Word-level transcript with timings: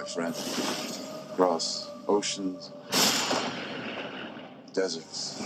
my 0.00 0.06
friend. 0.06 0.34
Across 1.32 1.90
oceans, 2.08 2.72
deserts. 4.72 5.42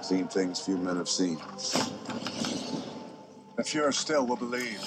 Seen 0.00 0.26
things 0.28 0.60
few 0.60 0.78
men 0.78 0.96
have 0.96 1.08
seen. 1.08 1.36
The 3.56 3.64
fewer 3.64 3.92
still 3.92 4.26
will 4.26 4.36
believe. 4.36 4.80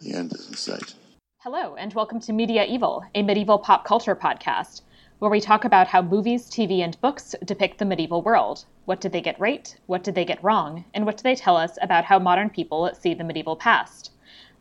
The 0.00 0.14
end 0.14 0.32
is 0.32 0.48
in 0.48 0.54
sight. 0.54 0.94
Hello, 1.38 1.74
and 1.74 1.92
welcome 1.94 2.20
to 2.20 2.32
Media 2.32 2.64
Evil, 2.64 3.04
a 3.16 3.22
medieval 3.22 3.58
pop 3.58 3.84
culture 3.84 4.14
podcast, 4.14 4.82
where 5.18 5.30
we 5.30 5.40
talk 5.40 5.64
about 5.64 5.88
how 5.88 6.02
movies, 6.02 6.48
TV, 6.48 6.84
and 6.84 7.00
books 7.00 7.34
depict 7.44 7.78
the 7.78 7.84
medieval 7.84 8.22
world. 8.22 8.64
What 8.84 9.00
did 9.00 9.10
they 9.10 9.22
get 9.22 9.40
right? 9.40 9.74
What 9.86 10.04
did 10.04 10.14
they 10.14 10.24
get 10.24 10.42
wrong? 10.44 10.84
And 10.94 11.04
what 11.04 11.16
do 11.16 11.24
they 11.24 11.34
tell 11.34 11.56
us 11.56 11.78
about 11.82 12.04
how 12.04 12.20
modern 12.20 12.48
people 12.48 12.88
see 12.94 13.12
the 13.14 13.24
medieval 13.24 13.56
past? 13.56 14.11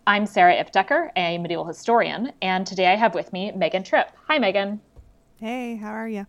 I'm 0.07 0.25
Sarah 0.25 0.55
Ifdecker, 0.55 1.11
a 1.15 1.37
medieval 1.37 1.63
historian, 1.63 2.31
and 2.41 2.65
today 2.65 2.87
I 2.87 2.95
have 2.95 3.13
with 3.13 3.31
me 3.31 3.51
Megan 3.51 3.83
Tripp. 3.83 4.11
Hi, 4.27 4.39
Megan. 4.39 4.81
Hey, 5.39 5.75
how 5.75 5.91
are 5.91 6.09
you? 6.09 6.25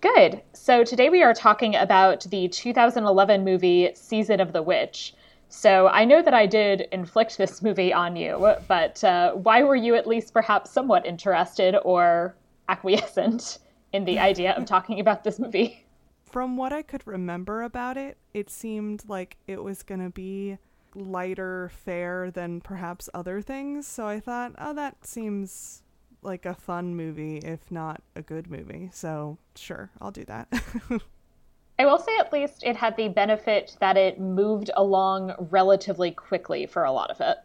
Good. 0.00 0.42
So 0.52 0.82
today 0.82 1.08
we 1.08 1.22
are 1.22 1.32
talking 1.32 1.76
about 1.76 2.22
the 2.24 2.48
2011 2.48 3.44
movie 3.44 3.92
Season 3.94 4.40
of 4.40 4.52
the 4.52 4.64
Witch. 4.64 5.14
So 5.48 5.86
I 5.88 6.04
know 6.04 6.22
that 6.22 6.34
I 6.34 6.44
did 6.44 6.88
inflict 6.90 7.38
this 7.38 7.62
movie 7.62 7.92
on 7.92 8.16
you, 8.16 8.56
but 8.66 9.02
uh, 9.04 9.34
why 9.34 9.62
were 9.62 9.76
you 9.76 9.94
at 9.94 10.08
least 10.08 10.34
perhaps 10.34 10.72
somewhat 10.72 11.06
interested 11.06 11.76
or 11.84 12.34
acquiescent 12.68 13.60
in 13.92 14.04
the 14.04 14.18
idea 14.18 14.54
of 14.54 14.64
talking 14.66 14.98
about 14.98 15.22
this 15.22 15.38
movie? 15.38 15.84
From 16.24 16.56
what 16.56 16.72
I 16.72 16.82
could 16.82 17.06
remember 17.06 17.62
about 17.62 17.96
it, 17.96 18.18
it 18.34 18.50
seemed 18.50 19.04
like 19.06 19.36
it 19.46 19.62
was 19.62 19.84
going 19.84 20.00
to 20.00 20.10
be 20.10 20.58
lighter 20.94 21.70
fare 21.84 22.30
than 22.30 22.60
perhaps 22.60 23.08
other 23.14 23.40
things. 23.40 23.86
So 23.86 24.06
I 24.06 24.20
thought, 24.20 24.52
oh, 24.58 24.74
that 24.74 25.06
seems 25.06 25.82
like 26.22 26.46
a 26.46 26.54
fun 26.54 26.94
movie, 26.94 27.38
if 27.38 27.70
not 27.70 28.02
a 28.14 28.22
good 28.22 28.50
movie. 28.50 28.90
So 28.92 29.38
sure, 29.56 29.90
I'll 30.00 30.10
do 30.10 30.24
that. 30.24 30.48
I 31.78 31.86
will 31.86 31.98
say 31.98 32.12
at 32.18 32.32
least 32.32 32.62
it 32.64 32.76
had 32.76 32.96
the 32.96 33.08
benefit 33.08 33.76
that 33.80 33.96
it 33.96 34.20
moved 34.20 34.70
along 34.76 35.34
relatively 35.50 36.12
quickly 36.12 36.66
for 36.66 36.84
a 36.84 36.92
lot 36.92 37.10
of 37.10 37.20
it. 37.20 37.38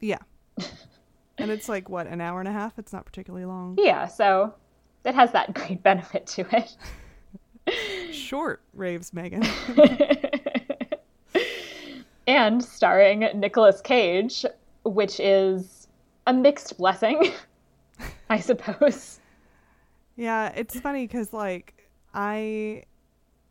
yeah. 0.00 0.18
and 1.38 1.50
it's 1.50 1.68
like, 1.68 1.88
what, 1.88 2.06
an 2.06 2.20
hour 2.20 2.40
and 2.40 2.48
a 2.48 2.52
half? 2.52 2.78
It's 2.78 2.92
not 2.92 3.04
particularly 3.04 3.44
long. 3.44 3.76
Yeah, 3.80 4.06
so 4.06 4.54
it 5.04 5.14
has 5.14 5.32
that 5.32 5.54
great 5.54 5.82
benefit 5.82 6.26
to 6.28 6.44
it. 6.56 6.76
Short, 8.12 8.62
raves 8.72 9.12
Megan. 9.12 9.42
And 12.26 12.62
starring 12.62 13.20
Nicolas 13.34 13.80
Cage, 13.80 14.44
which 14.84 15.20
is 15.20 15.88
a 16.26 16.32
mixed 16.32 16.78
blessing, 16.78 17.32
I 18.30 18.40
suppose. 18.40 19.20
Yeah, 20.16 20.52
it's 20.54 20.78
funny 20.78 21.06
because 21.06 21.32
like 21.32 21.88
I, 22.12 22.84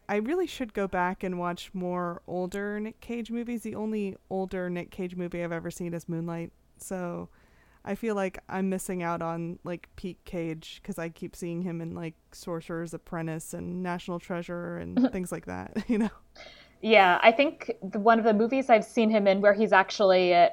I 0.08 0.18
really 0.18 0.48
should 0.48 0.74
go 0.74 0.88
back 0.88 1.24
and 1.24 1.38
watch 1.38 1.72
more 1.74 2.22
older 2.28 2.80
Nick 2.80 3.00
Cage 3.00 3.32
movies. 3.32 3.64
The 3.64 3.76
only 3.76 4.16
older 4.30 4.70
Nick 4.70 4.92
Cage 4.92 5.16
movie 5.16 5.44
I've 5.44 5.52
ever 5.52 5.72
seen 5.72 5.94
is 5.94 6.08
Moonlight, 6.08 6.52
so 6.78 7.30
I 7.86 7.96
feel 7.96 8.16
like 8.16 8.40
I'm 8.48 8.70
missing 8.70 9.04
out 9.04 9.22
on 9.22 9.60
like 9.64 9.90
peak 9.96 10.18
Cage 10.24 10.80
because 10.82 10.98
I 10.98 11.10
keep 11.10 11.36
seeing 11.36 11.62
him 11.62 11.82
in 11.82 11.94
like 11.94 12.16
Sorcerer's 12.32 12.94
Apprentice 12.94 13.54
and 13.54 13.84
National 13.84 14.20
Treasure 14.20 14.78
and 14.78 15.10
things 15.12 15.32
like 15.32 15.46
that. 15.46 15.84
You 15.88 15.98
know. 16.00 16.10
Yeah, 16.84 17.18
I 17.24 17.32
think 17.32 17.72
the, 17.82 17.98
one 17.98 18.20
of 18.20 18.26
the 18.26 18.34
movies 18.34 18.70
I've 18.70 18.84
seen 18.84 19.10
him 19.10 19.26
in 19.26 19.40
where 19.40 19.54
he's 19.54 19.72
actually 19.72 20.36
uh, 20.36 20.50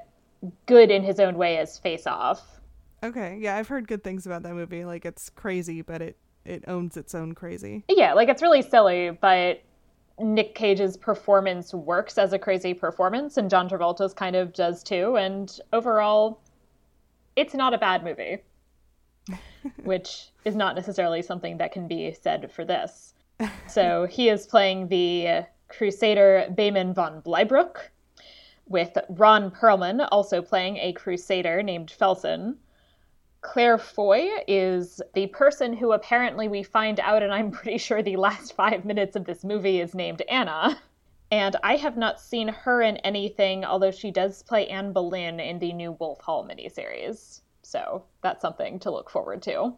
good 0.66 0.88
in 0.88 1.02
his 1.02 1.18
own 1.18 1.36
way 1.36 1.56
is 1.56 1.76
Face 1.76 2.06
Off. 2.06 2.60
Okay, 3.02 3.36
yeah, 3.40 3.56
I've 3.56 3.66
heard 3.66 3.88
good 3.88 4.04
things 4.04 4.26
about 4.26 4.44
that 4.44 4.54
movie. 4.54 4.84
Like 4.84 5.04
it's 5.04 5.28
crazy, 5.28 5.82
but 5.82 6.00
it 6.00 6.16
it 6.44 6.64
owns 6.68 6.96
its 6.96 7.16
own 7.16 7.34
crazy. 7.34 7.82
Yeah, 7.88 8.14
like 8.14 8.28
it's 8.28 8.42
really 8.42 8.62
silly, 8.62 9.10
but 9.10 9.60
Nick 10.20 10.54
Cage's 10.54 10.96
performance 10.96 11.74
works 11.74 12.16
as 12.16 12.32
a 12.32 12.38
crazy 12.38 12.74
performance, 12.74 13.36
and 13.36 13.50
John 13.50 13.68
Travolta's 13.68 14.14
kind 14.14 14.36
of 14.36 14.52
does 14.52 14.84
too. 14.84 15.16
And 15.16 15.58
overall, 15.72 16.40
it's 17.34 17.54
not 17.54 17.74
a 17.74 17.78
bad 17.78 18.04
movie, 18.04 18.38
which 19.82 20.28
is 20.44 20.54
not 20.54 20.76
necessarily 20.76 21.22
something 21.22 21.56
that 21.58 21.72
can 21.72 21.88
be 21.88 22.14
said 22.22 22.52
for 22.52 22.64
this. 22.64 23.14
So 23.66 24.04
he 24.04 24.28
is 24.28 24.46
playing 24.46 24.88
the 24.88 25.46
Crusader 25.70 26.46
Behmen 26.54 26.94
von 26.94 27.22
Bleibruck, 27.22 27.90
with 28.68 28.96
Ron 29.08 29.50
Perlman 29.50 30.06
also 30.12 30.42
playing 30.42 30.76
a 30.76 30.92
Crusader 30.92 31.62
named 31.62 31.90
Felson. 31.90 32.56
Claire 33.40 33.78
Foy 33.78 34.28
is 34.46 35.00
the 35.14 35.26
person 35.28 35.72
who 35.72 35.92
apparently 35.92 36.46
we 36.46 36.62
find 36.62 37.00
out, 37.00 37.22
and 37.22 37.32
I'm 37.32 37.50
pretty 37.52 37.78
sure 37.78 38.02
the 38.02 38.16
last 38.16 38.54
five 38.54 38.84
minutes 38.84 39.16
of 39.16 39.24
this 39.24 39.44
movie 39.44 39.80
is 39.80 39.94
named 39.94 40.22
Anna. 40.28 40.78
And 41.32 41.56
I 41.62 41.76
have 41.76 41.96
not 41.96 42.20
seen 42.20 42.48
her 42.48 42.82
in 42.82 42.96
anything, 42.98 43.64
although 43.64 43.92
she 43.92 44.10
does 44.10 44.42
play 44.42 44.66
Anne 44.68 44.92
Boleyn 44.92 45.38
in 45.38 45.58
the 45.60 45.72
new 45.72 45.92
Wolf 45.92 46.20
Hall 46.20 46.46
miniseries. 46.46 47.42
So 47.62 48.04
that's 48.22 48.42
something 48.42 48.80
to 48.80 48.90
look 48.90 49.08
forward 49.08 49.42
to. 49.42 49.74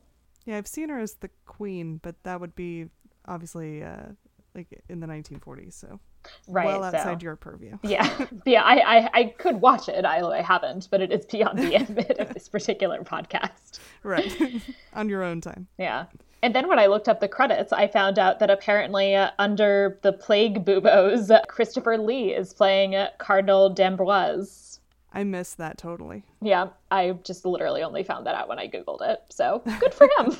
Yeah, 0.46 0.56
I've 0.56 0.66
seen 0.66 0.88
her 0.88 0.98
as 0.98 1.14
the 1.14 1.30
queen, 1.44 1.98
but 2.02 2.22
that 2.22 2.40
would 2.40 2.54
be 2.54 2.88
obviously 3.26 3.82
uh, 3.82 4.12
like 4.54 4.68
in 4.88 5.00
the 5.00 5.06
1940s, 5.06 5.72
so 5.72 5.98
Right. 6.46 6.66
well 6.66 6.84
outside 6.84 7.20
so. 7.20 7.24
your 7.24 7.36
purview. 7.36 7.78
Yeah. 7.82 8.26
yeah, 8.46 8.62
I, 8.62 8.98
I, 8.98 9.10
I 9.12 9.24
could 9.38 9.60
watch 9.60 9.88
it. 9.88 10.04
I, 10.04 10.20
I 10.20 10.42
haven't, 10.42 10.88
but 10.90 11.00
it 11.00 11.10
is 11.10 11.24
beyond 11.26 11.58
the 11.58 11.74
ambit 11.80 12.18
of 12.18 12.32
this 12.34 12.48
particular 12.48 13.00
podcast. 13.02 13.80
right, 14.02 14.62
on 14.94 15.08
your 15.08 15.22
own 15.22 15.40
time. 15.40 15.66
Yeah. 15.78 16.04
And 16.44 16.54
then 16.54 16.66
when 16.68 16.78
I 16.78 16.86
looked 16.86 17.08
up 17.08 17.20
the 17.20 17.28
credits, 17.28 17.72
I 17.72 17.86
found 17.86 18.18
out 18.18 18.40
that 18.40 18.50
apparently 18.50 19.14
uh, 19.14 19.30
under 19.38 19.98
the 20.02 20.12
Plague 20.12 20.64
Buboes, 20.64 21.30
uh, 21.30 21.40
Christopher 21.48 21.96
Lee 21.98 22.34
is 22.34 22.52
playing 22.52 22.96
uh, 22.96 23.10
Cardinal 23.18 23.70
d'Amboise. 23.70 24.80
I 25.12 25.22
missed 25.24 25.58
that 25.58 25.78
totally. 25.78 26.24
Yeah, 26.40 26.68
I 26.90 27.12
just 27.22 27.44
literally 27.44 27.82
only 27.82 28.02
found 28.02 28.26
that 28.26 28.34
out 28.34 28.48
when 28.48 28.58
I 28.58 28.66
Googled 28.66 29.02
it. 29.02 29.20
So 29.30 29.62
good 29.80 29.94
for 29.94 30.08
him. 30.18 30.36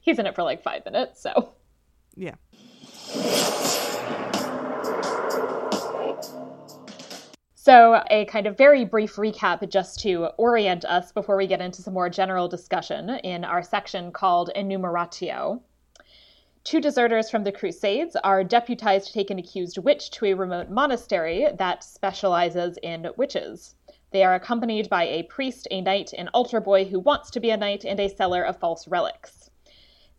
He's 0.00 0.18
in 0.18 0.26
it 0.26 0.34
for 0.34 0.42
like 0.42 0.62
five 0.62 0.84
minutes, 0.84 1.20
so. 1.20 1.52
Yeah. 2.16 2.34
So, 7.64 8.04
a 8.10 8.26
kind 8.26 8.46
of 8.46 8.58
very 8.58 8.84
brief 8.84 9.16
recap 9.16 9.66
just 9.70 9.98
to 10.00 10.26
orient 10.36 10.84
us 10.84 11.12
before 11.12 11.34
we 11.34 11.46
get 11.46 11.62
into 11.62 11.80
some 11.80 11.94
more 11.94 12.10
general 12.10 12.46
discussion 12.46 13.08
in 13.08 13.42
our 13.42 13.62
section 13.62 14.12
called 14.12 14.50
Enumeratio. 14.54 15.62
Two 16.62 16.78
deserters 16.78 17.30
from 17.30 17.42
the 17.42 17.52
Crusades 17.52 18.16
are 18.16 18.44
deputized 18.44 19.06
to 19.06 19.14
take 19.14 19.30
an 19.30 19.38
accused 19.38 19.78
witch 19.78 20.10
to 20.10 20.26
a 20.26 20.34
remote 20.34 20.68
monastery 20.68 21.48
that 21.56 21.82
specializes 21.82 22.76
in 22.82 23.08
witches. 23.16 23.76
They 24.10 24.24
are 24.24 24.34
accompanied 24.34 24.90
by 24.90 25.04
a 25.04 25.22
priest, 25.22 25.66
a 25.70 25.80
knight, 25.80 26.12
an 26.12 26.28
altar 26.34 26.60
boy 26.60 26.84
who 26.84 27.00
wants 27.00 27.30
to 27.30 27.40
be 27.40 27.48
a 27.48 27.56
knight, 27.56 27.82
and 27.86 27.98
a 27.98 28.14
seller 28.14 28.42
of 28.42 28.58
false 28.58 28.86
relics. 28.86 29.48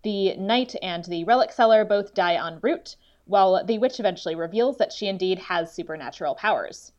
The 0.01 0.35
knight 0.37 0.75
and 0.81 1.05
the 1.05 1.25
relic 1.25 1.51
seller 1.51 1.85
both 1.85 2.15
die 2.15 2.43
en 2.43 2.57
route, 2.63 2.95
while 3.25 3.63
the 3.63 3.77
witch 3.77 3.99
eventually 3.99 4.33
reveals 4.33 4.77
that 4.77 4.91
she 4.91 5.05
indeed 5.05 5.37
has 5.37 5.71
supernatural 5.71 6.33
powers. 6.33 6.91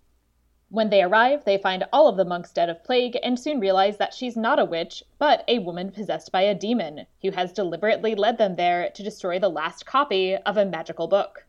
When 0.69 0.91
they 0.91 1.01
arrive, 1.01 1.45
they 1.45 1.59
find 1.59 1.85
all 1.93 2.09
of 2.09 2.17
the 2.17 2.25
monks 2.25 2.53
dead 2.53 2.69
of 2.69 2.83
plague 2.83 3.17
and 3.23 3.39
soon 3.39 3.61
realize 3.61 3.99
that 3.99 4.13
she's 4.13 4.37
not 4.37 4.59
a 4.59 4.65
witch, 4.65 5.05
but 5.17 5.45
a 5.47 5.61
woman 5.61 5.93
possessed 5.93 6.33
by 6.33 6.43
a 6.43 6.57
demon, 6.57 7.07
who 7.23 7.31
has 7.31 7.53
deliberately 7.53 8.17
led 8.17 8.37
them 8.37 8.57
there 8.57 8.91
to 8.91 9.03
destroy 9.05 9.39
the 9.39 9.49
last 9.49 9.87
copy 9.87 10.35
of 10.35 10.57
a 10.57 10.65
magical 10.65 11.07
book. 11.07 11.47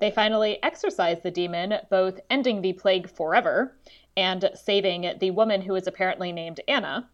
They 0.00 0.10
finally 0.10 0.60
exorcise 0.64 1.20
the 1.20 1.30
demon, 1.30 1.78
both 1.90 2.18
ending 2.28 2.60
the 2.60 2.72
plague 2.72 3.08
forever 3.08 3.78
and 4.16 4.50
saving 4.54 5.18
the 5.20 5.30
woman 5.30 5.62
who 5.62 5.76
is 5.76 5.86
apparently 5.86 6.32
named 6.32 6.60
Anna. 6.66 7.08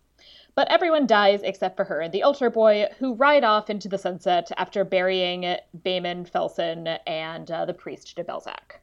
But 0.55 0.71
everyone 0.71 1.07
dies 1.07 1.43
except 1.43 1.77
for 1.77 1.85
her 1.85 2.01
and 2.01 2.15
the 2.15 2.23
altar 2.23 2.49
boy, 2.49 2.87
who 2.99 3.13
ride 3.13 3.45
off 3.45 3.69
into 3.69 3.91
the 3.91 3.99
sunset 3.99 4.51
after 4.57 4.85
burying 4.85 5.59
Behmen 5.83 6.25
Felson, 6.25 6.99
and 7.07 7.51
uh, 7.51 7.67
the 7.67 7.75
priest 7.75 8.17
Debelzaq 8.17 8.81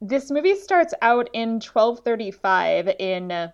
this 0.00 0.30
movie 0.30 0.54
starts 0.54 0.94
out 1.00 1.30
in 1.32 1.54
1235 1.54 2.88
in 2.98 3.52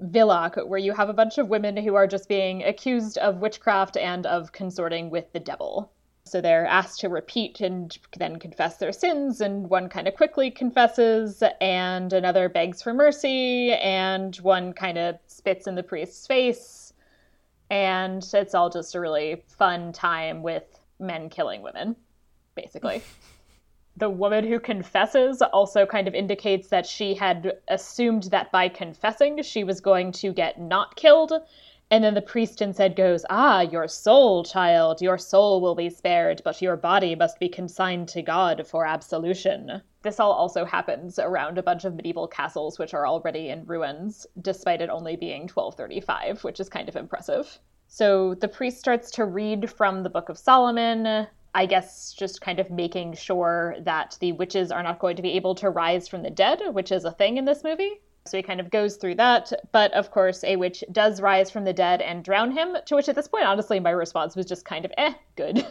Villach, 0.00 0.66
where 0.66 0.78
you 0.78 0.92
have 0.92 1.08
a 1.08 1.14
bunch 1.14 1.38
of 1.38 1.48
women 1.48 1.76
who 1.76 1.94
are 1.94 2.06
just 2.06 2.28
being 2.28 2.62
accused 2.64 3.18
of 3.18 3.40
witchcraft 3.40 3.96
and 3.96 4.26
of 4.26 4.52
consorting 4.52 5.10
with 5.10 5.32
the 5.32 5.40
devil. 5.40 5.90
So 6.24 6.40
they're 6.40 6.66
asked 6.66 7.00
to 7.00 7.08
repeat 7.08 7.60
and 7.60 7.96
then 8.16 8.38
confess 8.38 8.76
their 8.76 8.92
sins, 8.92 9.40
and 9.40 9.68
one 9.68 9.88
kind 9.88 10.06
of 10.06 10.14
quickly 10.14 10.50
confesses, 10.50 11.42
and 11.60 12.12
another 12.12 12.48
begs 12.48 12.82
for 12.82 12.94
mercy, 12.94 13.72
and 13.72 14.36
one 14.36 14.72
kind 14.72 14.98
of 14.98 15.18
spits 15.26 15.66
in 15.66 15.74
the 15.74 15.82
priest's 15.82 16.26
face. 16.26 16.92
And 17.70 18.26
it's 18.34 18.54
all 18.54 18.70
just 18.70 18.94
a 18.94 19.00
really 19.00 19.42
fun 19.48 19.92
time 19.92 20.42
with 20.42 20.78
men 20.98 21.30
killing 21.30 21.62
women, 21.62 21.96
basically. 22.54 23.02
The 23.96 24.08
woman 24.08 24.46
who 24.46 24.58
confesses 24.58 25.42
also 25.42 25.84
kind 25.84 26.08
of 26.08 26.14
indicates 26.14 26.68
that 26.68 26.86
she 26.86 27.14
had 27.14 27.58
assumed 27.68 28.24
that 28.24 28.50
by 28.50 28.68
confessing 28.68 29.42
she 29.42 29.64
was 29.64 29.80
going 29.80 30.12
to 30.12 30.32
get 30.32 30.58
not 30.58 30.96
killed. 30.96 31.32
And 31.90 32.02
then 32.02 32.14
the 32.14 32.22
priest 32.22 32.62
instead 32.62 32.96
goes, 32.96 33.26
Ah, 33.28 33.60
your 33.60 33.86
soul, 33.86 34.44
child, 34.44 35.02
your 35.02 35.18
soul 35.18 35.60
will 35.60 35.74
be 35.74 35.90
spared, 35.90 36.40
but 36.42 36.62
your 36.62 36.74
body 36.74 37.14
must 37.14 37.38
be 37.38 37.50
consigned 37.50 38.08
to 38.08 38.22
God 38.22 38.66
for 38.66 38.86
absolution. 38.86 39.82
This 40.00 40.18
all 40.18 40.32
also 40.32 40.64
happens 40.64 41.18
around 41.18 41.58
a 41.58 41.62
bunch 41.62 41.84
of 41.84 41.94
medieval 41.94 42.26
castles 42.26 42.78
which 42.78 42.94
are 42.94 43.06
already 43.06 43.50
in 43.50 43.66
ruins, 43.66 44.26
despite 44.40 44.80
it 44.80 44.88
only 44.88 45.16
being 45.16 45.42
1235, 45.42 46.42
which 46.44 46.60
is 46.60 46.70
kind 46.70 46.88
of 46.88 46.96
impressive. 46.96 47.58
So 47.88 48.36
the 48.36 48.48
priest 48.48 48.78
starts 48.78 49.10
to 49.12 49.26
read 49.26 49.70
from 49.70 50.02
the 50.02 50.08
Book 50.08 50.30
of 50.30 50.38
Solomon, 50.38 51.26
I 51.54 51.66
guess 51.66 52.14
just 52.14 52.40
kind 52.40 52.58
of 52.58 52.70
making 52.70 53.14
sure 53.14 53.76
that 53.80 54.16
the 54.20 54.32
witches 54.32 54.70
are 54.70 54.82
not 54.82 54.98
going 54.98 55.16
to 55.16 55.22
be 55.22 55.32
able 55.32 55.54
to 55.56 55.68
rise 55.68 56.08
from 56.08 56.22
the 56.22 56.30
dead, 56.30 56.62
which 56.72 56.90
is 56.90 57.04
a 57.04 57.12
thing 57.12 57.36
in 57.36 57.44
this 57.44 57.62
movie. 57.62 58.00
So 58.24 58.36
he 58.36 58.42
kind 58.42 58.60
of 58.60 58.70
goes 58.70 58.96
through 58.96 59.16
that. 59.16 59.52
But 59.72 59.92
of 59.92 60.10
course, 60.10 60.44
a 60.44 60.56
witch 60.56 60.82
does 60.92 61.20
rise 61.20 61.50
from 61.50 61.64
the 61.64 61.72
dead 61.72 62.00
and 62.00 62.24
drown 62.24 62.52
him, 62.52 62.76
to 62.86 62.94
which 62.94 63.08
at 63.08 63.16
this 63.16 63.28
point, 63.28 63.44
honestly, 63.44 63.80
my 63.80 63.90
response 63.90 64.34
was 64.36 64.46
just 64.46 64.64
kind 64.64 64.84
of, 64.84 64.92
eh, 64.96 65.12
good. 65.36 65.66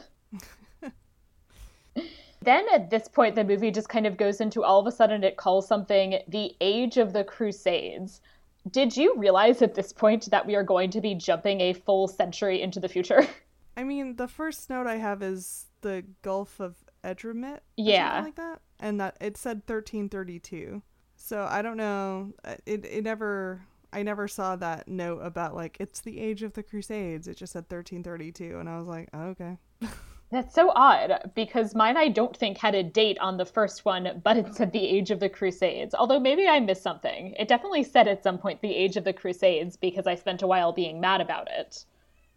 then 2.41 2.65
at 2.73 2.89
this 2.89 3.07
point, 3.07 3.35
the 3.35 3.43
movie 3.43 3.71
just 3.71 3.89
kind 3.89 4.05
of 4.05 4.17
goes 4.17 4.41
into 4.41 4.63
all 4.63 4.79
of 4.79 4.87
a 4.87 4.91
sudden 4.91 5.23
it 5.23 5.37
calls 5.37 5.67
something 5.67 6.19
the 6.27 6.55
Age 6.61 6.97
of 6.97 7.13
the 7.13 7.23
Crusades. 7.23 8.21
Did 8.69 8.95
you 8.95 9.15
realize 9.17 9.63
at 9.63 9.73
this 9.73 9.91
point 9.91 10.29
that 10.29 10.45
we 10.45 10.55
are 10.55 10.63
going 10.63 10.91
to 10.91 11.01
be 11.01 11.15
jumping 11.15 11.61
a 11.61 11.73
full 11.73 12.07
century 12.07 12.61
into 12.61 12.79
the 12.79 12.89
future? 12.89 13.25
I 13.77 13.83
mean, 13.83 14.17
the 14.17 14.27
first 14.27 14.69
note 14.69 14.85
I 14.85 14.97
have 14.97 15.23
is 15.23 15.67
the 15.81 16.05
Gulf 16.21 16.59
of 16.59 16.75
Edremit. 17.03 17.59
Yeah. 17.77 18.21
like 18.21 18.35
that. 18.35 18.61
And 18.79 18.99
that 18.99 19.17
it 19.21 19.37
said 19.37 19.57
1332. 19.57 20.81
So 21.15 21.47
I 21.49 21.61
don't 21.61 21.77
know. 21.77 22.33
Uh, 22.43 22.55
it 22.65 22.85
it 22.85 23.03
never 23.03 23.61
I 23.93 24.03
never 24.03 24.27
saw 24.27 24.55
that 24.55 24.87
note 24.87 25.19
about 25.19 25.55
like 25.55 25.77
it's 25.79 26.01
the 26.01 26.19
age 26.19 26.43
of 26.43 26.53
the 26.53 26.63
Crusades. 26.63 27.27
It 27.27 27.37
just 27.37 27.53
said 27.53 27.65
1332, 27.69 28.57
and 28.57 28.69
I 28.69 28.77
was 28.77 28.87
like, 28.87 29.09
oh, 29.13 29.27
okay. 29.29 29.57
That's 30.31 30.55
so 30.55 30.71
odd 30.73 31.31
because 31.35 31.75
mine 31.75 31.97
I 31.97 32.07
don't 32.07 32.35
think 32.35 32.57
had 32.57 32.73
a 32.73 32.83
date 32.83 33.19
on 33.19 33.35
the 33.35 33.45
first 33.45 33.83
one, 33.83 34.21
but 34.23 34.37
it 34.37 34.55
said 34.55 34.71
the 34.71 34.87
age 34.87 35.11
of 35.11 35.19
the 35.19 35.27
Crusades. 35.27 35.93
Although 35.93 36.21
maybe 36.21 36.47
I 36.47 36.59
missed 36.61 36.83
something. 36.83 37.35
It 37.37 37.49
definitely 37.49 37.83
said 37.83 38.07
at 38.07 38.23
some 38.23 38.37
point 38.37 38.61
the 38.61 38.73
age 38.73 38.95
of 38.95 39.03
the 39.03 39.11
Crusades 39.11 39.75
because 39.75 40.07
I 40.07 40.15
spent 40.15 40.41
a 40.41 40.47
while 40.47 40.71
being 40.71 41.01
mad 41.01 41.19
about 41.21 41.49
it. 41.51 41.85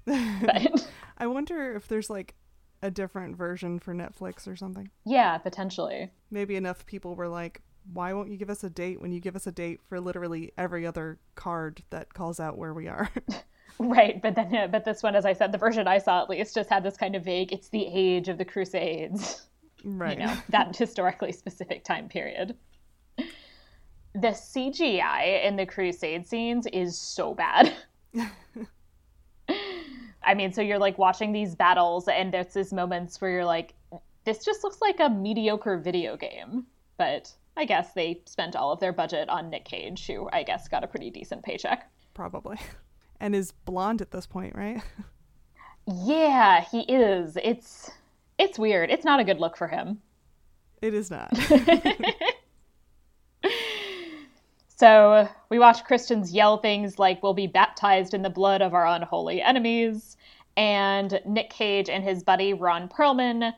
But 0.42 0.86
I 1.16 1.26
wonder 1.28 1.74
if 1.76 1.86
there's 1.88 2.10
like 2.10 2.34
a 2.84 2.90
different 2.90 3.34
version 3.34 3.78
for 3.78 3.94
Netflix 3.94 4.46
or 4.46 4.54
something. 4.54 4.90
Yeah, 5.06 5.38
potentially. 5.38 6.10
Maybe 6.30 6.54
enough 6.54 6.84
people 6.84 7.16
were 7.16 7.28
like, 7.28 7.62
why 7.92 8.12
won't 8.12 8.30
you 8.30 8.36
give 8.36 8.50
us 8.50 8.62
a 8.62 8.68
date 8.68 9.00
when 9.00 9.10
you 9.10 9.20
give 9.20 9.34
us 9.34 9.46
a 9.46 9.52
date 9.52 9.80
for 9.88 9.98
literally 9.98 10.52
every 10.58 10.86
other 10.86 11.18
card 11.34 11.82
that 11.88 12.12
calls 12.12 12.38
out 12.38 12.58
where 12.58 12.74
we 12.74 12.86
are? 12.86 13.10
right, 13.78 14.20
but 14.20 14.34
then 14.34 14.52
yeah, 14.52 14.66
but 14.66 14.84
this 14.84 15.02
one, 15.02 15.16
as 15.16 15.24
I 15.24 15.32
said, 15.32 15.50
the 15.50 15.58
version 15.58 15.88
I 15.88 15.96
saw 15.96 16.22
at 16.22 16.28
least 16.28 16.54
just 16.54 16.68
had 16.68 16.84
this 16.84 16.98
kind 16.98 17.16
of 17.16 17.24
vague. 17.24 17.52
It's 17.52 17.70
the 17.70 17.86
age 17.90 18.28
of 18.28 18.36
the 18.36 18.44
Crusades, 18.44 19.46
right? 19.82 20.18
You 20.18 20.26
know 20.26 20.36
that 20.50 20.76
historically 20.76 21.32
specific 21.32 21.84
time 21.84 22.08
period. 22.08 22.54
The 23.16 24.28
CGI 24.28 25.42
in 25.42 25.56
the 25.56 25.64
Crusade 25.64 26.26
scenes 26.26 26.66
is 26.66 26.98
so 26.98 27.34
bad. 27.34 27.72
I 30.24 30.34
mean, 30.34 30.52
so 30.52 30.62
you're 30.62 30.78
like 30.78 30.98
watching 30.98 31.32
these 31.32 31.54
battles, 31.54 32.08
and 32.08 32.32
there's 32.32 32.54
these 32.54 32.72
moments 32.72 33.20
where 33.20 33.30
you're 33.30 33.44
like, 33.44 33.74
this 34.24 34.44
just 34.44 34.64
looks 34.64 34.80
like 34.80 35.00
a 35.00 35.08
mediocre 35.08 35.78
video 35.78 36.16
game. 36.16 36.66
But 36.96 37.32
I 37.56 37.64
guess 37.64 37.92
they 37.92 38.20
spent 38.24 38.56
all 38.56 38.72
of 38.72 38.80
their 38.80 38.92
budget 38.92 39.28
on 39.28 39.50
Nick 39.50 39.64
Cage, 39.64 40.06
who 40.06 40.28
I 40.32 40.42
guess 40.42 40.68
got 40.68 40.84
a 40.84 40.86
pretty 40.86 41.10
decent 41.10 41.42
paycheck. 41.42 41.90
Probably. 42.14 42.58
And 43.20 43.34
is 43.34 43.52
blonde 43.52 44.02
at 44.02 44.10
this 44.10 44.26
point, 44.26 44.56
right? 44.56 44.82
yeah, 45.86 46.62
he 46.62 46.80
is. 46.80 47.38
It's 47.42 47.90
it's 48.38 48.58
weird. 48.58 48.90
It's 48.90 49.04
not 49.04 49.20
a 49.20 49.24
good 49.24 49.38
look 49.38 49.56
for 49.56 49.68
him. 49.68 50.00
It 50.82 50.94
is 50.94 51.10
not. 51.10 51.32
so 54.76 55.28
we 55.50 55.58
watch 55.58 55.84
Christians 55.84 56.32
yell 56.32 56.58
things 56.58 56.98
like, 56.98 57.22
We'll 57.22 57.34
be 57.34 57.46
baptized 57.46 58.14
in 58.14 58.22
the 58.22 58.30
blood 58.30 58.62
of 58.62 58.74
our 58.74 58.86
unholy 58.86 59.40
enemies. 59.40 60.16
And 60.56 61.20
Nick 61.26 61.50
Cage 61.50 61.88
and 61.88 62.04
his 62.04 62.22
buddy 62.22 62.54
Ron 62.54 62.88
Perlman 62.88 63.52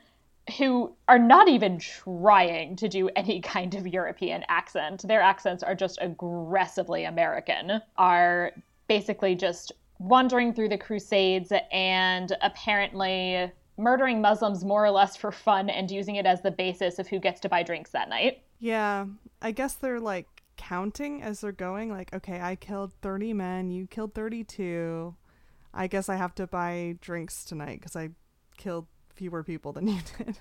who 0.59 0.95
are 1.09 1.19
not 1.19 1.49
even 1.49 1.79
trying 1.79 2.77
to 2.77 2.89
do 2.89 3.09
any 3.17 3.41
kind 3.55 3.75
of 3.75 3.87
European 3.87 4.45
accent. 4.49 5.07
Their 5.07 5.21
accents 5.21 5.63
are 5.63 5.75
just 5.75 5.99
aggressively 6.01 7.05
American, 7.05 7.81
are 7.97 8.53
basically 8.89 9.35
just 9.35 9.73
wandering 9.99 10.53
through 10.53 10.69
the 10.69 10.79
Crusades 10.79 11.53
and 11.73 12.37
apparently 12.43 13.51
murdering 13.79 14.21
Muslims 14.21 14.65
more 14.65 14.85
or 14.85 14.91
less 14.91 15.17
for 15.17 15.33
fun 15.33 15.69
and 15.69 15.91
using 15.91 16.17
it 16.17 16.27
as 16.27 16.43
the 16.43 16.51
basis 16.51 16.99
of 16.99 17.09
who 17.09 17.19
gets 17.19 17.41
to 17.41 17.49
buy 17.49 17.63
drinks 17.63 17.91
that 17.91 18.09
night. 18.09 18.43
Yeah, 18.59 19.07
I 19.43 19.51
guess 19.51 19.75
they're 19.75 20.01
like 20.01 20.27
counting 20.57 21.23
as 21.23 21.41
they're 21.41 21.53
going, 21.53 21.91
like, 21.91 22.13
okay, 22.15 22.41
I 22.41 22.57
killed 22.57 22.93
30 23.03 23.33
men, 23.33 23.71
you 23.71 23.87
killed 23.87 24.15
32. 24.15 25.15
I 25.75 25.87
guess 25.87 26.09
I 26.09 26.17
have 26.17 26.35
to 26.37 26.47
buy 26.47 26.97
drinks 27.01 27.45
tonight 27.45 27.81
because 27.81 27.97
I 27.97 28.11
killed 28.57 28.87
fewer 29.15 29.43
people 29.43 29.73
than 29.73 29.89
you 29.89 29.99
did. 30.19 30.39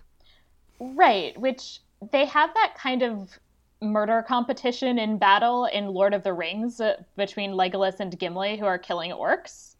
Right, 0.79 1.39
which 1.39 1.79
they 2.11 2.25
have 2.25 2.53
that 2.53 2.75
kind 2.77 3.01
of 3.01 3.39
murder 3.81 4.23
competition 4.27 4.97
in 4.97 5.17
battle 5.17 5.65
in 5.65 5.87
Lord 5.87 6.13
of 6.13 6.23
the 6.23 6.33
Rings 6.33 6.79
uh, 6.79 7.01
between 7.15 7.51
Legolas 7.51 7.99
and 7.99 8.17
Gimli 8.17 8.57
who 8.57 8.65
are 8.65 8.77
killing 8.77 9.11
orcs. 9.11 9.75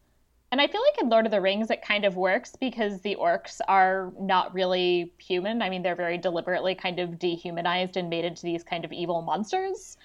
And 0.52 0.60
I 0.60 0.68
feel 0.68 0.80
like 0.80 1.02
in 1.02 1.08
Lord 1.08 1.26
of 1.26 1.32
the 1.32 1.40
Rings 1.40 1.70
it 1.70 1.82
kind 1.82 2.04
of 2.04 2.16
works 2.16 2.54
because 2.58 3.00
the 3.00 3.16
orcs 3.16 3.60
are 3.68 4.12
not 4.20 4.54
really 4.54 5.12
human. 5.18 5.60
I 5.60 5.68
mean, 5.68 5.82
they're 5.82 5.96
very 5.96 6.18
deliberately 6.18 6.74
kind 6.74 7.00
of 7.00 7.18
dehumanized 7.18 7.96
and 7.96 8.08
made 8.08 8.24
into 8.24 8.42
these 8.42 8.62
kind 8.62 8.84
of 8.84 8.92
evil 8.92 9.22
monsters. 9.22 9.96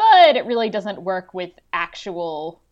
But 0.00 0.36
it 0.36 0.46
really 0.46 0.70
doesn't 0.70 1.02
work 1.02 1.34
with 1.34 1.50
actual 1.74 2.62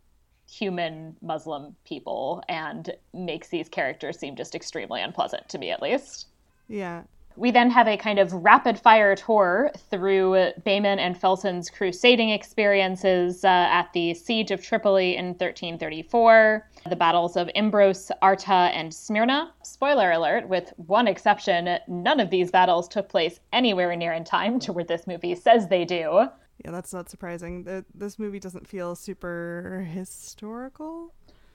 human 0.47 1.15
Muslim 1.21 1.77
people 1.85 2.43
and 2.49 2.91
makes 3.13 3.49
these 3.49 3.69
characters 3.69 4.19
seem 4.19 4.35
just 4.35 4.55
extremely 4.55 5.03
unpleasant 5.03 5.47
to 5.51 5.59
me, 5.59 5.71
at 5.71 5.83
least. 5.83 6.29
Yeah. 6.69 7.03
We 7.37 7.51
then 7.51 7.71
have 7.71 7.87
a 7.87 7.99
kind 7.99 8.19
of 8.19 8.33
rapid 8.33 8.79
fire 8.79 9.15
tour 9.15 9.71
through 9.91 10.53
Behmen 10.65 10.99
and 10.99 11.21
Felton's 11.21 11.69
crusading 11.69 12.31
experiences 12.31 13.45
uh, 13.45 13.49
at 13.49 13.93
the 13.93 14.15
Siege 14.15 14.51
of 14.51 14.63
Tripoli 14.63 15.15
in 15.15 15.27
1334, 15.27 16.67
the 16.89 16.97
battles 16.97 17.37
of 17.37 17.51
Imbros, 17.55 18.11
Arta, 18.23 18.71
and 18.73 18.93
Smyrna. 18.93 19.53
Spoiler 19.63 20.13
alert, 20.13 20.49
with 20.49 20.73
one 20.79 21.07
exception, 21.07 21.79
none 21.87 22.21
of 22.21 22.31
these 22.31 22.51
battles 22.51 22.89
took 22.89 23.11
place 23.11 23.39
anywhere 23.53 23.95
near 23.95 24.15
in 24.15 24.25
time 24.25 24.59
to 24.61 24.73
where 24.73 24.85
this 24.85 25.07
movie 25.07 25.35
says 25.35 25.69
they 25.69 25.85
do. 25.85 26.29
Yeah, 26.65 26.73
that's 26.73 26.93
not 26.93 27.09
surprising. 27.09 27.65
The, 27.65 27.85
this 27.95 28.19
movie 28.19 28.41
doesn't 28.41 28.67
feel 28.67 28.95
super 28.95 29.87
historical. 29.93 31.15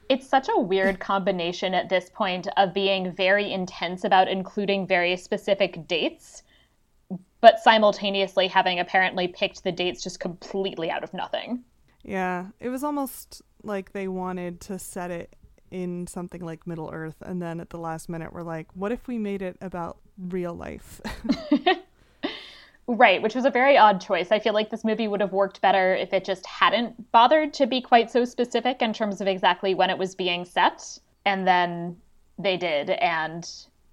It's 0.09 0.27
such 0.27 0.47
a 0.49 0.59
weird 0.59 0.99
combination 1.11 1.73
at 1.73 1.89
this 1.89 2.09
point 2.09 2.47
of 2.57 2.73
being 2.73 3.11
very 3.11 3.51
intense 3.51 4.03
about 4.03 4.27
including 4.27 4.87
very 4.87 5.17
specific 5.17 5.87
dates, 5.87 6.43
but 7.41 7.59
simultaneously 7.59 8.47
having 8.47 8.79
apparently 8.79 9.27
picked 9.27 9.63
the 9.63 9.71
dates 9.71 10.03
just 10.03 10.19
completely 10.19 10.89
out 10.89 11.03
of 11.03 11.13
nothing. 11.13 11.63
Yeah, 12.03 12.47
it 12.59 12.69
was 12.69 12.83
almost 12.83 13.41
like 13.63 13.93
they 13.93 14.07
wanted 14.07 14.61
to 14.61 14.79
set 14.79 15.11
it 15.11 15.35
in 15.71 16.05
something 16.05 16.41
like 16.41 16.67
Middle 16.67 16.91
Earth, 16.93 17.15
and 17.21 17.41
then 17.41 17.59
at 17.59 17.71
the 17.71 17.79
last 17.79 18.07
minute, 18.07 18.31
we're 18.31 18.43
like, 18.43 18.67
what 18.75 18.91
if 18.91 19.07
we 19.07 19.17
made 19.17 19.41
it 19.41 19.57
about 19.59 19.97
real 20.17 20.53
life? 20.53 21.01
Right, 22.87 23.21
which 23.21 23.33
was 23.33 23.45
a 23.45 23.49
very 23.49 23.77
odd 23.77 24.01
choice. 24.01 24.31
I 24.31 24.39
feel 24.39 24.53
like 24.53 24.69
this 24.69 24.83
movie 24.83 25.07
would 25.07 25.21
have 25.21 25.31
worked 25.31 25.61
better 25.61 25.95
if 25.95 26.11
it 26.11 26.25
just 26.25 26.45
hadn't 26.45 27.11
bothered 27.13 27.53
to 27.53 27.65
be 27.65 27.79
quite 27.79 28.11
so 28.11 28.25
specific 28.25 28.81
in 28.81 28.91
terms 28.91 29.21
of 29.21 29.27
exactly 29.27 29.73
when 29.73 29.89
it 29.89 29.97
was 29.97 30.15
being 30.15 30.43
set. 30.43 30.99
And 31.25 31.47
then 31.47 31.95
they 32.37 32.57
did, 32.57 32.89
and 32.89 33.49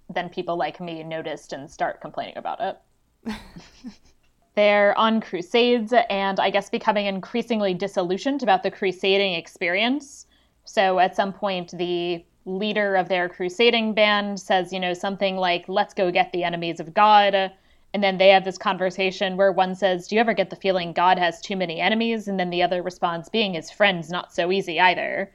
then 0.09 0.27
people 0.27 0.57
like 0.57 0.81
me 0.81 1.03
noticed 1.03 1.53
and 1.53 1.71
start 1.71 2.01
complaining 2.01 2.37
about 2.37 2.59
it. 2.59 3.33
They're 4.55 4.97
on 4.97 5.21
crusades 5.21 5.93
and 6.09 6.37
I 6.37 6.49
guess 6.49 6.69
becoming 6.69 7.05
increasingly 7.05 7.73
disillusioned 7.73 8.43
about 8.43 8.63
the 8.63 8.71
crusading 8.71 9.35
experience. 9.35 10.25
So 10.65 10.99
at 10.99 11.15
some 11.15 11.31
point, 11.31 11.71
the 11.77 12.25
leader 12.43 12.97
of 12.97 13.07
their 13.07 13.29
crusading 13.29 13.93
band 13.93 14.41
says, 14.41 14.73
you 14.73 14.79
know, 14.81 14.93
something 14.93 15.37
like, 15.37 15.63
let's 15.69 15.93
go 15.93 16.11
get 16.11 16.33
the 16.33 16.43
enemies 16.43 16.81
of 16.81 16.93
God 16.93 17.53
and 17.93 18.03
then 18.03 18.17
they 18.17 18.29
have 18.29 18.45
this 18.45 18.57
conversation 18.57 19.35
where 19.37 19.51
one 19.51 19.75
says, 19.75 20.07
Do 20.07 20.15
you 20.15 20.21
ever 20.21 20.33
get 20.33 20.49
the 20.49 20.55
feeling 20.55 20.93
God 20.93 21.17
has 21.17 21.41
too 21.41 21.55
many 21.55 21.79
enemies? 21.79 22.27
And 22.27 22.39
then 22.39 22.49
the 22.49 22.63
other 22.63 22.81
responds, 22.81 23.29
Being 23.29 23.53
his 23.53 23.69
friend's 23.69 24.09
not 24.09 24.33
so 24.33 24.51
easy 24.51 24.79
either. 24.79 25.31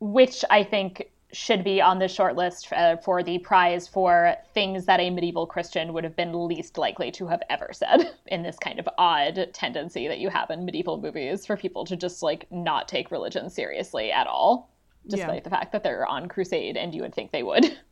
Which 0.00 0.44
I 0.48 0.62
think 0.62 1.10
should 1.32 1.62
be 1.62 1.78
on 1.82 1.98
the 1.98 2.08
short 2.08 2.36
list 2.36 2.72
uh, 2.72 2.96
for 2.96 3.22
the 3.22 3.38
prize 3.38 3.86
for 3.86 4.34
things 4.54 4.86
that 4.86 4.98
a 4.98 5.10
medieval 5.10 5.46
Christian 5.46 5.92
would 5.92 6.04
have 6.04 6.16
been 6.16 6.48
least 6.48 6.78
likely 6.78 7.10
to 7.10 7.26
have 7.26 7.42
ever 7.50 7.68
said 7.72 8.14
in 8.28 8.42
this 8.42 8.58
kind 8.58 8.78
of 8.78 8.88
odd 8.96 9.50
tendency 9.52 10.08
that 10.08 10.20
you 10.20 10.30
have 10.30 10.50
in 10.50 10.64
medieval 10.64 10.98
movies 10.98 11.44
for 11.44 11.54
people 11.56 11.84
to 11.84 11.96
just 11.96 12.22
like 12.22 12.50
not 12.50 12.88
take 12.88 13.10
religion 13.10 13.50
seriously 13.50 14.10
at 14.10 14.26
all, 14.26 14.70
despite 15.06 15.34
Yeah. 15.34 15.40
the 15.42 15.50
fact 15.50 15.72
that 15.72 15.82
they're 15.82 16.06
on 16.06 16.28
crusade 16.28 16.78
and 16.78 16.94
you 16.94 17.02
would 17.02 17.14
think 17.14 17.30
they 17.30 17.42
would. 17.42 17.76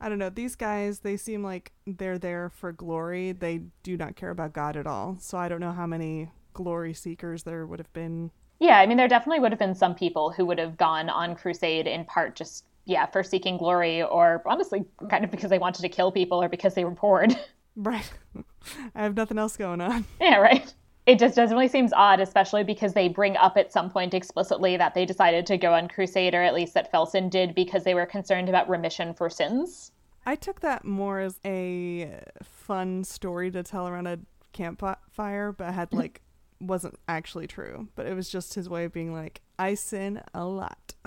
I 0.00 0.08
don't 0.08 0.18
know. 0.18 0.30
These 0.30 0.54
guys, 0.56 1.00
they 1.00 1.16
seem 1.16 1.42
like 1.42 1.72
they're 1.86 2.18
there 2.18 2.50
for 2.50 2.72
glory. 2.72 3.32
They 3.32 3.62
do 3.82 3.96
not 3.96 4.16
care 4.16 4.30
about 4.30 4.52
God 4.52 4.76
at 4.76 4.86
all. 4.86 5.16
So 5.20 5.38
I 5.38 5.48
don't 5.48 5.60
know 5.60 5.72
how 5.72 5.86
many 5.86 6.30
glory 6.54 6.94
seekers 6.94 7.42
there 7.42 7.66
would 7.66 7.78
have 7.80 7.92
been. 7.92 8.30
Yeah, 8.60 8.78
I 8.78 8.86
mean, 8.86 8.96
there 8.96 9.08
definitely 9.08 9.40
would 9.40 9.52
have 9.52 9.58
been 9.58 9.74
some 9.74 9.94
people 9.94 10.30
who 10.30 10.44
would 10.46 10.58
have 10.58 10.76
gone 10.76 11.08
on 11.08 11.34
crusade 11.34 11.86
in 11.86 12.04
part 12.04 12.34
just, 12.36 12.64
yeah, 12.84 13.06
for 13.06 13.22
seeking 13.22 13.56
glory 13.56 14.02
or 14.02 14.42
honestly 14.46 14.84
kind 15.08 15.24
of 15.24 15.30
because 15.30 15.50
they 15.50 15.58
wanted 15.58 15.82
to 15.82 15.88
kill 15.88 16.10
people 16.10 16.42
or 16.42 16.48
because 16.48 16.74
they 16.74 16.84
were 16.84 16.90
bored. 16.90 17.36
Right. 17.80 18.10
I 18.96 19.04
have 19.04 19.14
nothing 19.14 19.38
else 19.38 19.56
going 19.56 19.80
on. 19.80 20.04
Yeah, 20.20 20.38
right. 20.38 20.74
It 21.08 21.18
just 21.18 21.36
definitely 21.36 21.68
seems 21.68 21.90
odd, 21.94 22.20
especially 22.20 22.64
because 22.64 22.92
they 22.92 23.08
bring 23.08 23.34
up 23.38 23.56
at 23.56 23.72
some 23.72 23.88
point 23.88 24.12
explicitly 24.12 24.76
that 24.76 24.92
they 24.92 25.06
decided 25.06 25.46
to 25.46 25.56
go 25.56 25.72
on 25.72 25.88
crusade, 25.88 26.34
or 26.34 26.42
at 26.42 26.52
least 26.52 26.74
that 26.74 26.92
Felson 26.92 27.30
did, 27.30 27.54
because 27.54 27.82
they 27.82 27.94
were 27.94 28.04
concerned 28.04 28.50
about 28.50 28.68
remission 28.68 29.14
for 29.14 29.30
sins. 29.30 29.92
I 30.26 30.34
took 30.34 30.60
that 30.60 30.84
more 30.84 31.20
as 31.20 31.40
a 31.46 32.20
fun 32.42 33.04
story 33.04 33.50
to 33.52 33.62
tell 33.62 33.88
around 33.88 34.06
a 34.06 34.18
campfire, 34.52 35.52
but 35.52 35.72
had 35.72 35.90
like 35.94 36.20
wasn't 36.60 36.98
actually 37.08 37.46
true. 37.46 37.88
But 37.94 38.04
it 38.04 38.14
was 38.14 38.28
just 38.28 38.52
his 38.52 38.68
way 38.68 38.84
of 38.84 38.92
being 38.92 39.14
like, 39.14 39.40
I 39.58 39.76
sin 39.76 40.20
a 40.34 40.44
lot. 40.44 40.92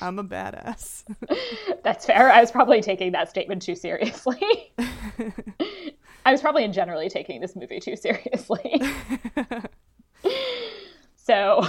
I'm 0.00 0.20
a 0.20 0.24
badass. 0.24 1.02
That's 1.82 2.06
fair. 2.06 2.30
I 2.30 2.40
was 2.40 2.52
probably 2.52 2.80
taking 2.80 3.10
that 3.10 3.28
statement 3.28 3.62
too 3.62 3.74
seriously. 3.74 4.72
I 6.24 6.32
was 6.32 6.40
probably 6.40 6.66
generally 6.68 7.08
taking 7.08 7.40
this 7.40 7.54
movie 7.54 7.80
too 7.80 7.96
seriously. 7.96 8.80
so 11.16 11.66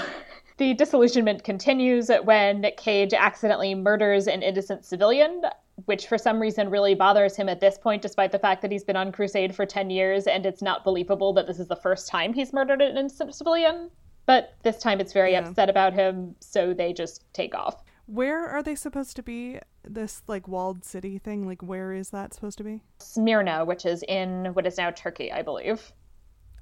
the 0.58 0.74
disillusionment 0.74 1.44
continues 1.44 2.10
when 2.24 2.62
Nick 2.62 2.78
Cage 2.78 3.14
accidentally 3.14 3.76
murders 3.76 4.28
an 4.28 4.42
innocent 4.42 4.86
civilian, 4.86 5.42
which 5.86 6.08
for 6.08 6.18
some 6.18 6.40
reason 6.40 6.70
really 6.70 6.96
bothers 6.96 7.36
him 7.36 7.50
at 7.50 7.60
this 7.60 7.78
point, 7.78 8.02
despite 8.02 8.32
the 8.32 8.40
fact 8.40 8.62
that 8.62 8.72
he's 8.72 8.84
been 8.86 8.96
on 8.96 9.12
crusade 9.12 9.54
for 9.54 9.66
10 9.66 9.90
years 9.90 10.26
and 10.28 10.46
it's 10.46 10.62
not 10.62 10.86
believable 10.86 11.34
that 11.34 11.48
this 11.48 11.60
is 11.60 11.68
the 11.68 11.76
first 11.76 12.08
time 12.08 12.34
he's 12.34 12.54
murdered 12.54 12.82
an 12.82 12.98
innocent 12.98 13.36
civilian. 13.36 13.90
But 14.26 14.56
this 14.64 14.80
time 14.80 15.00
it's 15.02 15.14
very 15.14 15.34
Yeah. 15.34 15.48
upset 15.48 15.70
about 15.70 15.94
him, 15.94 16.36
so 16.40 16.74
they 16.74 16.94
just 16.94 17.32
take 17.34 17.54
off. 17.54 17.84
Where 18.06 18.48
are 18.48 18.62
they 18.62 18.76
supposed 18.76 19.16
to 19.16 19.24
be? 19.24 19.60
This 19.84 20.22
like 20.28 20.48
walled 20.48 20.84
city 20.86 21.18
thing? 21.18 21.46
Like 21.48 21.62
where 21.62 21.94
is 21.94 22.10
that 22.12 22.34
supposed 22.34 22.58
to 22.60 22.64
be? 22.64 22.82
Smyrna, 23.00 23.66
which 23.66 23.86
is 23.86 24.04
in 24.08 24.54
what 24.54 24.68
is 24.68 24.78
now 24.78 24.92
Turkey, 24.92 25.32
I 25.32 25.42
believe. 25.42 25.92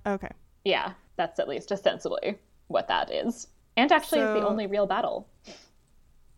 Okay. 0.05 0.31
Yeah, 0.63 0.93
that's 1.17 1.39
at 1.39 1.47
least 1.47 1.71
ostensibly 1.71 2.38
what 2.67 2.88
that 2.88 3.12
is. 3.12 3.47
And 3.75 3.91
actually, 3.91 4.21
it's 4.21 4.39
the 4.39 4.47
only 4.47 4.67
real 4.67 4.85
battle. 4.85 5.27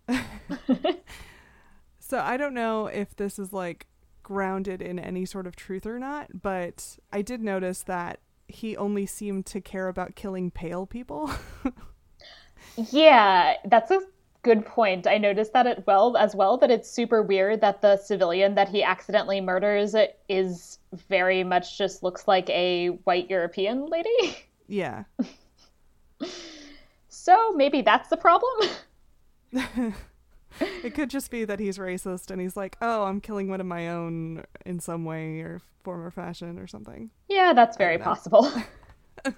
So 2.08 2.20
I 2.20 2.38
don't 2.38 2.54
know 2.54 2.86
if 2.86 3.16
this 3.16 3.40
is 3.40 3.52
like 3.52 3.88
grounded 4.22 4.80
in 4.80 5.00
any 5.00 5.26
sort 5.26 5.48
of 5.48 5.56
truth 5.56 5.88
or 5.88 5.98
not, 5.98 6.44
but 6.44 7.00
I 7.12 7.24
did 7.24 7.42
notice 7.42 7.82
that 7.82 8.20
he 8.48 8.78
only 8.78 9.08
seemed 9.08 9.48
to 9.48 9.60
care 9.60 9.88
about 9.88 10.16
killing 10.16 10.52
pale 10.52 10.86
people. 10.86 11.32
Yeah, 12.90 13.54
that's 13.66 13.92
a 13.92 14.02
good 14.46 14.64
point. 14.64 15.08
I 15.08 15.18
noticed 15.18 15.54
that 15.54 15.66
it 15.66 15.84
well 15.88 16.16
as 16.16 16.36
well 16.36 16.56
that 16.58 16.70
it's 16.70 16.88
super 16.88 17.24
weird 17.24 17.62
that 17.62 17.82
the 17.82 17.98
civilian 17.98 18.54
that 18.54 18.70
he 18.70 18.84
accidentally 18.84 19.42
murders 19.42 19.96
is 20.30 20.78
very 21.10 21.44
much 21.44 21.80
just 21.80 22.04
looks 22.04 22.28
like 22.28 22.48
a 22.52 22.90
white 23.06 23.28
European 23.28 23.88
lady. 23.88 24.38
yeah. 24.68 25.06
So 27.10 27.54
maybe 27.54 27.82
that's 27.82 28.10
the 28.10 28.18
problem. 28.18 28.70
It 30.86 30.94
could 30.94 31.10
just 31.10 31.32
be 31.32 31.44
that 31.44 31.60
he's 31.60 31.78
racist 31.78 32.32
and 32.32 32.40
he's 32.40 32.56
like, 32.56 32.78
"Oh, 32.82 33.04
I'm 33.04 33.20
killing 33.20 33.50
one 33.50 33.60
of 33.60 33.68
my 33.68 33.90
own 33.90 34.46
in 34.66 34.80
some 34.80 35.04
way 35.04 35.42
or 35.42 35.60
form 35.84 36.02
or 36.02 36.12
fashion 36.12 36.58
or 36.58 36.66
something." 36.66 37.10
Yeah, 37.28 37.52
that's 37.52 37.76
very 37.76 37.98
possible. 37.98 38.50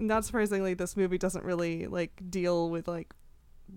Not 0.00 0.24
surprisingly, 0.24 0.74
this 0.74 0.96
movie 0.96 1.18
doesn't 1.18 1.44
really 1.44 1.86
like 1.86 2.20
deal 2.28 2.70
with 2.70 2.88
like 2.88 3.14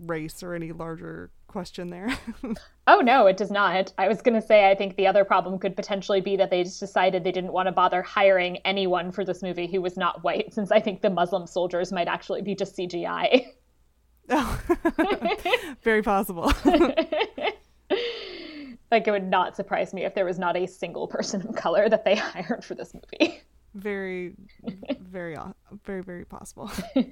race 0.02 0.42
or 0.42 0.54
any 0.54 0.72
larger 0.72 1.30
question 1.48 1.90
there. 1.90 2.10
Oh 2.86 3.00
no, 3.00 3.28
it 3.28 3.38
does 3.38 3.50
not. 3.50 3.94
I 3.98 4.10
was 4.10 4.22
going 4.22 4.40
to 4.40 4.46
say 4.46 4.70
I 4.70 4.76
think 4.76 4.98
the 4.98 5.08
other 5.08 5.24
problem 5.24 5.58
could 5.58 5.74
potentially 5.74 6.20
be 6.20 6.36
that 6.36 6.50
they 6.50 6.66
just 6.66 6.82
decided 6.82 7.24
they 7.24 7.32
didn't 7.32 7.54
want 7.54 7.68
to 7.68 7.72
bother 7.72 8.02
hiring 8.02 8.58
anyone 8.66 9.10
for 9.10 9.24
this 9.24 9.42
movie 9.42 9.68
who 9.68 9.82
was 9.82 9.96
not 9.96 10.22
white, 10.22 10.54
since 10.54 10.70
I 10.70 10.82
think 10.82 11.02
the 11.02 11.10
Muslim 11.10 11.48
soldiers 11.48 11.94
might 11.94 12.10
actually 12.10 12.42
be 12.42 12.56
just 12.56 12.76
CGI. 12.76 13.46
oh. 14.30 14.62
Very 15.82 16.02
possible. 16.02 16.52
like 18.92 19.08
it 19.08 19.12
would 19.12 19.30
not 19.30 19.56
surprise 19.56 19.94
me 19.94 20.04
if 20.04 20.14
there 20.14 20.26
was 20.26 20.38
not 20.38 20.58
a 20.58 20.68
single 20.68 21.08
person 21.08 21.48
of 21.48 21.56
color 21.56 21.88
that 21.88 22.04
they 22.04 22.16
hired 22.18 22.66
for 22.66 22.76
this 22.76 22.94
movie. 22.94 23.42
Very 23.74 24.34
very 25.00 25.38
very 25.86 26.04
very 26.04 26.26
possible. 26.26 26.72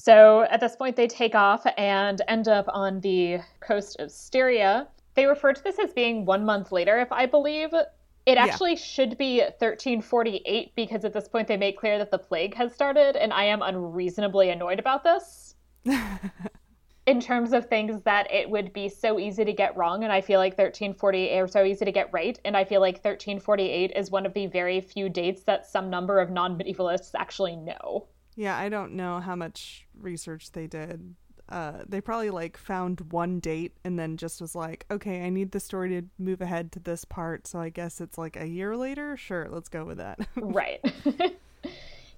So 0.00 0.42
at 0.42 0.60
this 0.60 0.76
point, 0.76 0.94
they 0.94 1.08
take 1.08 1.34
off 1.34 1.66
and 1.76 2.22
end 2.28 2.46
up 2.46 2.66
on 2.68 3.00
the 3.00 3.40
coast 3.58 3.98
of 3.98 4.12
Styria. 4.12 4.86
They 5.14 5.26
refer 5.26 5.52
to 5.52 5.64
this 5.64 5.76
as 5.80 5.92
being 5.92 6.24
one 6.24 6.44
month 6.44 6.70
later, 6.70 7.00
if 7.00 7.10
I 7.10 7.26
believe. 7.26 7.70
It 8.24 8.38
actually 8.38 8.76
should 8.76 9.18
be 9.18 9.40
1348 9.40 10.72
because 10.76 11.04
at 11.04 11.12
this 11.12 11.26
point 11.26 11.48
they 11.48 11.56
make 11.56 11.76
clear 11.76 11.98
that 11.98 12.12
the 12.12 12.18
plague 12.18 12.54
has 12.54 12.72
started, 12.72 13.16
and 13.16 13.32
I 13.32 13.42
am 13.44 13.60
unreasonably 13.60 14.50
annoyed 14.50 14.78
about 14.78 15.02
this. 15.02 15.56
In 17.08 17.20
terms 17.22 17.54
of 17.54 17.66
things 17.70 18.02
that 18.02 18.30
it 18.30 18.50
would 18.50 18.74
be 18.74 18.90
so 18.90 19.18
easy 19.18 19.42
to 19.42 19.52
get 19.54 19.74
wrong, 19.78 20.04
and 20.04 20.12
I 20.12 20.20
feel 20.20 20.38
like 20.38 20.52
1348 20.52 21.40
or 21.40 21.48
so 21.48 21.64
easy 21.64 21.86
to 21.86 21.92
get 21.92 22.12
right, 22.12 22.38
and 22.44 22.54
I 22.54 22.64
feel 22.64 22.82
like 22.82 22.96
1348 22.96 23.92
is 23.96 24.10
one 24.10 24.26
of 24.26 24.34
the 24.34 24.46
very 24.46 24.82
few 24.82 25.08
dates 25.08 25.44
that 25.44 25.66
some 25.66 25.88
number 25.88 26.20
of 26.20 26.30
non 26.30 26.58
medievalists 26.58 27.12
actually 27.16 27.56
know. 27.56 28.08
Yeah, 28.36 28.58
I 28.58 28.68
don't 28.68 28.92
know 28.92 29.20
how 29.20 29.34
much 29.34 29.86
research 29.98 30.52
they 30.52 30.66
did. 30.66 31.14
Uh, 31.48 31.78
they 31.88 32.02
probably 32.02 32.28
like 32.28 32.58
found 32.58 33.00
one 33.10 33.40
date 33.40 33.72
and 33.84 33.98
then 33.98 34.18
just 34.18 34.42
was 34.42 34.54
like, 34.54 34.84
okay, 34.90 35.24
I 35.24 35.30
need 35.30 35.52
the 35.52 35.60
story 35.60 35.88
to 35.88 36.06
move 36.18 36.42
ahead 36.42 36.72
to 36.72 36.78
this 36.78 37.06
part, 37.06 37.46
so 37.46 37.58
I 37.58 37.70
guess 37.70 38.02
it's 38.02 38.18
like 38.18 38.36
a 38.36 38.46
year 38.46 38.76
later. 38.76 39.16
Sure, 39.16 39.48
let's 39.50 39.70
go 39.70 39.86
with 39.86 39.96
that. 39.96 40.20
Right. 40.36 40.84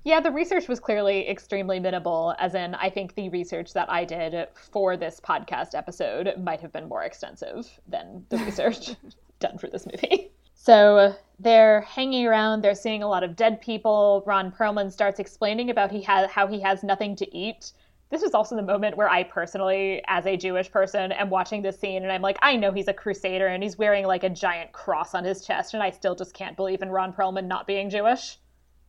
yeah, 0.05 0.21
the 0.21 0.31
research 0.31 0.67
was 0.67 0.81
clearly 0.81 1.29
extremely 1.29 1.79
minimal, 1.79 2.35
as 2.39 2.55
in, 2.55 2.75
I 2.75 2.89
think 2.89 3.15
the 3.15 3.29
research 3.29 3.75
that 3.75 3.91
I 3.91 4.05
did 4.05 4.49
for 4.55 4.97
this 4.97 5.21
podcast 5.21 5.75
episode 5.75 6.33
might 6.39 6.61
have 6.63 6.73
been 6.73 6.89
more 6.89 7.03
extensive 7.03 7.69
than 7.87 8.25
the 8.31 8.39
research 8.47 8.93
done 9.41 9.59
for 9.59 9.69
this 9.69 9.87
movie. 9.87 10.33
So 10.55 11.15
they're 11.39 11.83
hanging 11.83 12.27
around, 12.27 12.63
they're 12.63 12.75
seeing 12.75 13.03
a 13.03 13.09
lot 13.09 13.25
of 13.25 13.37
dead 13.37 13.61
people. 13.61 14.23
Ron 14.27 14.53
Perlman 14.53 14.91
starts 14.93 15.19
explaining 15.19 15.71
about 15.71 15.91
he 15.91 16.03
ha- 16.03 16.29
how 16.29 16.47
he 16.47 16.61
has 16.61 16.83
nothing 16.83 17.17
to 17.17 17.37
eat. 17.37 17.73
This 18.11 18.23
was 18.23 18.35
also 18.35 18.57
the 18.57 18.63
moment 18.63 18.97
where 18.97 19.09
I 19.09 19.23
personally, 19.23 20.03
as 20.07 20.27
a 20.27 20.37
Jewish 20.37 20.71
person, 20.71 21.13
am 21.13 21.31
watching 21.31 21.63
this 21.63 21.79
scene 21.79 22.03
and 22.03 22.11
I'm 22.11 22.23
like, 22.23 22.39
I 22.43 22.57
know 22.57 22.73
he's 22.73 22.89
a 22.89 22.93
crusader 22.93 23.47
and 23.47 23.63
he's 23.63 23.79
wearing 23.79 24.07
like 24.07 24.25
a 24.25 24.31
giant 24.31 24.73
cross 24.73 25.15
on 25.15 25.25
his 25.25 25.47
chest, 25.47 25.75
and 25.75 25.83
I 25.83 25.91
still 25.91 26.15
just 26.15 26.35
can't 26.35 26.57
believe 26.57 26.83
in 26.83 26.91
Ron 26.91 27.13
Perlman 27.13 27.47
not 27.47 27.67
being 27.67 27.89
Jewish 27.89 28.39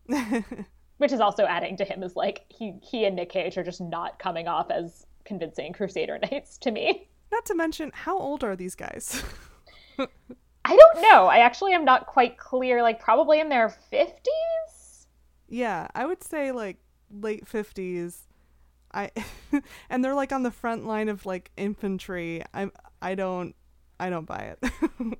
which 1.01 1.11
is 1.11 1.19
also 1.19 1.45
adding 1.45 1.75
to 1.75 1.83
him 1.83 2.03
is 2.03 2.15
like 2.15 2.45
he 2.47 2.75
he 2.83 3.05
and 3.05 3.15
Nick 3.15 3.29
Cage 3.31 3.57
are 3.57 3.63
just 3.63 3.81
not 3.81 4.19
coming 4.19 4.47
off 4.47 4.69
as 4.69 5.07
convincing 5.25 5.73
Crusader 5.73 6.19
knights 6.31 6.59
to 6.59 6.69
me. 6.69 7.09
Not 7.31 7.43
to 7.47 7.55
mention, 7.55 7.89
how 7.91 8.19
old 8.19 8.43
are 8.43 8.55
these 8.55 8.75
guys? 8.75 9.23
I 9.97 10.75
don't 10.75 11.01
know. 11.01 11.25
I 11.25 11.39
actually 11.39 11.73
am 11.73 11.83
not 11.83 12.05
quite 12.05 12.37
clear. 12.37 12.83
Like 12.83 12.99
probably 12.99 13.39
in 13.39 13.49
their 13.49 13.69
fifties. 13.69 15.07
yeah, 15.49 15.87
I 15.95 16.05
would 16.05 16.23
say 16.23 16.51
like 16.51 16.77
late 17.09 17.47
fifties. 17.47 18.27
I 18.93 19.09
and 19.89 20.05
they're 20.05 20.13
like 20.13 20.31
on 20.31 20.43
the 20.43 20.51
front 20.51 20.85
line 20.85 21.09
of 21.09 21.25
like 21.25 21.49
infantry. 21.57 22.43
I'm 22.53 22.71
I 23.01 23.15
don't 23.15 23.55
I 23.99 24.11
don't 24.11 24.27
buy 24.27 24.53
it. 24.53 25.17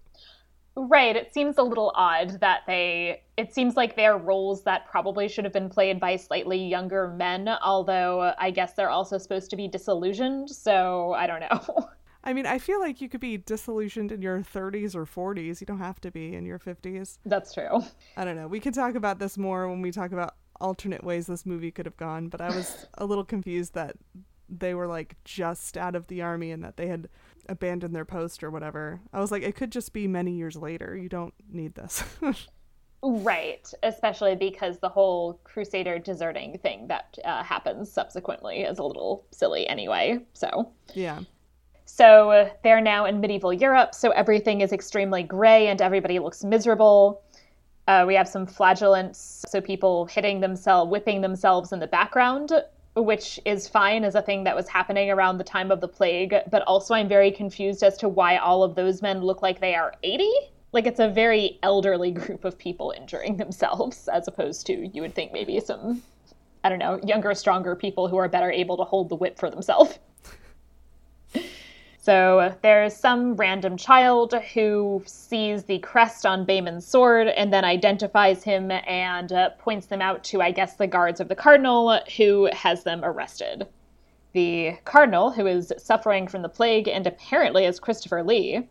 Right. 0.76 1.16
It 1.16 1.34
seems 1.34 1.58
a 1.58 1.64
little 1.64 1.92
odd 1.96 2.40
that 2.40 2.62
they. 2.66 3.24
It 3.38 3.54
seems 3.54 3.76
like 3.76 3.96
they're 3.96 4.18
roles 4.18 4.64
that 4.64 4.88
probably 4.90 5.28
should 5.28 5.44
have 5.44 5.54
been 5.54 5.70
played 5.70 6.00
by 6.00 6.16
slightly 6.16 6.58
younger 6.58 7.10
men. 7.10 7.50
Although 7.62 8.34
I 8.38 8.52
guess 8.52 8.74
they're 8.74 8.90
also 8.90 9.18
supposed 9.18 9.50
to 9.50 9.56
be 9.56 9.68
disillusioned. 9.68 10.50
So 10.50 11.14
I 11.14 11.28
don't 11.28 11.42
know. 11.42 11.90
I 12.24 12.34
mean, 12.34 12.46
I 12.46 12.60
feel 12.60 12.80
like 12.80 13.02
you 13.02 13.10
could 13.10 13.20
be 13.20 13.38
disillusioned 13.38 14.12
in 14.12 14.22
your 14.22 14.40
30s 14.40 14.96
or 14.96 15.06
40s. 15.06 15.60
You 15.60 15.66
don't 15.66 15.80
have 15.80 16.00
to 16.02 16.12
be 16.12 16.36
in 16.36 16.46
your 16.46 16.60
50s. 16.60 17.18
That's 17.26 17.52
true. 17.52 17.84
I 18.16 18.24
don't 18.24 18.36
know. 18.36 18.48
We 18.48 18.60
could 18.60 18.76
talk 18.76 18.94
about 18.94 19.18
this 19.18 19.40
more 19.40 19.68
when 19.68 19.82
we 19.82 19.92
talk 19.92 20.12
about 20.12 20.36
alternate 20.60 21.04
ways 21.04 21.26
this 21.26 21.46
movie 21.46 21.72
could 21.72 21.88
have 21.88 21.98
gone, 21.98 22.28
but 22.28 22.40
I 22.40 22.56
was 22.56 22.86
a 23.00 23.06
little 23.06 23.26
confused 23.26 23.74
that 23.74 23.96
they 24.52 24.74
were 24.74 24.88
like 24.88 25.16
just 25.24 25.78
out 25.78 25.96
of 25.96 26.08
the 26.08 26.22
army 26.22 26.52
and 26.52 26.64
that 26.64 26.78
they 26.78 26.88
had 26.88 27.08
abandoned 27.48 27.96
their 27.96 28.06
post 28.06 28.44
or 28.44 28.52
whatever. 28.52 29.02
I 29.14 29.20
was 29.20 29.32
like, 29.32 29.44
it 29.44 29.56
could 29.56 29.72
just 29.72 29.94
be 29.94 30.08
many 30.08 30.32
years 30.34 30.56
later. 30.56 30.96
You 30.96 31.10
don't 31.10 31.34
need 31.50 31.76
this. 31.76 32.04
right, 33.04 33.72
especially 33.84 34.36
because 34.36 34.80
the 34.80 34.90
whole 34.90 35.40
Crusader 35.44 36.00
deserting 36.00 36.58
thing 36.60 36.88
that 36.88 37.18
uh, 37.26 37.44
happens 37.44 37.92
subsequently 37.92 38.62
is 38.62 38.78
a 38.78 38.84
little 38.84 39.26
silly 39.32 39.68
anyway. 39.68 40.20
So, 40.34 40.72
yeah. 40.94 41.20
So 41.86 42.50
they're 42.64 42.82
now 42.82 43.06
in 43.06 43.20
medieval 43.20 43.52
Europe, 43.52 43.94
so 43.94 44.12
everything 44.12 44.62
is 44.62 44.72
extremely 44.72 45.24
gray 45.24 45.68
and 45.68 45.82
everybody 45.82 46.20
looks 46.20 46.44
miserable. 46.44 47.22
Uh, 47.88 48.06
we 48.08 48.16
have 48.16 48.28
some 48.28 48.46
flagellants, 48.46 49.44
so 49.50 49.60
people 49.60 50.06
hitting 50.06 50.40
themselves, 50.40 50.90
whipping 50.90 51.20
themselves 51.20 51.74
in 51.74 51.80
the 51.80 51.88
background, 51.88 52.54
which 52.96 53.40
is 53.46 53.68
fine 53.68 54.04
as 54.04 54.16
a 54.16 54.22
thing 54.22 54.44
that 54.44 54.56
was 54.56 54.68
happening 54.68 55.10
around 55.10 55.38
the 55.38 55.44
time 55.44 55.72
of 55.72 55.80
the 55.80 55.88
plague, 55.88 56.36
but 56.50 56.62
also 56.64 56.94
I'm 56.94 57.08
very 57.08 57.32
confused 57.32 57.84
as 57.84 57.98
to 57.98 58.10
why 58.10 58.38
all 58.38 58.64
of 58.64 58.76
those 58.76 59.02
men 59.02 59.22
look 59.22 59.42
like 59.42 59.60
they 59.60 59.76
are 59.76 59.94
80. 60.04 60.30
Like 60.74 60.88
it's 60.88 61.00
a 61.00 61.10
very 61.10 61.60
elderly 61.64 62.12
group 62.12 62.46
of 62.46 62.58
people 62.58 62.94
injuring 62.96 63.38
themselves, 63.38 64.08
as 64.08 64.28
opposed 64.28 64.66
to 64.68 64.88
you 64.88 65.02
would 65.02 65.16
think 65.16 65.32
maybe 65.32 65.60
some, 65.60 66.02
I 66.64 66.70
don't 66.70 66.80
know, 66.80 67.00
younger, 67.06 67.34
stronger 67.34 67.76
people 67.76 68.08
who 68.08 68.18
are 68.18 68.30
better 68.30 68.52
able 68.52 68.78
to 68.78 68.84
hold 68.84 69.10
the 69.10 69.16
whip 69.16 69.38
for 69.38 69.50
themselves. 69.50 70.00
So 72.04 72.56
there's 72.64 72.96
some 72.96 73.36
random 73.36 73.78
child 73.78 74.34
who 74.56 75.04
sees 75.06 75.66
the 75.66 75.78
crest 75.80 76.26
on 76.26 76.48
Behmen's 76.48 76.88
sword 76.88 77.28
and 77.28 77.54
then 77.54 77.64
identifies 77.64 78.44
him 78.44 78.72
and 78.72 79.32
uh, 79.32 79.52
points 79.60 79.86
them 79.86 80.02
out 80.02 80.24
to, 80.24 80.42
I 80.42 80.50
guess, 80.50 80.78
the 80.78 80.88
guards 80.88 81.20
of 81.20 81.28
the 81.28 81.36
cardinal, 81.36 82.02
who 82.18 82.50
has 82.54 82.84
them 82.84 83.02
arrested. 83.04 83.68
The 84.34 84.78
cardinal, 84.84 85.30
who 85.30 85.46
is 85.46 85.72
suffering 85.78 86.28
from 86.28 86.42
the 86.42 86.50
plague 86.50 86.88
and 86.88 87.06
apparently 87.06 87.66
is 87.66 87.80
Christopher 87.80 88.24
Lee, 88.24 88.68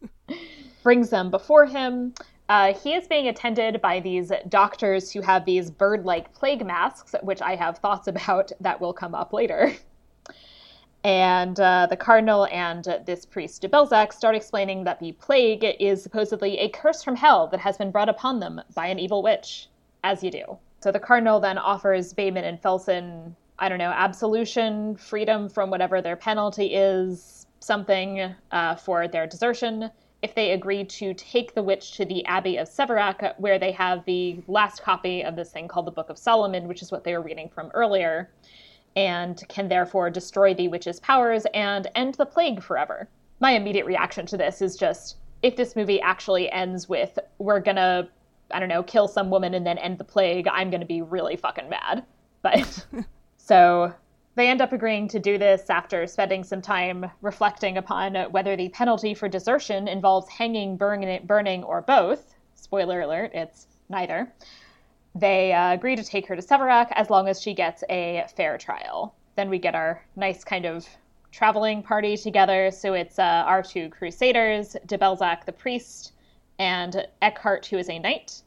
brings 0.82 1.10
them 1.10 1.30
before 1.30 1.66
him. 1.66 2.14
Uh, 2.48 2.72
he 2.72 2.94
is 2.94 3.06
being 3.06 3.28
attended 3.28 3.82
by 3.82 4.00
these 4.00 4.32
doctors 4.48 5.12
who 5.12 5.20
have 5.20 5.44
these 5.44 5.70
bird 5.70 6.06
like 6.06 6.32
plague 6.32 6.64
masks, 6.64 7.14
which 7.22 7.42
I 7.42 7.56
have 7.56 7.76
thoughts 7.76 8.08
about 8.08 8.52
that 8.58 8.80
will 8.80 8.94
come 8.94 9.14
up 9.14 9.34
later. 9.34 9.74
And 11.04 11.58
uh, 11.60 11.86
the 11.88 11.96
cardinal 11.96 12.46
and 12.46 12.84
this 13.06 13.24
priest 13.24 13.62
Debelzaq 13.62 14.12
start 14.12 14.34
explaining 14.34 14.84
that 14.84 14.98
the 14.98 15.12
plague 15.12 15.64
is 15.78 16.02
supposedly 16.02 16.58
a 16.58 16.68
curse 16.68 17.02
from 17.02 17.16
hell 17.16 17.46
that 17.48 17.60
has 17.60 17.76
been 17.76 17.90
brought 17.90 18.08
upon 18.08 18.40
them 18.40 18.60
by 18.74 18.88
an 18.88 18.98
evil 18.98 19.22
witch, 19.22 19.68
as 20.02 20.24
you 20.24 20.30
do. 20.30 20.58
So 20.80 20.90
the 20.90 21.00
cardinal 21.00 21.40
then 21.40 21.56
offers 21.58 22.12
Behmen 22.12 22.44
and 22.44 22.60
Felson, 22.60 23.34
I 23.58 23.68
don't 23.68 23.78
know, 23.78 23.90
absolution, 23.90 24.96
freedom 24.96 25.48
from 25.48 25.70
whatever 25.70 26.02
their 26.02 26.16
penalty 26.16 26.74
is, 26.74 27.46
something 27.60 28.34
uh, 28.50 28.74
for 28.76 29.08
their 29.08 29.26
desertion, 29.26 29.90
if 30.22 30.34
they 30.34 30.52
agree 30.52 30.84
to 30.84 31.14
take 31.14 31.54
the 31.54 31.62
witch 31.62 31.92
to 31.96 32.04
the 32.04 32.24
Abbey 32.26 32.56
of 32.56 32.68
Severac, 32.68 33.34
where 33.38 33.58
they 33.58 33.70
have 33.72 34.04
the 34.04 34.42
last 34.48 34.82
copy 34.82 35.22
of 35.22 35.36
this 35.36 35.50
thing 35.50 35.68
called 35.68 35.86
the 35.86 35.92
Book 35.92 36.10
of 36.10 36.18
Solomon, 36.18 36.66
which 36.66 36.82
is 36.82 36.90
what 36.90 37.04
they 37.04 37.14
were 37.16 37.22
reading 37.22 37.48
from 37.48 37.70
earlier 37.72 38.30
and 38.98 39.44
can 39.48 39.68
therefore 39.68 40.10
destroy 40.10 40.52
the 40.52 40.66
witch's 40.66 40.98
powers 40.98 41.46
and 41.54 41.86
end 41.94 42.14
the 42.14 42.26
plague 42.26 42.60
forever. 42.60 43.08
My 43.38 43.52
immediate 43.52 43.86
reaction 43.86 44.26
to 44.26 44.36
this 44.36 44.60
is 44.60 44.74
just 44.74 45.18
if 45.40 45.54
this 45.54 45.76
movie 45.76 46.00
actually 46.00 46.50
ends 46.50 46.88
with 46.88 47.16
we're 47.38 47.60
gonna 47.60 48.08
I 48.50 48.58
don't 48.58 48.68
know, 48.68 48.82
kill 48.82 49.06
some 49.06 49.30
woman 49.30 49.54
and 49.54 49.64
then 49.64 49.78
end 49.78 49.98
the 49.98 50.04
plague, 50.04 50.48
I'm 50.48 50.68
gonna 50.68 50.84
be 50.84 51.00
really 51.00 51.36
fucking 51.36 51.70
mad. 51.70 52.04
But 52.40 52.86
so 53.36 53.92
they 54.36 54.48
end 54.48 54.60
up 54.60 54.72
agreeing 54.72 55.08
to 55.08 55.18
do 55.18 55.38
this 55.38 55.70
after 55.70 56.06
spending 56.06 56.44
some 56.44 56.62
time 56.62 57.10
reflecting 57.20 57.76
upon 57.76 58.14
whether 58.30 58.56
the 58.56 58.68
penalty 58.68 59.12
for 59.12 59.28
desertion 59.28 59.88
involves 59.88 60.28
hanging, 60.28 60.76
burning, 60.76 61.26
burning, 61.26 61.64
or 61.64 61.82
both. 61.82 62.36
Spoiler 62.54 63.00
alert, 63.00 63.32
it's 63.34 63.66
neither 63.88 64.32
they 65.14 65.52
uh, 65.52 65.72
agree 65.72 65.96
to 65.96 66.04
take 66.04 66.26
her 66.26 66.36
to 66.36 66.42
Severac 66.42 66.92
as 66.92 67.10
long 67.10 67.28
as 67.28 67.40
she 67.40 67.54
gets 67.54 67.82
a 67.88 68.24
fair 68.36 68.58
trial. 68.58 69.14
Then 69.36 69.50
we 69.50 69.58
get 69.58 69.74
our 69.74 70.02
nice 70.16 70.44
kind 70.44 70.64
of 70.64 70.86
traveling 71.30 71.82
party 71.82 72.16
together. 72.16 72.70
So 72.70 72.94
it's 72.94 73.18
uh, 73.18 73.44
our 73.46 73.62
two 73.62 73.88
crusaders, 73.90 74.76
Debelzaq 74.86 75.44
the 75.44 75.52
priest, 75.52 76.12
and 76.58 77.06
Eckhart, 77.22 77.66
who 77.66 77.78
is 77.78 77.88
a 77.88 77.98
knight. 77.98 78.42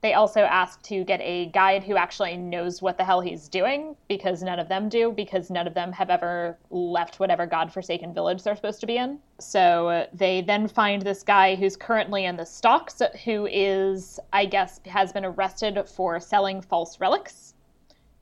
They 0.00 0.14
also 0.14 0.42
ask 0.42 0.80
to 0.82 1.02
get 1.02 1.20
a 1.22 1.46
guide 1.46 1.82
who 1.82 1.96
actually 1.96 2.36
knows 2.36 2.80
what 2.80 2.96
the 2.96 3.04
hell 3.04 3.20
he's 3.20 3.48
doing, 3.48 3.96
because 4.08 4.44
none 4.44 4.60
of 4.60 4.68
them 4.68 4.88
do, 4.88 5.10
because 5.10 5.50
none 5.50 5.66
of 5.66 5.74
them 5.74 5.90
have 5.90 6.08
ever 6.08 6.56
left 6.70 7.18
whatever 7.18 7.46
godforsaken 7.46 8.14
village 8.14 8.44
they're 8.44 8.54
supposed 8.54 8.78
to 8.80 8.86
be 8.86 8.96
in. 8.96 9.18
So 9.40 10.06
they 10.12 10.42
then 10.42 10.68
find 10.68 11.02
this 11.02 11.24
guy 11.24 11.56
who's 11.56 11.76
currently 11.76 12.26
in 12.26 12.36
the 12.36 12.46
stocks, 12.46 13.02
who 13.24 13.48
is, 13.50 14.20
I 14.32 14.44
guess, 14.44 14.80
has 14.86 15.12
been 15.12 15.24
arrested 15.24 15.88
for 15.88 16.20
selling 16.20 16.60
false 16.60 17.00
relics, 17.00 17.54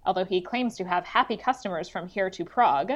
although 0.06 0.24
he 0.24 0.40
claims 0.40 0.76
to 0.76 0.84
have 0.84 1.04
happy 1.04 1.36
customers 1.36 1.90
from 1.90 2.08
here 2.08 2.30
to 2.30 2.44
Prague 2.44 2.92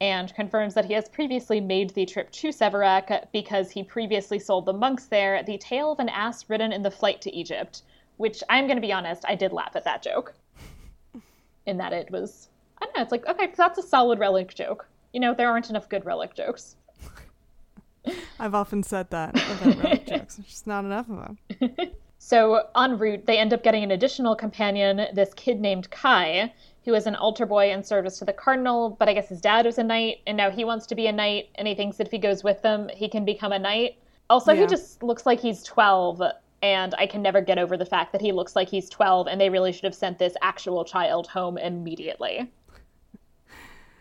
and 0.00 0.34
confirms 0.34 0.74
that 0.74 0.86
he 0.86 0.94
has 0.94 1.08
previously 1.08 1.60
made 1.60 1.90
the 1.90 2.06
trip 2.06 2.30
to 2.32 2.48
Severac 2.48 3.26
because 3.32 3.70
he 3.70 3.84
previously 3.84 4.38
sold 4.38 4.64
the 4.64 4.72
monks 4.72 5.04
there 5.04 5.42
the 5.42 5.58
tale 5.58 5.92
of 5.92 6.00
an 6.00 6.08
ass 6.08 6.48
ridden 6.48 6.72
in 6.72 6.82
the 6.82 6.90
flight 6.90 7.20
to 7.20 7.36
Egypt, 7.36 7.82
which 8.20 8.42
I'm 8.50 8.66
going 8.66 8.76
to 8.76 8.82
be 8.82 8.92
honest, 8.92 9.24
I 9.26 9.34
did 9.34 9.50
laugh 9.50 9.74
at 9.74 9.84
that 9.84 10.02
joke. 10.02 10.34
In 11.64 11.78
that 11.78 11.94
it 11.94 12.10
was, 12.10 12.50
I 12.80 12.84
don't 12.84 12.94
know, 12.94 13.02
it's 13.02 13.12
like, 13.12 13.26
okay, 13.26 13.50
that's 13.56 13.78
a 13.78 13.82
solid 13.82 14.18
relic 14.18 14.54
joke. 14.54 14.86
You 15.14 15.20
know, 15.20 15.32
there 15.32 15.48
aren't 15.48 15.70
enough 15.70 15.88
good 15.88 16.04
relic 16.04 16.34
jokes. 16.34 16.76
I've 18.38 18.54
often 18.54 18.82
said 18.82 19.08
that 19.10 19.30
about 19.30 19.82
relic 19.82 20.06
jokes. 20.06 20.36
There's 20.36 20.48
just 20.48 20.66
not 20.66 20.84
enough 20.84 21.06
of 21.08 21.16
them. 21.58 21.70
so, 22.18 22.66
en 22.76 22.98
route, 22.98 23.24
they 23.24 23.38
end 23.38 23.54
up 23.54 23.62
getting 23.62 23.84
an 23.84 23.90
additional 23.90 24.36
companion, 24.36 25.06
this 25.14 25.32
kid 25.32 25.58
named 25.58 25.90
Kai, 25.90 26.52
who 26.84 26.92
is 26.92 27.06
an 27.06 27.14
altar 27.14 27.46
boy 27.46 27.72
in 27.72 27.82
service 27.82 28.18
to 28.18 28.26
the 28.26 28.34
cardinal, 28.34 28.90
but 28.98 29.08
I 29.08 29.14
guess 29.14 29.30
his 29.30 29.40
dad 29.40 29.64
was 29.64 29.78
a 29.78 29.82
knight, 29.82 30.18
and 30.26 30.36
now 30.36 30.50
he 30.50 30.66
wants 30.66 30.86
to 30.88 30.94
be 30.94 31.06
a 31.06 31.12
knight, 31.12 31.48
and 31.54 31.66
he 31.66 31.74
thinks 31.74 31.96
that 31.96 32.06
if 32.06 32.10
he 32.10 32.18
goes 32.18 32.44
with 32.44 32.60
them, 32.60 32.90
he 32.92 33.08
can 33.08 33.24
become 33.24 33.52
a 33.52 33.58
knight. 33.58 33.96
Also, 34.28 34.52
yeah. 34.52 34.60
he 34.60 34.66
just 34.66 35.02
looks 35.02 35.24
like 35.24 35.40
he's 35.40 35.62
12, 35.62 36.20
and 36.62 36.94
I 36.98 37.06
can 37.06 37.22
never 37.22 37.40
get 37.40 37.58
over 37.58 37.76
the 37.76 37.86
fact 37.86 38.12
that 38.12 38.20
he 38.20 38.32
looks 38.32 38.54
like 38.54 38.68
he's 38.68 38.88
12 38.88 39.28
and 39.28 39.40
they 39.40 39.50
really 39.50 39.72
should 39.72 39.84
have 39.84 39.94
sent 39.94 40.18
this 40.18 40.34
actual 40.42 40.84
child 40.84 41.26
home 41.26 41.58
immediately. 41.58 42.50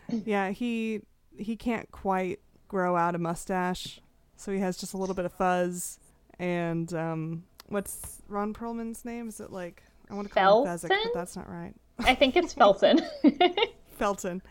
yeah, 0.09 0.49
he 0.49 1.01
he 1.37 1.55
can't 1.55 1.89
quite 1.91 2.39
grow 2.67 2.95
out 2.97 3.15
a 3.15 3.17
mustache, 3.17 4.01
so 4.35 4.51
he 4.51 4.59
has 4.59 4.77
just 4.77 4.93
a 4.93 4.97
little 4.97 5.15
bit 5.15 5.25
of 5.25 5.33
fuzz 5.33 5.99
and 6.37 6.93
um 6.93 7.43
what's 7.67 8.21
Ron 8.27 8.53
Perlman's 8.53 9.05
name? 9.05 9.29
Is 9.29 9.39
it 9.39 9.51
like 9.51 9.83
I 10.09 10.15
want 10.15 10.27
to 10.27 10.33
call 10.33 10.65
Felton? 10.65 10.91
him 10.91 10.97
Fezzik, 10.97 11.03
but 11.05 11.19
that's 11.19 11.35
not 11.35 11.49
right. 11.49 11.73
I 11.99 12.15
think 12.15 12.35
it's 12.35 12.53
Felton. 12.53 13.01
Felton 13.97 14.41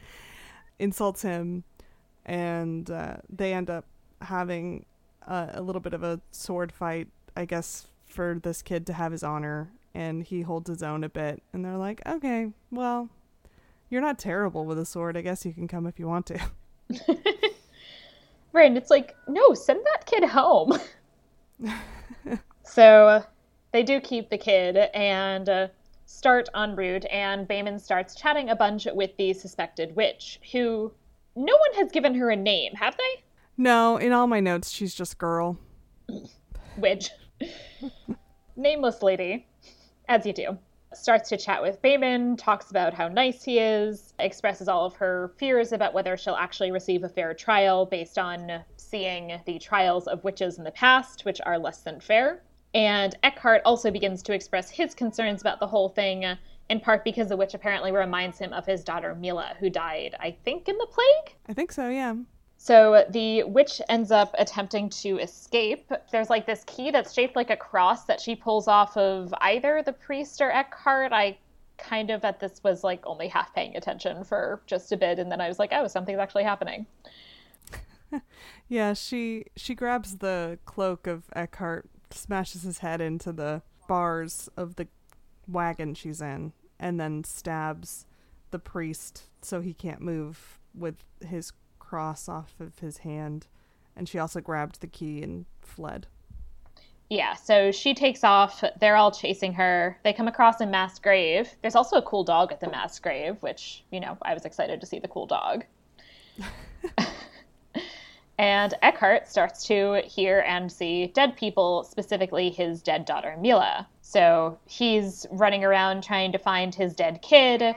insults 0.78 1.22
him 1.22 1.64
and 2.24 2.90
uh, 2.90 3.16
they 3.28 3.52
end 3.52 3.70
up 3.70 3.84
having 4.20 4.84
uh, 5.26 5.48
a 5.54 5.62
little 5.62 5.80
bit 5.80 5.94
of 5.94 6.02
a 6.02 6.20
sword 6.30 6.70
fight, 6.70 7.08
I 7.36 7.44
guess 7.46 7.86
for 8.08 8.38
this 8.42 8.62
kid 8.62 8.86
to 8.86 8.92
have 8.92 9.12
his 9.12 9.22
honor 9.22 9.72
and 9.94 10.22
he 10.22 10.42
holds 10.42 10.68
his 10.68 10.82
own 10.82 11.04
a 11.04 11.08
bit 11.08 11.42
and 11.52 11.64
they're 11.64 11.76
like 11.76 12.00
okay 12.06 12.50
well 12.70 13.08
you're 13.90 14.02
not 14.02 14.18
terrible 14.18 14.66
with 14.66 14.78
a 14.78 14.84
sword. 14.84 15.16
I 15.16 15.22
guess 15.22 15.46
you 15.46 15.52
can 15.54 15.66
come 15.66 15.86
if 15.86 15.98
you 15.98 16.06
want 16.06 16.26
to. 16.26 16.40
Right 18.50 18.66
and 18.66 18.78
it's 18.78 18.90
like 18.90 19.14
no 19.28 19.52
send 19.52 19.84
that 19.84 20.06
kid 20.06 20.24
home. 20.24 20.78
So 22.64 23.24
they 23.72 23.82
do 23.82 23.98
keep 23.98 24.28
the 24.28 24.36
kid 24.36 24.76
and 24.94 25.48
uh, 25.48 25.68
start 26.04 26.48
en 26.54 26.76
route 26.76 27.06
and 27.10 27.48
Behmen 27.48 27.80
starts 27.80 28.14
chatting 28.14 28.50
a 28.50 28.56
bunch 28.56 28.86
with 28.92 29.16
the 29.16 29.32
suspected 29.32 29.96
witch 29.96 30.38
who 30.52 30.92
no 31.34 31.56
one 31.56 31.74
has 31.76 31.90
given 31.90 32.14
her 32.14 32.30
a 32.30 32.36
name 32.36 32.74
have 32.74 32.96
they? 32.96 33.22
No 33.56 33.96
in 33.96 34.12
all 34.12 34.26
my 34.26 34.40
notes 34.40 34.70
she's 34.70 34.94
just 34.94 35.18
girl. 35.18 35.58
Witch 36.76 37.10
Nameless 38.56 39.02
lady, 39.02 39.46
as 40.08 40.26
you 40.26 40.32
do, 40.32 40.58
starts 40.92 41.28
to 41.28 41.36
chat 41.36 41.62
with 41.62 41.80
Behmen, 41.82 42.36
talks 42.36 42.70
about 42.70 42.94
how 42.94 43.08
nice 43.08 43.44
he 43.44 43.58
is, 43.58 44.14
expresses 44.18 44.68
all 44.68 44.86
of 44.86 44.94
her 44.96 45.32
fears 45.36 45.72
about 45.72 45.94
whether 45.94 46.16
she'll 46.16 46.34
actually 46.34 46.70
receive 46.70 47.04
a 47.04 47.08
fair 47.08 47.34
trial 47.34 47.86
based 47.86 48.18
on 48.18 48.64
seeing 48.76 49.40
the 49.44 49.58
trials 49.58 50.06
of 50.08 50.24
witches 50.24 50.58
in 50.58 50.64
the 50.64 50.70
past, 50.70 51.24
which 51.24 51.40
are 51.44 51.58
less 51.58 51.82
than 51.82 52.00
fair. 52.00 52.42
And 52.74 53.16
Eckhart 53.22 53.62
also 53.64 53.90
begins 53.90 54.22
to 54.24 54.32
express 54.32 54.70
his 54.70 54.94
concerns 54.94 55.40
about 55.40 55.60
the 55.60 55.66
whole 55.66 55.88
thing, 55.88 56.24
in 56.68 56.80
part 56.80 57.04
because 57.04 57.28
the 57.28 57.36
witch 57.36 57.54
apparently 57.54 57.92
reminds 57.92 58.38
him 58.38 58.52
of 58.52 58.66
his 58.66 58.84
daughter 58.84 59.14
Mila, 59.14 59.54
who 59.58 59.70
died, 59.70 60.14
I 60.20 60.36
think, 60.44 60.68
in 60.68 60.76
the 60.76 60.86
plague? 60.86 61.36
I 61.48 61.54
think 61.54 61.72
so, 61.72 61.88
yeah. 61.88 62.14
So 62.60 63.04
the 63.10 63.44
witch 63.44 63.80
ends 63.88 64.10
up 64.10 64.34
attempting 64.36 64.90
to 64.90 65.18
escape. 65.20 65.90
There's 66.10 66.28
like 66.28 66.44
this 66.44 66.64
key 66.66 66.90
that's 66.90 67.12
shaped 67.12 67.36
like 67.36 67.50
a 67.50 67.56
cross 67.56 68.04
that 68.06 68.20
she 68.20 68.34
pulls 68.34 68.66
off 68.66 68.96
of 68.96 69.32
either 69.40 69.80
the 69.86 69.92
priest 69.92 70.40
or 70.40 70.50
Eckhart. 70.50 71.12
I 71.12 71.38
kind 71.78 72.10
of 72.10 72.24
at 72.24 72.40
this 72.40 72.60
was 72.64 72.82
like 72.82 73.06
only 73.06 73.28
half 73.28 73.54
paying 73.54 73.76
attention 73.76 74.24
for 74.24 74.60
just 74.66 74.90
a 74.90 74.96
bit 74.96 75.20
and 75.20 75.30
then 75.30 75.40
I 75.40 75.46
was 75.46 75.60
like, 75.60 75.70
oh, 75.72 75.86
something's 75.86 76.18
actually 76.18 76.42
happening. 76.42 76.84
yeah, 78.68 78.92
she 78.92 79.44
she 79.56 79.76
grabs 79.76 80.16
the 80.18 80.58
cloak 80.64 81.06
of 81.06 81.30
Eckhart, 81.36 81.88
smashes 82.10 82.62
his 82.62 82.78
head 82.78 83.00
into 83.00 83.30
the 83.30 83.62
bars 83.86 84.48
of 84.56 84.74
the 84.74 84.88
wagon 85.46 85.94
she's 85.94 86.20
in, 86.20 86.52
and 86.80 86.98
then 86.98 87.22
stabs 87.22 88.04
the 88.50 88.58
priest 88.58 89.28
so 89.42 89.60
he 89.60 89.72
can't 89.72 90.00
move 90.00 90.58
with 90.74 91.04
his 91.24 91.52
cross 91.88 92.28
off 92.28 92.54
of 92.60 92.78
his 92.80 92.98
hand. 92.98 93.46
And 93.96 94.08
she 94.08 94.18
also 94.18 94.40
grabbed 94.40 94.80
the 94.80 94.86
key 94.86 95.22
and 95.22 95.46
fled. 95.60 96.06
Yeah, 97.10 97.34
so 97.34 97.72
she 97.72 97.94
takes 97.94 98.22
off. 98.22 98.62
They're 98.80 98.96
all 98.96 99.10
chasing 99.10 99.54
her. 99.54 99.98
They 100.04 100.12
come 100.12 100.28
across 100.28 100.60
a 100.60 100.66
mass 100.66 100.98
grave. 100.98 101.48
There's 101.62 101.74
also 101.74 101.96
a 101.96 102.02
cool 102.02 102.22
dog 102.22 102.52
at 102.52 102.60
the 102.60 102.68
mass 102.68 102.98
grave, 102.98 103.36
which, 103.40 103.84
you 103.90 104.00
know, 104.00 104.18
I 104.22 104.34
was 104.34 104.44
excited 104.44 104.80
to 104.80 104.86
see 104.86 104.98
the 104.98 105.08
cool 105.08 105.26
dog. 105.26 105.64
and 108.38 108.74
Eckhart 108.82 109.26
starts 109.26 109.66
to 109.68 110.02
hear 110.04 110.44
and 110.46 110.70
see 110.70 111.06
dead 111.06 111.34
people, 111.34 111.84
specifically 111.84 112.50
his 112.50 112.82
dead 112.82 113.06
daughter, 113.06 113.36
Mila. 113.40 113.88
So 114.02 114.58
he's 114.66 115.26
running 115.30 115.64
around 115.64 116.02
trying 116.02 116.32
to 116.32 116.38
find 116.38 116.74
his 116.74 116.94
dead 116.94 117.22
kid. 117.22 117.74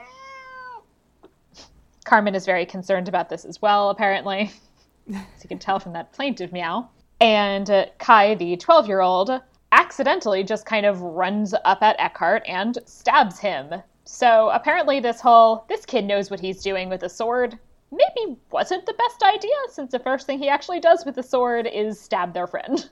Carmen 2.04 2.34
is 2.34 2.46
very 2.46 2.66
concerned 2.66 3.08
about 3.08 3.28
this 3.28 3.44
as 3.44 3.62
well, 3.62 3.90
apparently, 3.90 4.50
as 5.14 5.42
you 5.42 5.48
can 5.48 5.58
tell 5.58 5.78
from 5.78 5.92
that 5.92 6.12
plaintive 6.12 6.52
meow. 6.52 6.88
And 7.20 7.70
uh, 7.70 7.86
Kai, 7.98 8.34
the 8.34 8.56
12 8.56 8.88
year 8.88 9.00
old, 9.00 9.30
accidentally 9.70 10.42
just 10.42 10.66
kind 10.66 10.84
of 10.84 11.00
runs 11.00 11.54
up 11.64 11.82
at 11.82 11.96
Eckhart 11.98 12.42
and 12.46 12.78
stabs 12.84 13.38
him. 13.38 13.72
So 14.04 14.50
apparently, 14.50 15.00
this 15.00 15.20
whole 15.20 15.64
this 15.68 15.86
kid 15.86 16.04
knows 16.04 16.30
what 16.30 16.40
he's 16.40 16.62
doing 16.62 16.88
with 16.88 17.02
a 17.04 17.08
sword 17.08 17.58
maybe 17.92 18.36
wasn't 18.50 18.86
the 18.86 18.94
best 18.94 19.22
idea 19.22 19.54
since 19.68 19.92
the 19.92 19.98
first 19.98 20.26
thing 20.26 20.38
he 20.38 20.48
actually 20.48 20.80
does 20.80 21.04
with 21.04 21.14
the 21.14 21.22
sword 21.22 21.66
is 21.66 22.00
stab 22.00 22.32
their 22.32 22.46
friend. 22.46 22.88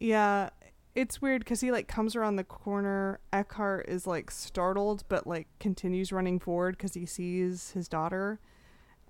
Yeah, 0.00 0.50
it's 0.94 1.22
weird 1.22 1.42
because 1.44 1.60
he 1.60 1.70
like 1.70 1.88
comes 1.88 2.16
around 2.16 2.36
the 2.36 2.44
corner. 2.44 3.20
Eckhart 3.32 3.88
is 3.88 4.06
like 4.06 4.30
startled, 4.30 5.04
but 5.08 5.26
like 5.26 5.46
continues 5.60 6.12
running 6.12 6.38
forward 6.38 6.76
because 6.76 6.94
he 6.94 7.06
sees 7.06 7.70
his 7.70 7.88
daughter. 7.88 8.40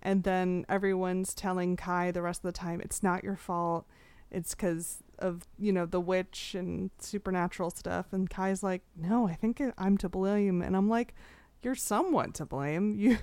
And 0.03 0.25
then 0.25 0.65
everyone's 0.69 1.35
telling 1.35 1.77
Kai 1.77 2.11
the 2.11 2.23
rest 2.23 2.41
of 2.45 2.53
the 2.53 2.59
time, 2.59 2.81
it's 2.81 3.03
not 3.03 3.23
your 3.23 3.37
fault. 3.37 3.87
It's 4.31 4.55
because 4.55 5.03
of 5.19 5.47
you 5.59 5.73
know 5.73 5.85
the 5.85 6.01
witch 6.01 6.55
and 6.55 6.91
supernatural 6.99 7.71
stuff. 7.71 8.07
And 8.13 8.31
kai's 8.31 8.63
like 8.63 8.81
no 8.97 9.29
i 9.29 9.35
think 9.35 9.63
i'm 9.77 9.99
to 9.99 10.09
blame. 10.09 10.63
And 10.63 10.77
i'm 10.77 10.89
like 10.89 11.15
you're 11.63 11.75
somewhat 11.75 12.35
to 12.35 12.47
blame. 12.47 12.99
You 12.99 13.19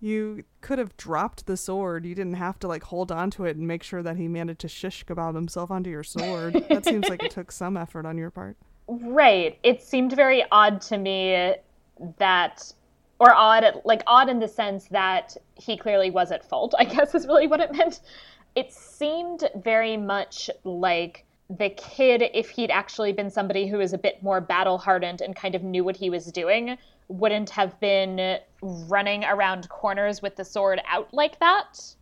you 0.00 0.44
could 0.60 0.78
have 0.78 0.96
dropped 0.96 1.46
the 1.46 1.56
sword. 1.56 2.06
You 2.06 2.14
didn't 2.14 2.34
have 2.34 2.58
to 2.60 2.68
like 2.68 2.84
hold 2.84 3.10
on 3.10 3.30
to 3.32 3.46
it 3.46 3.56
and 3.56 3.66
make 3.66 3.82
sure 3.82 4.02
that 4.02 4.16
he 4.16 4.28
managed 4.28 4.60
to 4.60 4.68
shish 4.68 5.04
kebab 5.04 5.34
himself 5.34 5.72
onto 5.72 5.90
your 5.90 6.04
sword. 6.04 6.54
That 6.68 6.84
seems 6.84 7.08
like 7.08 7.22
it 7.22 7.30
took 7.32 7.50
some 7.50 7.76
effort 7.76 8.06
on 8.06 8.16
your 8.16 8.30
part. 8.30 8.56
Right. 8.86 9.58
It 9.64 9.82
seemed 9.82 10.12
very 10.14 10.44
odd 10.52 10.80
to 10.82 10.98
me 10.98 11.54
that 12.18 12.72
or 13.18 13.34
odd 13.34 13.64
like 13.84 14.02
odd 14.06 14.28
in 14.28 14.38
the 14.38 14.48
sense 14.48 14.86
that 14.88 15.36
he 15.54 15.76
clearly 15.76 16.10
was 16.10 16.30
at 16.30 16.48
fault 16.48 16.74
i 16.78 16.84
guess 16.84 17.14
is 17.14 17.26
really 17.26 17.46
what 17.46 17.60
it 17.60 17.72
meant 17.72 18.00
it 18.54 18.72
seemed 18.72 19.48
very 19.56 19.96
much 19.96 20.50
like 20.64 21.24
the 21.50 21.70
kid, 21.70 22.24
if 22.34 22.50
he'd 22.50 22.70
actually 22.70 23.12
been 23.12 23.30
somebody 23.30 23.66
who 23.66 23.78
was 23.78 23.92
a 23.92 23.98
bit 23.98 24.22
more 24.22 24.40
battle 24.40 24.76
hardened 24.78 25.20
and 25.20 25.34
kind 25.34 25.54
of 25.54 25.62
knew 25.62 25.82
what 25.82 25.96
he 25.96 26.10
was 26.10 26.26
doing, 26.26 26.76
wouldn't 27.08 27.48
have 27.50 27.78
been 27.80 28.38
running 28.60 29.24
around 29.24 29.68
corners 29.70 30.20
with 30.20 30.36
the 30.36 30.44
sword 30.44 30.80
out 30.86 31.12
like 31.14 31.38
that. 31.40 31.94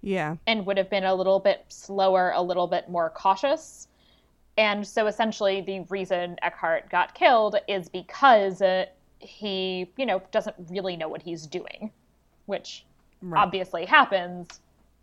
Yeah. 0.00 0.36
And 0.46 0.64
would 0.64 0.78
have 0.78 0.88
been 0.88 1.04
a 1.04 1.14
little 1.14 1.38
bit 1.38 1.64
slower, 1.68 2.32
a 2.34 2.40
little 2.40 2.66
bit 2.66 2.88
more 2.88 3.10
cautious. 3.10 3.88
And 4.56 4.86
so 4.86 5.06
essentially, 5.06 5.60
the 5.60 5.80
reason 5.90 6.36
Eckhart 6.40 6.88
got 6.88 7.14
killed 7.14 7.56
is 7.68 7.88
because 7.88 8.62
uh, 8.62 8.86
he, 9.24 9.90
you 9.96 10.06
know, 10.06 10.22
doesn't 10.30 10.56
really 10.70 10.96
know 10.96 11.08
what 11.08 11.22
he's 11.22 11.46
doing, 11.46 11.90
which 12.46 12.84
right. 13.22 13.42
obviously 13.42 13.84
happens 13.84 14.60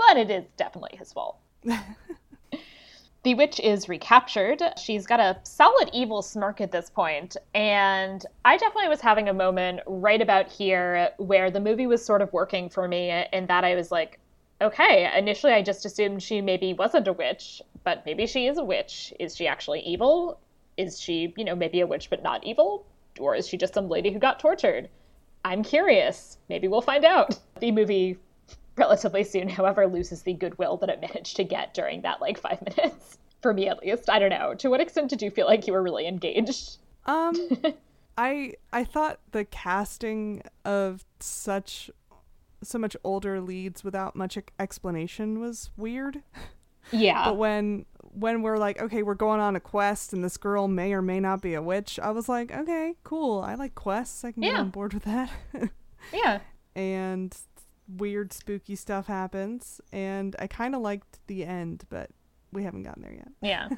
but 0.07 0.17
it 0.17 0.31
is 0.31 0.45
definitely 0.57 0.97
his 0.97 1.13
fault. 1.13 1.37
the 3.23 3.35
witch 3.35 3.59
is 3.59 3.87
recaptured. 3.87 4.61
She's 4.77 5.05
got 5.05 5.19
a 5.19 5.37
solid 5.43 5.89
evil 5.93 6.21
smirk 6.21 6.59
at 6.59 6.71
this 6.71 6.89
point, 6.89 7.37
and 7.53 8.25
I 8.43 8.57
definitely 8.57 8.89
was 8.89 9.01
having 9.01 9.29
a 9.29 9.33
moment 9.33 9.81
right 9.85 10.21
about 10.21 10.51
here 10.51 11.11
where 11.17 11.51
the 11.51 11.59
movie 11.59 11.87
was 11.87 12.03
sort 12.03 12.21
of 12.21 12.33
working 12.33 12.69
for 12.69 12.87
me 12.87 13.25
in 13.31 13.45
that 13.47 13.63
I 13.63 13.75
was 13.75 13.91
like, 13.91 14.19
okay, 14.59 15.11
initially 15.17 15.53
I 15.53 15.61
just 15.61 15.85
assumed 15.85 16.21
she 16.23 16.41
maybe 16.41 16.73
wasn't 16.73 17.07
a 17.07 17.13
witch, 17.13 17.61
but 17.83 18.05
maybe 18.05 18.25
she 18.27 18.47
is 18.47 18.57
a 18.57 18.63
witch. 18.63 19.13
Is 19.19 19.35
she 19.35 19.47
actually 19.47 19.81
evil? 19.81 20.39
Is 20.77 20.99
she, 20.99 21.33
you 21.37 21.45
know, 21.45 21.55
maybe 21.55 21.81
a 21.81 21.87
witch 21.87 22.09
but 22.09 22.23
not 22.23 22.43
evil? 22.43 22.85
Or 23.19 23.35
is 23.35 23.47
she 23.47 23.57
just 23.57 23.73
some 23.73 23.89
lady 23.89 24.11
who 24.11 24.19
got 24.19 24.39
tortured? 24.39 24.89
I'm 25.43 25.63
curious. 25.63 26.37
Maybe 26.49 26.67
we'll 26.67 26.81
find 26.81 27.03
out. 27.03 27.39
The 27.59 27.71
movie 27.71 28.17
relatively 28.75 29.23
soon, 29.23 29.49
however, 29.49 29.87
loses 29.87 30.21
the 30.23 30.33
goodwill 30.33 30.77
that 30.77 30.89
it 30.89 31.01
managed 31.01 31.35
to 31.37 31.43
get 31.43 31.73
during 31.73 32.01
that 32.01 32.21
like 32.21 32.39
five 32.39 32.61
minutes. 32.77 33.17
For 33.41 33.53
me, 33.53 33.67
at 33.67 33.79
least. 33.81 34.09
I 34.09 34.19
don't 34.19 34.29
know. 34.29 34.53
To 34.55 34.69
what 34.69 34.81
extent 34.81 35.09
did 35.09 35.21
you 35.21 35.31
feel 35.31 35.47
like 35.47 35.65
you 35.65 35.73
were 35.73 35.81
really 35.81 36.07
engaged? 36.07 36.77
Um, 37.05 37.35
I 38.17 38.53
I 38.71 38.83
thought 38.83 39.19
the 39.31 39.45
casting 39.45 40.43
of 40.63 41.03
such 41.19 41.89
so 42.63 42.77
much 42.77 42.95
older 43.03 43.41
leads 43.41 43.83
without 43.83 44.15
much 44.15 44.37
explanation 44.59 45.39
was 45.39 45.71
weird. 45.75 46.21
Yeah. 46.91 47.25
but 47.25 47.37
when 47.37 47.85
when 48.13 48.41
we're 48.41 48.57
like, 48.57 48.81
okay, 48.81 49.03
we're 49.03 49.15
going 49.15 49.39
on 49.39 49.55
a 49.55 49.59
quest 49.59 50.13
and 50.13 50.23
this 50.23 50.37
girl 50.37 50.67
may 50.67 50.93
or 50.93 51.01
may 51.01 51.19
not 51.19 51.41
be 51.41 51.53
a 51.53 51.61
witch, 51.61 51.99
I 52.01 52.11
was 52.11 52.27
like, 52.27 52.51
okay, 52.51 52.95
cool. 53.03 53.41
I 53.41 53.55
like 53.55 53.75
quests. 53.75 54.23
I 54.23 54.31
can 54.31 54.43
yeah. 54.43 54.51
get 54.51 54.59
on 54.59 54.69
board 54.69 54.93
with 54.93 55.03
that. 55.03 55.31
yeah. 56.13 56.39
And 56.75 57.35
weird 57.97 58.31
spooky 58.31 58.75
stuff 58.75 59.07
happens 59.07 59.81
and 59.91 60.35
I 60.39 60.47
kind 60.47 60.75
of 60.75 60.81
liked 60.81 61.19
the 61.27 61.45
end, 61.45 61.83
but 61.89 62.09
we 62.51 62.63
haven't 62.63 62.83
gotten 62.83 63.01
there 63.01 63.13
yet. 63.13 63.29
Yeah. 63.41 63.69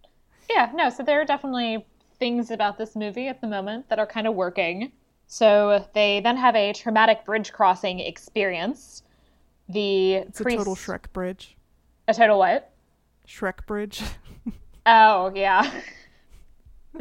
yeah, 0.50 0.70
no, 0.74 0.90
so 0.90 1.02
there 1.02 1.20
are 1.20 1.24
definitely 1.24 1.84
things 2.18 2.50
about 2.50 2.78
this 2.78 2.94
movie 2.94 3.28
at 3.28 3.40
the 3.40 3.46
moment 3.46 3.88
that 3.88 3.98
are 3.98 4.06
kind 4.06 4.26
of 4.26 4.34
working. 4.34 4.92
So 5.26 5.86
they 5.94 6.20
then 6.20 6.36
have 6.36 6.56
a 6.56 6.72
traumatic 6.72 7.24
bridge 7.24 7.52
crossing 7.52 8.00
experience. 8.00 9.02
The 9.68 10.14
it's 10.14 10.40
priest... 10.40 10.56
a 10.56 10.58
total 10.58 10.74
Shrek 10.74 11.12
bridge. 11.12 11.56
A 12.08 12.14
total 12.14 12.38
what? 12.38 12.69
Shrek 13.30 13.64
bridge. 13.66 14.02
oh 14.86 15.32
yeah. 15.34 15.70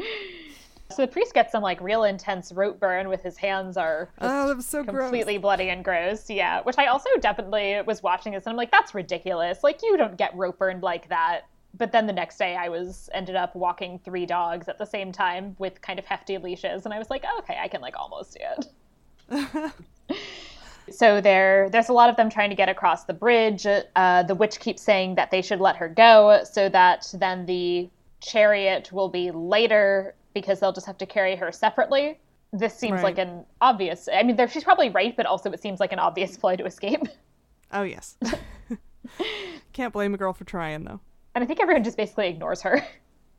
So 0.92 1.04
the 1.06 1.12
priest 1.12 1.36
gets 1.36 1.52
some 1.52 1.62
like 1.62 1.80
real 1.82 2.04
intense 2.04 2.52
rope 2.52 2.80
burn 2.80 3.10
with 3.10 3.22
his 3.22 3.38
hands 3.38 3.78
are 3.78 4.10
oh, 4.20 4.48
that 4.48 4.58
was 4.58 4.66
so 4.66 4.84
completely 4.84 5.36
gross. 5.36 5.42
bloody 5.42 5.70
and 5.70 5.86
gross. 5.86 6.30
Yeah, 6.30 6.62
which 6.64 6.80
I 6.80 6.88
also 6.88 7.08
definitely 7.22 7.80
was 7.86 8.02
watching 8.02 8.34
this 8.34 8.46
and 8.46 8.52
I'm 8.52 8.58
like, 8.58 8.72
that's 8.72 8.96
ridiculous. 8.96 9.64
Like 9.64 9.84
you 9.84 9.98
don't 9.98 10.18
get 10.18 10.36
rope 10.36 10.58
burned 10.58 10.82
like 10.82 11.08
that. 11.10 11.42
But 11.78 11.92
then 11.92 12.08
the 12.08 12.14
next 12.14 12.38
day 12.38 12.56
I 12.56 12.70
was 12.70 13.08
ended 13.14 13.36
up 13.36 13.56
walking 13.56 14.00
three 14.00 14.26
dogs 14.26 14.68
at 14.68 14.80
the 14.80 14.86
same 14.86 15.12
time 15.12 15.56
with 15.60 15.80
kind 15.82 16.00
of 16.00 16.06
hefty 16.06 16.40
leashes, 16.40 16.86
and 16.86 16.94
I 16.94 16.98
was 16.98 17.12
like, 17.12 17.24
oh, 17.26 17.38
okay, 17.40 17.58
I 17.62 17.68
can 17.68 17.82
like 17.82 17.96
almost 17.96 18.36
do 18.36 18.66
it. 19.30 19.72
so 20.94 21.22
there 21.22 21.70
there's 21.70 21.90
a 21.90 21.94
lot 21.94 22.10
of 22.10 22.16
them 22.16 22.30
trying 22.30 22.50
to 22.50 22.56
get 22.56 22.70
across 22.70 23.06
the 23.06 23.14
bridge 23.14 23.66
uh, 23.66 24.24
the 24.24 24.36
witch 24.36 24.60
keeps 24.60 24.82
saying 24.82 25.16
that 25.16 25.32
they 25.32 25.42
should 25.42 25.60
let 25.60 25.76
her 25.76 25.88
go 25.88 26.42
so 26.44 26.70
that 26.70 27.08
then 27.14 27.46
the 27.46 27.90
chariot 28.22 28.92
will 28.92 29.10
be 29.10 29.32
later 29.32 30.16
because 30.34 30.60
they'll 30.60 30.74
just 30.74 30.88
have 30.88 30.98
to 30.98 31.06
carry 31.06 31.36
her 31.36 31.52
separately. 31.52 32.20
This 32.52 32.74
seems 32.74 32.96
right. 32.96 33.04
like 33.04 33.18
an 33.20 33.46
obvious. 33.62 34.10
I 34.12 34.24
mean, 34.24 34.38
she's 34.48 34.64
probably 34.64 34.90
right, 34.90 35.16
but 35.16 35.26
also 35.26 35.52
it 35.52 35.62
seems 35.62 35.80
like 35.80 35.92
an 35.92 36.00
obvious 36.00 36.38
ploy 36.38 36.56
to 36.56 36.66
escape. 36.66 37.04
Oh 37.72 37.84
yes. 37.84 38.18
Can't 39.74 39.94
blame 39.94 40.16
a 40.16 40.18
girl 40.18 40.34
for 40.34 40.44
trying 40.44 40.86
though. 40.86 41.00
And 41.36 41.44
I 41.44 41.48
think 41.48 41.60
everyone 41.62 41.84
just 41.84 41.98
basically 41.98 42.28
ignores 42.28 42.62
her. 42.62 42.84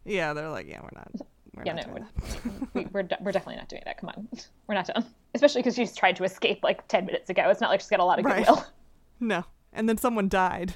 Yeah, 0.04 0.32
they're 0.32 0.48
like, 0.48 0.66
yeah, 0.66 0.80
we're 0.80 0.88
not. 0.94 1.10
We're 1.54 1.64
yeah, 1.64 1.74
no, 1.74 1.82
we're, 1.92 2.68
we, 2.74 2.86
we're, 2.92 3.08
we're 3.20 3.32
definitely 3.32 3.56
not 3.56 3.68
doing 3.68 3.82
that. 3.84 3.98
Come 3.98 4.10
on, 4.10 4.28
we're 4.66 4.74
not 4.74 4.86
done. 4.86 5.04
Especially 5.34 5.60
because 5.60 5.74
she's 5.74 5.94
tried 5.94 6.16
to 6.16 6.24
escape 6.24 6.60
like 6.62 6.86
ten 6.88 7.06
minutes 7.06 7.30
ago. 7.30 7.48
It's 7.50 7.60
not 7.60 7.70
like 7.70 7.80
she's 7.80 7.90
got 7.90 8.00
a 8.00 8.04
lot 8.04 8.18
of 8.18 8.24
goodwill. 8.24 8.64
No, 9.22 9.44
and 9.74 9.86
then 9.86 9.98
someone 9.98 10.30
died, 10.30 10.74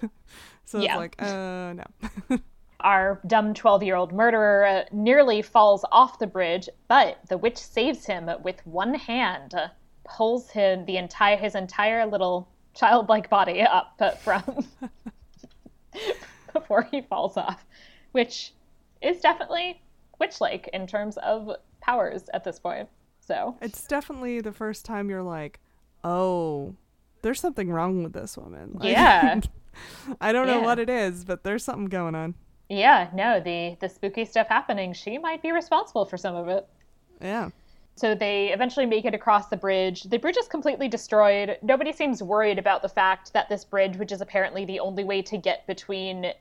so 0.66 0.78
yeah. 0.78 0.92
it's 0.92 0.98
like, 0.98 1.16
uh, 1.18 1.72
no 1.72 2.38
our 2.84 3.18
dumb 3.26 3.54
12 3.54 3.82
year 3.82 3.96
old 3.96 4.12
murderer 4.12 4.66
uh, 4.66 4.84
nearly 4.92 5.42
falls 5.42 5.84
off 5.90 6.18
the 6.18 6.26
bridge, 6.26 6.68
but 6.86 7.18
the 7.28 7.38
witch 7.38 7.56
saves 7.56 8.04
him 8.04 8.30
with 8.42 8.64
one 8.66 8.94
hand, 8.94 9.54
pulls 10.04 10.50
him 10.50 10.84
the 10.84 10.98
entire 10.98 11.36
his 11.36 11.54
entire 11.54 12.06
little 12.06 12.46
childlike 12.74 13.30
body 13.30 13.62
up 13.62 13.98
from 14.20 14.66
before 16.52 16.82
he 16.90 17.00
falls 17.00 17.36
off, 17.36 17.64
which 18.12 18.52
is 19.00 19.20
definitely 19.20 19.80
witch 20.18 20.40
like 20.40 20.68
in 20.72 20.86
terms 20.86 21.16
of 21.18 21.50
powers 21.80 22.24
at 22.32 22.44
this 22.44 22.58
point. 22.58 22.88
So 23.20 23.56
It's 23.62 23.86
definitely 23.86 24.40
the 24.40 24.52
first 24.52 24.84
time 24.84 25.08
you're 25.10 25.22
like, 25.22 25.60
oh, 26.02 26.74
there's 27.22 27.40
something 27.40 27.70
wrong 27.70 28.02
with 28.02 28.12
this 28.12 28.36
woman. 28.36 28.72
Like, 28.74 28.90
Yeah. 28.92 29.40
I 30.20 30.32
don't 30.32 30.46
know 30.46 30.60
Yeah. 30.60 30.64
what 30.64 30.78
it 30.78 30.90
is, 30.90 31.24
but 31.24 31.42
there's 31.42 31.64
something 31.64 31.86
going 31.86 32.14
on. 32.14 32.34
yeah, 32.68 33.08
no, 33.14 33.40
the 33.40 33.76
the 33.80 33.88
spooky 33.88 34.24
stuff 34.24 34.46
happening, 34.48 34.92
she 34.92 35.18
might 35.18 35.42
be 35.42 35.52
responsible 35.52 36.04
for 36.04 36.16
some 36.16 36.34
of 36.36 36.48
it. 36.48 36.66
Yeah. 37.20 37.50
So 37.96 38.14
they 38.14 38.52
eventually 38.52 38.86
make 38.86 39.04
it 39.04 39.14
across 39.14 39.48
the 39.48 39.56
bridge. 39.56 40.02
The 40.04 40.18
bridge 40.18 40.36
is 40.36 40.48
completely 40.48 40.88
destroyed. 40.88 41.58
Nobody 41.62 41.92
seems 41.92 42.22
worried 42.22 42.58
about 42.58 42.82
the 42.82 42.88
fact 42.88 43.32
that 43.34 43.48
this 43.48 43.64
bridge, 43.64 43.96
which 43.96 44.10
is 44.12 44.20
apparently 44.20 44.64
the 44.64 44.80
only 44.80 45.04
way 45.04 45.22
to 45.22 45.36
get 45.38 45.64
between 45.68 46.32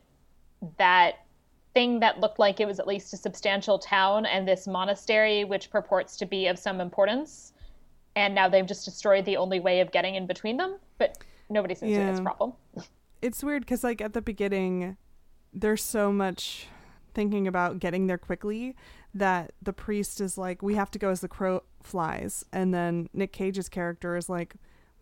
that 0.78 1.23
thing 1.74 2.00
that 2.00 2.20
looked 2.20 2.38
like 2.38 2.60
it 2.60 2.66
was 2.66 2.78
at 2.78 2.86
least 2.86 3.12
a 3.12 3.16
substantial 3.16 3.78
town 3.78 4.24
and 4.26 4.46
this 4.46 4.66
monastery, 4.66 5.44
which 5.44 5.70
purports 5.70 6.16
to 6.18 6.26
be 6.26 6.46
of 6.46 6.58
some 6.58 6.80
importance. 6.80 7.52
And 8.16 8.34
now 8.34 8.48
they've 8.48 8.66
just 8.66 8.84
destroyed 8.84 9.24
the 9.24 9.36
only 9.36 9.60
way 9.60 9.80
of 9.80 9.90
getting 9.90 10.14
in 10.14 10.26
between 10.26 10.56
them. 10.56 10.76
But 10.98 11.18
nobody 11.50 11.74
seems 11.74 11.92
to 11.92 11.98
think 11.98 12.10
it's 12.10 12.20
a 12.20 12.22
problem. 12.22 12.52
It's 13.20 13.42
weird 13.42 13.62
because, 13.62 13.82
like, 13.82 14.00
at 14.00 14.12
the 14.12 14.22
beginning, 14.22 14.96
there's 15.52 15.82
so 15.82 16.12
much 16.12 16.68
thinking 17.12 17.46
about 17.48 17.80
getting 17.80 18.06
there 18.06 18.18
quickly 18.18 18.76
that 19.14 19.52
the 19.62 19.72
priest 19.72 20.20
is 20.20 20.38
like, 20.38 20.62
we 20.62 20.74
have 20.74 20.90
to 20.92 20.98
go 20.98 21.10
as 21.10 21.20
the 21.20 21.28
crow 21.28 21.62
flies. 21.82 22.44
And 22.52 22.72
then 22.72 23.08
Nick 23.12 23.32
Cage's 23.32 23.68
character 23.68 24.16
is 24.16 24.28
like, 24.28 24.54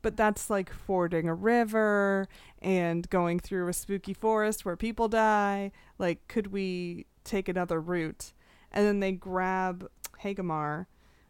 but 0.02 0.16
that's 0.16 0.50
like 0.50 0.72
fording 0.72 1.28
a 1.28 1.34
river 1.34 2.28
and 2.60 3.08
going 3.10 3.38
through 3.38 3.68
a 3.68 3.72
spooky 3.72 4.12
forest 4.12 4.64
where 4.64 4.76
people 4.76 5.08
die. 5.08 5.72
Like, 5.98 6.26
could 6.28 6.48
we 6.48 7.06
take 7.24 7.48
another 7.48 7.80
route? 7.80 8.32
And 8.72 8.86
then 8.86 9.00
they 9.00 9.12
grab 9.12 9.88
Hagamar, 10.22 10.86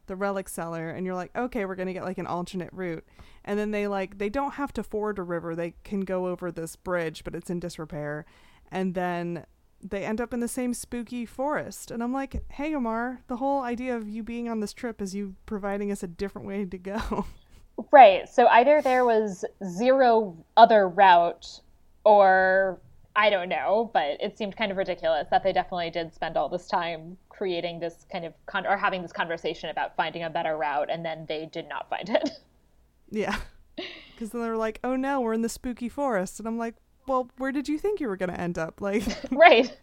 the 0.07 0.17
relic 0.17 0.49
seller, 0.49 0.91
and 0.91 1.07
you're 1.07 1.15
like, 1.15 1.37
okay, 1.37 1.65
we're 1.65 1.75
gonna 1.75 1.93
get 1.93 2.05
like 2.05 2.19
an 2.19 2.27
alternate 2.27 2.73
route. 2.73 3.05
And 3.45 3.59
then 3.59 3.71
they 3.71 3.87
like 3.87 4.19
they 4.19 4.29
don't 4.29 4.55
have 4.55 4.73
to 4.75 4.83
ford 4.83 5.19
a 5.19 5.23
river; 5.23 5.55
they 5.55 5.75
can 5.85 6.01
go 6.01 6.29
over 6.29 6.51
this 6.51 6.77
bridge, 6.77 7.25
but 7.25 7.35
it's 7.35 7.51
in 7.51 7.61
disrepair. 7.61 8.25
And 8.71 8.95
then 8.95 9.45
they 9.83 10.05
end 10.05 10.21
up 10.21 10.33
in 10.33 10.41
the 10.41 10.49
same 10.49 10.75
spooky 10.75 11.27
forest. 11.27 11.91
And 11.91 12.03
I'm 12.03 12.13
like, 12.13 12.49
Hagamar, 12.57 13.19
the 13.27 13.37
whole 13.37 13.63
idea 13.63 13.97
of 13.97 14.09
you 14.09 14.23
being 14.23 14.49
on 14.49 14.61
this 14.61 14.73
trip 14.73 15.03
is 15.03 15.15
you 15.15 15.35
providing 15.45 15.91
us 15.91 16.03
a 16.03 16.09
different 16.09 16.47
way 16.47 16.65
to 16.65 16.79
go. 16.79 17.27
Right. 17.91 18.29
So 18.29 18.47
either 18.49 18.83
there 18.83 19.05
was 19.05 19.45
zero 19.65 20.37
other 20.57 20.89
route 20.89 21.61
or 22.05 22.79
I 23.15 23.31
don't 23.31 23.49
know, 23.49 23.91
but 23.93 24.21
it 24.21 24.39
seemed 24.39 24.57
kind 24.57 24.71
of 24.71 24.79
ridiculous 24.79 25.29
that 25.31 25.43
they 25.43 25.53
definitely 25.53 25.91
did 25.91 26.15
spend 26.15 26.37
all 26.37 26.49
this 26.49 26.67
time 26.67 27.17
creating 27.29 27.81
this 27.81 28.07
kind 28.11 28.25
of 28.25 28.33
con- 28.47 28.67
or 28.67 28.77
having 28.77 29.03
this 29.03 29.13
conversation 29.13 29.69
about 29.69 29.97
finding 29.97 30.23
a 30.23 30.31
better 30.31 30.57
route 30.57 30.89
and 30.91 31.05
then 31.05 31.27
they 31.29 31.47
did 31.47 31.69
not 31.69 31.89
find 31.91 32.09
it. 32.09 32.31
yeah. 33.11 33.37
Because 33.77 34.31
then 34.31 34.43
they're 34.43 34.57
like, 34.57 34.81
oh 34.85 34.97
no, 34.97 35.21
we're 35.21 35.35
in 35.35 35.43
the 35.43 35.49
spooky 35.49 35.89
forest. 35.89 36.39
And 36.39 36.49
I'm 36.49 36.59
like, 36.59 36.75
well, 37.07 37.29
where 37.39 37.53
did 37.53 37.69
you 37.69 37.79
think 37.79 38.01
you 38.01 38.09
were 38.09 38.17
going 38.17 38.31
to 38.31 38.41
end 38.41 38.59
up? 38.59 38.81
Like, 38.81 39.05
right. 39.31 39.77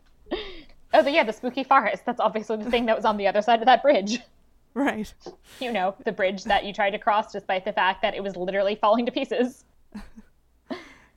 Oh, 0.94 1.08
yeah, 1.08 1.24
the 1.24 1.34
spooky 1.34 1.64
forest. 1.64 2.04
That's 2.06 2.20
obviously 2.20 2.58
the 2.58 2.70
thing 2.70 2.86
that 2.88 2.96
was 2.96 3.06
on 3.06 3.18
the 3.18 3.28
other 3.28 3.42
side 3.42 3.60
of 3.60 3.66
that 3.66 3.82
bridge. 3.82 4.20
Right. 4.74 5.14
You 5.60 5.74
know, 5.74 5.96
the 6.06 6.12
bridge 6.12 6.46
that 6.46 6.64
you 6.64 6.74
tried 6.74 6.92
to 6.92 7.00
cross 7.00 7.32
despite 7.32 7.66
the 7.66 7.74
fact 7.74 8.02
that 8.02 8.16
it 8.16 8.24
was 8.24 8.36
literally 8.36 8.76
falling 8.76 9.06
to 9.06 9.12
pieces. 9.12 9.66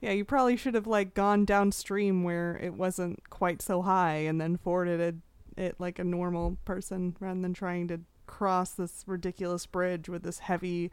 Yeah, 0.02 0.10
you 0.10 0.24
probably 0.24 0.56
should 0.56 0.74
have 0.74 0.88
like 0.88 1.14
gone 1.14 1.44
downstream 1.44 2.24
where 2.24 2.58
it 2.60 2.74
wasn't 2.74 3.30
quite 3.30 3.62
so 3.62 3.82
high 3.82 4.16
and 4.16 4.40
then 4.40 4.56
forded 4.56 4.98
it, 4.98 5.14
it 5.56 5.76
like 5.78 6.00
a 6.00 6.04
normal 6.04 6.58
person 6.64 7.14
rather 7.20 7.40
than 7.40 7.54
trying 7.54 7.86
to 7.86 8.00
cross 8.26 8.72
this 8.72 9.04
ridiculous 9.06 9.64
bridge 9.64 10.08
with 10.08 10.24
this 10.24 10.40
heavy 10.40 10.90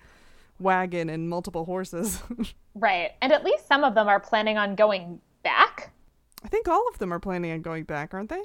wagon 0.60 1.10
and 1.10 1.28
multiple 1.28 1.66
horses. 1.66 2.22
Right. 2.76 3.12
And 3.22 3.34
at 3.34 3.44
least 3.44 3.68
some 3.68 3.84
of 3.84 3.94
them 3.94 4.08
are 4.08 4.22
planning 4.22 4.58
on 4.58 4.76
going 4.76 5.20
back. 5.44 5.92
I 6.46 6.48
think 6.48 6.70
all 6.70 6.88
of 6.88 6.98
them 6.98 7.12
are 7.12 7.20
planning 7.20 7.52
on 7.52 7.62
going 7.62 7.84
back, 7.84 8.14
aren't 8.14 8.30
they? 8.30 8.44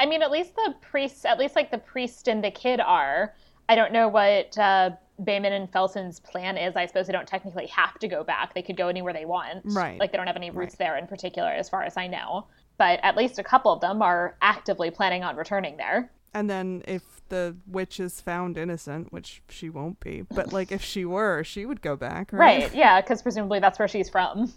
I 0.00 0.06
mean, 0.06 0.22
at 0.22 0.32
least 0.32 0.56
the 0.56 0.74
priests, 0.80 1.24
at 1.24 1.38
least 1.38 1.54
like 1.54 1.70
the 1.70 1.78
priest 1.78 2.26
and 2.26 2.42
the 2.42 2.50
kid 2.50 2.80
are. 2.80 3.34
I 3.68 3.74
don't 3.74 3.92
know 3.92 4.08
what 4.08 4.56
uh, 4.58 4.90
Behmen 5.22 5.52
and 5.52 5.70
Felton's 5.70 6.20
plan 6.20 6.56
is. 6.56 6.76
I 6.76 6.86
suppose 6.86 7.06
they 7.06 7.12
don't 7.12 7.26
technically 7.26 7.66
have 7.66 7.98
to 7.98 8.08
go 8.08 8.22
back. 8.22 8.54
They 8.54 8.62
could 8.62 8.76
go 8.76 8.88
anywhere 8.88 9.12
they 9.12 9.24
want. 9.24 9.62
Right. 9.64 9.98
Like 9.98 10.12
they 10.12 10.18
don't 10.18 10.26
have 10.26 10.36
any 10.36 10.50
roots 10.50 10.76
there 10.76 10.96
in 10.96 11.06
particular, 11.06 11.48
as 11.48 11.68
far 11.68 11.82
as 11.82 11.96
I 11.96 12.06
know. 12.06 12.46
But 12.78 13.00
at 13.02 13.16
least 13.16 13.38
a 13.38 13.44
couple 13.44 13.72
of 13.72 13.80
them 13.80 14.02
are 14.02 14.36
actively 14.42 14.90
planning 14.90 15.24
on 15.24 15.36
returning 15.36 15.76
there. 15.76 16.10
And 16.34 16.50
then 16.50 16.82
if 16.86 17.02
the 17.30 17.56
witch 17.66 17.98
is 17.98 18.20
found 18.20 18.58
innocent, 18.58 19.10
which 19.10 19.42
she 19.48 19.70
won't 19.70 19.98
be, 20.00 20.22
but 20.22 20.52
like 20.52 20.70
if 20.70 20.84
she 20.84 21.06
were, 21.06 21.42
she 21.42 21.64
would 21.64 21.80
go 21.80 21.96
back, 21.96 22.32
right? 22.32 22.64
Right. 22.64 22.74
Yeah, 22.74 23.00
because 23.00 23.22
presumably 23.22 23.58
that's 23.58 23.78
where 23.78 23.88
she's 23.88 24.10
from. 24.10 24.52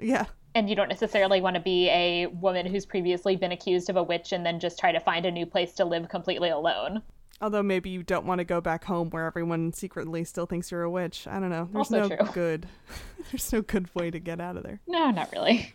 Yeah. 0.00 0.26
And 0.56 0.68
you 0.68 0.74
don't 0.74 0.88
necessarily 0.88 1.40
want 1.40 1.54
to 1.54 1.60
be 1.60 1.88
a 1.88 2.26
woman 2.26 2.66
who's 2.66 2.84
previously 2.84 3.36
been 3.36 3.52
accused 3.52 3.88
of 3.90 3.96
a 3.96 4.02
witch 4.02 4.32
and 4.32 4.44
then 4.44 4.58
just 4.58 4.78
try 4.78 4.90
to 4.90 5.00
find 5.00 5.24
a 5.24 5.30
new 5.30 5.46
place 5.46 5.72
to 5.74 5.84
live 5.84 6.08
completely 6.08 6.48
alone. 6.50 7.00
Although 7.44 7.62
maybe 7.62 7.90
you 7.90 8.02
don't 8.02 8.24
want 8.24 8.38
to 8.38 8.44
go 8.44 8.62
back 8.62 8.84
home 8.84 9.10
where 9.10 9.26
everyone 9.26 9.74
secretly 9.74 10.24
still 10.24 10.46
thinks 10.46 10.70
you're 10.70 10.82
a 10.82 10.88
witch. 10.90 11.26
I 11.26 11.38
don't 11.38 11.50
know. 11.50 11.68
There's 11.70 11.92
Also 11.92 12.08
no 12.08 12.16
true. 12.16 12.28
good. 12.32 12.66
There's 13.30 13.52
no 13.52 13.60
good 13.60 13.94
way 13.94 14.10
to 14.10 14.18
get 14.18 14.40
out 14.40 14.56
of 14.56 14.62
there. 14.62 14.80
No, 14.86 15.10
not 15.10 15.30
really. 15.30 15.74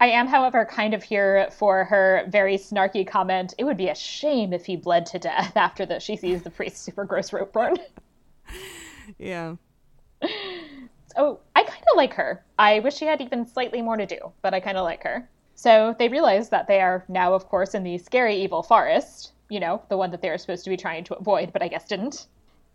I 0.00 0.06
am, 0.08 0.26
however, 0.26 0.64
kind 0.64 0.94
of 0.94 1.02
here 1.02 1.48
for 1.50 1.84
her 1.84 2.24
very 2.30 2.56
snarky 2.56 3.06
comment. 3.06 3.52
It 3.58 3.64
would 3.64 3.76
be 3.76 3.88
a 3.90 3.94
shame 3.94 4.54
if 4.54 4.64
he 4.64 4.76
bled 4.76 5.04
to 5.06 5.18
death 5.18 5.52
after 5.58 5.84
that 5.84 6.00
she 6.00 6.16
sees 6.16 6.40
the 6.40 6.48
priest's 6.50 6.80
super 6.80 7.04
gross 7.04 7.34
rope 7.34 7.52
burn. 7.52 7.76
Yeah. 9.18 9.54
Oh, 11.16 11.38
I 11.54 11.62
kind 11.62 11.84
of 11.92 11.96
like 11.96 12.14
her. 12.14 12.42
I 12.58 12.80
wish 12.80 12.96
she 12.96 13.04
had 13.04 13.20
even 13.20 13.46
slightly 13.46 13.80
more 13.82 13.96
to 13.98 14.06
do, 14.06 14.32
but 14.42 14.52
I 14.54 14.60
kind 14.60 14.76
of 14.78 14.84
like 14.84 15.02
her. 15.04 15.28
So 15.54 15.94
they 15.98 16.08
realize 16.08 16.48
that 16.48 16.66
they 16.66 16.80
are 16.80 17.04
now, 17.08 17.32
of 17.34 17.46
course, 17.48 17.74
in 17.74 17.84
the 17.84 17.98
scary 17.98 18.34
evil 18.36 18.62
forest. 18.64 19.32
You 19.48 19.60
know, 19.60 19.82
the 19.88 19.96
one 19.96 20.10
that 20.10 20.22
they 20.22 20.30
were 20.30 20.38
supposed 20.38 20.64
to 20.64 20.70
be 20.70 20.76
trying 20.76 21.04
to 21.04 21.14
avoid, 21.16 21.52
but 21.52 21.62
I 21.62 21.68
guess 21.68 21.86
didn't. 21.86 22.26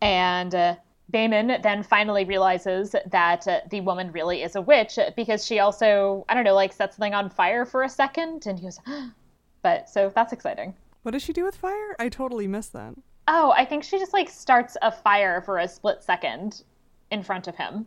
And 0.01 0.55
uh, 0.55 0.75
Behmen 1.11 1.61
then 1.61 1.83
finally 1.83 2.23
realizes 2.23 2.95
that 3.05 3.47
uh, 3.47 3.59
the 3.69 3.81
woman 3.81 4.11
really 4.11 4.43
is 4.43 4.55
a 4.55 4.61
witch 4.61 4.97
because 5.15 5.45
she 5.45 5.59
also, 5.59 6.25
I 6.29 6.33
don't 6.33 6.43
know, 6.43 6.55
like 6.55 6.73
sets 6.73 6.95
something 6.95 7.13
on 7.13 7.29
fire 7.29 7.65
for 7.65 7.83
a 7.83 7.89
second, 7.89 8.47
and 8.47 8.57
he 8.57 8.65
goes, 8.65 8.79
but 9.61 9.89
so 9.89 10.11
that's 10.13 10.33
exciting. 10.33 10.73
What 11.03 11.11
does 11.11 11.23
she 11.23 11.33
do 11.33 11.43
with 11.43 11.55
fire? 11.55 11.95
I 11.99 12.09
totally 12.09 12.47
missed 12.47 12.73
that. 12.73 12.95
Oh, 13.27 13.53
I 13.55 13.65
think 13.65 13.83
she 13.83 13.99
just 13.99 14.13
like 14.13 14.29
starts 14.29 14.77
a 14.81 14.91
fire 14.91 15.41
for 15.41 15.59
a 15.59 15.67
split 15.67 16.03
second 16.03 16.63
in 17.11 17.23
front 17.23 17.47
of 17.47 17.55
him. 17.55 17.85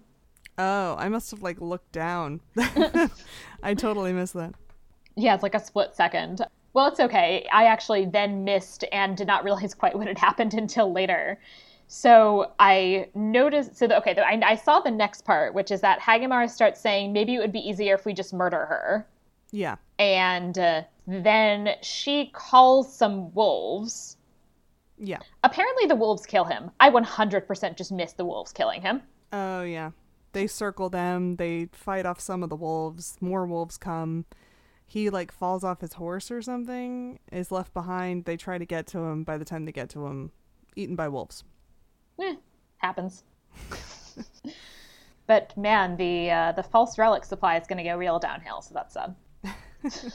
Oh, 0.58 0.94
I 0.98 1.08
must 1.08 1.30
have 1.30 1.42
like 1.42 1.60
looked 1.60 1.92
down. 1.92 2.40
I 3.62 3.74
totally 3.74 4.12
missed 4.12 4.34
that. 4.34 4.54
Yeah, 5.16 5.34
it's 5.34 5.42
like 5.42 5.54
a 5.54 5.64
split 5.64 5.94
second. 5.94 6.42
Well, 6.74 6.88
it's 6.88 7.00
okay. 7.00 7.48
I 7.52 7.64
actually 7.66 8.04
then 8.06 8.44
missed 8.44 8.84
and 8.92 9.16
did 9.16 9.26
not 9.26 9.44
realize 9.44 9.72
quite 9.82 9.96
what 9.96 10.06
had 10.06 10.18
happened 10.18 10.54
until 10.54 10.92
later. 10.92 11.40
So 11.86 12.52
I 12.58 13.08
noticed. 13.14 13.76
So 13.76 13.86
the, 13.86 13.96
okay, 13.98 14.14
the, 14.14 14.26
I, 14.26 14.40
I 14.44 14.56
saw 14.56 14.80
the 14.80 14.90
next 14.90 15.24
part, 15.24 15.54
which 15.54 15.70
is 15.70 15.80
that 15.82 16.00
Hagamar 16.00 16.48
starts 16.50 16.80
saying 16.80 17.12
maybe 17.12 17.34
it 17.34 17.38
would 17.38 17.52
be 17.52 17.60
easier 17.60 17.94
if 17.94 18.04
we 18.04 18.12
just 18.12 18.32
murder 18.34 18.64
her, 18.66 19.06
Yeah. 19.52 19.76
and 19.98 20.58
uh, 20.58 20.82
then 21.06 21.74
she 21.82 22.30
calls 22.32 22.92
some 22.94 23.32
wolves. 23.34 24.16
Yeah. 24.98 25.18
Apparently, 25.42 25.86
the 25.86 25.96
wolves 25.96 26.24
kill 26.24 26.44
him. 26.44 26.70
I 26.80 26.88
100% 26.90 27.76
just 27.76 27.92
missed 27.92 28.16
the 28.16 28.24
wolves 28.24 28.52
killing 28.52 28.80
him. 28.80 29.02
Oh, 29.32 29.62
yeah. 29.62 29.90
They 30.32 30.46
circle 30.46 30.88
them. 30.88 31.36
They 31.36 31.68
fight 31.72 32.06
off 32.06 32.18
some 32.20 32.42
of 32.42 32.48
the 32.48 32.56
wolves. 32.56 33.16
More 33.20 33.44
wolves 33.46 33.76
come. 33.76 34.24
He 34.86 35.10
like 35.10 35.32
falls 35.32 35.64
off 35.64 35.80
his 35.80 35.94
horse 35.94 36.30
or 36.30 36.42
something, 36.42 37.18
is 37.32 37.50
left 37.50 37.72
behind. 37.74 38.24
They 38.24 38.36
try 38.36 38.58
to 38.58 38.66
get 38.66 38.86
to 38.88 38.98
him. 38.98 39.24
By 39.24 39.38
the 39.38 39.44
time 39.44 39.64
they 39.64 39.72
get 39.72 39.88
to 39.90 40.06
him, 40.06 40.32
eaten 40.76 40.96
by 40.96 41.08
wolves. 41.08 41.44
Eh, 42.20 42.36
happens. 42.78 43.24
but 45.26 45.56
man, 45.56 45.96
the 45.96 46.30
uh, 46.30 46.52
the 46.52 46.62
false 46.62 46.98
relic 46.98 47.24
supply 47.24 47.56
is 47.56 47.66
going 47.66 47.78
to 47.78 47.84
go 47.84 47.96
real 47.96 48.18
downhill, 48.18 48.62
so 48.62 48.74
that's 48.74 48.94
sad. 48.94 49.14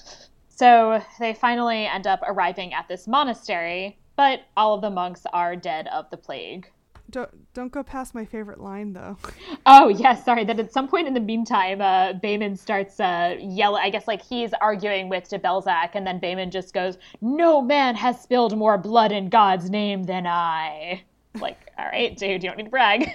so 0.50 1.02
they 1.20 1.34
finally 1.34 1.86
end 1.86 2.08
up 2.08 2.22
arriving 2.26 2.74
at 2.74 2.88
this 2.88 3.08
monastery, 3.08 3.98
but 4.16 4.42
all 4.56 4.76
of 4.76 4.82
the 4.82 4.90
monks 4.90 5.24
are 5.34 5.56
dead 5.56 5.88
of 5.88 6.10
the 6.10 6.18
plague. 6.18 6.70
Don't 7.10 7.54
don't 7.54 7.72
go 7.72 7.82
past 7.84 8.14
my 8.14 8.26
favorite 8.26 8.60
line 8.60 8.94
though. 8.94 9.18
Oh 9.66 9.88
yes, 9.90 10.24
sorry. 10.26 10.44
That 10.46 10.60
at 10.60 10.72
some 10.72 10.88
point 10.88 11.08
in 11.08 11.14
the 11.14 11.20
meantime, 11.20 11.82
uh, 11.82 12.14
Behmen 12.14 12.58
starts 12.58 13.00
uh, 13.00 13.36
yelling. 13.40 13.82
I 13.84 13.90
guess 13.90 14.08
like 14.08 14.22
he's 14.22 14.52
arguing 14.62 15.10
with 15.10 15.30
Debelzaq, 15.30 15.92
and 15.94 16.06
then 16.08 16.20
Behmen 16.20 16.52
just 16.52 16.74
goes, 16.74 16.98
"No 17.22 17.62
man 17.62 17.96
has 17.96 18.20
spilled 18.20 18.58
more 18.58 18.78
blood 18.78 19.12
in 19.12 19.30
God's 19.30 19.70
name 19.70 20.04
than 20.04 20.26
I." 20.28 21.04
Like, 21.40 21.58
all 21.78 21.86
right, 21.86 22.16
dude, 22.18 22.42
you 22.44 22.50
don't 22.50 22.58
need 22.58 22.64
to 22.66 22.70
brag. 22.70 23.12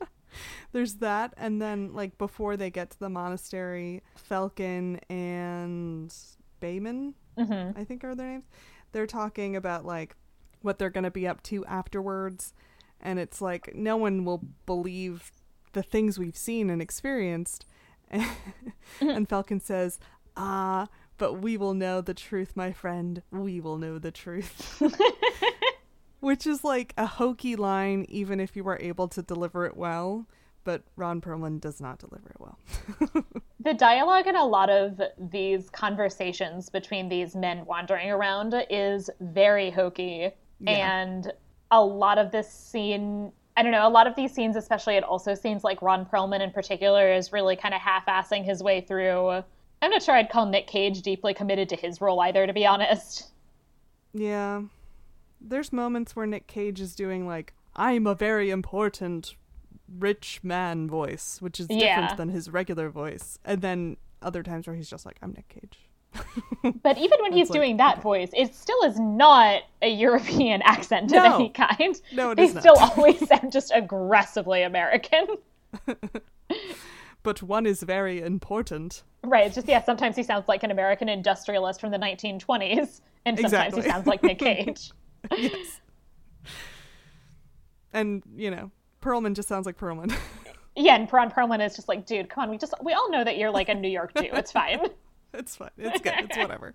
There's 0.72 0.94
that, 0.96 1.34
and 1.36 1.60
then 1.60 1.92
like 1.94 2.16
before 2.18 2.56
they 2.56 2.70
get 2.70 2.90
to 2.90 2.98
the 3.00 3.08
monastery, 3.08 4.02
Falcon 4.14 5.00
and 5.08 6.14
Behmen, 6.62 7.14
hmm 7.36 7.70
I 7.76 7.84
think 7.84 8.04
are 8.04 8.14
their 8.14 8.28
names. 8.28 8.44
They're 8.92 9.06
talking 9.06 9.56
about 9.56 9.84
like 9.84 10.14
what 10.62 10.78
they're 10.78 10.90
gonna 10.90 11.10
be 11.10 11.26
up 11.26 11.42
to 11.44 11.64
afterwards, 11.66 12.54
and 13.02 13.18
it's 13.18 13.40
like 13.40 13.74
no 13.74 13.96
one 13.96 14.24
will 14.24 14.44
believe 14.66 15.32
the 15.72 15.82
things 15.82 16.18
we've 16.18 16.36
seen 16.36 16.70
and 16.70 16.82
experienced. 16.82 17.66
and 19.00 19.28
Falcon 19.28 19.60
says, 19.60 19.98
"Ah, 20.36 20.88
but 21.18 21.34
we 21.34 21.56
will 21.56 21.74
know 21.74 22.00
the 22.00 22.14
truth, 22.14 22.56
my 22.56 22.72
friend. 22.72 23.22
We 23.30 23.60
will 23.60 23.78
know 23.78 23.98
the 23.98 24.10
truth." 24.10 24.82
Which 26.20 26.46
is 26.46 26.64
like 26.64 26.92
a 26.98 27.06
hokey 27.06 27.56
line, 27.56 28.04
even 28.08 28.40
if 28.40 28.54
you 28.54 28.62
were 28.62 28.78
able 28.80 29.08
to 29.08 29.22
deliver 29.22 29.64
it 29.64 29.76
well. 29.76 30.26
But 30.64 30.82
Ron 30.96 31.22
Perlman 31.22 31.60
does 31.60 31.80
not 31.80 31.98
deliver 31.98 32.28
it 32.28 32.36
well. 32.38 32.58
the 33.60 33.72
dialogue 33.72 34.26
in 34.26 34.36
a 34.36 34.44
lot 34.44 34.68
of 34.68 35.00
these 35.18 35.70
conversations 35.70 36.68
between 36.68 37.08
these 37.08 37.34
men 37.34 37.64
wandering 37.64 38.10
around 38.10 38.54
is 38.68 39.08
very 39.20 39.70
hokey. 39.70 40.32
Yeah. 40.60 41.00
And 41.00 41.32
a 41.70 41.82
lot 41.82 42.18
of 42.18 42.30
this 42.30 42.50
scene 42.50 43.32
I 43.56 43.62
don't 43.62 43.72
know, 43.72 43.86
a 43.86 43.90
lot 43.90 44.06
of 44.06 44.16
these 44.16 44.32
scenes, 44.32 44.56
especially, 44.56 44.94
it 44.94 45.04
also 45.04 45.34
seems 45.34 45.64
like 45.64 45.82
Ron 45.82 46.06
Perlman 46.06 46.40
in 46.40 46.50
particular 46.50 47.12
is 47.12 47.30
really 47.30 47.56
kind 47.56 47.74
of 47.74 47.80
half 47.80 48.06
assing 48.06 48.42
his 48.42 48.62
way 48.62 48.80
through. 48.80 49.42
I'm 49.82 49.90
not 49.90 50.02
sure 50.02 50.14
I'd 50.14 50.30
call 50.30 50.46
Nick 50.46 50.66
Cage 50.66 51.02
deeply 51.02 51.34
committed 51.34 51.68
to 51.70 51.76
his 51.76 52.00
role 52.00 52.20
either, 52.20 52.46
to 52.46 52.54
be 52.54 52.64
honest. 52.64 53.30
Yeah. 54.14 54.62
There's 55.42 55.74
moments 55.74 56.16
where 56.16 56.26
Nick 56.26 56.46
Cage 56.46 56.80
is 56.80 56.94
doing, 56.94 57.26
like, 57.26 57.52
I'm 57.76 58.06
a 58.06 58.14
very 58.14 58.48
important 58.50 59.34
rich 59.98 60.40
man 60.42 60.88
voice, 60.88 61.38
which 61.40 61.60
is 61.60 61.66
different 61.66 62.10
yeah. 62.10 62.14
than 62.14 62.30
his 62.30 62.48
regular 62.48 62.88
voice. 62.88 63.38
And 63.44 63.60
then 63.60 63.96
other 64.22 64.42
times 64.42 64.66
where 64.66 64.76
he's 64.76 64.88
just 64.88 65.04
like, 65.04 65.16
I'm 65.20 65.32
Nick 65.32 65.48
Cage. 65.48 65.89
but 66.82 66.98
even 66.98 67.18
when 67.22 67.32
he's 67.32 67.50
like, 67.50 67.58
doing 67.58 67.76
that 67.78 68.02
voice, 68.02 68.30
it 68.34 68.54
still 68.54 68.82
is 68.84 68.98
not 68.98 69.62
a 69.82 69.88
European 69.88 70.62
accent 70.64 71.12
of 71.12 71.24
any 71.24 71.50
kind. 71.50 72.00
No, 72.12 72.30
it 72.30 72.36
they 72.36 72.48
still 72.48 72.76
always 72.78 73.26
sound 73.28 73.52
just 73.52 73.72
aggressively 73.74 74.62
American. 74.62 75.26
but 77.22 77.42
one 77.42 77.66
is 77.66 77.82
very 77.82 78.20
important. 78.20 79.02
Right. 79.22 79.46
It's 79.46 79.54
just 79.54 79.68
yeah. 79.68 79.82
Sometimes 79.82 80.16
he 80.16 80.22
sounds 80.22 80.48
like 80.48 80.62
an 80.62 80.70
American 80.70 81.08
industrialist 81.08 81.80
from 81.80 81.90
the 81.90 81.98
1920s, 81.98 83.00
and 83.24 83.38
sometimes 83.38 83.44
exactly. 83.44 83.82
he 83.82 83.88
sounds 83.88 84.06
like 84.06 84.22
Nick 84.22 84.38
Cage. 84.38 84.90
yes. 85.36 85.80
And 87.92 88.22
you 88.36 88.50
know, 88.50 88.70
Perlman 89.02 89.34
just 89.34 89.48
sounds 89.48 89.66
like 89.66 89.76
Perlman. 89.76 90.14
yeah, 90.76 90.96
and 90.96 91.12
Ron 91.12 91.30
Perlman 91.30 91.64
is 91.64 91.76
just 91.76 91.88
like, 91.88 92.06
dude, 92.06 92.28
come 92.28 92.44
on, 92.44 92.50
we 92.50 92.58
just 92.58 92.74
we 92.82 92.92
all 92.92 93.10
know 93.10 93.22
that 93.22 93.36
you're 93.36 93.50
like 93.50 93.68
a 93.68 93.74
New 93.74 93.88
York 93.88 94.14
Jew. 94.14 94.28
It's 94.32 94.52
fine. 94.52 94.80
it's 95.34 95.56
fine. 95.56 95.70
It's 95.78 96.00
good. 96.00 96.14
It's 96.18 96.36
whatever. 96.36 96.74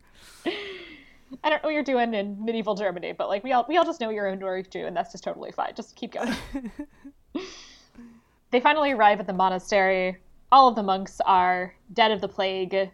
I 1.44 1.50
don't 1.50 1.64
know 1.64 1.68
what 1.68 1.74
you're 1.74 1.84
doing 1.84 2.14
in 2.14 2.44
medieval 2.44 2.76
Germany, 2.76 3.14
but 3.14 3.28
like 3.28 3.44
we 3.44 3.52
all 3.52 3.66
we 3.68 3.78
all 3.78 3.86
just 3.86 4.00
know 4.00 4.10
you're 4.10 4.28
a 4.28 4.38
York 4.38 4.70
Jew, 4.70 4.86
and 4.86 4.96
that's 4.96 5.12
just 5.12 5.24
totally 5.24 5.52
fine. 5.52 5.74
Just 5.76 5.96
keep 5.96 6.14
going. 6.14 6.34
they 8.52 8.60
finally 8.60 8.92
arrive 8.92 9.20
at 9.20 9.28
the 9.28 9.34
monastery. 9.34 10.18
All 10.52 10.68
of 10.68 10.76
the 10.76 10.84
monks 10.84 11.20
are 11.26 11.74
dead 11.94 12.12
of 12.12 12.22
the 12.22 12.28
plague. 12.28 12.92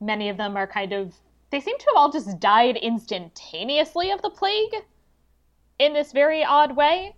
Many 0.00 0.28
of 0.28 0.36
them 0.36 0.56
are 0.56 0.66
kind 0.66 0.92
of 0.92 1.14
they 1.50 1.60
seem 1.60 1.78
to 1.78 1.86
have 1.86 1.96
all 1.96 2.10
just 2.10 2.40
died 2.40 2.76
instantaneously 2.76 4.10
of 4.10 4.22
the 4.22 4.30
plague 4.30 4.74
in 5.78 5.92
this 5.92 6.12
very 6.12 6.44
odd 6.44 6.76
way. 6.76 7.14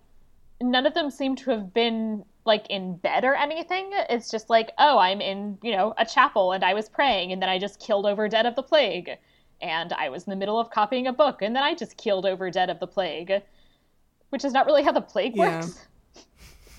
None 0.61 0.85
of 0.85 0.93
them 0.93 1.09
seem 1.09 1.35
to 1.37 1.51
have 1.51 1.73
been 1.73 2.25
like 2.45 2.67
in 2.69 2.97
bed 2.97 3.23
or 3.23 3.35
anything. 3.35 3.91
It's 4.09 4.29
just 4.29 4.49
like, 4.49 4.71
oh, 4.77 4.97
I'm 4.97 5.21
in, 5.21 5.57
you 5.61 5.71
know, 5.71 5.93
a 5.97 6.05
chapel 6.05 6.51
and 6.51 6.63
I 6.63 6.73
was 6.73 6.89
praying 6.89 7.31
and 7.31 7.41
then 7.41 7.49
I 7.49 7.57
just 7.57 7.79
killed 7.79 8.05
over 8.05 8.27
dead 8.27 8.45
of 8.45 8.55
the 8.55 8.63
plague. 8.63 9.11
And 9.61 9.93
I 9.93 10.09
was 10.09 10.25
in 10.25 10.31
the 10.31 10.35
middle 10.35 10.59
of 10.59 10.69
copying 10.69 11.07
a 11.07 11.13
book 11.13 11.41
and 11.41 11.55
then 11.55 11.63
I 11.63 11.73
just 11.73 11.95
killed 11.97 12.25
over 12.25 12.49
dead 12.49 12.69
of 12.69 12.79
the 12.79 12.87
plague. 12.87 13.31
Which 14.29 14.43
is 14.43 14.51
not 14.51 14.65
really 14.65 14.83
how 14.83 14.91
the 14.91 15.01
plague 15.01 15.35
yeah. 15.35 15.61
works. 15.61 15.87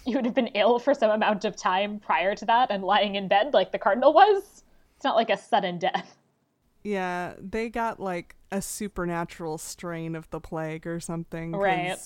You 0.06 0.16
would 0.16 0.26
have 0.26 0.34
been 0.34 0.48
ill 0.48 0.78
for 0.78 0.92
some 0.92 1.10
amount 1.10 1.46
of 1.46 1.56
time 1.56 1.98
prior 1.98 2.34
to 2.34 2.44
that 2.44 2.70
and 2.70 2.84
lying 2.84 3.14
in 3.14 3.26
bed 3.26 3.54
like 3.54 3.72
the 3.72 3.78
cardinal 3.78 4.12
was. 4.12 4.62
It's 4.96 5.04
not 5.04 5.16
like 5.16 5.30
a 5.30 5.36
sudden 5.38 5.78
death. 5.78 6.18
Yeah, 6.82 7.32
they 7.38 7.70
got 7.70 7.98
like 7.98 8.36
a 8.52 8.60
supernatural 8.60 9.56
strain 9.56 10.14
of 10.14 10.28
the 10.28 10.40
plague 10.40 10.86
or 10.86 11.00
something. 11.00 11.52
Right. 11.52 11.96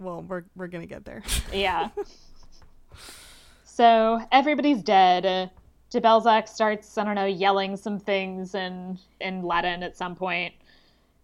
Well, 0.00 0.22
we're 0.22 0.42
we're 0.56 0.66
gonna 0.66 0.86
get 0.86 1.04
there. 1.04 1.22
Yeah. 1.52 1.90
So 3.64 4.20
everybody's 4.30 4.82
dead. 4.82 5.50
Debelzaq 5.90 6.48
starts, 6.48 6.96
I 6.96 7.04
don't 7.04 7.14
know, 7.14 7.26
yelling 7.26 7.76
some 7.76 7.98
things 7.98 8.54
in, 8.54 8.98
in 9.20 9.42
Latin 9.42 9.82
at 9.82 9.96
some 9.96 10.14
point. 10.14 10.54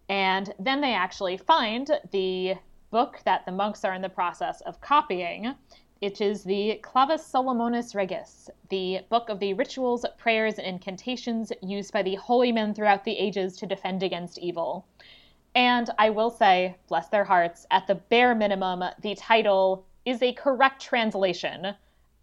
And 0.08 0.52
then 0.58 0.80
they 0.80 0.94
actually 0.94 1.36
find 1.36 1.90
the 2.10 2.54
book 2.90 3.20
that 3.24 3.44
the 3.44 3.52
monks 3.52 3.84
are 3.84 3.94
in 3.94 4.02
the 4.02 4.08
process 4.08 4.60
of 4.62 4.80
copying. 4.80 5.54
It 6.00 6.20
is 6.20 6.44
the 6.44 6.78
Clavis 6.82 7.28
Solomonis 7.30 7.94
Regis, 7.94 8.48
the 8.70 9.00
book 9.10 9.28
of 9.28 9.40
the 9.40 9.54
rituals, 9.54 10.06
prayers, 10.16 10.54
and 10.54 10.66
incantations 10.66 11.52
used 11.60 11.92
by 11.92 12.02
the 12.02 12.14
holy 12.14 12.52
men 12.52 12.72
throughout 12.72 13.04
the 13.04 13.18
ages 13.18 13.56
to 13.56 13.66
defend 13.66 14.02
against 14.02 14.38
evil. 14.38 14.86
And 15.54 15.90
I 15.98 16.10
will 16.10 16.30
say, 16.30 16.76
bless 16.88 17.08
their 17.08 17.24
hearts, 17.24 17.66
at 17.70 17.86
the 17.86 17.96
bare 17.96 18.34
minimum, 18.34 18.84
the 19.02 19.16
title 19.16 19.84
is 20.04 20.22
a 20.22 20.32
correct 20.32 20.82
translation 20.82 21.74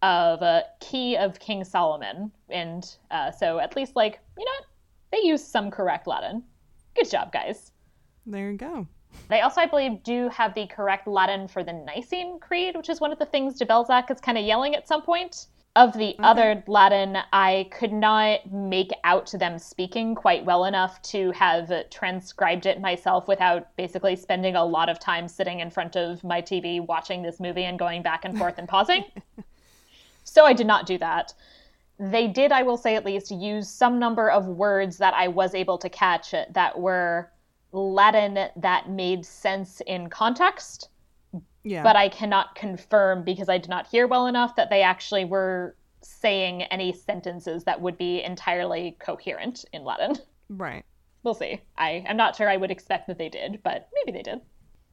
of 0.02 0.42
a 0.42 0.64
Key 0.80 1.16
of 1.16 1.38
King 1.38 1.64
Solomon. 1.64 2.30
And 2.48 2.88
uh, 3.10 3.30
so 3.30 3.58
at 3.58 3.76
least, 3.76 3.96
like, 3.96 4.20
you 4.38 4.44
know? 4.44 4.66
They 5.12 5.20
use 5.22 5.42
some 5.42 5.70
correct 5.70 6.06
Latin. 6.06 6.42
Good 6.94 7.08
job, 7.08 7.32
guys. 7.32 7.72
There 8.26 8.50
you 8.50 8.58
go. 8.58 8.86
They 9.28 9.40
also, 9.40 9.60
I 9.60 9.66
believe, 9.66 10.02
do 10.02 10.28
have 10.28 10.52
the 10.54 10.66
correct 10.66 11.06
Latin 11.06 11.48
for 11.48 11.62
the 11.62 11.72
Nicene 11.72 12.38
Creed, 12.40 12.76
which 12.76 12.88
is 12.88 13.00
one 13.00 13.12
of 13.12 13.18
the 13.18 13.24
things 13.26 13.58
Debelzaq 13.58 14.10
is 14.10 14.20
kind 14.20 14.36
of 14.36 14.44
yelling 14.44 14.74
at 14.74 14.88
some 14.88 15.02
point. 15.02 15.46
Of 15.76 15.92
the 15.92 16.14
okay. 16.14 16.22
other 16.22 16.64
Latin, 16.66 17.18
I 17.32 17.68
could 17.70 17.92
not 17.92 18.50
make 18.50 18.90
out 19.04 19.26
to 19.26 19.38
them 19.38 19.58
speaking 19.58 20.14
quite 20.14 20.44
well 20.44 20.64
enough 20.64 21.00
to 21.02 21.30
have 21.32 21.70
transcribed 21.90 22.66
it 22.66 22.80
myself 22.80 23.28
without 23.28 23.76
basically 23.76 24.16
spending 24.16 24.56
a 24.56 24.64
lot 24.64 24.88
of 24.88 24.98
time 24.98 25.28
sitting 25.28 25.60
in 25.60 25.70
front 25.70 25.94
of 25.94 26.24
my 26.24 26.40
TV 26.40 26.84
watching 26.84 27.22
this 27.22 27.38
movie 27.38 27.64
and 27.64 27.78
going 27.78 28.02
back 28.02 28.24
and 28.24 28.38
forth 28.38 28.56
and 28.58 28.68
pausing. 28.68 29.04
So 30.26 30.44
I 30.44 30.52
did 30.52 30.66
not 30.66 30.86
do 30.86 30.98
that. 30.98 31.32
They 31.98 32.26
did, 32.26 32.52
I 32.52 32.62
will 32.62 32.76
say 32.76 32.96
at 32.96 33.06
least, 33.06 33.30
use 33.30 33.70
some 33.70 33.98
number 33.98 34.28
of 34.28 34.46
words 34.46 34.98
that 34.98 35.14
I 35.14 35.28
was 35.28 35.54
able 35.54 35.78
to 35.78 35.88
catch 35.88 36.32
that 36.32 36.78
were 36.78 37.30
Latin 37.72 38.48
that 38.56 38.90
made 38.90 39.24
sense 39.24 39.80
in 39.86 40.10
context. 40.10 40.90
Yeah. 41.66 41.82
But 41.82 41.96
I 41.96 42.08
cannot 42.08 42.54
confirm 42.54 43.24
because 43.24 43.48
I 43.48 43.58
did 43.58 43.68
not 43.68 43.88
hear 43.88 44.06
well 44.06 44.28
enough 44.28 44.54
that 44.54 44.70
they 44.70 44.82
actually 44.82 45.24
were 45.24 45.74
saying 46.00 46.62
any 46.62 46.92
sentences 46.92 47.64
that 47.64 47.80
would 47.80 47.98
be 47.98 48.22
entirely 48.22 48.96
coherent 49.00 49.64
in 49.72 49.82
Latin. 49.82 50.14
Right. 50.48 50.84
We'll 51.24 51.34
see. 51.34 51.60
I 51.76 52.04
am 52.06 52.16
not 52.16 52.36
sure 52.36 52.48
I 52.48 52.56
would 52.56 52.70
expect 52.70 53.08
that 53.08 53.18
they 53.18 53.28
did, 53.28 53.64
but 53.64 53.88
maybe 53.96 54.16
they 54.16 54.22
did. 54.22 54.40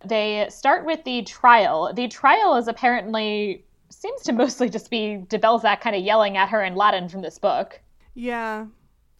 They 0.04 0.48
start 0.50 0.84
with 0.84 1.04
the 1.04 1.22
trial. 1.22 1.94
The 1.94 2.08
trial 2.08 2.56
is 2.56 2.68
apparently 2.68 3.66
seems 3.90 4.24
to 4.24 4.34
mostly 4.34 4.68
just 4.68 4.90
be 4.90 5.24
Debelzaq 5.28 5.80
kind 5.80 5.96
of 5.96 6.02
yelling 6.02 6.38
at 6.38 6.50
her 6.50 6.64
in 6.64 6.76
Latin 6.76 7.08
from 7.08 7.22
this 7.22 7.38
book. 7.38 7.80
Yeah. 8.16 8.66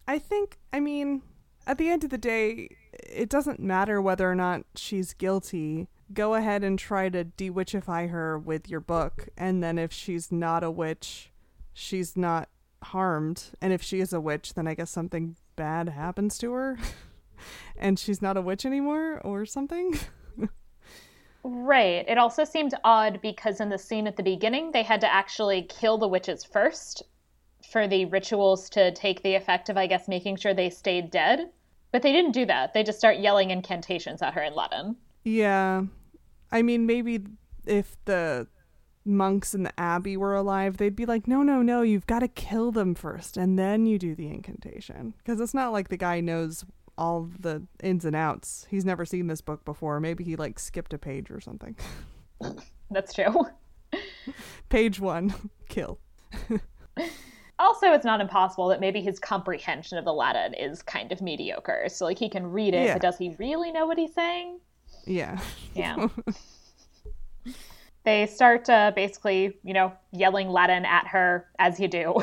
I 0.08 0.18
think, 0.18 0.58
I 0.72 0.80
mean, 0.80 1.22
at 1.68 1.78
the 1.78 1.88
end 1.88 2.02
of 2.02 2.10
the 2.10 2.18
day, 2.18 2.68
it 2.92 3.28
doesn't 3.28 3.60
matter 3.60 4.02
whether 4.02 4.28
or 4.28 4.34
not 4.34 4.64
she's 4.74 5.14
guilty. 5.14 5.86
Go 6.12 6.34
ahead 6.34 6.62
and 6.62 6.78
try 6.78 7.08
to 7.08 7.24
dewitchify 7.24 8.10
her 8.10 8.38
with 8.38 8.68
your 8.68 8.80
book. 8.80 9.28
And 9.36 9.62
then 9.62 9.78
if 9.78 9.92
she's 9.92 10.30
not 10.30 10.62
a 10.62 10.70
witch, 10.70 11.30
she's 11.72 12.16
not 12.16 12.48
harmed. 12.82 13.50
And 13.60 13.72
if 13.72 13.82
she 13.82 14.00
is 14.00 14.12
a 14.12 14.20
witch, 14.20 14.54
then 14.54 14.66
I 14.68 14.74
guess 14.74 14.90
something 14.90 15.36
bad 15.56 15.88
happens 15.88 16.36
to 16.38 16.52
her. 16.52 16.78
and 17.76 17.98
she's 17.98 18.20
not 18.20 18.36
a 18.36 18.42
witch 18.42 18.66
anymore 18.66 19.20
or 19.24 19.46
something. 19.46 19.98
Right. 21.46 22.08
It 22.08 22.16
also 22.16 22.42
seemed 22.44 22.72
odd 22.84 23.20
because 23.20 23.60
in 23.60 23.68
the 23.68 23.76
scene 23.76 24.06
at 24.06 24.16
the 24.16 24.22
beginning, 24.22 24.72
they 24.72 24.82
had 24.82 25.02
to 25.02 25.12
actually 25.12 25.62
kill 25.64 25.98
the 25.98 26.08
witches 26.08 26.42
first 26.42 27.02
for 27.70 27.86
the 27.86 28.06
rituals 28.06 28.70
to 28.70 28.92
take 28.92 29.22
the 29.22 29.34
effect 29.34 29.68
of, 29.68 29.76
I 29.76 29.86
guess, 29.86 30.08
making 30.08 30.36
sure 30.36 30.54
they 30.54 30.70
stayed 30.70 31.10
dead. 31.10 31.50
But 31.92 32.00
they 32.00 32.12
didn't 32.12 32.32
do 32.32 32.46
that. 32.46 32.72
They 32.72 32.82
just 32.82 32.98
start 32.98 33.18
yelling 33.18 33.50
incantations 33.50 34.22
at 34.22 34.32
her 34.32 34.42
in 34.42 34.54
Latin. 34.54 34.96
Yeah. 35.24 35.84
I 36.52 36.62
mean, 36.62 36.86
maybe 36.86 37.24
if 37.66 37.96
the 38.04 38.46
monks 39.04 39.54
in 39.54 39.62
the 39.62 39.80
abbey 39.80 40.16
were 40.16 40.34
alive, 40.34 40.76
they'd 40.76 40.96
be 40.96 41.06
like, 41.06 41.26
no, 41.26 41.42
no, 41.42 41.62
no, 41.62 41.82
you've 41.82 42.06
got 42.06 42.20
to 42.20 42.28
kill 42.28 42.72
them 42.72 42.94
first, 42.94 43.36
and 43.36 43.58
then 43.58 43.86
you 43.86 43.98
do 43.98 44.14
the 44.14 44.28
incantation. 44.28 45.14
Because 45.18 45.40
it's 45.40 45.54
not 45.54 45.72
like 45.72 45.88
the 45.88 45.96
guy 45.96 46.20
knows 46.20 46.64
all 46.96 47.28
the 47.40 47.62
ins 47.82 48.04
and 48.04 48.16
outs. 48.16 48.66
He's 48.70 48.84
never 48.84 49.04
seen 49.04 49.26
this 49.26 49.40
book 49.40 49.64
before. 49.64 50.00
Maybe 50.00 50.24
he 50.24 50.36
like 50.36 50.58
skipped 50.58 50.94
a 50.94 50.98
page 50.98 51.30
or 51.30 51.40
something. 51.40 51.76
That's 52.90 53.12
true. 53.12 53.46
page 54.68 55.00
one, 55.00 55.34
kill. 55.68 55.98
also, 57.58 57.92
it's 57.92 58.04
not 58.04 58.20
impossible 58.20 58.68
that 58.68 58.80
maybe 58.80 59.00
his 59.00 59.18
comprehension 59.18 59.98
of 59.98 60.04
the 60.04 60.12
Latin 60.12 60.54
is 60.54 60.82
kind 60.82 61.12
of 61.12 61.20
mediocre. 61.20 61.88
So, 61.88 62.04
like, 62.04 62.18
he 62.18 62.28
can 62.28 62.46
read 62.46 62.74
it, 62.74 62.86
yeah. 62.86 62.94
but 62.94 63.02
does 63.02 63.18
he 63.18 63.34
really 63.38 63.72
know 63.72 63.86
what 63.86 63.98
he's 63.98 64.14
saying? 64.14 64.60
Yeah. 65.06 65.40
Yeah. 65.74 66.08
They 68.04 68.26
start 68.26 68.68
uh, 68.68 68.92
basically, 68.94 69.56
you 69.64 69.72
know, 69.72 69.92
yelling 70.12 70.50
Latin 70.50 70.84
at 70.84 71.06
her 71.08 71.48
as 71.58 71.80
you 71.80 71.88
do. 71.88 72.22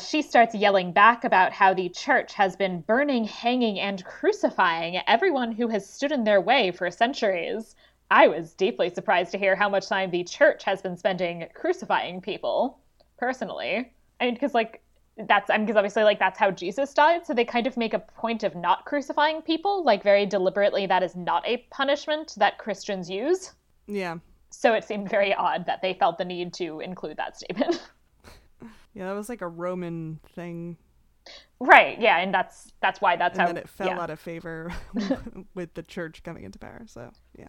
She 0.00 0.22
starts 0.22 0.54
yelling 0.54 0.92
back 0.92 1.24
about 1.24 1.52
how 1.52 1.74
the 1.74 1.88
church 1.88 2.34
has 2.34 2.54
been 2.54 2.82
burning, 2.82 3.24
hanging, 3.24 3.80
and 3.80 4.04
crucifying 4.04 5.00
everyone 5.08 5.50
who 5.52 5.68
has 5.68 5.88
stood 5.88 6.12
in 6.12 6.22
their 6.22 6.40
way 6.40 6.70
for 6.70 6.88
centuries. 6.90 7.74
I 8.10 8.28
was 8.28 8.54
deeply 8.54 8.90
surprised 8.90 9.32
to 9.32 9.38
hear 9.38 9.56
how 9.56 9.68
much 9.68 9.88
time 9.88 10.10
the 10.10 10.22
church 10.22 10.62
has 10.64 10.82
been 10.82 10.96
spending 10.96 11.48
crucifying 11.52 12.20
people, 12.20 12.78
personally. 13.16 13.92
I 14.20 14.26
mean, 14.26 14.34
because, 14.34 14.54
like, 14.54 14.82
that's, 15.26 15.50
I 15.50 15.56
mean, 15.56 15.66
because 15.66 15.76
obviously, 15.76 16.04
like, 16.04 16.18
that's 16.18 16.38
how 16.38 16.50
Jesus 16.50 16.94
died. 16.94 17.26
So 17.26 17.34
they 17.34 17.44
kind 17.44 17.66
of 17.66 17.76
make 17.76 17.94
a 17.94 17.98
point 17.98 18.44
of 18.44 18.54
not 18.54 18.84
crucifying 18.84 19.42
people, 19.42 19.84
like, 19.84 20.02
very 20.02 20.26
deliberately, 20.26 20.86
that 20.86 21.02
is 21.02 21.16
not 21.16 21.46
a 21.46 21.58
punishment 21.70 22.34
that 22.36 22.58
Christians 22.58 23.10
use. 23.10 23.52
Yeah. 23.86 24.18
So 24.50 24.74
it 24.74 24.84
seemed 24.84 25.10
very 25.10 25.34
odd 25.34 25.66
that 25.66 25.82
they 25.82 25.94
felt 25.94 26.18
the 26.18 26.24
need 26.24 26.52
to 26.54 26.80
include 26.80 27.16
that 27.16 27.36
statement. 27.36 27.82
Yeah, 28.94 29.06
that 29.06 29.14
was 29.14 29.28
like 29.28 29.42
a 29.42 29.48
Roman 29.48 30.18
thing. 30.34 30.76
Right. 31.60 32.00
Yeah, 32.00 32.18
and 32.18 32.34
that's 32.34 32.72
that's 32.80 33.00
why 33.00 33.14
that's 33.14 33.38
and 33.38 33.42
how. 33.42 33.46
then 33.46 33.56
it 33.56 33.68
fell 33.68 33.86
yeah. 33.86 34.00
out 34.00 34.10
of 34.10 34.18
favor 34.18 34.72
with 35.54 35.72
the 35.74 35.84
church 35.84 36.24
coming 36.24 36.42
into 36.42 36.58
power. 36.58 36.82
So 36.86 37.12
yeah. 37.38 37.46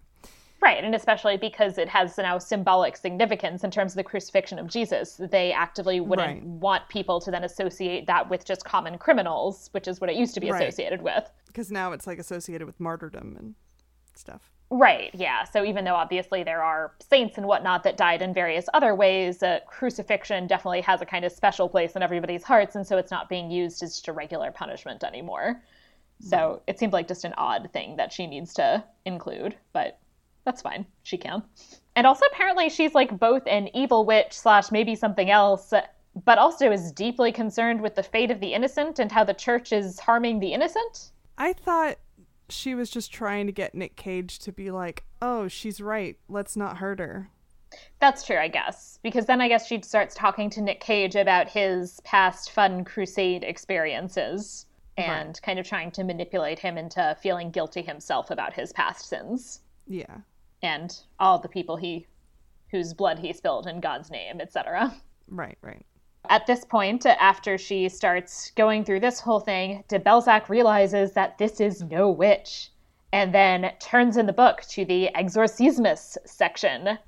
Right, 0.61 0.83
and 0.83 0.93
especially 0.93 1.37
because 1.37 1.77
it 1.77 1.87
has 1.87 2.17
now 2.17 2.37
symbolic 2.37 2.97
significance 2.97 3.63
in 3.63 3.71
terms 3.71 3.93
of 3.93 3.95
the 3.95 4.03
crucifixion 4.03 4.59
of 4.59 4.67
Jesus. 4.67 5.15
They 5.15 5.53
actively 5.53 6.01
wouldn't 6.01 6.27
Right. 6.27 6.43
want 6.43 6.87
people 6.89 7.21
to 7.21 7.31
then 7.31 7.45
associate 7.45 8.07
that 8.07 8.29
with 8.29 8.43
just 8.43 8.65
common 8.65 8.97
criminals, 8.97 9.69
which 9.71 9.87
is 9.87 10.01
what 10.01 10.09
it 10.09 10.17
used 10.17 10.33
to 10.33 10.41
be 10.41 10.51
Right. 10.51 10.63
associated 10.63 11.01
with. 11.01 11.31
Because 11.47 11.71
now 11.71 11.93
it's 11.93 12.05
like 12.05 12.19
associated 12.19 12.67
with 12.67 12.79
martyrdom 12.79 13.37
and 13.39 13.55
stuff. 14.15 14.51
Right, 14.69 15.09
yeah. 15.15 15.45
So 15.45 15.63
even 15.63 15.85
though 15.85 15.95
obviously 15.95 16.43
there 16.43 16.61
are 16.61 16.93
saints 16.99 17.37
and 17.37 17.47
whatnot 17.47 17.83
that 17.83 17.97
died 17.97 18.21
in 18.21 18.33
various 18.33 18.67
other 18.73 18.93
ways, 18.93 19.41
uh, 19.41 19.61
crucifixion 19.65 20.45
definitely 20.45 20.81
has 20.81 21.01
a 21.01 21.05
kind 21.05 21.25
of 21.25 21.31
special 21.31 21.67
place 21.69 21.95
in 21.95 22.03
everybody's 22.03 22.43
hearts, 22.43 22.75
and 22.75 22.85
so 22.85 22.97
it's 22.97 23.09
not 23.09 23.29
being 23.29 23.49
used 23.49 23.81
as 23.81 23.93
just 23.95 24.07
a 24.09 24.13
regular 24.13 24.51
punishment 24.51 25.03
anymore. 25.03 25.63
So 26.21 26.61
it 26.67 26.77
seemed 26.77 26.91
like 26.91 27.07
just 27.07 27.23
an 27.23 27.33
odd 27.37 27.69
thing 27.71 27.95
that 27.95 28.11
she 28.11 28.27
needs 28.27 28.53
to 28.55 28.83
include, 29.05 29.55
but 29.71 29.97
that's 30.49 30.63
fine. 30.63 30.83
She 31.03 31.15
can. 31.15 31.43
And 31.95 32.07
also 32.07 32.25
apparently 32.25 32.69
she's 32.69 32.95
like 32.95 33.19
both 33.19 33.43
an 33.45 33.69
evil 33.75 34.03
witch 34.03 34.33
slash 34.33 34.71
maybe 34.71 34.95
something 34.95 35.29
else, 35.29 35.71
but 36.25 36.39
also 36.39 36.71
is 36.71 36.91
deeply 36.91 37.31
concerned 37.31 37.81
with 37.81 37.93
the 37.93 38.01
fate 38.01 38.31
of 38.31 38.39
the 38.39 38.55
innocent 38.55 38.97
and 38.97 39.11
how 39.11 39.23
the 39.23 39.35
church 39.35 39.71
is 39.71 39.99
harming 39.99 40.39
the 40.39 40.53
innocent. 40.53 41.11
I 41.37 41.53
thought 41.53 41.97
she 42.49 42.73
was 42.73 42.89
just 42.89 43.13
trying 43.13 43.45
to 43.45 43.51
get 43.51 43.75
Nick 43.75 43.95
Cage 43.95 44.39
to 44.39 44.51
be 44.51 44.71
like, 44.71 45.03
"Oh, 45.21 45.47
she's 45.47 45.79
right. 45.79 46.17
Let's 46.27 46.57
not 46.57 46.77
hurt 46.77 46.97
her." 46.97 47.29
That's 47.99 48.25
true, 48.25 48.39
I 48.39 48.47
guess. 48.47 48.97
Because 49.03 49.27
then 49.27 49.41
I 49.41 49.49
guess 49.49 49.67
she 49.67 49.79
starts 49.83 50.15
talking 50.15 50.49
to 50.49 50.61
Nick 50.63 50.79
Cage 50.79 51.15
about 51.15 51.47
his 51.47 51.99
past 51.99 52.49
fun 52.49 52.83
crusade 52.83 53.43
experiences 53.43 54.65
and 54.97 55.39
kind 55.43 55.59
of 55.59 55.67
trying 55.67 55.91
to 55.91 56.03
manipulate 56.03 56.57
him 56.57 56.75
into 56.75 57.15
feeling 57.21 57.51
guilty 57.51 57.83
himself 57.83 58.31
about 58.31 58.53
his 58.53 58.73
past 58.73 59.07
sins 59.07 59.61
Yeah. 59.89 60.17
And 60.61 60.95
all 61.19 61.39
the 61.39 61.47
people 61.47 61.77
he 61.77 62.07
whose 62.71 62.93
blood 62.93 63.19
he 63.19 63.33
spilled 63.33 63.67
in 63.67 63.79
God's 63.79 64.11
name, 64.11 64.39
etc. 64.41 64.93
Right, 65.27 65.57
right. 65.61 65.85
At 66.29 66.45
this 66.45 66.65
point, 66.65 67.05
after 67.05 67.57
she 67.57 67.89
starts 67.89 68.51
going 68.51 68.83
through 68.83 68.99
this 68.99 69.19
whole 69.19 69.39
thing, 69.39 69.83
Debelzaq 69.87 70.49
realizes 70.49 71.13
that 71.13 71.37
this 71.37 71.59
is 71.59 71.81
no 71.83 72.09
witch, 72.09 72.69
and 73.11 73.33
then 73.33 73.71
turns 73.79 74.17
in 74.17 74.27
the 74.27 74.33
book 74.33 74.61
to 74.69 74.85
the 74.85 75.09
exorcismus 75.15 76.17
section, 76.25 76.99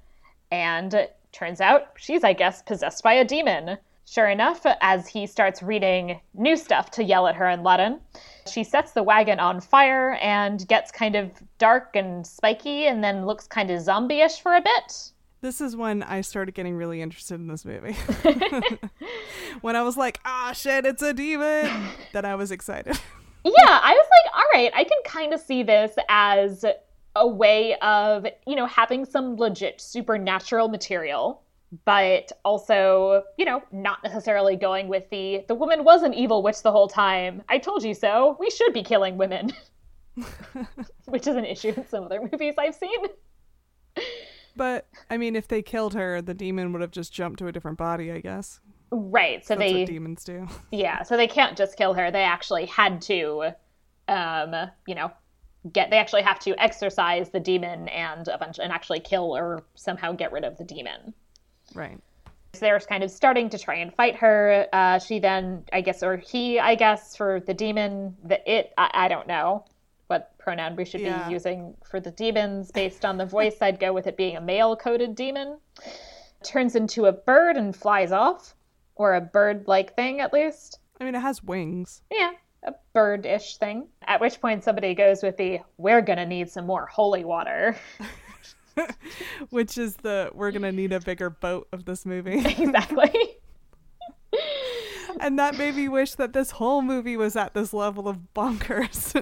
and 0.50 1.08
turns 1.32 1.62
out 1.62 1.90
she's, 1.98 2.24
I 2.24 2.34
guess, 2.34 2.64
possessed 2.64 3.04
by 3.04 3.14
a 3.14 3.26
demon. 3.26 3.78
Sure 4.12 4.28
enough, 4.28 4.66
as 4.82 5.08
he 5.08 5.26
starts 5.26 5.64
reading 5.64 6.20
new 6.34 6.58
stuff 6.58 6.92
to 6.92 7.02
yell 7.02 7.28
at 7.28 7.36
her 7.36 7.48
in 7.48 7.64
Latin, 7.64 8.02
she 8.46 8.62
sets 8.62 8.92
the 8.92 9.02
wagon 9.02 9.40
on 9.40 9.62
fire 9.62 10.18
and 10.22 10.68
gets 10.68 10.92
kind 10.92 11.16
of 11.16 11.32
dark 11.60 11.96
and 11.96 12.28
spiky, 12.28 12.88
and 12.88 13.02
then 13.02 13.26
looks 13.26 13.48
kind 13.48 13.72
of 13.72 13.80
zombie-ish 13.80 14.42
for 14.42 14.58
a 14.58 14.62
bit. 14.62 15.14
This 15.40 15.62
is 15.62 15.78
when 15.78 16.04
I 16.04 16.20
started 16.20 16.56
getting 16.56 16.76
really 16.76 17.02
interested 17.02 17.36
in 17.36 17.48
this 17.48 17.64
movie. 17.64 17.94
when 19.62 19.78
I 19.78 19.82
was 19.82 19.96
like, 19.96 20.20
"Ah, 20.26 20.52
shit, 20.54 20.86
it's 20.86 21.02
a 21.02 21.14
demon," 21.14 21.72
then 22.12 22.26
I 22.26 22.36
was 22.36 22.52
excited. 22.52 23.00
yeah, 23.46 23.80
I 23.82 23.94
was 23.94 24.08
like, 24.26 24.36
all 24.36 24.50
right, 24.54 24.74
I 24.76 24.84
can 24.84 25.00
kind 25.06 25.34
of 25.34 25.40
see 25.40 25.64
this 25.64 25.96
as 26.10 26.66
a 27.16 27.26
way 27.26 27.78
of, 27.78 28.26
you 28.46 28.58
know, 28.58 28.66
having 28.66 29.06
some 29.06 29.38
legit 29.38 29.80
supernatural 29.80 30.68
material, 30.68 31.44
but 31.86 32.32
also, 32.44 33.24
you 33.38 33.46
know, 33.46 33.62
not 33.72 34.04
necessarily 34.04 34.56
going 34.56 34.88
with 34.88 35.10
the 35.10 35.46
the 35.48 35.56
woman 35.56 35.84
was 35.84 36.04
an 36.04 36.14
evil 36.14 36.44
witch 36.44 36.62
the 36.62 36.72
whole 36.72 36.88
time. 36.88 37.42
I 37.50 37.58
told 37.58 37.84
you 37.84 37.94
so. 37.94 38.36
We 38.40 38.50
should 38.50 38.74
be 38.74 38.84
killing 38.84 39.18
women. 39.18 39.52
Which 41.06 41.28
is 41.28 41.36
an 41.36 41.46
issue 41.46 41.74
in 41.76 41.88
some 41.88 42.04
other 42.04 42.22
movies 42.32 42.56
I've 42.58 42.76
seen. 42.76 42.98
But 44.56 44.88
I 45.10 45.18
mean, 45.18 45.36
if 45.36 45.48
they 45.48 45.62
killed 45.62 45.94
her, 45.94 46.22
the 46.22 46.34
demon 46.34 46.74
would 46.74 46.82
have 46.82 46.92
just 46.92 47.14
jumped 47.14 47.40
to 47.40 47.48
a 47.48 47.52
different 47.52 47.78
body, 47.78 48.12
I 48.12 48.20
guess. 48.20 48.60
Right. 48.92 49.46
So 49.46 49.56
That's 49.56 49.72
they 49.72 49.80
what 49.80 49.88
demons 49.88 50.24
do. 50.24 50.48
Yeah, 50.72 51.04
so 51.04 51.16
they 51.16 51.28
can't 51.28 51.58
just 51.58 51.78
kill 51.78 51.94
her. 51.94 52.12
They 52.12 52.24
actually 52.24 52.66
had 52.66 53.02
to, 53.04 53.52
um, 54.10 54.54
you 54.86 54.96
know, 54.96 55.12
get. 55.72 55.90
They 55.90 55.98
actually 55.98 56.24
have 56.24 56.40
to 56.40 56.62
exorcise 56.62 57.30
the 57.30 57.40
demon 57.40 57.88
and 57.88 58.28
a 58.28 58.38
bunch, 58.38 58.60
and 58.60 58.74
actually 58.74 59.00
kill 59.00 59.36
or 59.36 59.64
somehow 59.76 60.12
get 60.12 60.34
rid 60.34 60.44
of 60.44 60.58
the 60.58 60.66
demon. 60.66 61.14
Right. 61.74 62.00
They're 62.60 62.80
kind 62.80 63.04
of 63.04 63.10
starting 63.12 63.50
to 63.52 63.58
try 63.58 63.76
and 63.76 63.94
fight 63.94 64.16
her. 64.18 64.68
Uh, 64.74 65.00
she 65.00 65.20
then, 65.20 65.64
I 65.72 65.82
guess, 65.82 66.04
or 66.04 66.18
he, 66.18 66.60
I 66.60 66.76
guess, 66.76 67.16
for 67.16 67.40
the 67.40 67.54
demon, 67.54 68.16
the 68.24 68.40
it. 68.52 68.74
I, 68.78 68.90
I 68.94 69.08
don't 69.08 69.28
know 69.28 69.66
what 70.08 70.38
pronoun 70.38 70.76
we 70.76 70.84
should 70.84 71.00
Yeah. 71.02 71.28
be 71.28 71.34
using 71.34 71.76
for 71.90 72.00
the 72.02 72.12
demons 72.12 72.70
based 72.72 73.06
on 73.06 73.18
the 73.18 73.26
voice. 73.26 73.56
I'd 73.62 73.80
go 73.80 73.94
with 73.94 74.06
it 74.08 74.18
being 74.18 74.36
a 74.36 74.42
male-coded 74.42 75.16
demon. 75.16 75.58
Turns 76.44 76.76
into 76.76 77.06
a 77.06 77.12
bird 77.14 77.56
and 77.56 77.74
flies 77.76 78.12
off, 78.12 78.54
or 78.96 79.14
a 79.16 79.22
bird-like 79.22 79.96
thing 79.96 80.20
at 80.20 80.34
least. 80.34 80.80
I 81.00 81.06
mean, 81.06 81.16
it 81.16 81.22
has 81.22 81.42
wings. 81.42 82.02
Yeah, 82.12 82.32
a 82.64 82.74
bird-ish 82.94 83.58
thing. 83.58 83.88
At 84.06 84.20
which 84.20 84.42
point 84.42 84.64
somebody 84.64 84.94
goes 84.94 85.24
with 85.24 85.38
the 85.38 85.62
"We're 85.78 86.02
gonna 86.02 86.26
need 86.26 86.50
some 86.50 86.66
more 86.68 86.86
holy 86.88 87.24
water." 87.24 87.78
Which 89.50 89.78
is 89.78 89.96
the 89.98 90.32
we're 90.34 90.52
gonna 90.52 90.72
need 90.72 90.94
a 90.94 91.00
bigger 91.00 91.30
boat 91.30 91.68
of 91.72 91.86
this 91.86 92.06
movie. 92.06 92.40
exactly. 92.46 93.38
and 95.20 95.38
that 95.40 95.58
made 95.58 95.76
me 95.76 95.88
wish 95.88 96.16
that 96.16 96.34
this 96.34 96.52
whole 96.52 96.82
movie 96.82 97.18
was 97.18 97.36
at 97.36 97.54
this 97.54 97.74
level 97.74 98.08
of 98.08 98.18
bonkers. 98.36 99.14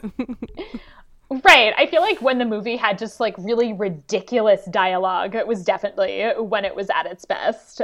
right. 1.43 1.73
I 1.77 1.87
feel 1.87 2.01
like 2.01 2.21
when 2.21 2.37
the 2.37 2.45
movie 2.45 2.75
had 2.75 2.97
just 2.97 3.19
like 3.19 3.35
really 3.37 3.73
ridiculous 3.73 4.65
dialogue, 4.71 5.35
it 5.35 5.47
was 5.47 5.63
definitely 5.63 6.31
when 6.37 6.65
it 6.65 6.75
was 6.75 6.89
at 6.89 7.05
its 7.05 7.25
best. 7.25 7.81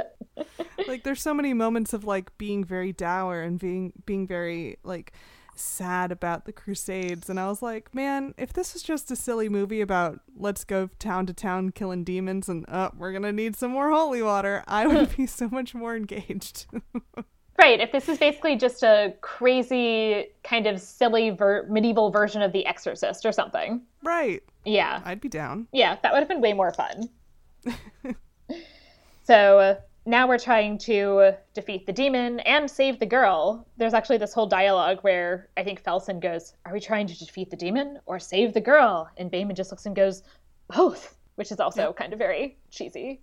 like 0.87 1.03
there's 1.03 1.21
so 1.21 1.33
many 1.33 1.53
moments 1.53 1.93
of 1.93 2.03
like 2.03 2.35
being 2.37 2.63
very 2.63 2.91
dour 2.91 3.41
and 3.41 3.59
being 3.59 3.93
being 4.05 4.27
very 4.27 4.77
like 4.83 5.13
sad 5.55 6.11
about 6.11 6.45
the 6.45 6.51
crusades 6.51 7.29
and 7.29 7.39
i 7.39 7.47
was 7.47 7.61
like 7.61 7.93
man 7.95 8.33
if 8.37 8.51
this 8.53 8.73
was 8.73 8.83
just 8.83 9.09
a 9.11 9.15
silly 9.15 9.47
movie 9.49 9.81
about 9.81 10.19
let's 10.37 10.63
go 10.63 10.89
town 10.99 11.25
to 11.25 11.33
town 11.33 11.69
killing 11.71 12.03
demons 12.03 12.49
and 12.49 12.65
uh, 12.67 12.89
we're 12.97 13.11
gonna 13.13 13.31
need 13.31 13.55
some 13.55 13.71
more 13.71 13.89
holy 13.91 14.21
water 14.21 14.63
i 14.67 14.85
would 14.85 15.15
be 15.15 15.25
so 15.25 15.47
much 15.49 15.73
more 15.73 15.95
engaged 15.95 16.65
Right. 17.57 17.79
If 17.79 17.93
this 17.93 18.09
is 18.09 18.17
basically 18.17 18.57
just 18.57 18.83
a 18.83 19.13
crazy 19.21 20.27
kind 20.43 20.67
of 20.67 20.81
silly 20.81 21.29
ver- 21.29 21.65
medieval 21.69 22.11
version 22.11 22.41
of 22.41 22.51
The 22.51 22.65
Exorcist 22.65 23.25
or 23.25 23.31
something. 23.31 23.81
right 24.03 24.43
Yeah. 24.65 25.01
i'd 25.05 25.21
be 25.21 25.29
down 25.29 25.67
Yeah, 25.71 25.95
that 26.03 26.11
would 26.11 26.19
have 26.19 26.27
been 26.27 26.41
way 26.41 26.51
more 26.51 26.73
fun. 26.73 27.03
so 29.23 29.59
uh, 29.59 29.75
now 30.05 30.27
we're 30.27 30.37
trying 30.39 30.77
to 30.79 31.33
defeat 31.53 31.85
the 31.85 31.93
demon 31.93 32.39
and 32.41 32.69
save 32.69 32.99
the 32.99 33.05
girl. 33.05 33.67
There's 33.77 33.93
actually 33.93 34.17
this 34.17 34.33
whole 34.33 34.45
dialogue 34.45 34.99
where 35.01 35.49
I 35.57 35.63
think 35.63 35.83
Felson 35.83 36.19
goes, 36.19 36.53
Are 36.65 36.73
we 36.73 36.79
trying 36.79 37.07
to 37.07 37.17
defeat 37.17 37.49
the 37.49 37.55
demon 37.55 37.99
or 38.05 38.19
save 38.19 38.53
the 38.53 38.61
girl? 38.61 39.09
And 39.17 39.31
Behmen 39.31 39.55
just 39.55 39.71
looks 39.71 39.85
and 39.85 39.95
goes, 39.95 40.23
Both, 40.67 41.17
which 41.35 41.51
is 41.51 41.59
also 41.59 41.91
kind 41.93 42.13
of 42.13 42.19
very 42.19 42.57
cheesy 42.69 43.21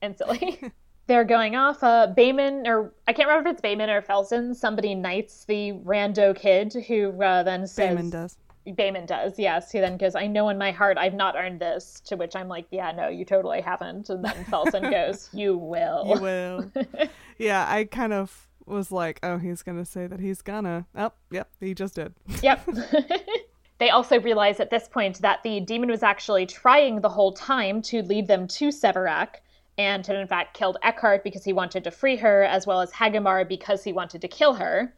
and 0.00 0.16
silly. 0.16 0.60
They're 1.06 1.24
going 1.24 1.56
off. 1.56 1.82
Uh, 1.82 2.12
Behmen, 2.16 2.66
or 2.66 2.94
I 3.06 3.12
can't 3.12 3.28
remember 3.28 3.50
if 3.50 3.54
it's 3.54 3.62
Behmen 3.62 3.88
or 3.88 4.00
Felson, 4.00 4.54
somebody 4.54 4.94
knights 4.94 5.44
the 5.44 5.72
rando 5.84 6.34
kid 6.34 6.72
who 6.86 7.20
uh, 7.22 7.42
then 7.42 7.66
says, 7.66 7.98
Behmen 7.98 8.10
does 8.10 8.36
Behmen 8.66 9.06
does, 9.06 9.38
yes. 9.38 9.72
He 9.72 9.80
then 9.80 9.96
goes, 9.96 10.14
I 10.14 10.26
know 10.26 10.48
in 10.48 10.58
my 10.58 10.70
heart 10.70 10.98
I've 10.98 11.14
not 11.14 11.34
earned 11.36 11.60
this. 11.60 12.00
To 12.06 12.16
which 12.16 12.36
I'm 12.36 12.48
like, 12.48 12.66
yeah, 12.70 12.92
no, 12.92 13.08
you 13.08 13.24
totally 13.24 13.60
haven't. 13.60 14.08
And 14.08 14.24
then 14.24 14.44
Felson 14.44 14.90
goes, 14.90 15.28
You 15.32 15.56
will. 15.56 16.04
you 16.06 16.20
will 16.20 16.70
yeah 17.38 17.66
i 17.68 17.84
kind 17.84 18.12
of 18.12 18.48
was 18.66 18.92
like 18.92 19.18
oh 19.22 19.38
he's 19.38 19.62
gonna 19.62 19.84
say 19.84 20.06
that 20.06 20.20
he's 20.20 20.42
gonna 20.42 20.86
oh 20.94 21.10
yep 21.30 21.50
he 21.60 21.74
just 21.74 21.94
did 21.96 22.14
Yep. 22.42 22.68
They 23.78 23.90
also 23.90 24.20
realize 24.20 24.60
at 24.60 24.70
this 24.70 24.86
point 24.86 25.20
that 25.22 25.42
the 25.42 25.58
demon 25.58 25.90
was 25.90 26.04
actually 26.04 26.46
trying 26.46 27.00
the 27.00 27.08
whole 27.08 27.32
time 27.32 27.82
to 27.82 28.02
lead 28.02 28.28
them 28.28 28.46
to 28.46 28.68
Severac 28.68 29.36
and 29.76 30.06
had 30.06 30.14
in 30.14 30.28
fact 30.28 30.54
killed 30.56 30.76
Eckhart 30.84 31.24
because 31.24 31.42
he 31.42 31.52
wanted 31.52 31.82
to 31.82 31.90
free 31.90 32.14
her, 32.16 32.44
as 32.44 32.64
well 32.64 32.80
as 32.80 32.92
Hagamar 32.92 33.48
because 33.48 33.82
he 33.82 33.92
wanted 33.92 34.20
to 34.20 34.28
kill 34.28 34.54
her. 34.54 34.94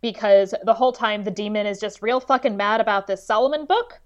Because 0.00 0.54
the 0.64 0.74
whole 0.74 0.92
time 0.92 1.24
the 1.24 1.30
demon 1.30 1.66
is 1.66 1.80
just 1.80 2.02
real 2.02 2.20
fucking 2.20 2.56
mad 2.56 2.80
about 2.80 3.06
this 3.06 3.24
Solomon 3.24 3.64
book 3.66 4.00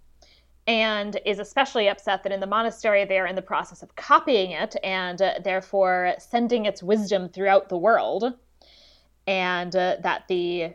and 0.66 1.18
is 1.26 1.38
especially 1.38 1.88
upset 1.88 2.22
that 2.22 2.32
in 2.32 2.40
the 2.40 2.46
monastery 2.46 3.04
they 3.04 3.18
are 3.18 3.26
in 3.26 3.34
the 3.34 3.42
process 3.42 3.82
of 3.82 3.96
copying 3.96 4.52
it 4.52 4.76
and 4.84 5.20
uh, 5.20 5.34
therefore 5.42 6.14
sending 6.18 6.66
its 6.66 6.82
wisdom 6.82 7.28
throughout 7.28 7.68
the 7.68 7.76
world. 7.76 8.34
And 9.26 9.74
uh, 9.74 9.96
that 10.02 10.28
the 10.28 10.74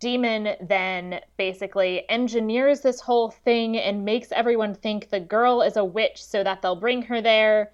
Demon 0.00 0.56
then 0.60 1.20
basically 1.36 2.08
engineers 2.08 2.80
this 2.80 3.00
whole 3.00 3.30
thing 3.30 3.78
and 3.78 4.04
makes 4.04 4.32
everyone 4.32 4.74
think 4.74 5.10
the 5.10 5.20
girl 5.20 5.62
is 5.62 5.76
a 5.76 5.84
witch 5.84 6.22
so 6.22 6.42
that 6.42 6.60
they'll 6.60 6.74
bring 6.74 7.02
her 7.02 7.20
there. 7.20 7.70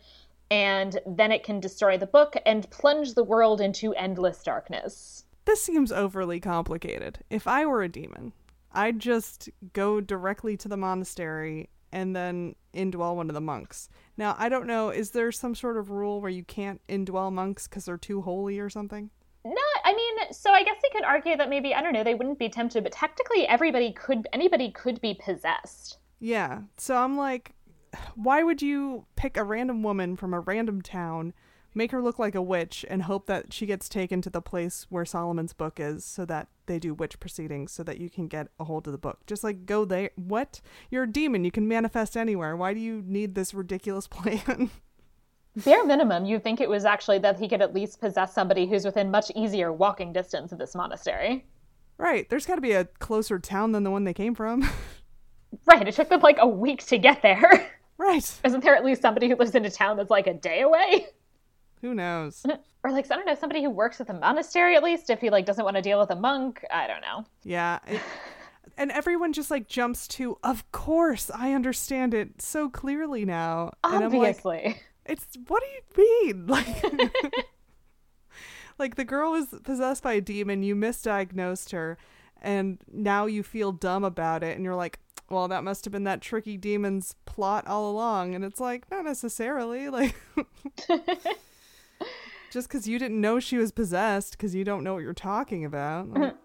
And 0.51 0.99
then 1.07 1.33
it 1.33 1.43
can 1.43 1.61
destroy 1.61 1.97
the 1.97 2.07
book 2.07 2.37
and 2.45 2.69
plunge 2.71 3.15
the 3.15 3.25
world 3.25 3.63
into 3.63 3.95
endless 3.95 4.43
darkness. 4.43 5.25
This 5.45 5.63
seems 5.63 5.91
overly 5.91 6.41
complicated. 6.41 7.21
If 7.31 7.47
I 7.47 7.67
were 7.67 7.83
a 7.83 7.89
demon, 7.89 8.33
I'd 8.71 8.99
just 8.99 9.49
go 9.73 10.01
directly 10.01 10.57
to 10.59 10.69
the 10.69 10.77
monastery 10.77 11.69
and 11.93 12.17
then 12.17 12.55
indwell 12.73 13.17
one 13.17 13.29
of 13.29 13.35
the 13.35 13.41
monks. 13.41 13.89
Now, 14.17 14.35
I 14.39 14.49
don't 14.49 14.67
know, 14.67 14.89
is 14.91 15.11
there 15.11 15.31
some 15.31 15.55
sort 15.55 15.77
of 15.77 15.91
rule 15.91 16.21
where 16.21 16.31
you 16.31 16.45
can't 16.45 16.81
indwell 16.89 17.33
monks 17.33 17.67
because 17.67 17.85
they're 17.85 17.99
too 17.99 18.23
holy 18.23 18.59
or 18.59 18.71
something? 18.71 19.11
No, 19.45 19.53
I 19.85 19.93
mean, 19.93 20.33
so 20.33 20.53
I 20.53 20.63
guess 20.63 20.77
they 20.83 20.89
could 20.97 21.05
argue 21.05 21.37
that 21.37 21.51
maybe 21.51 21.75
I 21.75 21.83
don't 21.83 21.93
know 21.93 22.05
they 22.05 22.15
wouldn't 22.15 22.39
be 22.39 22.49
tempted, 22.49 22.85
but 22.85 22.93
technically 22.93 23.47
everybody 23.47 23.93
could, 23.93 24.27
anybody 24.33 24.71
could 24.71 25.01
be 25.01 25.15
possessed. 25.15 25.99
Yeah. 26.21 26.61
So 26.79 26.97
I'm 26.97 27.17
like, 27.17 27.53
why 28.15 28.43
would 28.43 28.63
you 28.63 29.05
pick 29.17 29.37
a 29.37 29.45
random 29.45 29.83
woman 29.83 30.17
from 30.17 30.33
a 30.33 30.41
random 30.41 30.81
town, 30.81 31.35
make 31.75 31.91
her 31.91 32.03
look 32.03 32.19
like 32.19 32.35
a 32.35 32.43
witch, 32.43 32.85
and 32.89 33.03
hope 33.03 33.27
that 33.27 33.53
she 33.53 33.67
gets 33.67 33.89
taken 33.89 34.23
to 34.23 34.31
the 34.31 34.43
place 34.43 34.87
where 34.89 35.05
Solomon's 35.05 35.53
book 35.53 35.79
is, 35.79 36.05
so 36.05 36.25
that 36.27 36.49
they 36.67 36.79
do 36.79 36.95
witch 36.95 37.21
proceedings, 37.21 37.73
so 37.73 37.83
that 37.83 37.99
you 37.99 38.11
can 38.11 38.29
get 38.29 38.49
a 38.59 38.65
hold 38.65 38.87
of 38.87 38.93
the 38.93 38.99
book? 38.99 39.21
Just 39.27 39.45
like 39.45 39.67
go 39.67 39.85
there. 39.85 40.11
What? 40.17 40.61
You're 40.91 41.05
a 41.05 41.11
demon. 41.11 41.45
You 41.45 41.51
can 41.51 41.69
manifest 41.69 42.17
anywhere. 42.17 42.57
Why 42.57 42.75
do 42.75 42.81
you 42.81 43.03
need 43.07 43.35
this 43.35 43.55
ridiculous 43.55 44.07
plan? 44.09 44.71
Bare 45.57 45.85
minimum, 45.85 46.25
you 46.25 46.39
think 46.39 46.61
it 46.61 46.69
was 46.69 46.87
actually 46.87 47.19
that 47.19 47.39
he 47.39 47.47
could 47.47 47.61
at 47.61 47.75
least 47.75 48.01
possess 48.01 48.33
somebody 48.33 48.67
who's 48.67 48.87
within 48.87 49.11
much 49.11 49.31
easier 49.35 49.71
walking 49.71 50.13
distance 50.13 50.51
of 50.51 50.59
this 50.59 50.75
monastery. 50.75 51.45
Right. 51.99 52.29
There's 52.31 52.47
got 52.47 52.55
to 52.55 52.63
be 52.63 52.73
a 52.73 52.87
closer 52.87 53.39
town 53.39 53.73
than 53.73 53.85
the 53.85 53.91
one 53.91 54.05
they 54.05 54.15
came 54.15 54.35
from. 54.35 54.69
right. 55.67 55.87
It 55.87 55.95
took 55.95 56.09
them 56.09 56.21
like 56.21 56.39
a 56.41 56.49
week 56.49 56.85
to 56.87 56.99
get 56.99 57.23
there. 57.23 57.71
Right. 57.99 58.41
Isn't 58.43 58.65
there 58.65 58.75
at 58.75 58.85
least 58.85 59.01
somebody 59.01 59.29
who 59.29 59.37
lives 59.37 59.55
in 59.55 59.65
a 59.65 59.71
town 59.71 59.97
that's 59.97 60.11
like 60.11 60.27
a 60.27 60.35
day 60.35 60.63
away? 60.63 61.07
Who 61.83 61.95
knows? 61.95 62.45
or 62.85 62.91
like 62.91 63.11
I 63.11 63.17
don't 63.17 63.27
know, 63.27 63.35
somebody 63.35 63.63
who 63.63 63.71
works 63.71 64.01
at 64.01 64.07
the 64.07 64.15
monastery 64.15 64.77
at 64.77 64.83
least 64.83 65.11
if 65.11 65.21
he 65.21 65.31
like 65.31 65.45
doesn't 65.45 65.65
want 65.65 65.77
to 65.77 65.83
deal 65.83 66.01
with 66.01 66.11
a 66.11 66.17
monk. 66.17 66.65
I 66.73 66.87
don't 66.87 67.03
know. 67.03 67.25
Yeah. 67.45 67.81
It, 67.87 68.01
and 68.79 68.91
everyone 68.91 69.33
just 69.33 69.51
like 69.51 69.69
jumps 69.69 70.09
to, 70.09 70.39
of 70.43 70.71
course, 70.73 71.31
I 71.35 71.53
understand 71.53 72.15
it 72.15 72.41
so 72.41 72.69
clearly 72.69 73.25
now. 73.25 73.73
Obviously. 73.85 74.63
Like, 74.65 74.85
it's 75.05 75.27
what 75.49 75.63
do 75.63 76.03
you 76.03 76.35
mean? 76.35 76.47
Like 76.49 76.83
Like 78.79 78.95
the 78.97 79.05
girl 79.05 79.33
was 79.33 79.49
possessed 79.63 80.03
by 80.03 80.15
a 80.15 80.21
demon, 80.21 80.63
you 80.63 80.75
misdiagnosed 80.75 81.73
her, 81.73 81.99
and 82.41 82.79
now 82.91 83.27
you 83.27 83.43
feel 83.43 83.71
dumb 83.71 84.03
about 84.03 84.43
it 84.43 84.57
and 84.57 84.65
you're 84.65 84.75
like, 84.75 84.99
well, 85.29 85.49
that 85.49 85.65
must 85.65 85.85
have 85.85 85.93
been 85.93 86.05
that 86.05 86.21
tricky 86.21 86.57
demon's 86.57 87.15
plot 87.25 87.67
all 87.67 87.91
along. 87.91 88.35
And 88.35 88.45
it's 88.45 88.61
like, 88.61 88.91
not 88.91 89.05
necessarily. 89.05 89.89
Like, 89.89 90.15
just 92.53 92.69
because 92.69 92.87
you 92.87 92.99
didn't 92.99 93.19
know 93.19 93.41
she 93.41 93.57
was 93.57 93.73
possessed 93.73 94.33
because 94.33 94.55
you 94.55 94.63
don't 94.63 94.85
know 94.85 94.93
what 94.93 95.03
you're 95.03 95.15
talking 95.15 95.65
about. 95.65 96.07
Mm-hmm. 96.13 96.37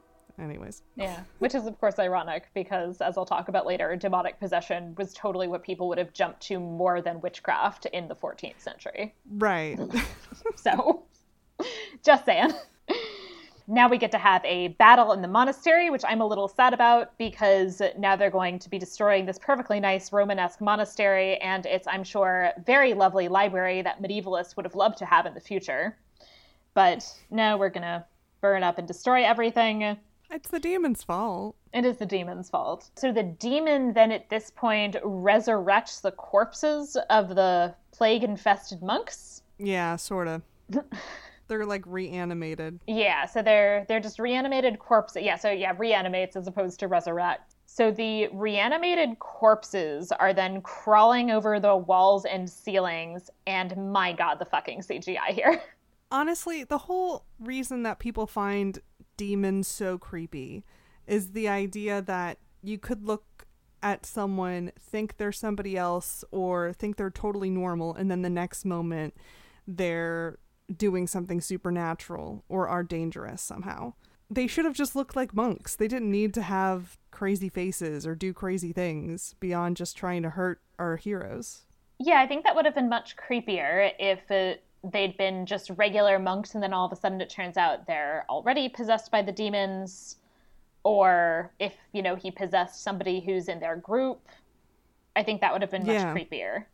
Anyways. 0.42 0.84
Yeah, 0.96 1.20
which 1.40 1.54
is, 1.54 1.66
of 1.66 1.80
course, 1.80 2.00
ironic 2.00 2.48
because, 2.54 3.02
as 3.02 3.18
I'll 3.18 3.26
talk 3.26 3.50
about 3.50 3.66
later, 3.66 3.96
demonic 3.96 4.40
possession 4.40 4.94
was 4.98 5.14
totally 5.14 5.48
what 5.48 5.64
people 5.64 5.88
would 5.90 5.98
have 5.98 6.14
jumped 6.14 6.42
to 6.44 6.60
more 6.60 7.02
than 7.02 7.20
witchcraft 7.22 7.88
in 7.88 8.08
the 8.08 8.16
14th 8.16 8.60
century. 8.60 9.16
Right. 9.30 9.78
so, 10.56 11.04
just 12.04 12.26
saying 12.26 12.54
now 13.68 13.90
we 13.90 13.98
get 13.98 14.12
to 14.12 14.18
have 14.18 14.44
a 14.46 14.70
battle 14.70 15.12
in 15.12 15.22
the 15.22 15.28
monastery, 15.28 15.90
which 15.90 16.04
I'm 16.08 16.22
a 16.22 16.26
little 16.26 16.48
sad 16.48 16.74
about 16.74 17.18
because 17.18 17.82
now 17.98 18.16
they're 18.16 18.32
going 18.32 18.60
to 18.60 18.70
be 18.70 18.80
destroying 18.80 19.26
this 19.26 19.38
perfectly 19.38 19.80
nice 19.82 20.14
Romanesque 20.14 20.62
monastery 20.62 21.36
and 21.38 21.66
its, 21.66 21.86
I'm 21.86 22.04
sure, 22.04 22.52
very 22.66 22.94
lovely 22.94 23.28
library 23.28 23.82
that 23.82 24.02
medievalists 24.02 24.56
would 24.56 24.66
have 24.66 24.76
loved 24.76 24.98
to 25.00 25.06
have 25.06 25.26
in 25.26 25.34
the 25.34 25.42
future. 25.42 25.98
But 26.74 27.06
no, 27.30 27.58
we're 27.58 27.70
going 27.70 27.84
to 27.84 28.06
burn 28.40 28.64
up 28.64 28.78
and 28.78 28.88
destroy 28.88 29.26
everything. 29.26 29.98
It's 30.32 30.50
the 30.50 30.60
demon's 30.60 31.04
fault. 31.04 31.56
It 31.74 31.86
is 31.86 31.98
the 31.98 32.06
demon's 32.06 32.50
fault. 32.50 32.90
So 32.96 33.12
the 33.12 33.24
demon 33.24 33.94
then 33.94 34.12
at 34.14 34.30
this 34.30 34.50
point 34.50 34.96
resurrects 35.04 36.02
the 36.02 36.12
corpses 36.12 36.96
of 37.10 37.36
the 37.36 37.76
plague 37.92 38.24
infested 38.24 38.82
monks. 38.82 39.42
Yeah, 39.58 39.98
sort 39.98 40.28
of. 40.28 40.42
They're 41.48 41.66
like 41.66 41.84
reanimated. 41.86 42.80
Yeah, 42.88 43.26
so 43.26 43.42
they're 43.42 43.86
they're 43.88 44.00
just 44.00 44.20
reanimated 44.20 44.80
corpses. 44.80 45.24
Yeah, 45.24 45.38
so 45.38 45.50
yeah, 45.50 45.74
reanimates 45.78 46.36
as 46.36 46.48
opposed 46.48 46.80
to 46.82 46.88
resurrect. 46.88 47.56
So 47.66 47.92
the 47.92 48.28
reanimated 48.34 49.20
corpses 49.20 50.12
are 50.12 50.34
then 50.34 50.62
crawling 50.62 51.32
over 51.32 51.60
the 51.60 51.76
walls 51.76 52.26
and 52.26 52.50
ceilings, 52.50 53.30
and 53.46 53.92
my 53.92 54.14
god, 54.14 54.40
the 54.40 54.46
fucking 54.46 54.82
CGI 54.82 55.30
here. 55.30 55.62
Honestly, 56.12 56.64
the 56.64 56.78
whole 56.78 57.26
reason 57.40 57.84
that 57.84 58.00
people 58.00 58.28
find 58.28 58.80
demons 59.18 59.68
so 59.68 59.98
creepy 59.98 60.64
is 61.06 61.32
the 61.32 61.50
idea 61.50 62.02
that 62.02 62.38
you 62.64 62.78
could 62.78 63.04
look 63.04 63.46
at 63.84 64.06
someone, 64.06 64.72
think 64.80 65.18
they're 65.18 65.32
somebody 65.32 65.78
else, 65.78 66.24
or 66.32 66.74
think 66.74 66.96
they're 66.96 67.10
totally 67.10 67.50
normal, 67.50 67.94
and 67.94 68.10
then 68.10 68.22
the 68.22 68.30
next 68.30 68.66
moment 68.66 69.14
they're 69.68 70.40
doing 70.76 71.08
something 71.08 71.42
supernatural 71.42 72.44
or 72.50 72.68
are 72.68 72.84
dangerous 72.84 73.42
somehow. 73.42 73.94
They 74.30 74.48
should 74.48 74.66
have 74.66 74.74
just 74.74 74.96
looked 74.96 75.16
like 75.16 75.34
monks. 75.34 75.76
They 75.76 75.88
didn't 75.88 76.12
need 76.12 76.34
to 76.34 76.42
have 76.42 76.98
crazy 77.12 77.48
faces 77.50 78.06
or 78.06 78.14
do 78.16 78.34
crazy 78.34 78.74
things 78.74 79.36
beyond 79.40 79.78
just 79.78 79.96
trying 79.96 80.24
to 80.24 80.32
hurt 80.32 80.60
our 80.78 80.98
heroes. 80.98 81.62
Yeah, 82.00 82.20
I 82.20 82.28
think 82.28 82.44
that 82.44 82.56
would 82.56 82.66
have 82.66 82.76
been 82.76 82.90
much 82.90 83.16
creepier 83.16 83.92
if 83.98 84.30
it, 84.30 84.64
they'd 84.84 85.18
been 85.18 85.46
just 85.46 85.72
regular 85.78 86.20
monks 86.20 86.54
and 86.54 86.62
then 86.62 86.74
all 86.74 86.86
of 86.86 86.92
a 86.92 86.96
sudden 86.96 87.22
it 87.22 87.30
turns 87.30 87.58
out 87.58 87.88
they're 87.88 88.26
already 88.30 88.68
possessed 88.70 89.12
by 89.12 89.22
the 89.22 89.32
demons 89.32 90.18
or 90.84 91.52
if, 91.60 91.74
you 91.94 92.02
know, 92.02 92.16
he 92.16 92.30
possessed 92.30 92.84
somebody 92.84 93.22
who's 93.22 93.48
in 93.48 93.60
their 93.60 93.78
group. 93.78 94.20
I 95.16 95.24
think 95.24 95.42
that 95.42 95.52
would 95.54 95.62
have 95.62 95.72
been 95.72 95.86
much 95.86 95.96
Yeah. 95.96 96.14
creepier. 96.14 96.66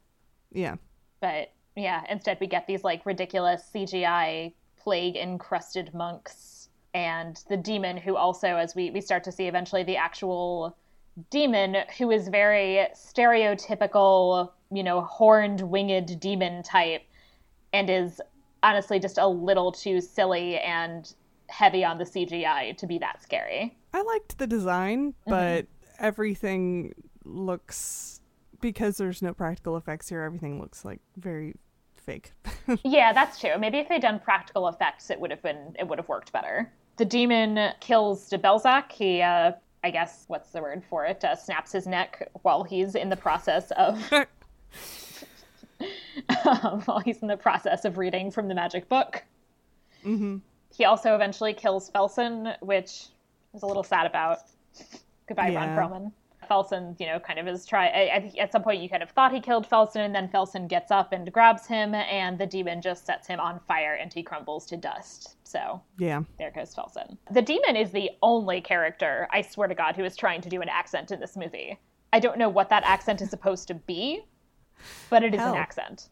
Yeah. 0.51 0.75
But 1.21 1.51
yeah, 1.76 2.03
instead 2.09 2.38
we 2.39 2.47
get 2.47 2.67
these 2.67 2.84
like 2.84 3.05
ridiculous 3.05 3.63
CGI 3.74 4.53
plague 4.78 5.15
encrusted 5.15 5.93
monks 5.93 6.69
and 6.93 7.41
the 7.49 7.57
demon 7.57 7.97
who 7.97 8.15
also 8.15 8.47
as 8.47 8.76
we 8.76 8.91
we 8.91 9.01
start 9.01 9.24
to 9.24 9.32
see 9.32 9.47
eventually 9.47 9.84
the 9.84 9.97
actual 9.97 10.78
demon 11.30 11.78
who 11.97 12.11
is 12.11 12.28
very 12.28 12.88
stereotypical, 12.95 14.51
you 14.71 14.84
know, 14.84 15.01
horned 15.01 15.61
winged 15.61 16.19
demon 16.19 16.63
type 16.63 17.03
and 17.71 17.89
is 17.89 18.21
honestly 18.61 18.99
just 18.99 19.17
a 19.17 19.28
little 19.28 19.71
too 19.71 20.01
silly 20.01 20.57
and 20.59 21.13
heavy 21.49 21.84
on 21.84 21.97
the 21.97 22.03
CGI 22.03 22.76
to 22.78 22.88
be 22.88 22.97
that 22.99 23.21
scary. 23.21 23.76
I 23.93 24.01
liked 24.01 24.38
the 24.38 24.47
design, 24.47 25.09
mm-hmm. 25.11 25.30
but 25.30 25.67
everything 25.99 26.93
looks 27.26 28.21
because 28.61 28.97
there's 28.97 29.21
no 29.21 29.34
practical 29.34 29.76
effects 29.78 30.09
here, 30.09 30.21
everything 30.21 30.59
looks 30.59 30.86
like 30.86 31.01
very 31.17 31.55
fake. 32.03 32.31
yeah, 32.83 33.13
that's 33.13 33.39
true. 33.39 33.57
Maybe 33.57 33.77
if 33.79 33.89
they'd 33.89 34.01
done 34.01 34.19
practical 34.19 34.67
effects, 34.67 35.09
it 35.09 35.19
would 35.19 35.31
have 35.31 35.41
been 35.41 35.75
it 35.79 35.87
would 35.87 35.97
have 35.99 36.07
worked 36.09 36.31
better. 36.31 36.71
The 36.97 37.05
demon 37.05 37.71
kills 37.79 38.29
Debelzaq. 38.29 38.91
He, 38.91 39.21
uh, 39.21 39.53
I 39.83 39.89
guess, 39.91 40.25
what's 40.27 40.51
the 40.51 40.61
word 40.61 40.83
for 40.89 41.05
it? 41.05 41.23
Uh, 41.23 41.35
snaps 41.35 41.71
his 41.71 41.87
neck 41.87 42.29
while 42.43 42.63
he's 42.63 42.93
in 42.95 43.09
the 43.09 43.17
process 43.17 43.71
of 43.71 43.99
um, 44.13 44.25
while 46.85 46.99
he's 46.99 47.19
in 47.19 47.27
the 47.27 47.37
process 47.37 47.85
of 47.85 47.97
reading 47.97 48.31
from 48.31 48.47
the 48.47 48.55
magic 48.55 48.87
book. 48.89 49.23
hmm 50.03 50.37
He 50.75 50.85
also 50.85 51.15
eventually 51.15 51.53
kills 51.53 51.89
Felson, 51.91 52.55
which 52.61 53.05
is 53.53 53.63
a 53.63 53.65
little 53.65 53.83
sad 53.83 54.05
about. 54.05 54.39
Goodbye, 55.27 55.49
Yeah. 55.49 55.75
Ron 55.75 55.91
Perlman. 55.91 56.11
Felson, 56.53 56.99
you 56.99 57.07
know, 57.07 57.19
kind 57.19 57.39
of 57.39 57.47
is 57.47 57.65
try. 57.65 57.87
I, 57.87 58.15
I 58.17 58.19
think 58.21 58.37
at 58.39 58.51
some 58.51 58.61
point 58.61 58.81
you 58.81 58.89
kind 58.89 59.01
of 59.01 59.09
thought 59.09 59.33
he 59.33 59.39
killed 59.39 59.67
Felson, 59.67 60.05
and 60.05 60.13
then 60.13 60.27
Felson 60.27 60.67
gets 60.67 60.91
up 60.91 61.11
and 61.11 61.31
grabs 61.31 61.65
him, 61.65 61.95
and 61.95 62.37
the 62.37 62.45
demon 62.45 62.81
just 62.81 63.05
sets 63.05 63.25
him 63.27 63.39
on 63.39 63.59
fire, 63.67 63.95
and 63.95 64.13
he 64.13 64.21
crumbles 64.21 64.65
to 64.67 64.77
dust. 64.77 65.35
So 65.43 65.81
Yeah. 65.97 66.21
there 66.37 66.51
goes 66.51 66.75
Felson. 66.75 67.17
The 67.31 67.41
demon 67.41 67.75
is 67.75 67.91
the 67.91 68.11
only 68.21 68.61
character, 68.61 69.27
I 69.31 69.41
swear 69.41 69.67
to 69.67 69.75
God, 69.75 69.95
who 69.95 70.03
is 70.03 70.15
trying 70.15 70.41
to 70.41 70.49
do 70.49 70.61
an 70.61 70.69
accent 70.69 71.11
in 71.11 71.19
this 71.19 71.35
movie. 71.35 71.79
I 72.11 72.19
don't 72.19 72.37
know 72.37 72.49
what 72.49 72.69
that 72.69 72.83
accent 72.85 73.21
is 73.21 73.29
supposed 73.31 73.67
to 73.69 73.73
be, 73.73 74.21
but 75.09 75.23
it 75.23 75.33
is 75.33 75.39
Hell. 75.39 75.53
an 75.53 75.59
accent. 75.59 76.09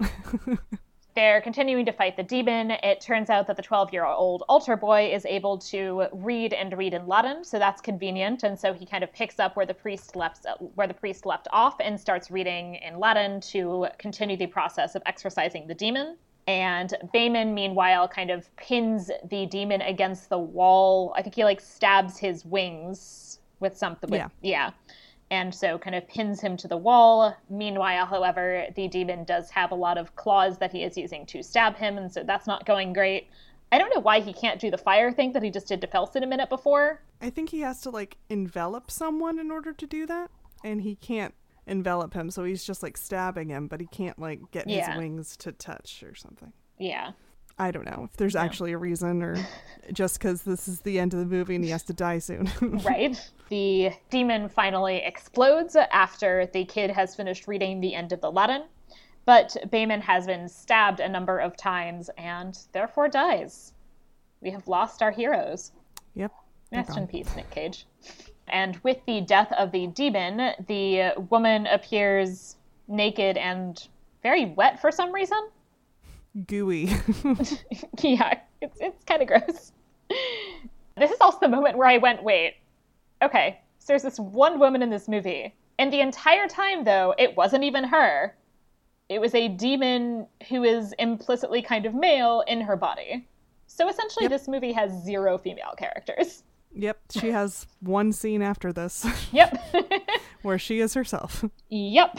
They're 1.18 1.40
continuing 1.40 1.84
to 1.86 1.90
fight 1.90 2.16
the 2.16 2.22
demon. 2.22 2.70
It 2.70 3.00
turns 3.00 3.28
out 3.28 3.48
that 3.48 3.56
the 3.56 3.62
12 3.62 3.92
year 3.92 4.04
old 4.04 4.44
altar 4.48 4.76
boy 4.76 5.12
is 5.12 5.26
able 5.26 5.58
to 5.58 6.06
read 6.12 6.52
and 6.52 6.72
read 6.78 6.94
in 6.94 7.08
Latin, 7.08 7.42
so 7.42 7.58
that's 7.58 7.80
convenient. 7.80 8.44
And 8.44 8.56
so 8.56 8.72
he 8.72 8.86
kind 8.86 9.02
of 9.02 9.12
picks 9.12 9.40
up 9.40 9.56
where 9.56 9.66
the 9.66 9.74
priest 9.74 10.14
left 10.14 10.46
where 10.76 10.86
the 10.86 10.94
priest 10.94 11.26
left 11.26 11.48
off 11.50 11.74
and 11.80 11.98
starts 11.98 12.30
reading 12.30 12.76
in 12.76 13.00
Latin 13.00 13.40
to 13.52 13.88
continue 13.98 14.36
the 14.36 14.46
process 14.46 14.94
of 14.94 15.02
exorcising 15.06 15.66
the 15.66 15.74
demon. 15.74 16.16
And 16.46 16.94
Behmen, 17.12 17.52
meanwhile, 17.52 18.06
kind 18.06 18.30
of 18.30 18.54
pins 18.54 19.10
the 19.28 19.44
demon 19.46 19.80
against 19.80 20.28
the 20.28 20.38
wall. 20.38 21.12
I 21.16 21.22
think 21.22 21.34
he 21.34 21.42
like 21.42 21.60
stabs 21.60 22.16
his 22.16 22.44
wings 22.44 23.40
with 23.58 23.76
something. 23.76 24.08
With, 24.08 24.20
Yeah. 24.20 24.28
yeah 24.40 24.70
and 25.30 25.54
so 25.54 25.78
kind 25.78 25.94
of 25.94 26.06
pins 26.08 26.40
him 26.40 26.56
to 26.56 26.68
the 26.68 26.76
wall. 26.76 27.36
Meanwhile, 27.50 28.06
however, 28.06 28.66
the 28.74 28.88
demon 28.88 29.24
does 29.24 29.50
have 29.50 29.70
a 29.72 29.74
lot 29.74 29.98
of 29.98 30.16
claws 30.16 30.58
that 30.58 30.72
he 30.72 30.82
is 30.82 30.96
using 30.96 31.26
to 31.26 31.42
stab 31.42 31.76
him, 31.76 31.98
and 31.98 32.10
so 32.12 32.22
that's 32.22 32.46
not 32.46 32.64
going 32.66 32.92
great. 32.92 33.28
I 33.70 33.78
don't 33.78 33.94
know 33.94 34.00
why 34.00 34.20
he 34.20 34.32
can't 34.32 34.60
do 34.60 34.70
the 34.70 34.78
fire 34.78 35.12
thing 35.12 35.32
that 35.32 35.42
he 35.42 35.50
just 35.50 35.68
did 35.68 35.82
to 35.82 35.86
Felson 35.86 36.22
a 36.22 36.26
minute 36.26 36.48
before. 36.48 37.02
I 37.20 37.28
think 37.30 37.50
he 37.50 37.60
has 37.60 37.80
to 37.82 37.90
like 37.90 38.16
envelop 38.30 38.90
someone 38.90 39.38
in 39.38 39.50
order 39.50 39.72
to 39.74 39.86
do 39.86 40.06
that, 40.06 40.30
and 40.64 40.80
he 40.82 40.94
can't 40.94 41.34
envelop 41.66 42.14
him, 42.14 42.30
so 42.30 42.44
he's 42.44 42.64
just 42.64 42.82
like 42.82 42.96
stabbing 42.96 43.50
him, 43.50 43.66
but 43.66 43.80
he 43.80 43.86
can't 43.86 44.18
like 44.18 44.40
get 44.50 44.66
Yeah. 44.68 44.88
his 44.90 44.96
wings 44.98 45.36
to 45.38 45.52
touch 45.52 46.02
or 46.02 46.14
something. 46.14 46.52
Yeah. 46.78 47.10
I 47.58 47.70
don't 47.70 47.84
know 47.84 48.08
if 48.10 48.16
there's 48.16 48.36
actually 48.36 48.72
a 48.72 48.78
reason 48.78 49.22
or 49.22 49.36
just 49.92 50.18
because 50.18 50.42
this 50.42 50.68
is 50.68 50.80
the 50.80 50.98
end 50.98 51.12
of 51.12 51.20
the 51.20 51.26
movie 51.26 51.54
and 51.54 51.64
he 51.64 51.70
has 51.70 51.82
to 51.84 51.92
die 51.92 52.18
soon. 52.18 52.50
right? 52.84 53.18
The 53.48 53.90
demon 54.10 54.48
finally 54.48 54.98
explodes 54.98 55.74
after 55.76 56.46
the 56.52 56.64
kid 56.64 56.90
has 56.90 57.16
finished 57.16 57.48
reading 57.48 57.80
the 57.80 57.94
end 57.94 58.12
of 58.12 58.20
the 58.20 58.30
Latin, 58.30 58.64
but 59.24 59.56
Behmen 59.70 60.00
has 60.00 60.26
been 60.26 60.48
stabbed 60.48 61.00
a 61.00 61.08
number 61.08 61.38
of 61.38 61.56
times 61.56 62.10
and 62.16 62.58
therefore 62.72 63.08
dies. 63.08 63.72
We 64.40 64.50
have 64.50 64.68
lost 64.68 65.02
our 65.02 65.10
heroes. 65.10 65.72
yep. 66.14 66.32
Rest 66.70 66.96
in 66.96 67.06
peace, 67.06 67.34
Nick 67.34 67.50
Cage. 67.50 67.86
And 68.46 68.76
with 68.82 68.98
the 69.06 69.20
death 69.22 69.52
of 69.52 69.72
the 69.72 69.88
demon, 69.88 70.52
the 70.66 71.12
woman 71.30 71.66
appears 71.66 72.56
naked 72.86 73.36
and 73.36 73.88
very 74.22 74.46
wet 74.46 74.80
for 74.80 74.90
some 74.90 75.12
reason. 75.12 75.38
Gooey. 76.46 76.84
yeah, 78.02 78.38
it's 78.60 78.78
it's 78.80 79.04
kind 79.04 79.22
of 79.22 79.28
gross. 79.28 79.72
This 80.96 81.10
is 81.10 81.20
also 81.20 81.38
the 81.40 81.48
moment 81.48 81.76
where 81.78 81.86
I 81.88 81.98
went, 81.98 82.22
wait, 82.22 82.56
okay, 83.22 83.60
so 83.78 83.86
there's 83.88 84.02
this 84.02 84.18
one 84.18 84.58
woman 84.58 84.82
in 84.82 84.90
this 84.90 85.08
movie, 85.08 85.54
and 85.78 85.92
the 85.92 86.00
entire 86.00 86.48
time 86.48 86.84
though, 86.84 87.14
it 87.18 87.36
wasn't 87.36 87.64
even 87.64 87.84
her. 87.84 88.34
It 89.08 89.20
was 89.20 89.34
a 89.34 89.48
demon 89.48 90.26
who 90.50 90.64
is 90.64 90.92
implicitly 90.98 91.62
kind 91.62 91.86
of 91.86 91.94
male 91.94 92.42
in 92.46 92.60
her 92.60 92.76
body. 92.76 93.26
So 93.66 93.88
essentially, 93.88 94.24
Yep. 94.24 94.30
this 94.30 94.48
movie 94.48 94.72
has 94.72 94.92
zero 95.04 95.38
female 95.38 95.72
characters. 95.78 96.42
yep. 96.74 96.98
She 97.10 97.30
has 97.30 97.66
one 97.80 98.12
scene 98.12 98.42
after 98.42 98.72
this 98.72 99.06
Yep. 99.32 99.62
where 100.42 100.58
she 100.58 100.80
is 100.80 100.92
herself. 100.94 101.44
Yep. 101.70 102.18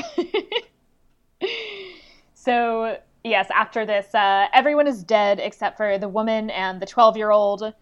so, 2.33 2.97
yes, 3.23 3.49
after 3.53 3.85
this, 3.85 4.13
uh, 4.13 4.47
everyone 4.53 4.87
is 4.87 5.03
dead 5.03 5.39
except 5.39 5.77
for 5.77 5.97
the 5.97 6.09
woman 6.09 6.49
and 6.49 6.81
the 6.81 6.85
12 6.85 7.17
year 7.17 7.31
old, 7.31 7.73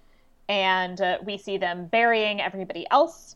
and 0.49 1.01
uh, 1.01 1.17
we 1.25 1.37
see 1.37 1.57
them 1.57 1.87
burying 1.87 2.41
everybody 2.41 2.85
else. 2.91 3.35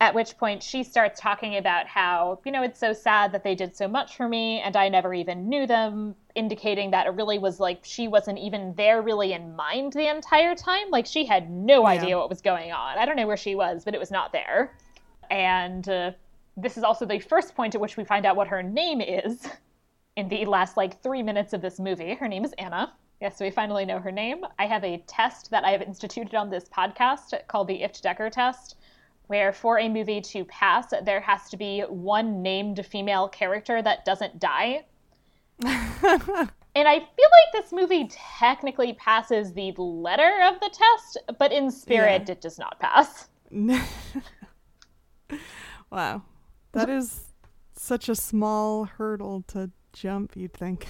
At 0.00 0.14
which 0.14 0.36
point, 0.36 0.62
she 0.62 0.82
starts 0.82 1.20
talking 1.20 1.56
about 1.56 1.86
how, 1.86 2.40
you 2.44 2.52
know, 2.52 2.62
it's 2.62 2.78
so 2.78 2.92
sad 2.92 3.32
that 3.32 3.44
they 3.44 3.54
did 3.54 3.76
so 3.76 3.86
much 3.88 4.16
for 4.16 4.28
me 4.28 4.60
and 4.60 4.76
I 4.76 4.88
never 4.88 5.14
even 5.14 5.48
knew 5.48 5.66
them, 5.66 6.16
indicating 6.34 6.90
that 6.90 7.06
it 7.06 7.10
really 7.10 7.38
was 7.38 7.60
like 7.60 7.78
she 7.84 8.08
wasn't 8.08 8.38
even 8.38 8.74
there 8.76 9.00
really 9.00 9.32
in 9.32 9.54
mind 9.56 9.92
the 9.92 10.10
entire 10.10 10.54
time. 10.56 10.90
Like, 10.90 11.06
she 11.06 11.24
had 11.24 11.48
no 11.48 11.82
Yeah. 11.82 11.90
idea 11.90 12.18
what 12.18 12.28
was 12.28 12.42
going 12.42 12.72
on. 12.72 12.98
I 12.98 13.06
don't 13.06 13.16
know 13.16 13.26
where 13.26 13.36
she 13.36 13.54
was, 13.54 13.84
but 13.84 13.94
it 13.94 14.00
was 14.00 14.10
not 14.10 14.32
there. 14.32 14.76
And 15.30 15.88
uh, 15.88 16.10
this 16.56 16.76
is 16.76 16.82
also 16.82 17.06
the 17.06 17.20
first 17.20 17.54
point 17.54 17.74
at 17.74 17.80
which 17.80 17.96
we 17.96 18.04
find 18.04 18.26
out 18.26 18.36
what 18.36 18.48
her 18.48 18.62
name 18.62 19.00
is 19.00 19.48
in 20.16 20.28
the 20.28 20.44
last 20.44 20.76
like 20.76 21.02
three 21.02 21.22
minutes 21.22 21.52
of 21.52 21.60
this 21.60 21.78
movie. 21.78 22.14
Her 22.14 22.28
name 22.28 22.44
is 22.44 22.52
Anna. 22.58 22.92
Yes, 23.20 23.40
we 23.40 23.50
finally 23.50 23.84
know 23.84 23.98
her 23.98 24.12
name. 24.12 24.44
I 24.58 24.66
have 24.66 24.84
a 24.84 25.02
test 25.06 25.50
that 25.50 25.64
I 25.64 25.70
have 25.70 25.82
instituted 25.82 26.34
on 26.34 26.50
this 26.50 26.64
podcast 26.68 27.34
called 27.48 27.68
the 27.68 27.80
Ift 27.80 28.02
Decker 28.02 28.30
test, 28.30 28.76
where 29.28 29.52
for 29.52 29.78
a 29.78 29.88
movie 29.88 30.20
to 30.20 30.44
pass, 30.44 30.92
there 31.04 31.20
has 31.20 31.48
to 31.50 31.56
be 31.56 31.82
one 31.82 32.42
named 32.42 32.84
female 32.86 33.28
character 33.28 33.80
that 33.82 34.04
doesn't 34.04 34.38
die. 34.38 34.84
And 36.76 36.88
I 36.88 36.98
feel 36.98 37.04
like 37.06 37.52
this 37.52 37.72
movie 37.72 38.08
technically 38.10 38.94
passes 38.94 39.52
the 39.52 39.72
letter 39.76 40.40
of 40.42 40.58
the 40.58 40.68
test, 40.70 41.18
but 41.38 41.52
in 41.52 41.70
spirit, 41.70 42.28
it 42.28 42.40
does 42.40 42.58
not 42.58 42.80
pass. 42.80 43.28
wow. 45.90 46.22
That 46.72 46.90
is 46.90 47.26
such 47.76 48.08
a 48.08 48.16
small 48.16 48.86
hurdle 48.86 49.44
to 49.48 49.70
jump, 49.94 50.36
you'd 50.36 50.52
think. 50.52 50.86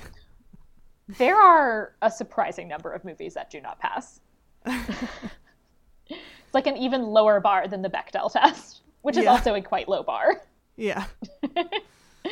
There 1.19 1.37
are 1.37 1.95
a 2.03 2.11
surprising 2.11 2.67
number 2.67 2.91
of 2.93 3.05
movies 3.05 3.35
that 3.35 3.51
do 3.51 3.61
not 3.61 3.79
pass. 3.79 4.21
it's 4.67 6.19
like 6.55 6.67
an 6.67 6.77
even 6.77 7.03
lower 7.03 7.41
bar 7.41 7.69
than 7.69 7.83
the 7.83 7.91
Bechdel 7.91 8.33
test, 8.33 8.83
which 9.03 9.17
is 9.17 9.25
Yeah. 9.25 9.31
also 9.31 9.55
a 9.55 9.61
quite 9.63 9.89
low 9.89 10.03
bar. 10.03 10.43
Yeah. 10.77 11.05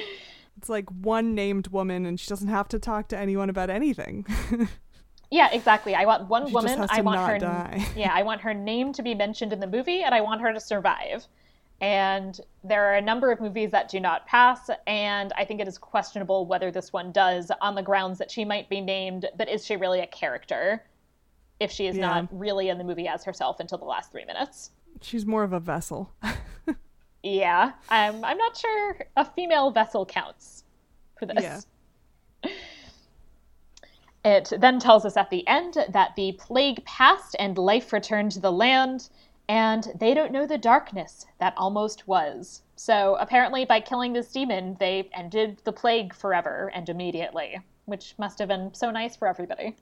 it's 0.56 0.68
like 0.68 0.88
one 0.90 1.34
named 1.34 1.68
woman 1.68 2.06
and 2.06 2.18
she 2.18 2.28
doesn't 2.28 2.48
have 2.48 2.68
to 2.68 2.78
talk 2.78 3.08
to 3.08 3.18
anyone 3.18 3.50
about 3.50 3.70
anything. 3.70 4.26
Yeah, 5.30 5.48
exactly. 5.50 5.94
I 5.94 6.04
want 6.04 6.28
one 6.28 6.46
She 6.46 6.52
woman. 6.52 6.86
I 6.90 7.00
want 7.00 7.18
her. 7.20 7.38
die. 7.38 7.86
Yeah, 7.96 8.12
I 8.12 8.22
want 8.22 8.42
her 8.42 8.52
name 8.52 8.92
to 8.92 9.02
be 9.02 9.14
mentioned 9.14 9.50
in 9.54 9.60
the 9.60 9.66
movie, 9.66 10.02
and 10.02 10.14
I 10.14 10.20
want 10.20 10.42
her 10.42 10.52
to 10.52 10.60
survive. 10.60 11.26
And 11.82 12.40
there 12.62 12.84
are 12.90 12.94
a 12.94 13.00
number 13.02 13.32
of 13.32 13.40
movies 13.40 13.72
that 13.72 13.88
do 13.90 13.98
not 13.98 14.24
pass, 14.26 14.70
and 14.86 15.32
I 15.36 15.44
think 15.44 15.60
it 15.60 15.66
is 15.66 15.76
questionable 15.78 16.46
whether 16.46 16.70
this 16.70 16.92
one 16.92 17.10
does, 17.10 17.50
on 17.60 17.74
the 17.74 17.82
grounds 17.82 18.18
that 18.18 18.30
she 18.30 18.44
might 18.44 18.68
be 18.68 18.80
named, 18.80 19.26
but 19.36 19.48
is 19.48 19.66
she 19.66 19.76
really 19.76 19.98
a 20.00 20.06
character? 20.06 20.84
If 21.58 21.70
she 21.72 21.86
is 21.88 21.96
Yeah. 21.96 22.06
not 22.06 22.28
really 22.30 22.68
in 22.68 22.78
the 22.78 22.84
movie 22.84 23.08
as 23.08 23.24
herself 23.24 23.58
until 23.60 23.78
the 23.78 23.84
last 23.84 24.12
three 24.12 24.24
minutes. 24.24 24.70
She's 25.00 25.26
more 25.26 25.42
of 25.42 25.52
a 25.52 25.60
vessel. 25.60 26.10
Yeah, 27.24 27.70
I'm, 27.88 28.24
I'm 28.24 28.36
not 28.36 28.56
sure 28.56 28.96
a 29.16 29.24
female 29.24 29.70
vessel 29.70 30.04
counts 30.04 30.64
for 31.16 31.26
this. 31.26 31.66
Yeah. 32.44 32.50
It 34.24 34.52
then 34.58 34.78
tells 34.80 35.04
us 35.04 35.16
at 35.16 35.30
the 35.30 35.46
end 35.46 35.76
that 35.88 36.16
the 36.16 36.32
plague 36.32 36.84
passed 36.84 37.34
and 37.38 37.58
life 37.58 37.92
returned 37.92 38.32
to 38.32 38.40
the 38.40 38.50
land, 38.52 39.08
and 39.48 39.88
they 39.98 40.14
don't 40.14 40.32
know 40.32 40.46
the 40.46 40.58
darkness 40.58 41.26
that 41.38 41.54
almost 41.56 42.06
was. 42.08 42.62
So 42.76 43.16
apparently, 43.20 43.64
by 43.64 43.80
killing 43.80 44.12
this 44.12 44.32
demon, 44.32 44.76
they 44.80 45.08
ended 45.14 45.60
the 45.64 45.72
plague 45.72 46.14
forever 46.14 46.70
and 46.74 46.88
immediately, 46.88 47.60
which 47.84 48.14
must 48.18 48.38
have 48.38 48.48
been 48.48 48.72
so 48.74 48.90
nice 48.90 49.16
for 49.16 49.28
everybody. 49.28 49.76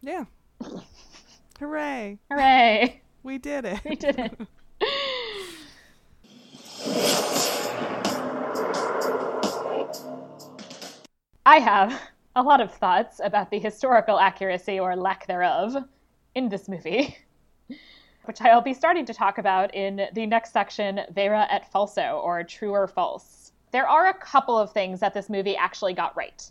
yeah. 0.00 0.24
Hooray. 1.58 2.18
Hooray! 2.30 3.00
We 3.24 3.38
did 3.38 3.64
it. 3.64 3.80
We 3.84 3.96
did 3.96 4.18
it. 4.18 4.38
I 11.44 11.60
have 11.60 12.00
a 12.36 12.42
lot 12.42 12.60
of 12.60 12.72
thoughts 12.72 13.20
about 13.24 13.50
the 13.50 13.58
historical 13.58 14.20
accuracy 14.20 14.78
or 14.78 14.94
lack 14.94 15.26
thereof 15.26 15.76
in 16.34 16.48
this 16.50 16.68
movie, 16.68 17.16
which 18.28 18.42
I'll 18.42 18.60
be 18.60 18.74
starting 18.74 19.06
to 19.06 19.14
talk 19.14 19.38
about 19.38 19.74
in 19.74 20.06
the 20.12 20.26
next 20.26 20.52
section, 20.52 21.00
Vera 21.12 21.46
et 21.48 21.72
Falso, 21.72 22.22
or 22.22 22.44
True 22.44 22.72
or 22.72 22.86
False. 22.86 23.52
There 23.72 23.88
are 23.88 24.08
a 24.08 24.14
couple 24.14 24.58
of 24.58 24.70
things 24.70 25.00
that 25.00 25.14
this 25.14 25.30
movie 25.30 25.56
actually 25.56 25.94
got 25.94 26.14
right. 26.14 26.48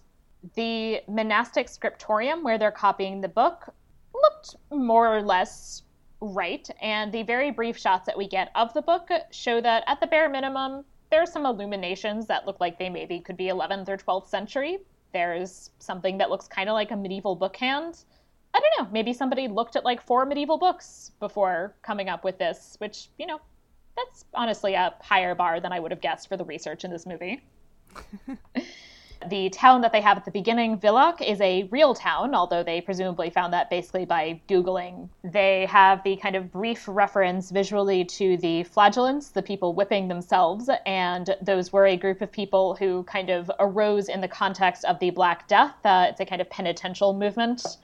The 0.56 1.02
monastic 1.08 1.68
scriptorium, 1.68 2.42
where 2.42 2.58
they're 2.58 2.72
copying 2.72 3.22
the 3.22 3.28
book, 3.28 3.72
looked 4.12 4.56
more 4.72 5.16
or 5.16 5.22
less 5.22 5.84
right, 6.20 6.68
and 6.82 7.12
the 7.12 7.22
very 7.22 7.52
brief 7.52 7.78
shots 7.78 8.08
that 8.08 8.18
we 8.18 8.28
get 8.28 8.50
of 8.56 8.74
the 8.74 8.82
book 8.82 9.10
show 9.30 9.62
that 9.62 9.84
at 9.86 10.00
the 10.00 10.08
bare 10.08 10.30
minimum, 10.30 10.84
there 11.12 11.22
are 11.22 11.28
some 11.28 11.46
illuminations 11.46 12.26
that 12.26 12.48
look 12.48 12.60
like 12.60 12.80
they 12.80 12.90
maybe 12.90 13.20
could 13.20 13.38
be 13.38 13.50
11th 13.50 13.88
or 13.88 13.98
12th 13.98 14.30
century. 14.30 14.80
There's 15.14 15.70
something 15.78 16.18
that 16.18 16.32
looks 16.32 16.48
kind 16.48 16.70
of 16.70 16.74
like 16.74 16.90
a 16.90 16.96
medieval 16.96 17.36
book 17.36 17.56
hand. 17.56 18.04
I 18.58 18.60
don't 18.60 18.86
know, 18.86 18.92
maybe 18.92 19.14
somebody 19.14 19.48
looked 19.48 19.76
at 19.76 19.86
like 19.86 20.02
four 20.02 20.26
medieval 20.26 20.58
books 20.58 21.12
before 21.20 21.76
coming 21.84 22.10
up 22.10 22.24
with 22.24 22.40
this, 22.40 22.76
which, 22.80 23.10
you 23.20 23.28
know, 23.28 23.40
that's 23.96 24.26
honestly 24.34 24.74
a 24.74 24.96
higher 25.00 25.36
bar 25.36 25.60
than 25.60 25.72
I 25.72 25.80
would 25.80 25.92
have 25.92 26.02
guessed 26.02 26.28
for 26.28 26.38
the 26.38 26.46
research 26.46 26.84
in 26.84 26.90
this 26.90 27.06
movie. 27.06 27.44
the 29.30 29.50
town 29.52 29.82
that 29.82 29.92
they 29.92 30.02
have 30.02 30.18
at 30.18 30.26
the 30.26 30.32
beginning, 30.32 30.80
Villach, 30.80 31.22
is 31.22 31.40
a 31.40 31.64
real 31.66 31.94
town, 31.94 32.34
although 32.34 32.64
they 32.64 32.82
presumably 32.82 33.30
found 33.30 33.54
that 33.54 33.70
basically 33.70 34.06
by 34.06 34.42
Googling. 34.50 35.08
They 35.24 35.68
have 35.68 36.02
the 36.02 36.16
kind 36.16 36.36
of 36.36 36.52
brief 36.52 36.88
reference 36.88 37.52
visually 37.52 38.06
to 38.06 38.38
the 38.38 38.64
flagellants, 38.64 39.30
the 39.30 39.44
people 39.44 39.76
whipping 39.76 40.08
themselves, 40.08 40.68
and 40.88 41.36
those 41.44 41.72
were 41.72 41.86
a 41.86 41.96
group 41.96 42.22
of 42.22 42.32
people 42.32 42.74
who 42.74 43.04
kind 43.04 43.30
of 43.30 43.52
arose 43.60 44.10
in 44.10 44.20
the 44.20 44.28
context 44.28 44.84
of 44.86 44.98
the 44.98 45.12
Black 45.12 45.48
Death. 45.48 45.76
Uh, 45.86 46.08
it's 46.10 46.20
a 46.20 46.26
kind 46.26 46.42
of 46.42 46.50
penitential 46.50 47.14
movement 47.14 47.78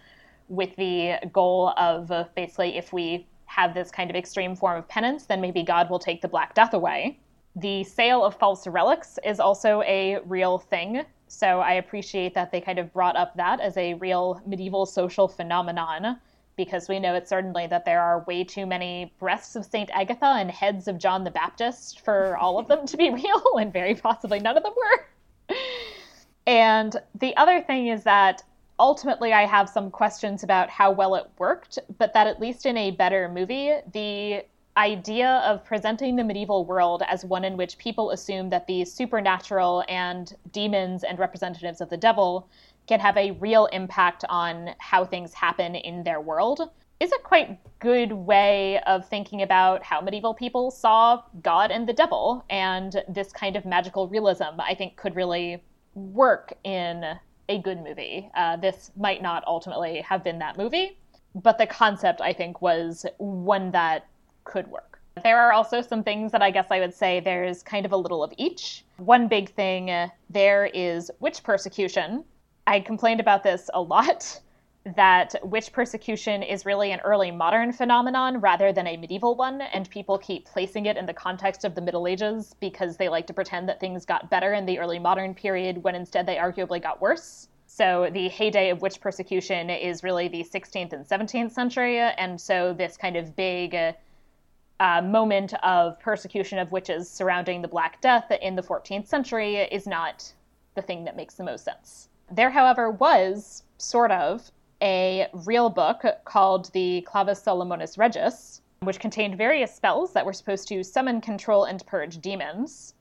with 0.47 0.75
the 0.75 1.15
goal 1.31 1.73
of 1.77 2.11
uh, 2.11 2.25
basically 2.35 2.77
if 2.77 2.93
we 2.93 3.27
have 3.45 3.73
this 3.73 3.91
kind 3.91 4.09
of 4.09 4.15
extreme 4.15 4.55
form 4.55 4.77
of 4.77 4.87
penance, 4.87 5.25
then 5.25 5.39
maybe 5.39 5.63
God 5.63 5.89
will 5.89 5.99
take 5.99 6.21
the 6.21 6.27
Black 6.27 6.55
Death 6.55 6.73
away. 6.73 7.19
The 7.55 7.83
sale 7.83 8.25
of 8.25 8.35
false 8.35 8.65
relics 8.65 9.19
is 9.23 9.39
also 9.39 9.83
a 9.83 10.19
real 10.25 10.57
thing. 10.57 11.05
So 11.27 11.59
I 11.59 11.73
appreciate 11.73 12.33
that 12.33 12.51
they 12.51 12.61
kind 12.61 12.79
of 12.79 12.91
brought 12.93 13.15
up 13.15 13.35
that 13.35 13.59
as 13.59 13.77
a 13.77 13.93
real 13.95 14.41
medieval 14.45 14.85
social 14.85 15.27
phenomenon 15.27 16.19
because 16.55 16.87
we 16.87 16.99
know 16.99 17.15
it's 17.15 17.29
certainly 17.29 17.67
that 17.67 17.85
there 17.85 18.01
are 18.01 18.23
way 18.27 18.43
too 18.43 18.65
many 18.65 19.13
breasts 19.19 19.55
of 19.55 19.65
St. 19.65 19.89
Agatha 19.91 20.35
and 20.37 20.51
heads 20.51 20.87
of 20.87 20.97
John 20.97 21.23
the 21.23 21.31
Baptist 21.31 22.01
for 22.01 22.37
all 22.37 22.59
of 22.59 22.67
them 22.67 22.85
to 22.87 22.97
be 22.97 23.09
real, 23.13 23.57
and 23.59 23.73
very 23.73 23.95
possibly 23.95 24.39
none 24.39 24.57
of 24.57 24.63
them 24.63 24.73
were. 24.75 25.55
and 26.45 26.95
the 27.15 27.35
other 27.37 27.61
thing 27.61 27.87
is 27.87 28.03
that 28.03 28.43
ultimately 28.79 29.33
I 29.33 29.45
have 29.45 29.69
some 29.69 29.91
questions 29.91 30.43
about 30.43 30.69
how 30.69 30.91
well 30.91 31.15
it 31.15 31.29
worked, 31.37 31.79
but 31.97 32.13
that 32.13 32.27
at 32.27 32.39
least 32.39 32.65
in 32.65 32.77
a 32.77 32.91
better 32.91 33.29
movie, 33.29 33.73
the 33.91 34.43
idea 34.75 35.43
of 35.45 35.63
presenting 35.63 36.15
the 36.15 36.23
medieval 36.23 36.65
world 36.65 37.03
as 37.07 37.23
one 37.23 37.43
in 37.43 37.57
which 37.57 37.77
people 37.77 38.11
assume 38.11 38.49
that 38.49 38.65
the 38.65 38.83
supernatural 38.85 39.83
and 39.87 40.35
demons 40.51 41.03
and 41.03 41.19
representatives 41.19 41.79
of 41.79 41.89
the 41.89 41.97
devil 41.97 42.49
can 42.87 42.99
have 42.99 43.15
a 43.15 43.31
real 43.31 43.67
impact 43.67 44.25
on 44.29 44.71
how 44.79 45.05
things 45.05 45.33
happen 45.33 45.75
in 45.75 46.03
their 46.03 46.19
world 46.19 46.69
is 46.99 47.11
a 47.11 47.19
quite 47.19 47.59
good 47.79 48.13
way 48.13 48.79
of 48.87 49.07
thinking 49.07 49.41
about 49.41 49.83
how 49.83 49.99
medieval 49.99 50.33
people 50.33 50.71
saw 50.71 51.21
God 51.41 51.69
and 51.69 51.87
the 51.87 51.93
devil. 51.93 52.45
And 52.49 53.03
this 53.09 53.31
kind 53.31 53.55
of 53.55 53.65
magical 53.65 54.07
realism, 54.07 54.59
I 54.59 54.73
think, 54.73 54.95
could 54.95 55.15
really 55.15 55.61
work 55.95 56.53
in 56.63 57.03
a 57.49 57.59
good 57.59 57.83
movie. 57.83 58.29
Uh, 58.35 58.57
this 58.57 58.91
might 58.95 59.21
not 59.21 59.43
ultimately 59.47 60.01
have 60.01 60.23
been 60.23 60.39
that 60.39 60.57
movie, 60.57 60.97
but 61.35 61.57
the 61.57 61.67
concept, 61.67 62.21
I 62.21 62.33
think, 62.33 62.61
was 62.61 63.05
one 63.17 63.71
that 63.71 64.07
could 64.43 64.67
work. 64.67 64.99
There 65.23 65.39
are 65.39 65.51
also 65.51 65.81
some 65.81 66.03
things 66.03 66.31
that 66.31 66.41
I 66.41 66.49
guess 66.49 66.67
I 66.71 66.79
would 66.79 66.93
say 66.93 67.19
there's 67.19 67.61
kind 67.61 67.85
of 67.85 67.91
a 67.91 67.97
little 67.97 68.23
of 68.23 68.33
each. 68.37 68.83
One 68.97 69.27
big 69.27 69.49
thing 69.49 69.91
uh, 69.91 70.09
there 70.29 70.65
is 70.73 71.11
witch 71.19 71.43
persecution. 71.43 72.23
I 72.65 72.79
complained 72.79 73.19
about 73.19 73.43
this 73.43 73.69
a 73.73 73.81
lot 73.81 74.39
that 74.85 75.35
witch 75.43 75.71
persecution 75.71 76.43
is 76.43 76.65
really 76.65 76.91
an 76.91 76.99
early 77.01 77.31
modern 77.31 77.71
phenomenon 77.71 78.41
rather 78.41 78.73
than 78.73 78.85
a 78.85 78.97
medieval 78.97 79.35
one, 79.35 79.61
and 79.61 79.89
people 79.89 80.17
keep 80.17 80.45
placing 80.45 80.87
it 80.87 80.97
in 80.97 81.05
the 81.05 81.13
context 81.13 81.63
of 81.63 81.73
the 81.73 81.81
Middle 81.81 82.05
Ages 82.05 82.53
because 82.59 82.97
they 82.97 83.07
like 83.07 83.25
to 83.27 83.33
pretend 83.33 83.69
that 83.69 83.79
things 83.79 84.05
got 84.05 84.29
better 84.29 84.53
in 84.53 84.65
the 84.65 84.79
early 84.79 84.99
modern 84.99 85.33
period 85.33 85.83
when 85.83 85.95
instead 85.95 86.25
they 86.25 86.35
arguably 86.35 86.81
got 86.81 87.01
worse. 87.01 87.47
So 87.65 88.09
the 88.11 88.27
heyday 88.27 88.69
of 88.69 88.81
witch 88.81 88.99
persecution 88.99 89.69
is 89.69 90.03
really 90.03 90.27
the 90.27 90.43
16th 90.43 90.91
and 90.91 91.05
17th 91.05 91.51
century, 91.51 91.99
and 91.99 92.39
so 92.39 92.73
this 92.73 92.97
kind 92.97 93.15
of 93.15 93.35
big 93.37 93.95
uh, 94.79 95.01
moment 95.01 95.53
of 95.63 95.97
persecution 96.01 96.59
of 96.59 96.73
witches 96.73 97.09
surrounding 97.09 97.61
the 97.61 97.69
Black 97.69 98.01
Death 98.01 98.29
in 98.41 98.55
the 98.55 98.61
14th 98.61 99.07
century 99.07 99.55
is 99.55 99.87
not 99.87 100.33
the 100.75 100.81
thing 100.81 101.05
that 101.05 101.15
makes 101.15 101.35
the 101.35 101.43
most 101.43 101.63
sense. 101.63 102.09
There, 102.29 102.49
however, 102.49 102.91
was 102.91 103.63
sort 103.77 104.11
of 104.11 104.51
a 104.83 105.29
real 105.33 105.69
book 105.69 106.03
called 106.25 106.71
the 106.73 107.01
Clavis 107.07 107.41
Solomonis 107.41 107.97
Regis, 107.97 108.61
which 108.81 108.99
contained 108.99 109.37
various 109.37 109.73
spells 109.73 110.11
that 110.11 110.25
were 110.25 110.33
supposed 110.33 110.67
to 110.67 110.83
summon, 110.83 111.21
control, 111.21 111.63
and 111.63 111.85
purge 111.85 112.19
demons. 112.19 112.93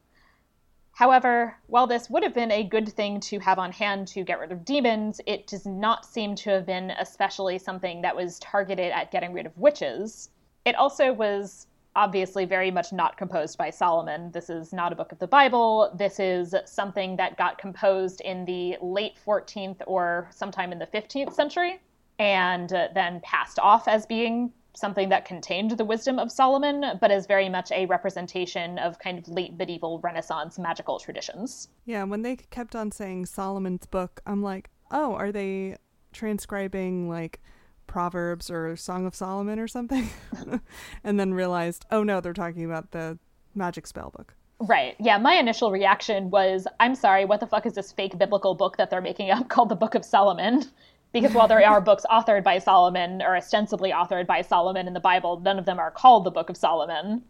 However, 0.93 1.57
while 1.67 1.89
this 1.89 2.09
would 2.09 2.23
have 2.23 2.35
been 2.35 2.53
a 2.53 2.63
good 2.63 2.93
thing 2.93 3.19
to 3.21 3.41
have 3.41 3.59
on 3.59 3.73
hand 3.73 4.07
to 4.09 4.23
get 4.23 4.39
rid 4.39 4.53
of 4.53 4.65
demons, 4.65 5.21
it 5.27 5.49
does 5.49 5.67
not 5.67 6.07
seem 6.07 6.37
to 6.37 6.51
have 6.51 6.67
been 6.67 6.93
especially 6.93 7.59
something 7.59 8.03
that 8.03 8.15
was 8.15 8.39
targeted 8.39 8.93
at 8.93 9.11
getting 9.11 9.33
rid 9.33 9.47
of 9.47 9.59
witches. 9.59 10.31
It 10.65 10.77
also 10.77 11.13
was 11.13 11.67
obviously 11.95 12.45
very 12.45 12.71
much 12.71 12.93
not 12.93 13.17
composed 13.17 13.59
by 13.59 13.71
Solomon. 13.71 14.31
This 14.33 14.49
is 14.49 14.73
not 14.73 14.93
a 14.93 14.97
book 14.97 15.13
of 15.13 15.19
the 15.19 15.27
Bible. 15.27 15.93
This 15.97 16.19
is 16.19 16.55
something 16.65 17.17
that 17.17 17.37
got 17.37 17.59
composed 17.59 18.21
in 18.23 18.45
the 18.45 18.77
late 18.81 19.19
14th 19.27 19.83
or 19.87 20.29
sometime 20.31 20.73
in 20.73 20.79
the 20.79 20.87
15th 20.87 21.35
century 21.35 21.81
and 22.19 22.73
uh, 22.73 22.89
then 22.95 23.21
passed 23.23 23.59
off 23.59 23.89
as 23.89 24.07
being 24.07 24.53
something 24.75 25.11
that 25.11 25.25
contained 25.25 25.73
the 25.73 25.85
wisdom 25.85 26.19
of 26.19 26.33
Solomon, 26.33 26.99
but 27.01 27.11
is 27.11 27.27
very 27.27 27.49
much 27.49 27.71
a 27.73 27.85
representation 27.87 28.79
of 28.79 28.99
kind 28.99 29.19
of 29.19 29.29
late 29.29 29.57
medieval 29.59 29.99
Renaissance 30.01 30.59
magical 30.59 30.99
traditions. 30.99 31.69
Yeah, 31.85 32.05
when 32.05 32.23
they 32.23 32.37
kept 32.37 32.75
on 32.75 32.91
saying 32.91 33.27
Solomon's 33.27 33.87
book, 33.87 34.21
I'm 34.27 34.43
like, 34.43 34.71
oh, 34.91 35.15
are 35.15 35.31
they 35.31 35.77
transcribing 36.13 37.09
like 37.09 37.43
Proverbs 37.87 38.51
or 38.51 38.75
Song 38.77 39.07
of 39.07 39.15
Solomon 39.15 39.59
or 39.59 39.69
something, 39.69 40.09
and 41.05 41.21
then 41.21 41.35
realized, 41.35 41.85
oh 41.91 42.03
no, 42.03 42.21
they're 42.21 42.33
talking 42.33 42.65
about 42.65 42.91
the 42.93 43.19
magic 43.55 43.87
spell 43.87 44.11
book. 44.17 44.35
Right. 44.61 44.95
Yeah. 45.01 45.19
My 45.19 45.35
initial 45.35 45.73
reaction 45.73 46.31
was, 46.31 46.69
I'm 46.79 46.95
sorry, 46.95 47.25
what 47.25 47.41
the 47.41 47.47
fuck 47.47 47.67
is 47.67 47.75
this 47.75 47.91
fake 47.91 48.17
biblical 48.17 48.55
book 48.55 48.77
that 48.77 48.91
they're 48.91 49.01
making 49.01 49.31
up 49.31 49.49
called 49.51 49.69
the 49.69 49.77
Book 49.77 49.95
of 49.95 50.05
Solomon? 50.05 50.65
Because 51.13 51.35
while 51.35 51.49
there 51.49 51.67
are 51.67 51.81
books 51.91 52.07
authored 52.11 52.45
by 52.45 52.59
Solomon 52.59 53.23
or 53.23 53.37
ostensibly 53.37 53.91
authored 53.91 54.27
by 54.27 54.41
Solomon 54.41 54.87
in 54.87 54.95
the 54.95 55.01
Bible, 55.01 55.41
none 55.41 55.59
of 55.59 55.67
them 55.67 55.81
are 55.81 55.91
called 55.91 56.25
the 56.25 56.31
Book 56.31 56.49
of 56.49 56.57
Solomon. 56.57 57.23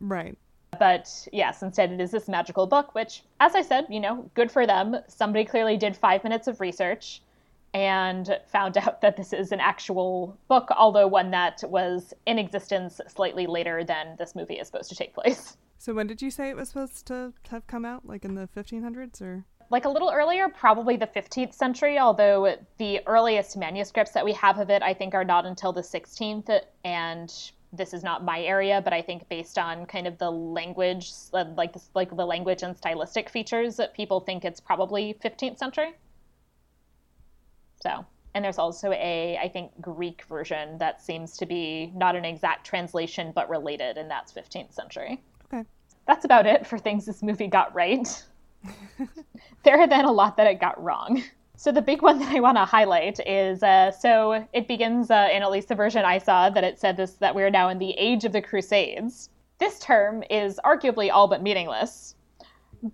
Right. 0.00 0.36
But 0.78 1.28
yes, 1.32 1.62
instead 1.62 1.92
it 1.92 2.00
is 2.00 2.10
this 2.10 2.28
magical 2.28 2.66
book, 2.66 2.94
which, 2.94 3.22
as 3.40 3.54
I 3.54 3.62
said, 3.62 3.86
you 3.90 4.00
know, 4.00 4.30
good 4.34 4.50
for 4.50 4.66
them. 4.66 4.96
Somebody 5.08 5.44
clearly 5.44 5.76
did 5.76 5.96
five 5.96 6.24
minutes 6.24 6.46
of 6.46 6.60
research 6.60 7.20
and 7.74 8.38
found 8.46 8.76
out 8.76 9.00
that 9.00 9.16
this 9.16 9.32
is 9.32 9.52
an 9.52 9.60
actual 9.60 10.36
book, 10.48 10.68
although 10.76 11.06
one 11.06 11.30
that 11.30 11.62
was 11.64 12.14
in 12.26 12.38
existence 12.38 13.00
slightly 13.08 13.46
later 13.46 13.84
than 13.84 14.16
this 14.18 14.34
movie 14.34 14.54
is 14.54 14.66
supposed 14.66 14.88
to 14.88 14.96
take 14.96 15.14
place. 15.14 15.56
So 15.78 15.94
when 15.94 16.08
did 16.08 16.20
you 16.20 16.30
say 16.30 16.50
it 16.50 16.56
was 16.56 16.68
supposed 16.68 17.06
to 17.06 17.32
have 17.50 17.66
come 17.68 17.84
out? 17.84 18.04
Like 18.04 18.24
in 18.24 18.34
the 18.34 18.48
1500s 18.48 19.22
or? 19.22 19.44
Like 19.70 19.84
a 19.84 19.88
little 19.88 20.10
earlier, 20.10 20.48
probably 20.48 20.96
the 20.96 21.06
15th 21.06 21.54
century, 21.54 21.98
although 21.98 22.56
the 22.78 23.00
earliest 23.06 23.56
manuscripts 23.56 24.12
that 24.12 24.24
we 24.24 24.32
have 24.32 24.58
of 24.58 24.70
it, 24.70 24.82
I 24.82 24.92
think, 24.92 25.14
are 25.14 25.24
not 25.24 25.46
until 25.46 25.72
the 25.72 25.82
16th. 25.82 26.62
And 26.84 27.32
this 27.72 27.92
is 27.92 28.02
not 28.02 28.24
my 28.24 28.40
area, 28.40 28.80
but 28.82 28.92
I 28.92 29.02
think 29.02 29.28
based 29.28 29.58
on 29.58 29.86
kind 29.86 30.06
of 30.06 30.16
the 30.18 30.30
language, 30.30 31.12
uh, 31.34 31.44
like 31.56 31.74
this, 31.74 31.90
like 31.94 32.16
the 32.16 32.26
language 32.26 32.62
and 32.62 32.76
stylistic 32.76 33.28
features, 33.28 33.76
that 33.76 33.94
people 33.94 34.20
think 34.20 34.44
it's 34.44 34.60
probably 34.60 35.14
15th 35.22 35.58
century. 35.58 35.94
So, 37.80 38.04
and 38.34 38.44
there's 38.44 38.58
also 38.58 38.92
a, 38.92 39.38
I 39.42 39.48
think, 39.48 39.72
Greek 39.80 40.22
version 40.28 40.78
that 40.78 41.02
seems 41.02 41.36
to 41.38 41.46
be 41.46 41.92
not 41.94 42.16
an 42.16 42.24
exact 42.24 42.66
translation, 42.66 43.32
but 43.34 43.48
related, 43.48 43.98
and 43.98 44.10
that's 44.10 44.32
15th 44.32 44.72
century. 44.72 45.22
Okay. 45.52 45.64
That's 46.06 46.24
about 46.24 46.46
it 46.46 46.66
for 46.66 46.78
things 46.78 47.06
this 47.06 47.22
movie 47.22 47.46
got 47.46 47.74
right. 47.74 48.24
there 49.62 49.80
are 49.80 49.86
then 49.86 50.04
a 50.04 50.12
lot 50.12 50.36
that 50.36 50.46
it 50.46 50.60
got 50.60 50.82
wrong. 50.82 51.22
So 51.56 51.72
the 51.72 51.82
big 51.82 52.02
one 52.02 52.20
that 52.20 52.32
I 52.32 52.38
want 52.38 52.56
to 52.56 52.64
highlight 52.64 53.18
is 53.26 53.64
uh, 53.64 53.90
so 53.90 54.46
it 54.52 54.68
begins 54.68 55.10
uh, 55.10 55.28
in 55.32 55.42
at 55.42 55.50
least 55.50 55.66
the 55.66 55.74
version 55.74 56.04
I 56.04 56.18
saw 56.18 56.48
that 56.50 56.62
it 56.62 56.78
said 56.78 56.96
this 56.96 57.14
that 57.14 57.34
we're 57.34 57.50
now 57.50 57.68
in 57.68 57.78
the 57.78 57.90
age 57.98 58.24
of 58.24 58.30
the 58.30 58.40
Crusades. 58.40 59.28
This 59.58 59.80
term 59.80 60.22
is 60.30 60.60
arguably 60.64 61.10
all 61.12 61.26
but 61.26 61.42
meaningless, 61.42 62.14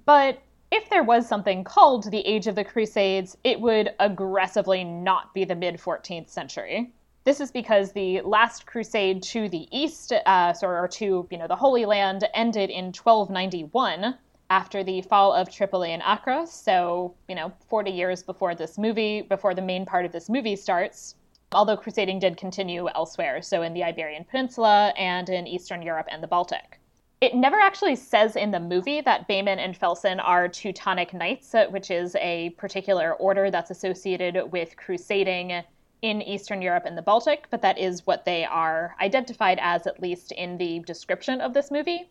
but 0.06 0.40
if 0.74 0.90
there 0.90 1.04
was 1.04 1.28
something 1.28 1.62
called 1.62 2.10
the 2.10 2.26
Age 2.26 2.48
of 2.48 2.56
the 2.56 2.64
Crusades, 2.64 3.36
it 3.44 3.60
would 3.60 3.94
aggressively 4.00 4.82
not 4.82 5.32
be 5.32 5.44
the 5.44 5.54
mid 5.54 5.76
14th 5.76 6.28
century. 6.28 6.92
This 7.22 7.40
is 7.40 7.52
because 7.52 7.92
the 7.92 8.20
last 8.22 8.66
crusade 8.66 9.22
to 9.22 9.48
the 9.48 9.68
east, 9.70 10.12
uh, 10.12 10.52
or 10.62 10.88
to 10.88 11.28
you 11.30 11.38
know 11.38 11.46
the 11.46 11.54
Holy 11.54 11.86
Land, 11.86 12.28
ended 12.34 12.70
in 12.70 12.86
1291 12.86 14.18
after 14.50 14.82
the 14.82 15.00
fall 15.02 15.32
of 15.32 15.48
Tripoli 15.48 15.92
and 15.92 16.02
Acre. 16.04 16.44
So 16.44 17.14
you 17.28 17.36
know, 17.36 17.52
40 17.68 17.92
years 17.92 18.24
before 18.24 18.56
this 18.56 18.76
movie, 18.76 19.22
before 19.22 19.54
the 19.54 19.62
main 19.62 19.86
part 19.86 20.04
of 20.04 20.10
this 20.10 20.28
movie 20.28 20.56
starts. 20.56 21.14
Although 21.52 21.76
crusading 21.76 22.18
did 22.18 22.36
continue 22.36 22.88
elsewhere, 22.88 23.42
so 23.42 23.62
in 23.62 23.74
the 23.74 23.84
Iberian 23.84 24.24
Peninsula 24.24 24.92
and 24.98 25.28
in 25.28 25.46
Eastern 25.46 25.82
Europe 25.82 26.08
and 26.10 26.20
the 26.20 26.26
Baltic. 26.26 26.80
It 27.24 27.34
never 27.34 27.58
actually 27.58 27.96
says 27.96 28.36
in 28.36 28.50
the 28.50 28.60
movie 28.60 29.00
that 29.00 29.26
Behmen 29.26 29.56
and 29.56 29.74
Felson 29.74 30.20
are 30.22 30.46
Teutonic 30.46 31.14
Knights, 31.14 31.54
uh, 31.54 31.64
which 31.70 31.90
is 31.90 32.14
a 32.16 32.50
particular 32.58 33.14
order 33.14 33.50
that's 33.50 33.70
associated 33.70 34.52
with 34.52 34.76
crusading 34.76 35.62
in 36.02 36.20
Eastern 36.20 36.60
Europe 36.60 36.82
and 36.84 36.98
the 36.98 37.00
Baltic, 37.00 37.46
but 37.48 37.62
that 37.62 37.78
is 37.78 38.06
what 38.06 38.26
they 38.26 38.44
are 38.44 38.94
identified 39.00 39.58
as, 39.62 39.86
at 39.86 40.02
least 40.02 40.32
in 40.32 40.58
the 40.58 40.80
description 40.80 41.40
of 41.40 41.54
this 41.54 41.70
movie. 41.70 42.10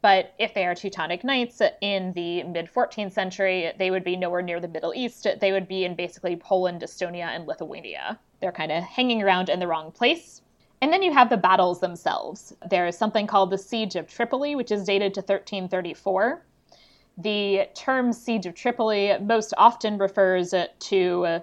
But 0.00 0.32
if 0.38 0.54
they 0.54 0.64
are 0.64 0.76
Teutonic 0.76 1.24
Knights 1.24 1.60
in 1.80 2.12
the 2.12 2.44
mid 2.44 2.72
14th 2.72 3.10
century, 3.10 3.72
they 3.80 3.90
would 3.90 4.04
be 4.04 4.14
nowhere 4.14 4.42
near 4.42 4.60
the 4.60 4.68
Middle 4.68 4.94
East. 4.94 5.26
They 5.40 5.50
would 5.50 5.66
be 5.66 5.84
in 5.84 5.96
basically 5.96 6.36
Poland, 6.36 6.82
Estonia, 6.82 7.34
and 7.34 7.48
Lithuania. 7.48 8.16
They're 8.40 8.52
kind 8.52 8.70
of 8.70 8.84
hanging 8.84 9.24
around 9.24 9.48
in 9.48 9.58
the 9.58 9.66
wrong 9.66 9.90
place. 9.90 10.40
And 10.82 10.92
then 10.92 11.04
you 11.04 11.12
have 11.12 11.30
the 11.30 11.36
battles 11.36 11.78
themselves. 11.78 12.56
There 12.68 12.88
is 12.88 12.98
something 12.98 13.28
called 13.28 13.50
the 13.50 13.56
Siege 13.56 13.94
of 13.94 14.08
Tripoli, 14.08 14.56
which 14.56 14.72
is 14.72 14.82
dated 14.82 15.14
to 15.14 15.20
1334. 15.20 16.44
The 17.18 17.68
term 17.74 18.12
Siege 18.12 18.46
of 18.46 18.56
Tripoli 18.56 19.16
most 19.20 19.54
often 19.56 19.96
refers 19.96 20.52
to 20.80 21.40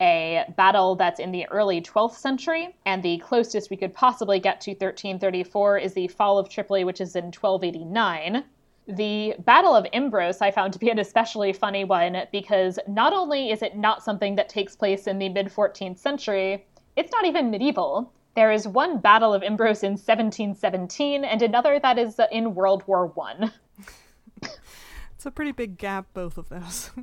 a 0.00 0.44
battle 0.56 0.96
that's 0.96 1.20
in 1.20 1.30
the 1.30 1.46
early 1.50 1.80
12th 1.80 2.14
century, 2.14 2.74
and 2.84 3.00
the 3.00 3.18
closest 3.18 3.70
we 3.70 3.76
could 3.76 3.94
possibly 3.94 4.40
get 4.40 4.60
to 4.62 4.72
1334 4.72 5.78
is 5.78 5.94
the 5.94 6.08
fall 6.08 6.36
of 6.36 6.48
Tripoli, 6.48 6.82
which 6.82 7.00
is 7.00 7.14
in 7.14 7.26
1289. 7.26 8.42
The 8.88 9.36
Battle 9.38 9.76
of 9.76 9.86
Imbros 9.92 10.42
I 10.42 10.50
found 10.50 10.72
to 10.72 10.80
be 10.80 10.90
an 10.90 10.98
especially 10.98 11.52
funny 11.52 11.84
one 11.84 12.22
because 12.32 12.80
not 12.88 13.12
only 13.12 13.52
is 13.52 13.62
it 13.62 13.76
not 13.76 14.02
something 14.02 14.34
that 14.34 14.48
takes 14.48 14.74
place 14.74 15.06
in 15.06 15.20
the 15.20 15.28
mid 15.28 15.46
14th 15.46 15.98
century, 15.98 16.66
it's 16.96 17.12
not 17.12 17.24
even 17.24 17.52
medieval. 17.52 18.12
There 18.34 18.52
is 18.52 18.66
one 18.66 18.98
Battle 18.98 19.34
of 19.34 19.42
Imbros 19.42 19.82
in 19.82 19.92
1717 19.92 21.24
and 21.24 21.42
another 21.42 21.80
that 21.80 21.98
is 21.98 22.20
in 22.30 22.54
World 22.54 22.84
War 22.86 23.06
One. 23.06 23.52
it's 24.40 25.26
a 25.26 25.30
pretty 25.30 25.52
big 25.52 25.76
gap, 25.78 26.06
both 26.14 26.38
of 26.38 26.48
those. 26.48 26.90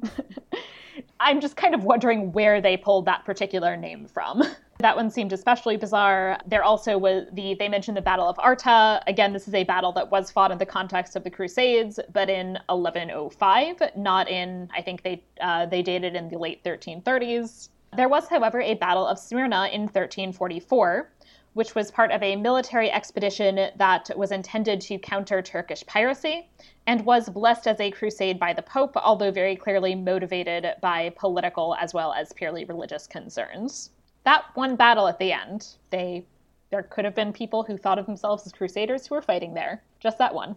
I'm 1.20 1.42
just 1.42 1.56
kind 1.56 1.74
of 1.76 1.84
wondering 1.84 2.32
where 2.32 2.62
they 2.62 2.78
pulled 2.78 3.06
that 3.06 3.26
particular 3.26 3.76
name 3.76 4.06
from. 4.06 4.44
That 4.80 4.96
one 4.96 5.10
seemed 5.10 5.34
especially 5.34 5.76
bizarre. 5.76 6.38
There 6.46 6.64
also 6.64 7.00
was 7.00 7.26
the 7.34 7.56
they 7.56 7.68
mentioned 7.68 7.98
the 7.98 8.02
Battle 8.04 8.30
of 8.30 8.38
Arta. 8.38 9.02
Again, 9.08 9.34
this 9.34 9.48
is 9.48 9.56
a 9.56 9.64
battle 9.64 9.92
that 9.94 10.12
was 10.12 10.30
fought 10.30 10.52
in 10.52 10.60
the 10.60 10.68
context 10.68 11.16
of 11.16 11.24
the 11.24 11.32
Crusades, 11.32 12.00
but 12.14 12.30
in 12.30 12.60
1105, 12.70 13.82
not 13.96 14.30
in 14.30 14.70
I 14.76 14.84
think 14.84 15.02
they 15.02 15.24
uh, 15.42 15.66
they 15.66 15.82
dated 15.82 16.16
in 16.16 16.30
the 16.30 16.38
late 16.38 16.64
1330s. 16.64 17.70
There 17.96 18.08
was, 18.08 18.28
however, 18.28 18.62
a 18.62 18.76
Battle 18.76 19.08
of 19.08 19.18
Smyrna 19.18 19.68
in 19.74 19.82
1344, 19.82 21.12
which 21.58 21.74
was 21.74 21.90
part 21.90 22.12
of 22.12 22.22
a 22.22 22.36
military 22.36 22.92
expedition 22.92 23.72
that 23.78 24.12
was 24.16 24.32
intended 24.32 24.80
to 24.80 25.00
counter 25.00 25.42
Turkish 25.42 25.84
piracy 25.88 26.48
and 26.86 27.04
was 27.04 27.30
blessed 27.30 27.66
as 27.66 27.80
a 27.80 27.90
crusade 27.90 28.40
by 28.40 28.54
the 28.54 28.62
Pope, 28.62 28.96
although 28.96 29.32
very 29.32 29.56
clearly 29.56 29.96
motivated 29.96 30.76
by 30.82 31.12
political 31.18 31.76
as 31.80 31.96
well 31.96 32.14
as 32.14 32.32
purely 32.32 32.64
religious 32.66 33.08
concerns. 33.08 33.90
That 34.24 34.44
one 34.54 34.76
battle 34.76 35.08
at 35.08 35.18
the 35.18 35.32
end, 35.32 35.78
they 35.90 36.28
there 36.70 36.84
could 36.84 37.06
have 37.06 37.16
been 37.16 37.34
people 37.34 37.64
who 37.64 37.76
thought 37.76 37.98
of 37.98 38.06
themselves 38.06 38.46
as 38.46 38.52
crusaders 38.52 39.08
who 39.08 39.16
were 39.16 39.22
fighting 39.24 39.56
there. 39.56 39.82
Just 40.00 40.20
that 40.20 40.36
one. 40.36 40.56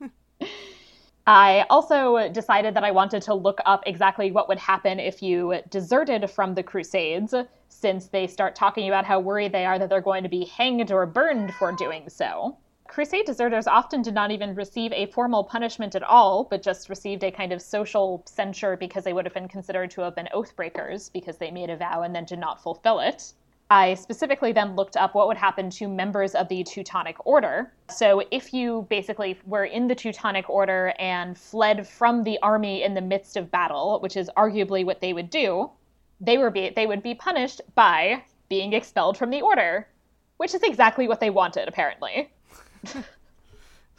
I 1.30 1.66
also 1.68 2.30
decided 2.30 2.72
that 2.72 2.84
I 2.84 2.90
wanted 2.90 3.20
to 3.24 3.34
look 3.34 3.60
up 3.66 3.82
exactly 3.84 4.30
what 4.30 4.48
would 4.48 4.58
happen 4.58 4.98
if 4.98 5.22
you 5.22 5.60
deserted 5.68 6.30
from 6.30 6.54
the 6.54 6.62
Crusades, 6.62 7.34
since 7.68 8.06
they 8.06 8.26
start 8.26 8.56
talking 8.56 8.88
about 8.88 9.04
how 9.04 9.20
worried 9.20 9.52
they 9.52 9.66
are 9.66 9.78
that 9.78 9.90
they're 9.90 10.00
going 10.00 10.22
to 10.22 10.30
be 10.30 10.46
hanged 10.46 10.90
or 10.90 11.04
burned 11.04 11.52
for 11.56 11.70
doing 11.70 12.08
so. 12.08 12.56
Crusade 12.86 13.26
deserters 13.26 13.66
often 13.66 14.00
did 14.00 14.14
not 14.14 14.30
even 14.30 14.54
receive 14.54 14.90
a 14.94 15.04
formal 15.12 15.44
punishment 15.44 15.94
at 15.94 16.02
all, 16.02 16.44
but 16.44 16.62
just 16.62 16.88
received 16.88 17.22
a 17.22 17.30
kind 17.30 17.52
of 17.52 17.60
social 17.60 18.22
censure 18.24 18.78
because 18.78 19.04
they 19.04 19.12
would 19.12 19.26
have 19.26 19.34
been 19.34 19.48
considered 19.48 19.90
to 19.90 20.00
have 20.00 20.16
been 20.16 20.30
oath 20.32 20.56
breakers 20.56 21.10
because 21.10 21.36
they 21.36 21.50
made 21.50 21.68
a 21.68 21.76
vow 21.76 22.00
and 22.00 22.14
then 22.14 22.24
did 22.24 22.38
not 22.38 22.62
fulfill 22.62 23.00
it. 23.00 23.34
I 23.70 23.94
specifically 23.94 24.52
then 24.52 24.76
looked 24.76 24.96
up 24.96 25.14
what 25.14 25.28
would 25.28 25.36
happen 25.36 25.68
to 25.70 25.88
members 25.88 26.34
of 26.34 26.48
the 26.48 26.64
Teutonic 26.64 27.16
Order. 27.26 27.72
So, 27.90 28.22
if 28.30 28.54
you 28.54 28.86
basically 28.88 29.38
were 29.44 29.66
in 29.66 29.88
the 29.88 29.94
Teutonic 29.94 30.48
Order 30.48 30.94
and 30.98 31.36
fled 31.36 31.86
from 31.86 32.24
the 32.24 32.38
army 32.40 32.82
in 32.82 32.94
the 32.94 33.02
midst 33.02 33.36
of 33.36 33.50
battle, 33.50 34.00
which 34.00 34.16
is 34.16 34.30
arguably 34.36 34.86
what 34.86 35.00
they 35.00 35.12
would 35.12 35.28
do, 35.28 35.70
they 36.20 36.38
were 36.38 36.50
be, 36.50 36.70
they 36.70 36.86
would 36.86 37.02
be 37.02 37.14
punished 37.14 37.60
by 37.74 38.22
being 38.48 38.72
expelled 38.72 39.18
from 39.18 39.28
the 39.30 39.42
order, 39.42 39.86
which 40.38 40.54
is 40.54 40.62
exactly 40.62 41.06
what 41.06 41.20
they 41.20 41.30
wanted 41.30 41.68
apparently. 41.68 42.32
so 42.86 43.02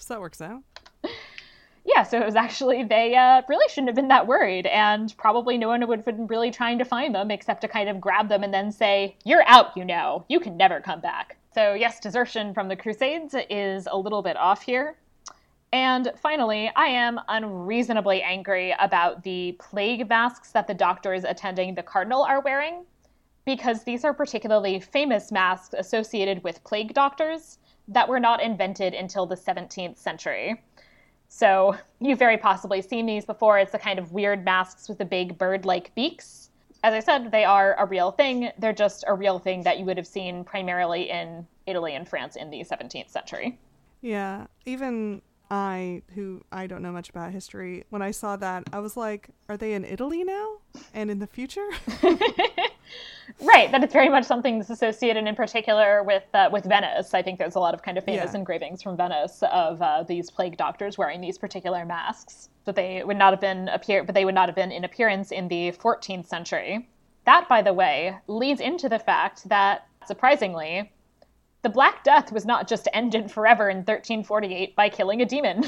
that 0.07 0.19
works 0.19 0.41
out 0.41 0.63
yeah, 1.95 2.03
so 2.03 2.19
it 2.19 2.25
was 2.25 2.35
actually, 2.35 2.83
they 2.83 3.15
uh, 3.15 3.41
really 3.49 3.67
shouldn't 3.69 3.87
have 3.87 3.95
been 3.95 4.09
that 4.09 4.27
worried. 4.27 4.65
And 4.67 5.13
probably 5.17 5.57
no 5.57 5.67
one 5.67 5.85
would 5.87 5.99
have 5.99 6.05
been 6.05 6.27
really 6.27 6.51
trying 6.51 6.77
to 6.79 6.85
find 6.85 7.15
them 7.15 7.31
except 7.31 7.61
to 7.61 7.67
kind 7.67 7.89
of 7.89 7.99
grab 7.99 8.29
them 8.29 8.43
and 8.43 8.53
then 8.53 8.71
say, 8.71 9.15
You're 9.23 9.43
out, 9.47 9.75
you 9.75 9.85
know. 9.85 10.25
You 10.29 10.39
can 10.39 10.57
never 10.57 10.79
come 10.81 11.01
back. 11.01 11.37
So, 11.53 11.73
yes, 11.73 11.99
desertion 11.99 12.53
from 12.53 12.67
the 12.67 12.75
Crusades 12.75 13.35
is 13.49 13.87
a 13.91 13.97
little 13.97 14.21
bit 14.21 14.37
off 14.37 14.61
here. 14.61 14.95
And 15.71 16.11
finally, 16.21 16.71
I 16.75 16.87
am 16.87 17.19
unreasonably 17.27 18.21
angry 18.23 18.75
about 18.79 19.23
the 19.23 19.55
plague 19.59 20.09
masks 20.09 20.51
that 20.51 20.67
the 20.67 20.73
doctors 20.73 21.23
attending 21.23 21.75
the 21.75 21.83
Cardinal 21.83 22.23
are 22.23 22.41
wearing, 22.41 22.85
because 23.45 23.83
these 23.83 24.03
are 24.03 24.13
particularly 24.13 24.79
famous 24.79 25.31
masks 25.31 25.75
associated 25.77 26.43
with 26.43 26.63
plague 26.63 26.93
doctors 26.93 27.59
that 27.87 28.07
were 28.07 28.19
not 28.19 28.41
invented 28.41 28.93
until 28.93 29.25
the 29.25 29.35
17th 29.35 29.97
century. 29.97 30.61
So 31.29 31.75
you've 31.99 32.19
very 32.19 32.37
possibly 32.37 32.81
seen 32.81 33.05
these 33.05 33.23
before. 33.23 33.59
It's 33.59 33.71
the 33.71 33.79
kind 33.79 33.99
of 33.99 34.11
weird 34.11 34.43
masks 34.43 34.89
with 34.89 34.97
the 34.97 35.05
big 35.05 35.37
bird 35.37 35.63
like 35.63 35.93
beaks. 35.95 36.49
As 36.83 36.93
I 36.93 36.99
said, 36.99 37.31
they 37.31 37.45
are 37.45 37.75
a 37.77 37.85
real 37.85 38.11
thing. 38.11 38.51
They're 38.57 38.73
just 38.73 39.03
a 39.07 39.13
real 39.13 39.37
thing 39.37 39.63
that 39.63 39.77
you 39.79 39.85
would 39.85 39.97
have 39.97 40.07
seen 40.07 40.43
primarily 40.43 41.09
in 41.09 41.45
Italy 41.67 41.93
and 41.93 42.07
France 42.07 42.35
in 42.35 42.49
the 42.49 42.61
17th 42.61 43.09
century. 43.09 43.59
Yeah, 44.01 44.47
even 44.65 45.21
I, 45.51 46.01
who 46.15 46.41
I 46.51 46.67
don't 46.67 46.81
know 46.81 46.91
much 46.91 47.09
about 47.09 47.31
history, 47.31 47.83
when 47.89 48.01
I 48.01 48.11
saw 48.11 48.35
that, 48.37 48.63
I 48.73 48.79
was 48.79 48.97
like, 48.97 49.29
are 49.49 49.57
they 49.57 49.73
in 49.73 49.85
Italy 49.85 50.23
now 50.23 50.57
and 50.93 51.11
in 51.11 51.19
the 51.19 51.27
future? 51.27 51.69
right, 53.41 53.71
that 53.71 53.83
it's 53.83 53.93
very 53.93 54.09
much 54.09 54.25
something 54.25 54.59
that's 54.59 54.69
associated 54.69 55.25
in 55.27 55.35
particular 55.35 56.03
with 56.03 56.23
uh, 56.33 56.49
with 56.51 56.65
Venice. 56.65 57.13
I 57.13 57.21
think 57.21 57.39
there's 57.39 57.55
a 57.55 57.59
lot 57.59 57.73
of 57.73 57.81
kind 57.81 57.97
of 57.97 58.03
famous 58.03 58.31
yeah. 58.33 58.39
engravings 58.39 58.81
from 58.81 58.97
Venice 58.97 59.43
of 59.51 59.81
uh, 59.81 60.03
these 60.03 60.29
plague 60.29 60.57
doctors 60.57 60.97
wearing 60.97 61.21
these 61.21 61.37
particular 61.37 61.85
masks. 61.85 62.49
But 62.65 62.75
they 62.75 63.03
would 63.03 63.17
not 63.17 63.33
have 63.33 63.41
been 63.41 63.67
appear, 63.69 64.03
but 64.03 64.15
they 64.15 64.25
would 64.25 64.35
not 64.35 64.47
have 64.47 64.55
been 64.55 64.71
in 64.71 64.83
appearance 64.83 65.31
in 65.31 65.47
the 65.47 65.71
14th 65.71 66.27
century. 66.27 66.87
That, 67.25 67.47
by 67.47 67.61
the 67.61 67.73
way, 67.73 68.15
leads 68.27 68.61
into 68.61 68.89
the 68.89 68.99
fact 68.99 69.47
that 69.49 69.87
surprisingly, 70.07 70.91
the 71.61 71.69
Black 71.69 72.03
Death 72.03 72.31
was 72.31 72.45
not 72.45 72.67
just 72.67 72.87
ended 72.93 73.31
forever 73.31 73.69
in 73.69 73.77
1348 73.77 74.75
by 74.75 74.89
killing 74.89 75.21
a 75.21 75.25
demon. 75.25 75.65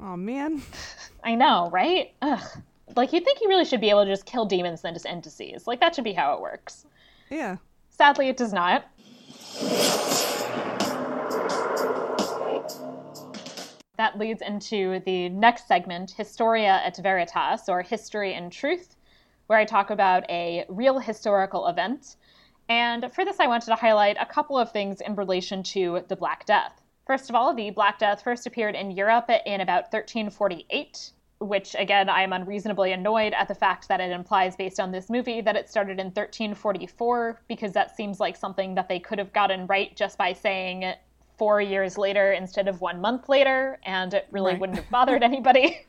Oh 0.00 0.16
man. 0.16 0.62
I 1.24 1.34
know, 1.34 1.70
right? 1.70 2.12
Ugh. 2.22 2.42
Like 2.96 3.12
you'd 3.12 3.24
think 3.24 3.40
you 3.40 3.48
really 3.48 3.64
should 3.64 3.80
be 3.80 3.90
able 3.90 4.04
to 4.04 4.10
just 4.10 4.26
kill 4.26 4.44
demons 4.44 4.80
and 4.80 4.88
then 4.88 4.94
just 4.94 5.06
end 5.06 5.22
disease. 5.22 5.66
Like 5.66 5.80
that 5.80 5.94
should 5.94 6.04
be 6.04 6.12
how 6.12 6.34
it 6.34 6.40
works. 6.40 6.86
Yeah. 7.34 7.56
Sadly, 7.90 8.28
it 8.28 8.36
does 8.36 8.52
not. 8.52 8.84
That 13.96 14.16
leads 14.16 14.40
into 14.40 15.00
the 15.04 15.30
next 15.30 15.66
segment, 15.66 16.12
Historia 16.12 16.80
et 16.84 16.96
Veritas, 17.02 17.68
or 17.68 17.82
History 17.82 18.34
and 18.34 18.52
Truth, 18.52 18.94
where 19.48 19.58
I 19.58 19.64
talk 19.64 19.90
about 19.90 20.22
a 20.30 20.64
real 20.68 21.00
historical 21.00 21.66
event. 21.66 22.14
And 22.68 23.12
for 23.12 23.24
this, 23.24 23.40
I 23.40 23.48
wanted 23.48 23.66
to 23.66 23.74
highlight 23.74 24.16
a 24.20 24.26
couple 24.26 24.56
of 24.56 24.70
things 24.70 25.00
in 25.00 25.16
relation 25.16 25.64
to 25.64 26.04
the 26.06 26.14
Black 26.14 26.46
Death. 26.46 26.82
First 27.04 27.30
of 27.30 27.34
all, 27.34 27.52
the 27.52 27.70
Black 27.70 27.98
Death 27.98 28.22
first 28.22 28.46
appeared 28.46 28.76
in 28.76 28.92
Europe 28.92 29.28
in 29.44 29.60
about 29.60 29.92
1348 29.92 31.10
which 31.44 31.74
again 31.78 32.08
I 32.08 32.22
am 32.22 32.32
unreasonably 32.32 32.92
annoyed 32.92 33.32
at 33.34 33.48
the 33.48 33.54
fact 33.54 33.88
that 33.88 34.00
it 34.00 34.10
implies 34.10 34.56
based 34.56 34.80
on 34.80 34.90
this 34.90 35.10
movie 35.10 35.40
that 35.40 35.56
it 35.56 35.68
started 35.68 36.00
in 36.00 36.06
1344 36.06 37.40
because 37.48 37.72
that 37.72 37.96
seems 37.96 38.20
like 38.20 38.36
something 38.36 38.74
that 38.74 38.88
they 38.88 38.98
could 38.98 39.18
have 39.18 39.32
gotten 39.32 39.66
right 39.66 39.94
just 39.96 40.18
by 40.18 40.32
saying 40.32 40.94
4 41.36 41.60
years 41.60 41.98
later 41.98 42.32
instead 42.32 42.68
of 42.68 42.80
1 42.80 43.00
month 43.00 43.28
later 43.28 43.78
and 43.84 44.14
it 44.14 44.26
really 44.30 44.52
right. 44.52 44.60
wouldn't 44.60 44.78
have 44.78 44.90
bothered 44.90 45.22
anybody. 45.30 45.86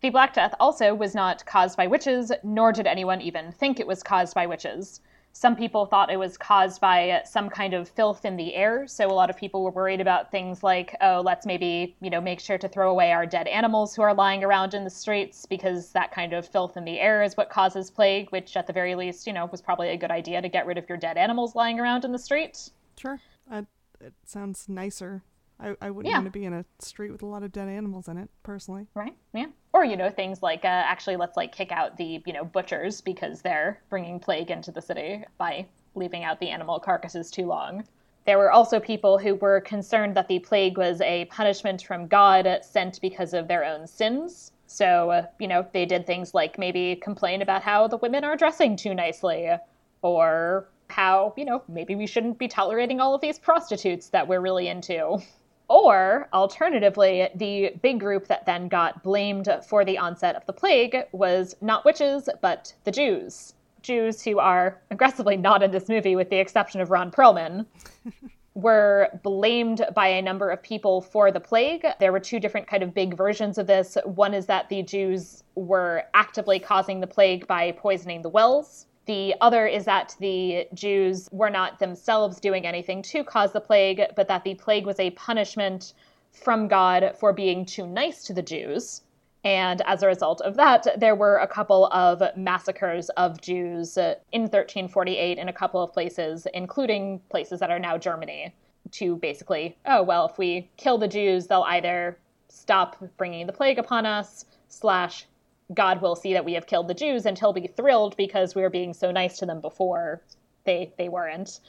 the 0.00 0.10
Black 0.10 0.34
Death 0.34 0.54
also 0.60 0.94
was 0.94 1.14
not 1.14 1.44
caused 1.46 1.76
by 1.76 1.86
witches 1.86 2.32
nor 2.42 2.72
did 2.72 2.86
anyone 2.86 3.20
even 3.20 3.52
think 3.52 3.80
it 3.80 3.86
was 3.86 4.02
caused 4.02 4.34
by 4.34 4.46
witches. 4.46 5.00
Some 5.36 5.56
people 5.56 5.84
thought 5.84 6.12
it 6.12 6.18
was 6.18 6.38
caused 6.38 6.80
by 6.80 7.20
some 7.26 7.50
kind 7.50 7.74
of 7.74 7.88
filth 7.88 8.24
in 8.24 8.36
the 8.36 8.54
air. 8.54 8.86
So 8.86 9.08
a 9.08 9.12
lot 9.12 9.30
of 9.30 9.36
people 9.36 9.64
were 9.64 9.72
worried 9.72 10.00
about 10.00 10.30
things 10.30 10.62
like, 10.62 10.94
oh, 11.00 11.22
let's 11.24 11.44
maybe, 11.44 11.96
you 12.00 12.08
know, 12.08 12.20
make 12.20 12.38
sure 12.38 12.56
to 12.56 12.68
throw 12.68 12.88
away 12.88 13.10
our 13.10 13.26
dead 13.26 13.48
animals 13.48 13.96
who 13.96 14.02
are 14.02 14.14
lying 14.14 14.44
around 14.44 14.74
in 14.74 14.84
the 14.84 14.90
streets 14.90 15.44
because 15.44 15.90
that 15.90 16.12
kind 16.12 16.32
of 16.32 16.46
filth 16.46 16.76
in 16.76 16.84
the 16.84 17.00
air 17.00 17.24
is 17.24 17.36
what 17.36 17.50
causes 17.50 17.90
plague, 17.90 18.30
which 18.30 18.56
at 18.56 18.68
the 18.68 18.72
very 18.72 18.94
least, 18.94 19.26
you 19.26 19.32
know, 19.32 19.46
was 19.46 19.60
probably 19.60 19.88
a 19.88 19.96
good 19.96 20.12
idea 20.12 20.40
to 20.40 20.48
get 20.48 20.66
rid 20.66 20.78
of 20.78 20.88
your 20.88 20.96
dead 20.96 21.16
animals 21.16 21.56
lying 21.56 21.80
around 21.80 22.04
in 22.04 22.12
the 22.12 22.18
street. 22.18 22.70
Sure. 22.96 23.20
Uh, 23.50 23.62
it 24.00 24.14
sounds 24.24 24.68
nicer. 24.68 25.24
I, 25.60 25.76
I 25.80 25.90
wouldn't 25.90 26.10
Yeah. 26.10 26.18
want 26.18 26.26
to 26.26 26.30
be 26.38 26.44
in 26.44 26.52
a 26.52 26.64
street 26.80 27.10
with 27.12 27.22
a 27.22 27.26
lot 27.26 27.42
of 27.42 27.52
dead 27.52 27.68
animals 27.68 28.08
in 28.08 28.16
it, 28.18 28.28
personally. 28.42 28.86
Right. 28.94 29.16
Yeah. 29.32 29.46
Or 29.72 29.84
you 29.84 29.96
know 29.96 30.10
things 30.10 30.42
like 30.42 30.64
uh, 30.64 30.68
actually 30.68 31.16
let's 31.16 31.36
like 31.36 31.52
kick 31.52 31.72
out 31.72 31.96
the 31.96 32.22
you 32.26 32.32
know 32.32 32.44
butchers 32.44 33.00
because 33.00 33.42
they're 33.42 33.80
bringing 33.88 34.18
plague 34.20 34.50
into 34.50 34.70
the 34.72 34.82
city 34.82 35.24
by 35.38 35.66
leaving 35.94 36.24
out 36.24 36.40
the 36.40 36.50
animal 36.50 36.78
carcasses 36.80 37.30
too 37.30 37.46
long. 37.46 37.84
There 38.26 38.38
were 38.38 38.50
also 38.50 38.80
people 38.80 39.18
who 39.18 39.34
were 39.34 39.60
concerned 39.60 40.16
that 40.16 40.28
the 40.28 40.38
plague 40.38 40.78
was 40.78 41.00
a 41.02 41.26
punishment 41.26 41.82
from 41.82 42.06
God 42.06 42.48
sent 42.62 43.00
because 43.00 43.34
of 43.34 43.48
their 43.48 43.64
own 43.64 43.86
sins. 43.86 44.50
So, 44.66 45.10
uh, 45.10 45.26
you 45.38 45.46
know, 45.46 45.66
they 45.72 45.84
did 45.84 46.06
things 46.06 46.32
like 46.34 46.58
maybe 46.58 46.96
complain 46.96 47.42
about 47.42 47.62
how 47.62 47.86
the 47.86 47.98
women 47.98 48.24
are 48.24 48.34
dressing 48.36 48.76
too 48.76 48.94
nicely, 48.94 49.50
or 50.00 50.68
how, 50.88 51.34
you 51.36 51.44
know, 51.44 51.62
maybe 51.68 51.94
we 51.94 52.06
shouldn't 52.06 52.38
be 52.38 52.48
tolerating 52.48 52.98
all 52.98 53.14
of 53.14 53.20
these 53.20 53.38
prostitutes 53.38 54.08
that 54.08 54.26
we're 54.26 54.40
really 54.40 54.68
into. 54.68 55.18
Or, 55.68 56.28
alternatively, 56.32 57.28
the 57.34 57.72
big 57.82 57.98
group 57.98 58.26
that 58.26 58.44
then 58.44 58.68
got 58.68 59.02
blamed 59.02 59.48
for 59.66 59.84
the 59.84 59.98
onset 59.98 60.36
of 60.36 60.44
the 60.46 60.52
plague 60.52 61.04
was 61.12 61.56
not 61.60 61.84
witches, 61.84 62.28
but 62.42 62.74
the 62.84 62.90
Jews. 62.90 63.54
Jews 63.80 64.22
who 64.22 64.38
are 64.38 64.80
aggressively 64.90 65.36
not 65.36 65.62
in 65.62 65.70
this 65.70 65.88
movie, 65.88 66.16
with 66.16 66.30
the 66.30 66.38
exception 66.38 66.80
of 66.80 66.90
Ron 66.90 67.10
Perlman, 67.10 67.66
were 68.54 69.08
blamed 69.22 69.84
by 69.94 70.06
a 70.06 70.22
number 70.22 70.50
of 70.50 70.62
people 70.62 71.00
for 71.00 71.32
the 71.32 71.40
plague. 71.40 71.84
There 71.98 72.12
were 72.12 72.20
two 72.20 72.38
different 72.38 72.66
kind 72.66 72.82
of 72.82 72.94
big 72.94 73.16
versions 73.16 73.58
of 73.58 73.66
this. 73.66 73.96
One 74.04 74.32
is 74.32 74.46
that 74.46 74.68
the 74.68 74.82
Jews 74.82 75.42
were 75.54 76.04
actively 76.14 76.58
causing 76.58 77.00
the 77.00 77.06
plague 77.06 77.46
by 77.46 77.72
poisoning 77.72 78.22
the 78.22 78.28
wells. 78.28 78.86
The 79.06 79.34
other 79.40 79.66
is 79.66 79.84
that 79.84 80.16
the 80.18 80.66
Jews 80.72 81.28
were 81.30 81.50
not 81.50 81.78
themselves 81.78 82.40
doing 82.40 82.66
anything 82.66 83.02
to 83.02 83.22
cause 83.22 83.52
the 83.52 83.60
plague, 83.60 84.02
but 84.16 84.28
that 84.28 84.44
the 84.44 84.54
plague 84.54 84.86
was 84.86 84.98
a 84.98 85.10
punishment 85.10 85.92
from 86.32 86.68
God 86.68 87.14
for 87.18 87.32
being 87.32 87.64
too 87.64 87.86
nice 87.86 88.24
to 88.24 88.32
the 88.32 88.42
Jews. 88.42 89.02
And 89.44 89.82
as 89.82 90.02
a 90.02 90.06
result 90.06 90.40
of 90.40 90.56
that, 90.56 90.86
there 90.98 91.14
were 91.14 91.36
a 91.36 91.46
couple 91.46 91.86
of 91.88 92.22
massacres 92.34 93.10
of 93.10 93.40
Jews 93.42 93.98
uh, 93.98 94.14
in 94.32 94.42
1348 94.42 95.36
in 95.36 95.48
a 95.48 95.52
couple 95.52 95.82
of 95.82 95.92
places, 95.92 96.46
including 96.54 97.20
places 97.28 97.60
that 97.60 97.70
are 97.70 97.78
now 97.78 97.98
Germany, 97.98 98.54
to 98.92 99.16
basically, 99.16 99.76
oh, 99.84 100.02
well, 100.02 100.26
if 100.26 100.38
we 100.38 100.70
kill 100.78 100.96
the 100.96 101.08
Jews, 101.08 101.46
they'll 101.46 101.62
either 101.62 102.18
stop 102.48 102.96
bringing 103.18 103.46
the 103.46 103.52
plague 103.52 103.78
upon 103.78 104.06
us, 104.06 104.46
slash, 104.68 105.26
God 105.74 106.00
will 106.00 106.16
see 106.16 106.32
that 106.32 106.44
we 106.44 106.54
have 106.54 106.66
killed 106.66 106.88
the 106.88 106.94
Jews 106.94 107.26
and 107.26 107.38
he'll 107.38 107.52
be 107.52 107.66
thrilled 107.66 108.16
because 108.16 108.54
we 108.54 108.62
were 108.62 108.70
being 108.70 108.94
so 108.94 109.10
nice 109.10 109.38
to 109.38 109.46
them 109.46 109.60
before 109.60 110.22
they, 110.64 110.92
they 110.98 111.08
weren't. 111.08 111.60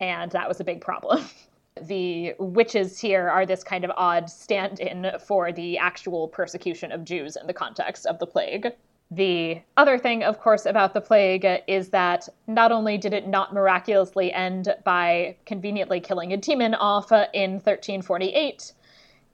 And 0.00 0.30
that 0.32 0.48
was 0.48 0.60
a 0.60 0.64
big 0.64 0.80
problem. 0.80 1.24
the 1.82 2.34
witches 2.38 2.98
here 2.98 3.28
are 3.28 3.46
this 3.46 3.62
kind 3.62 3.84
of 3.84 3.92
odd 3.96 4.28
stand 4.28 4.80
in 4.80 5.12
for 5.24 5.52
the 5.52 5.78
actual 5.78 6.28
persecution 6.28 6.92
of 6.92 7.04
Jews 7.04 7.36
in 7.36 7.46
the 7.46 7.52
context 7.52 8.06
of 8.06 8.18
the 8.18 8.26
plague. 8.26 8.72
The 9.10 9.62
other 9.78 9.96
thing, 9.96 10.22
of 10.22 10.38
course, 10.38 10.66
about 10.66 10.92
the 10.92 11.00
plague 11.00 11.46
is 11.66 11.88
that 11.90 12.28
not 12.46 12.72
only 12.72 12.98
did 12.98 13.14
it 13.14 13.26
not 13.26 13.54
miraculously 13.54 14.32
end 14.32 14.74
by 14.84 15.36
conveniently 15.46 16.00
killing 16.00 16.32
a 16.32 16.36
demon 16.36 16.74
off 16.74 17.10
in 17.32 17.52
1348, 17.52 18.72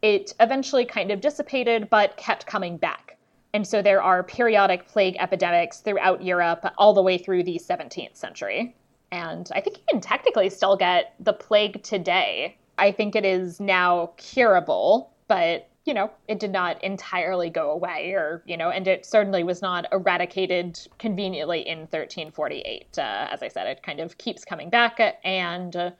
it 0.03 0.33
eventually 0.39 0.85
kind 0.85 1.11
of 1.11 1.20
dissipated 1.20 1.91
but 1.91 2.16
kept 2.16 2.47
coming 2.47 2.77
back. 2.77 3.13
And 3.55 3.64
so 3.64 3.80
there 3.80 4.02
are 4.02 4.24
periodic 4.24 4.88
plague 4.88 5.16
epidemics 5.20 5.78
throughout 5.78 6.24
Europe 6.24 6.66
all 6.76 6.92
the 6.92 7.02
way 7.02 7.16
through 7.16 7.44
the 7.44 7.61
17th 7.64 8.16
century. 8.16 8.74
And 9.12 9.48
I 9.55 9.61
think 9.61 9.78
you 9.78 9.84
can 9.88 10.00
technically 10.00 10.50
still 10.50 10.76
get 10.76 11.14
the 11.20 11.32
plague 11.32 11.80
today. 11.84 12.59
I 12.78 12.90
think 12.90 13.14
it 13.14 13.24
is 13.24 13.61
now 13.61 14.11
curable, 14.16 15.12
but 15.28 15.68
you 15.84 15.94
know, 15.94 16.11
it 16.26 16.40
did 16.40 16.50
not 16.50 16.82
entirely 16.82 17.48
go 17.48 17.70
away, 17.70 18.12
or 18.12 18.42
you 18.44 18.57
know, 18.57 18.70
and 18.70 18.88
it 18.88 19.07
certainly 19.07 19.44
was 19.44 19.62
not 19.62 19.86
eradicated 19.92 20.80
conveniently 20.98 21.61
in 21.61 21.80
1348. 21.80 22.98
Uh, 22.98 23.28
as 23.30 23.40
I 23.40 23.48
said, 23.48 23.68
it 23.68 23.84
kind 23.84 24.00
of 24.00 24.18
keeps 24.18 24.44
coming 24.44 24.68
back 24.68 24.98
and 25.22 25.76
uh, 25.76 25.90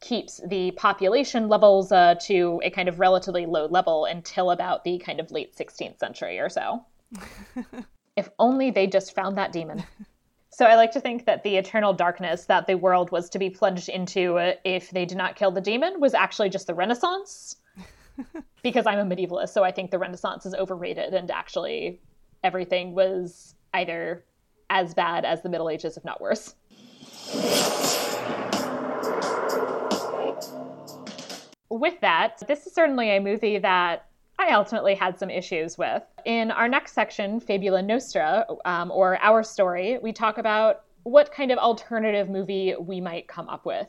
keeps 0.00 0.40
the 0.46 0.72
population 0.72 1.48
levels 1.48 1.90
uh, 1.90 2.16
to 2.22 2.60
a 2.64 2.70
kind 2.70 2.88
of 2.88 3.00
relatively 3.00 3.46
low 3.46 3.66
level 3.66 4.04
until 4.04 4.50
about 4.50 4.84
the 4.84 4.98
kind 4.98 5.20
of 5.20 5.30
late 5.30 5.56
16th 5.56 5.98
century 5.98 6.38
or 6.38 6.50
so. 6.50 6.84
if 8.16 8.30
only 8.38 8.70
they 8.70 8.86
just 8.86 9.14
found 9.14 9.38
that 9.38 9.52
demon. 9.52 9.84
So 10.50 10.66
I 10.66 10.74
like 10.74 10.90
to 10.92 11.00
think 11.00 11.26
that 11.26 11.44
the 11.44 11.56
eternal 11.56 11.92
darkness 11.92 12.46
that 12.46 12.66
the 12.66 12.74
world 12.74 13.12
was 13.12 13.30
to 13.30 13.38
be 13.38 13.48
plunged 13.48 13.88
into 13.88 14.38
uh, 14.38 14.54
if 14.64 14.90
they 14.90 15.04
did 15.04 15.16
not 15.16 15.36
kill 15.36 15.52
the 15.52 15.60
demon 15.60 16.00
was 16.00 16.14
actually 16.14 16.48
just 16.48 16.66
the 16.66 16.74
Renaissance. 16.74 17.56
because 18.62 18.86
I'm 18.86 18.98
a 18.98 19.04
medievalist, 19.04 19.50
so 19.50 19.62
I 19.62 19.70
think 19.70 19.92
the 19.92 19.98
Renaissance 19.98 20.44
is 20.46 20.54
overrated 20.54 21.14
and 21.14 21.30
actually 21.30 22.00
everything 22.42 22.92
was 22.92 23.54
either 23.74 24.24
as 24.70 24.94
bad 24.94 25.24
as 25.24 25.42
the 25.42 25.48
Middle 25.48 25.70
Ages, 25.70 25.96
if 25.96 26.04
not 26.04 26.20
worse. 26.20 26.54
With 31.70 32.00
that, 32.00 32.42
this 32.48 32.66
is 32.66 32.74
certainly 32.74 33.10
a 33.10 33.20
movie 33.20 33.58
that 33.58 34.06
I 34.38 34.52
ultimately 34.52 34.94
had 34.94 35.18
some 35.18 35.30
issues 35.30 35.76
with. 35.76 36.02
In 36.24 36.50
our 36.50 36.68
next 36.68 36.92
section, 36.92 37.40
Fabula 37.40 37.82
Nostra, 37.82 38.46
um, 38.64 38.90
or 38.90 39.18
Our 39.20 39.42
Story, 39.42 39.98
we 39.98 40.12
talk 40.12 40.38
about 40.38 40.84
what 41.02 41.32
kind 41.32 41.50
of 41.50 41.58
alternative 41.58 42.30
movie 42.30 42.74
we 42.78 43.00
might 43.00 43.26
come 43.28 43.48
up 43.48 43.66
with. 43.66 43.88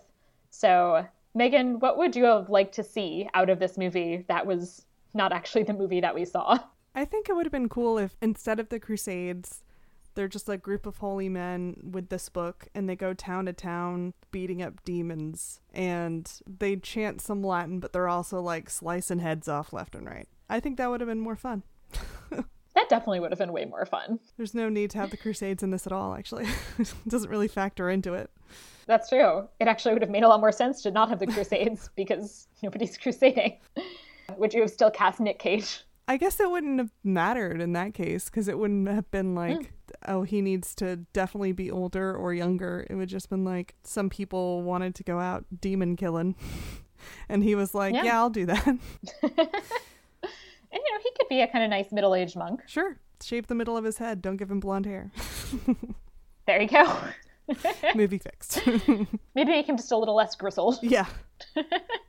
So, 0.50 1.06
Megan, 1.36 1.80
what 1.80 1.97
would 1.97 2.16
you 2.16 2.24
have 2.26 2.50
liked 2.50 2.74
to 2.76 2.84
see 2.84 3.30
out 3.34 3.50
of 3.50 3.60
this 3.60 3.78
movie 3.78 4.26
that 4.28 4.45
was 4.45 4.86
not 5.14 5.32
actually 5.32 5.64
the 5.64 5.74
movie 5.74 6.02
that 6.02 6.16
we 6.16 6.26
saw? 6.26 6.58
I 6.95 7.06
think 7.06 7.30
it 7.30 7.36
would 7.36 7.45
have 7.45 7.52
been 7.52 7.70
cool 7.70 7.97
if 7.97 8.18
instead 8.22 8.60
of 8.60 8.70
the 8.70 8.80
Crusades, 8.80 9.64
they're 10.16 10.28
just 10.28 10.50
a 10.50 10.58
group 10.58 10.86
of 10.86 10.97
holy 10.97 11.30
men 11.30 11.91
with 11.91 12.10
this 12.10 12.28
book 12.28 12.68
and 12.74 12.89
they 12.89 12.95
go 12.95 13.14
town 13.14 13.45
to 13.45 13.54
town 13.54 14.14
beating 14.32 14.62
up 14.62 14.84
demons 14.84 15.62
and 15.74 16.41
they 16.47 16.76
chant 16.76 17.22
some 17.22 17.43
Latin, 17.43 17.80
but 17.80 17.93
they're 17.93 18.10
also 18.10 18.41
like 18.41 18.70
slicing 18.70 19.20
heads 19.20 19.47
off 19.47 19.72
left 19.72 19.95
and 19.95 20.08
right. 20.08 20.28
I 20.50 20.60
think 20.60 20.78
that 20.78 20.89
would 20.89 21.02
have 21.02 21.10
been 21.10 21.20
more 21.20 21.36
fun. 21.36 21.64
That 22.76 22.88
definitely 22.88 23.20
would 23.20 23.32
have 23.32 23.39
been 23.39 23.52
way 23.52 23.66
more 23.66 23.86
fun. 23.86 24.20
There's 24.38 24.54
no 24.54 24.70
need 24.70 24.91
to 24.91 25.00
have 25.00 25.12
the 25.12 25.18
Crusades 25.18 25.64
in 25.64 25.72
this 25.72 25.86
at 25.86 25.91
all, 25.91 26.14
actually. 26.14 26.45
it 26.80 26.93
doesn't 27.10 27.30
really 27.30 27.50
factor 27.50 27.89
into 27.89 28.14
it. 28.14 28.30
That's 28.86 29.10
true. 29.10 29.50
It 29.60 29.68
actually 29.68 29.93
would 29.93 30.02
have 30.02 30.12
made 30.12 30.24
a 30.24 30.30
lot 30.30 30.39
more 30.39 30.54
sense 30.54 30.82
to 30.84 30.91
not 30.91 31.10
have 31.10 31.20
the 31.20 31.28
Crusades 31.34 31.89
because 31.95 32.47
nobody's 32.64 32.97
crusading. 32.97 33.58
Would 34.38 34.54
you 34.54 34.62
have 34.62 34.70
still 34.70 34.91
cast 34.91 35.20
Nick 35.20 35.39
Cage? 35.39 35.84
I 36.08 36.18
guess 36.18 36.39
it 36.39 36.50
wouldn't 36.50 36.80
have 36.80 36.91
mattered 37.04 37.60
in 37.60 37.74
that 37.74 37.93
case 37.93 38.26
because 38.26 38.47
it 38.47 38.58
wouldn't 38.58 38.88
have 38.88 39.12
been 39.12 39.32
hmm. 39.32 39.38
like, 39.38 39.74
oh, 40.08 40.24
he 40.24 40.41
needs 40.41 40.74
to 40.76 40.97
definitely 41.12 41.52
be 41.52 41.70
older 41.70 42.16
or 42.16 42.34
younger. 42.34 42.88
It 42.89 42.95
would 42.95 43.10
just 43.10 43.30
been 43.30 43.43
like 43.43 43.76
some 43.84 44.10
people 44.10 44.64
wanted 44.64 44.95
to 44.95 45.04
go 45.04 45.20
out 45.20 45.45
demon 45.60 45.97
killing. 45.97 46.36
and 47.28 47.43
he 47.43 47.56
was 47.56 47.76
like, 47.76 47.93
Yeah. 47.93 48.06
yeah, 48.06 48.20
I'll 48.20 48.30
do 48.30 48.45
that. 48.45 48.78
And 50.72 50.80
you 50.86 50.93
know, 50.93 50.99
he 51.03 51.09
could 51.17 51.28
be 51.30 51.41
a 51.41 51.47
kind 51.47 51.63
of 51.63 51.70
nice 51.70 51.91
middle-aged 51.91 52.36
monk. 52.36 52.61
sure. 52.67 52.97
Shave 53.22 53.47
the 53.47 53.55
middle 53.55 53.76
of 53.76 53.84
his 53.84 53.97
head. 53.97 54.22
Don't 54.22 54.38
give 54.38 54.49
him 54.49 54.59
blonde 54.59 54.86
hair. 54.86 55.11
There 56.47 56.61
you 56.61 56.67
go. 56.67 56.97
Movie 57.95 58.17
fixed. 58.17 58.61
Maybe 59.36 59.51
make 59.51 59.70
him 59.70 59.78
just 59.78 59.91
a 59.91 59.97
little 59.97 60.15
less 60.15 60.36
grizzled. 60.36 60.80
yeah. 60.82 61.05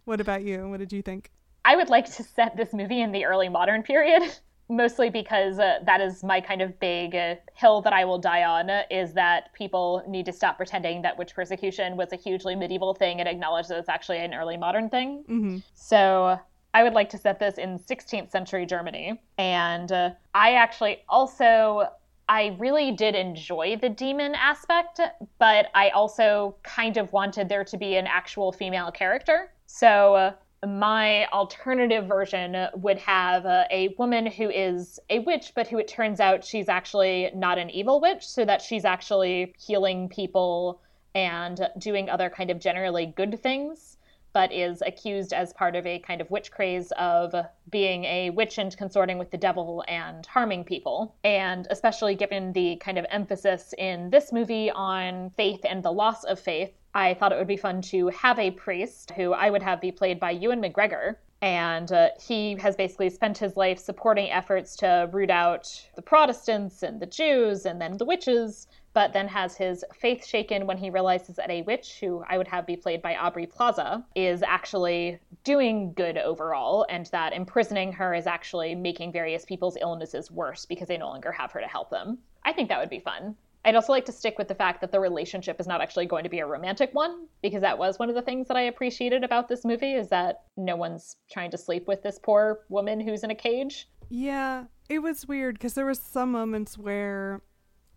what 0.06 0.20
about 0.20 0.44
you? 0.44 0.68
What 0.68 0.78
did 0.80 0.92
you 0.92 1.02
think? 1.02 1.30
I 1.64 1.76
would 1.76 1.90
like 1.90 2.06
to 2.14 2.22
set 2.22 2.56
this 2.56 2.72
movie 2.72 3.02
in 3.02 3.12
the 3.12 3.26
early 3.26 3.50
modern 3.50 3.82
period, 3.82 4.22
mostly 4.70 5.11
because 5.11 5.58
uh, 5.58 5.80
that 5.84 6.00
is 6.00 6.24
my 6.24 6.40
kind 6.40 6.62
of 6.62 6.78
big 6.80 7.14
uh, 7.14 7.34
hill 7.54 7.82
that 7.82 7.92
I 7.92 8.06
will 8.06 8.18
die 8.18 8.44
on. 8.44 8.70
uh, 8.70 8.84
Is 8.90 9.12
that 9.12 9.52
people 9.52 10.02
need 10.08 10.24
to 10.24 10.32
stop 10.32 10.56
pretending 10.56 11.02
that 11.02 11.18
witch 11.18 11.34
persecution 11.34 11.98
was 11.98 12.12
a 12.12 12.16
hugely 12.16 12.54
medieval 12.56 12.94
thing 12.94 13.20
and 13.20 13.28
acknowledge 13.28 13.68
that 13.68 13.78
it's 13.78 13.90
actually 13.90 14.18
an 14.18 14.32
early 14.32 14.56
modern 14.56 14.88
thing. 14.88 15.24
Mm-hmm. 15.28 15.58
So 15.74 16.40
I 16.72 16.82
would 16.82 16.92
like 16.92 17.08
to 17.10 17.18
set 17.18 17.38
this 17.38 17.58
in 17.58 17.78
16th 17.78 18.30
century 18.30 18.66
Germany. 18.66 19.20
And 19.38 19.90
uh, 19.90 20.10
I 20.34 20.54
actually 20.54 20.98
also. 21.08 21.88
I 22.28 22.56
really 22.60 22.92
did 22.92 23.16
enjoy 23.16 23.76
the 23.82 23.88
demon 23.88 24.36
aspect, 24.36 25.00
but 25.40 25.66
I 25.74 25.88
also 25.88 26.54
kind 26.62 26.96
of 26.96 27.12
wanted 27.12 27.48
there 27.48 27.64
to 27.64 27.76
be 27.76 27.96
an 27.96 28.06
actual 28.06 28.52
female 28.52 28.92
character. 28.92 29.50
So 29.66 30.14
uh, 30.14 30.32
my 30.66 31.26
alternative 31.28 32.06
version 32.06 32.68
would 32.74 32.98
have 32.98 33.46
uh, 33.46 33.64
a 33.70 33.94
woman 33.98 34.26
who 34.26 34.50
is 34.50 35.00
a 35.08 35.20
witch, 35.20 35.52
but 35.56 35.66
who 35.66 35.78
it 35.78 35.88
turns 35.88 36.20
out 36.20 36.44
she's 36.44 36.68
actually 36.68 37.30
not 37.34 37.58
an 37.58 37.70
evil 37.70 38.00
witch, 38.00 38.26
so 38.26 38.44
that 38.44 38.60
she's 38.60 38.84
actually 38.84 39.54
healing 39.58 40.08
people 40.08 40.80
and 41.14 41.68
doing 41.78 42.10
other 42.10 42.30
kind 42.30 42.50
of 42.50 42.60
generally 42.60 43.06
good 43.06 43.42
things, 43.42 43.96
but 44.33 44.53
is 44.53 44.83
accused 44.87 45.33
as 45.33 45.53
part 45.53 45.76
of 45.76 45.87
a 45.87 45.99
kind 46.01 46.20
of 46.20 46.31
witch 46.31 46.51
craze 46.51 46.93
of 46.93 47.35
being 47.70 48.05
a 48.05 48.31
witch 48.31 48.59
and 48.59 48.76
consorting 48.76 49.18
with 49.18 49.31
the 49.31 49.39
devil 49.39 49.85
and 49.89 50.26
harming 50.26 50.64
people. 50.64 51.14
And 51.24 51.66
especially 51.70 52.14
given 52.14 52.53
the 52.53 52.76
kind 52.76 52.99
of 52.99 53.07
emphasis 53.11 53.74
in 53.78 54.11
this 54.11 54.33
movie 54.33 54.70
on 54.70 55.31
faith 55.37 55.61
and 55.64 55.83
the 55.83 55.93
loss 55.93 56.24
of 56.24 56.39
faith, 56.39 56.72
I 56.95 57.14
thought 57.14 57.33
it 57.33 57.39
would 57.39 57.47
be 57.47 57.57
fun 57.57 57.83
to 57.83 58.09
have 58.09 58.39
a 58.39 58.51
priest 58.51 59.12
who 59.12 59.33
I 59.33 59.51
would 59.51 59.62
have 59.62 59.81
be 59.81 59.93
played 59.93 60.18
by 60.18 60.33
Ewan 60.33 60.61
McGregor, 60.61 61.16
And 61.43 61.91
uh, 61.91 62.11
he 62.20 62.57
has 62.57 62.76
basically 62.76 63.09
spent 63.09 63.39
his 63.39 63.57
life 63.57 63.78
supporting 63.78 64.31
efforts 64.31 64.76
to 64.76 65.09
root 65.12 65.31
out 65.31 65.89
the 65.97 66.03
Protestants 66.03 66.83
and 66.83 67.01
the 67.01 67.07
Jews 67.07 67.64
and 67.64 67.81
then 67.81 67.97
the 67.97 68.05
witches, 68.05 68.66
but 68.93 69.12
then 69.12 69.28
has 69.28 69.57
his 69.57 69.84
faith 69.95 70.26
shaken 70.26 70.66
when 70.66 70.76
he 70.76 70.91
realizes 70.91 71.36
that 71.36 71.51
a 71.51 71.62
witch, 71.62 71.99
who 72.01 72.24
I 72.28 72.38
would 72.38 72.49
have 72.49 72.66
be 72.66 72.76
played 72.76 73.03
by 73.03 73.16
Aubrey 73.16 73.47
Plaza, 73.47 74.05
is 74.14 74.43
actually 74.43 75.18
doing 75.45 75.93
good 75.93 76.18
overall, 76.18 76.86
and 76.88 77.07
that 77.07 77.32
imprisoning 77.32 77.93
her 77.93 78.14
is 78.14 78.26
actually 78.26 78.74
making 78.74 79.12
various 79.12 79.45
people's 79.45 79.78
illnesses 79.80 80.30
worse 80.30 80.66
because 80.66 80.88
they 80.88 80.99
no 80.99 81.09
longer 81.09 81.32
have 81.32 81.53
her 81.53 81.61
to 81.61 81.66
help 81.66 81.91
them. 81.91 82.18
I 82.45 82.53
think 82.53 82.68
that 82.68 82.80
would 82.80 82.91
be 82.91 83.01
fun. 83.01 83.36
I'd 83.64 83.74
also 83.74 83.93
like 83.93 84.07
to 84.07 84.12
stick 84.12 84.38
with 84.38 84.49
the 84.49 84.55
fact 84.55 84.80
that 84.80 84.91
the 84.91 84.99
relationship 84.99 85.61
is 85.61 85.66
not 85.66 85.82
actually 85.82 86.07
going 86.07 86.24
to 86.24 86.30
be 86.30 86.38
a 86.38 86.47
romantic 86.47 86.95
one, 86.95 87.26
because 87.43 87.61
that 87.61 87.78
was 87.78 87.99
one 87.99 88.09
of 88.09 88.14
the 88.14 88.22
things 88.22 88.49
that 88.49 88.57
I 88.57 88.62
appreciated 88.62 89.22
about 89.22 89.49
this 89.49 89.64
movie 89.64 89.93
is 89.93 90.09
that 90.09 90.45
no 90.57 90.76
one's 90.76 91.16
trying 91.30 91.51
to 91.51 91.59
sleep 91.59 91.86
with 91.86 92.03
this 92.03 92.18
poor 92.18 92.61
woman 92.70 93.01
who's 93.01 93.22
in 93.22 93.30
a 93.30 93.34
cage. 93.34 93.88
Yeah, 94.09 94.64
it 94.88 95.01
was 95.01 95.28
weird 95.28 95.57
because 95.57 95.74
there 95.74 95.86
was 95.86 96.01
some 96.01 96.32
moments 96.32 96.78
where 96.78 97.43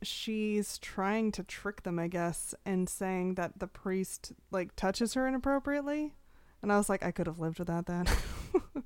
she's 0.03 0.77
trying 0.77 1.31
to 1.33 1.43
trick 1.43 1.83
them, 1.83 1.99
I 1.99 2.07
guess, 2.07 2.53
and 2.65 2.87
saying 2.89 3.35
that 3.35 3.59
the 3.59 3.67
priest 3.67 4.33
like 4.51 4.75
touches 4.75 5.13
her 5.13 5.27
inappropriately. 5.27 6.13
And 6.61 6.71
I 6.71 6.77
was 6.77 6.89
like, 6.89 7.03
I 7.03 7.11
could 7.11 7.27
have 7.27 7.39
lived 7.39 7.59
without 7.59 7.85
that. 7.87 8.15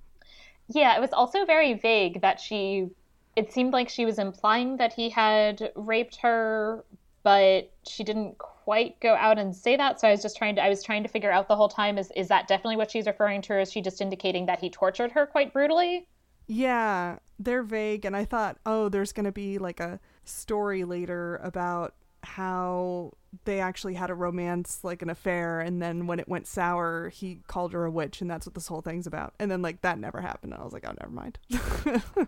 yeah, 0.67 0.95
it 0.95 1.01
was 1.01 1.13
also 1.13 1.45
very 1.45 1.73
vague 1.73 2.21
that 2.21 2.39
she 2.39 2.89
it 3.37 3.53
seemed 3.53 3.71
like 3.71 3.87
she 3.87 4.03
was 4.03 4.17
implying 4.17 4.77
that 4.77 4.93
he 4.93 5.09
had 5.09 5.71
raped 5.75 6.15
her, 6.17 6.83
but 7.21 7.71
she 7.87 8.03
didn't 8.03 8.35
quite 8.39 8.99
go 8.99 9.13
out 9.13 9.37
and 9.37 9.55
say 9.55 9.77
that. 9.77 10.01
So 10.01 10.07
I 10.07 10.11
was 10.11 10.23
just 10.23 10.35
trying 10.35 10.55
to 10.55 10.63
I 10.63 10.69
was 10.69 10.83
trying 10.83 11.03
to 11.03 11.09
figure 11.09 11.31
out 11.31 11.47
the 11.47 11.55
whole 11.55 11.69
time 11.69 11.99
is 11.99 12.11
is 12.15 12.27
that 12.29 12.47
definitely 12.47 12.77
what 12.77 12.89
she's 12.89 13.05
referring 13.05 13.43
to, 13.43 13.53
or 13.53 13.59
is 13.59 13.71
she 13.71 13.81
just 13.81 14.01
indicating 14.01 14.47
that 14.47 14.59
he 14.59 14.71
tortured 14.71 15.11
her 15.11 15.27
quite 15.27 15.53
brutally? 15.53 16.07
Yeah, 16.47 17.19
they're 17.37 17.61
vague, 17.61 18.05
and 18.05 18.15
I 18.15 18.25
thought, 18.25 18.57
oh, 18.65 18.89
there's 18.89 19.13
gonna 19.13 19.31
be 19.31 19.59
like 19.59 19.79
a 19.79 19.99
story 20.27 20.83
later 20.83 21.37
about 21.37 21.95
how 22.23 23.13
they 23.45 23.59
actually 23.59 23.93
had 23.93 24.09
a 24.09 24.13
romance, 24.13 24.83
like 24.83 25.01
an 25.01 25.09
affair, 25.09 25.59
and 25.59 25.81
then 25.81 26.07
when 26.07 26.19
it 26.19 26.27
went 26.27 26.47
sour, 26.47 27.09
he 27.09 27.39
called 27.47 27.73
her 27.73 27.85
a 27.85 27.91
witch, 27.91 28.21
and 28.21 28.29
that's 28.29 28.45
what 28.45 28.55
this 28.55 28.67
whole 28.67 28.81
thing's 28.81 29.07
about. 29.07 29.33
And 29.39 29.49
then 29.49 29.61
like 29.61 29.81
that 29.81 29.99
never 29.99 30.21
happened, 30.21 30.53
and 30.53 30.61
I 30.61 30.65
was 30.65 30.73
like, 30.73 30.85
oh, 30.87 30.93
never 30.99 31.11
mind. 31.11 31.39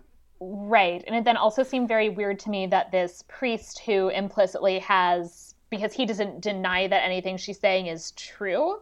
Right. 0.40 1.04
And 1.06 1.14
it 1.14 1.24
then 1.24 1.36
also 1.36 1.62
seemed 1.62 1.86
very 1.88 2.08
weird 2.08 2.38
to 2.40 2.50
me 2.50 2.66
that 2.68 2.90
this 2.90 3.22
priest 3.28 3.80
who 3.80 4.08
implicitly 4.08 4.78
has, 4.78 5.54
because 5.68 5.92
he 5.92 6.06
doesn't 6.06 6.40
deny 6.40 6.88
that 6.88 7.04
anything 7.04 7.36
she's 7.36 7.60
saying 7.60 7.86
is 7.86 8.12
true. 8.12 8.78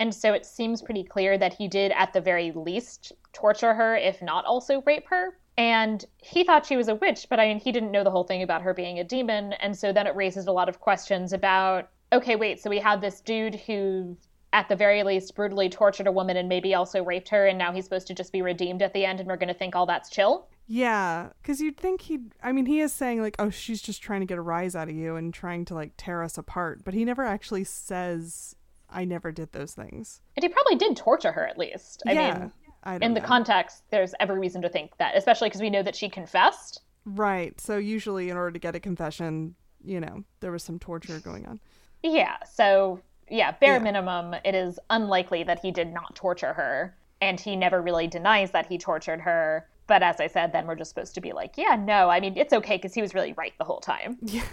And 0.00 0.14
so 0.14 0.32
it 0.32 0.46
seems 0.46 0.80
pretty 0.80 1.04
clear 1.04 1.36
that 1.36 1.52
he 1.52 1.68
did, 1.68 1.92
at 1.92 2.14
the 2.14 2.20
very 2.20 2.50
least, 2.52 3.12
torture 3.34 3.74
her, 3.74 3.94
if 3.94 4.22
not 4.22 4.46
also 4.46 4.82
rape 4.86 5.06
her. 5.08 5.38
And 5.58 6.04
he 6.18 6.44
thought 6.44 6.66
she 6.66 6.76
was 6.76 6.88
a 6.88 6.94
witch, 6.94 7.26
but 7.28 7.38
I 7.38 7.46
mean, 7.46 7.58
he 7.58 7.72
didn't 7.72 7.90
know 7.90 8.04
the 8.04 8.10
whole 8.10 8.24
thing 8.24 8.42
about 8.42 8.62
her 8.62 8.72
being 8.72 8.98
a 8.98 9.04
demon. 9.04 9.52
And 9.54 9.76
so 9.76 9.92
then 9.92 10.06
it 10.06 10.16
raises 10.16 10.46
a 10.46 10.52
lot 10.52 10.68
of 10.68 10.80
questions 10.80 11.32
about 11.32 11.88
okay, 12.12 12.36
wait, 12.36 12.60
so 12.60 12.70
we 12.70 12.78
had 12.78 13.00
this 13.00 13.20
dude 13.20 13.54
who, 13.54 14.16
at 14.52 14.68
the 14.68 14.76
very 14.76 15.02
least, 15.02 15.34
brutally 15.34 15.68
tortured 15.68 16.06
a 16.06 16.12
woman 16.12 16.36
and 16.36 16.48
maybe 16.48 16.74
also 16.74 17.02
raped 17.02 17.28
her, 17.30 17.46
and 17.46 17.58
now 17.58 17.72
he's 17.72 17.84
supposed 17.84 18.06
to 18.06 18.14
just 18.14 18.32
be 18.32 18.42
redeemed 18.42 18.82
at 18.82 18.92
the 18.92 19.04
end, 19.04 19.18
and 19.18 19.28
we're 19.28 19.36
going 19.36 19.48
to 19.48 19.54
think 19.54 19.74
all 19.74 19.86
that's 19.86 20.10
chill? 20.10 20.46
Yeah, 20.66 21.30
because 21.40 21.60
you'd 21.60 21.76
think 21.76 22.02
he'd. 22.02 22.32
I 22.42 22.52
mean, 22.52 22.66
he 22.66 22.80
is 22.80 22.92
saying, 22.92 23.20
like, 23.20 23.36
oh, 23.38 23.50
she's 23.50 23.82
just 23.82 24.02
trying 24.02 24.20
to 24.20 24.26
get 24.26 24.38
a 24.38 24.42
rise 24.42 24.76
out 24.76 24.88
of 24.88 24.94
you 24.94 25.16
and 25.16 25.32
trying 25.34 25.64
to, 25.66 25.74
like, 25.74 25.92
tear 25.96 26.22
us 26.22 26.38
apart. 26.38 26.82
But 26.84 26.94
he 26.94 27.04
never 27.04 27.24
actually 27.24 27.64
says, 27.64 28.54
I 28.88 29.04
never 29.04 29.32
did 29.32 29.52
those 29.52 29.72
things. 29.72 30.20
And 30.36 30.44
he 30.44 30.48
probably 30.48 30.76
did 30.76 30.96
torture 30.96 31.32
her, 31.32 31.46
at 31.46 31.58
least. 31.58 32.02
I 32.06 32.12
yeah, 32.12 32.38
mean, 32.38 32.52
in 32.86 33.00
know. 33.14 33.20
the 33.20 33.26
context, 33.26 33.84
there's 33.90 34.14
every 34.20 34.38
reason 34.38 34.62
to 34.62 34.68
think 34.68 34.96
that, 34.98 35.16
especially 35.16 35.48
because 35.48 35.60
we 35.60 35.70
know 35.70 35.82
that 35.82 35.96
she 35.96 36.08
confessed. 36.08 36.80
Right. 37.04 37.60
So, 37.60 37.76
usually, 37.78 38.30
in 38.30 38.36
order 38.36 38.52
to 38.52 38.58
get 38.58 38.74
a 38.74 38.80
confession, 38.80 39.54
you 39.84 40.00
know, 40.00 40.24
there 40.40 40.52
was 40.52 40.62
some 40.62 40.78
torture 40.78 41.18
going 41.18 41.46
on. 41.46 41.60
Yeah. 42.02 42.36
So, 42.52 43.00
yeah, 43.28 43.52
bare 43.52 43.74
Yeah. 43.74 43.78
minimum, 43.80 44.34
it 44.44 44.54
is 44.54 44.78
unlikely 44.90 45.44
that 45.44 45.60
he 45.60 45.70
did 45.70 45.92
not 45.92 46.14
torture 46.14 46.52
her. 46.52 46.96
And 47.20 47.38
he 47.38 47.54
never 47.56 47.80
really 47.80 48.08
denies 48.08 48.50
that 48.50 48.66
he 48.66 48.78
tortured 48.78 49.20
her. 49.20 49.68
But 49.86 50.02
as 50.02 50.20
I 50.20 50.26
said, 50.26 50.52
then 50.52 50.66
we're 50.66 50.74
just 50.74 50.90
supposed 50.90 51.14
to 51.14 51.20
be 51.20 51.32
like, 51.32 51.56
yeah, 51.56 51.76
no, 51.76 52.08
I 52.08 52.18
mean, 52.20 52.36
it's 52.36 52.52
okay 52.52 52.76
because 52.76 52.94
he 52.94 53.02
was 53.02 53.14
really 53.14 53.32
right 53.34 53.52
the 53.58 53.64
whole 53.64 53.80
time. 53.80 54.18
Yeah. 54.22 54.44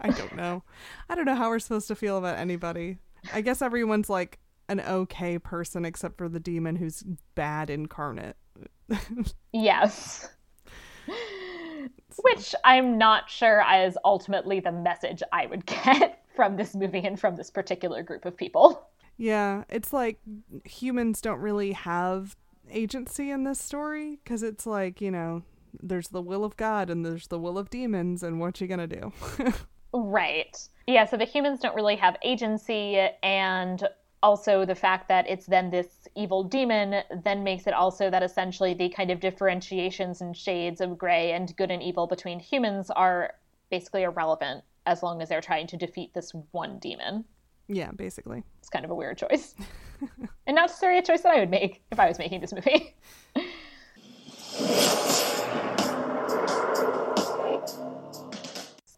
I 0.00 0.10
don't 0.10 0.34
know. 0.34 0.64
I 1.08 1.14
don't 1.14 1.24
know 1.24 1.36
how 1.36 1.48
we're 1.48 1.60
supposed 1.60 1.86
to 1.88 1.94
feel 1.94 2.18
about 2.18 2.36
anybody. 2.36 2.98
I 3.32 3.40
guess 3.40 3.62
everyone's 3.62 4.10
like 4.10 4.38
an 4.68 4.80
okay 4.80 5.38
person 5.38 5.84
except 5.84 6.18
for 6.18 6.28
the 6.28 6.40
demon 6.40 6.76
who's 6.76 7.04
bad 7.34 7.70
incarnate. 7.70 8.36
Yes. 9.52 10.28
Which 12.22 12.54
I'm 12.64 12.98
not 12.98 13.30
sure 13.30 13.62
is 13.76 13.96
ultimately 14.04 14.60
the 14.60 14.72
message 14.72 15.22
I 15.32 15.46
would 15.46 15.64
get 15.84 16.24
from 16.34 16.56
this 16.56 16.74
movie 16.74 17.04
and 17.06 17.18
from 17.18 17.36
this 17.36 17.50
particular 17.50 18.02
group 18.02 18.24
of 18.24 18.36
people. 18.36 18.88
Yeah, 19.16 19.62
it's 19.68 19.92
like 19.92 20.18
humans 20.64 21.20
don't 21.20 21.38
really 21.40 21.72
have 21.72 22.36
agency 22.70 23.30
in 23.30 23.44
this 23.44 23.60
story 23.60 24.18
because 24.22 24.42
it's 24.42 24.66
like, 24.66 25.00
you 25.00 25.10
know, 25.10 25.42
there's 25.80 26.08
the 26.08 26.22
will 26.22 26.44
of 26.44 26.56
God 26.56 26.90
and 26.90 27.06
there's 27.06 27.28
the 27.28 27.38
will 27.38 27.58
of 27.58 27.70
demons, 27.70 28.22
and 28.22 28.40
what 28.40 28.60
you 28.60 28.66
gonna 28.66 28.86
do? 28.86 29.12
Right. 29.96 30.58
Yeah, 30.88 31.04
so 31.04 31.16
the 31.16 31.24
humans 31.24 31.60
don't 31.60 31.76
really 31.76 31.94
have 31.94 32.16
agency, 32.24 32.98
and 33.22 33.80
also 34.24 34.64
the 34.64 34.74
fact 34.74 35.06
that 35.08 35.28
it's 35.28 35.44
then 35.44 35.70
this 35.70 36.08
evil 36.14 36.42
demon 36.42 37.02
then 37.22 37.44
makes 37.44 37.66
it 37.66 37.74
also 37.74 38.08
that 38.08 38.22
essentially 38.22 38.72
the 38.72 38.88
kind 38.88 39.10
of 39.10 39.20
differentiations 39.20 40.22
and 40.22 40.34
shades 40.34 40.80
of 40.80 40.96
gray 40.96 41.32
and 41.32 41.54
good 41.58 41.70
and 41.70 41.82
evil 41.82 42.06
between 42.06 42.40
humans 42.40 42.90
are 42.90 43.34
basically 43.70 44.02
irrelevant 44.02 44.64
as 44.86 45.02
long 45.02 45.20
as 45.20 45.28
they're 45.28 45.42
trying 45.42 45.66
to 45.66 45.76
defeat 45.76 46.14
this 46.14 46.32
one 46.52 46.78
demon. 46.78 47.22
yeah, 47.68 47.90
basically. 47.92 48.42
It's 48.60 48.70
kind 48.70 48.86
of 48.86 48.90
a 48.90 48.94
weird 48.94 49.18
choice. 49.18 49.54
and 50.46 50.56
not 50.56 50.68
necessarily 50.68 51.00
a 51.00 51.02
choice 51.02 51.20
that 51.20 51.32
I 51.32 51.40
would 51.40 51.50
make 51.50 51.82
if 51.92 52.00
I 52.00 52.08
was 52.08 52.18
making 52.18 52.40
this 52.40 52.54
movie. 52.54 52.96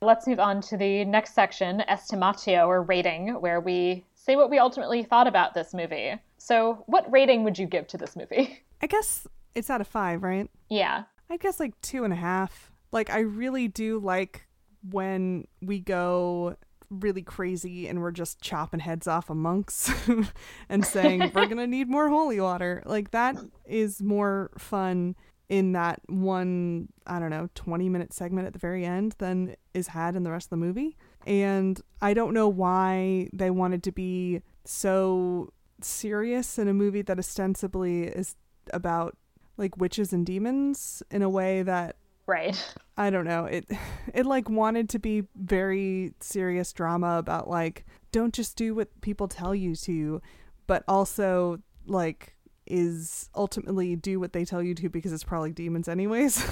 Let's 0.01 0.27
move 0.29 0.39
on 0.39 0.61
to 0.63 0.77
the 0.77 1.05
next 1.05 1.35
section, 1.35 1.83
estimatio 1.89 2.69
or 2.69 2.83
rating, 2.83 3.41
where 3.41 3.61
we 3.61 4.05
say 4.27 4.35
what 4.35 4.51
we 4.51 4.59
ultimately 4.59 5.05
thought 5.05 5.29
about 5.29 5.55
this 5.55 5.73
movie. 5.73 6.15
So, 6.37 6.83
what 6.87 7.11
rating 7.11 7.45
would 7.45 7.59
you 7.59 7.67
give 7.67 7.87
to 7.89 7.97
this 7.97 8.17
movie? 8.17 8.63
I 8.83 8.89
guess 8.89 9.27
it's 9.55 9.71
out 9.71 9.81
of 9.81 9.87
five, 9.87 10.23
right? 10.23 10.51
yeah. 10.69 11.05
I 11.29 11.39
guess 11.39 11.59
like 11.59 11.81
two 11.81 12.05
and 12.05 12.13
a 12.13 12.17
half. 12.17 12.71
Like 12.93 13.11
I 13.11 13.19
really 13.19 13.67
do 13.67 13.99
like 13.99 14.47
when 14.89 15.49
we 15.61 15.81
go 15.81 16.57
really 16.89 17.23
crazy 17.23 17.89
and 17.89 18.01
we're 18.01 18.13
just 18.13 18.41
chopping 18.41 18.79
heads 18.79 19.09
off 19.09 19.29
of 19.29 19.37
monks 19.37 19.93
and 20.69 20.87
saying 20.87 21.33
we're 21.35 21.47
gonna 21.49 21.67
need 21.67 21.89
more 21.89 22.09
holy 22.09 22.41
water. 22.41 22.81
Like 22.87 23.11
that 23.11 23.35
is 23.65 24.01
more 24.01 24.53
fun 24.57 25.17
in 25.49 25.73
that 25.73 26.01
one 26.07 26.91
I 27.09 27.19
don't 27.19 27.31
know 27.31 27.49
twenty 27.57 27.89
minute 27.89 28.13
segment 28.13 28.47
at 28.47 28.53
the 28.53 28.61
very 28.61 28.85
end 28.85 29.17
than 29.19 29.57
is 29.75 29.89
had 29.89 30.15
in 30.15 30.23
the 30.23 30.31
rest 30.31 30.47
of 30.47 30.51
the 30.51 30.59
movie. 30.59 30.97
And 31.27 31.81
I 32.01 32.15
don't 32.15 32.33
know 32.33 32.49
why 32.49 33.29
they 33.33 33.51
wanted 33.51 33.83
to 33.85 33.93
be 33.93 34.43
so 34.65 35.53
serious 35.81 36.59
in 36.59 36.69
a 36.69 36.75
movie 36.75 37.03
that 37.03 37.19
ostensibly 37.19 38.05
is 38.05 38.37
about 38.73 39.17
like 39.57 39.77
witches 39.77 40.13
and 40.13 40.25
demons 40.25 41.03
in 41.11 41.23
a 41.23 41.29
way 41.29 41.63
that 41.63 41.97
Right. 42.27 42.57
I 42.97 43.11
don't 43.11 43.25
know. 43.25 43.45
It 43.45 43.71
it 44.15 44.27
like 44.27 44.49
wanted 44.49 44.89
to 44.91 44.99
be 44.99 45.25
very 45.37 46.13
serious 46.21 46.73
drama 46.73 47.19
about 47.19 47.49
like 47.49 47.85
don't 48.11 48.35
just 48.35 48.57
do 48.57 48.75
what 48.75 49.01
people 49.01 49.29
tell 49.29 49.55
you 49.55 49.77
to, 49.77 50.21
but 50.67 50.83
also 50.89 51.61
like 51.87 52.36
is 52.67 53.31
ultimately 53.35 53.97
do 53.97 54.19
what 54.19 54.33
they 54.33 54.45
tell 54.45 54.63
you 54.63 54.75
to 54.75 54.89
because 54.89 55.13
it's 55.13 55.25
probably 55.25 55.53
demons 55.53 55.89
anyways. 55.89 56.45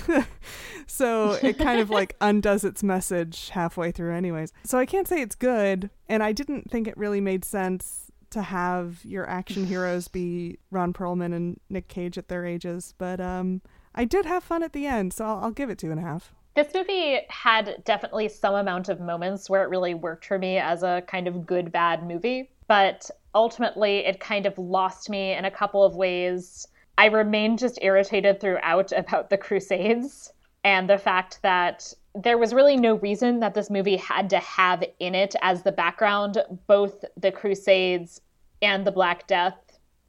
so 0.87 1.33
it 1.43 1.59
kind 1.59 1.81
of 1.81 1.91
like 1.91 2.17
undoes 2.21 2.65
its 2.65 2.83
message 2.83 3.51
halfway 3.51 3.91
through 3.93 4.15
anyways. 4.15 4.53
So 4.65 4.79
I 4.79 4.87
can't 4.87 5.09
say 5.09 5.21
it's 5.21 5.35
good 5.35 5.91
and 6.09 6.23
I 6.23 6.33
didn't 6.33 6.71
think 6.71 6.87
it 6.89 6.97
really 6.97 7.21
made 7.21 7.45
sense 7.45 8.11
to 8.31 8.43
have 8.43 9.05
your 9.05 9.29
action 9.29 9.67
heroes 9.69 10.09
be 10.09 10.59
Ron 10.71 10.93
Perlman 10.93 11.35
and 11.35 11.61
Nick 11.69 11.89
Cage 11.89 12.19
at 12.19 12.29
their 12.29 12.45
ages, 12.45 12.95
but 12.99 13.21
um 13.21 13.63
I 13.95 14.05
did 14.05 14.27
have 14.27 14.43
fun 14.43 14.65
at 14.65 14.73
the 14.73 14.87
end, 14.87 15.13
so 15.13 15.25
I'll, 15.25 15.37
I'll 15.45 15.51
give 15.53 15.71
it 15.71 15.79
two 15.79 15.93
and 15.93 16.01
a 16.01 16.03
half. 16.03 16.35
This 16.55 16.73
movie 16.73 17.21
had 17.29 17.83
definitely 17.85 18.29
some 18.29 18.55
amount 18.55 18.89
of 18.89 19.01
moments 19.01 19.51
where 19.51 19.65
it 19.65 19.71
really 19.71 19.95
worked 19.95 20.25
for 20.25 20.39
me 20.39 20.59
as 20.59 20.85
a 20.85 21.03
kind 21.07 21.27
of 21.27 21.47
good 21.47 21.73
bad 21.73 22.07
movie, 22.07 22.51
but 22.67 23.11
ultimately 23.35 23.99
it 23.99 24.21
kind 24.21 24.47
of 24.47 24.59
lost 24.59 25.11
me 25.11 25.33
in 25.33 25.45
a 25.45 25.51
couple 25.51 25.85
of 25.85 25.97
ways. 25.97 26.67
I 26.97 27.07
remained 27.07 27.59
just 27.59 27.79
irritated 27.83 28.41
throughout 28.41 28.93
about 28.97 29.31
the 29.31 29.39
Crusades 29.39 30.33
and 30.63 30.89
the 30.89 30.99
fact 30.99 31.41
that 31.43 31.93
there 32.15 32.39
was 32.39 32.55
really 32.55 32.77
no 32.77 32.95
reason 32.95 33.41
that 33.41 33.55
this 33.55 33.71
movie 33.71 33.97
had 33.97 34.31
to 34.31 34.39
have 34.39 34.85
in 35.01 35.15
it 35.15 35.35
as 35.43 35.63
the 35.63 35.73
background 35.73 36.39
both 36.67 37.05
the 37.17 37.33
Crusades 37.33 38.21
and 38.63 38.87
the 38.87 38.93
Black 38.93 39.27
Death 39.27 39.57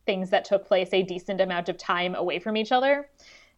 things 0.05 0.29
that 0.29 0.45
took 0.45 0.67
place 0.67 0.89
a 0.93 1.01
decent 1.01 1.41
amount 1.41 1.67
of 1.67 1.77
time 1.77 2.13
away 2.15 2.37
from 2.37 2.55
each 2.55 2.71
other. 2.71 3.09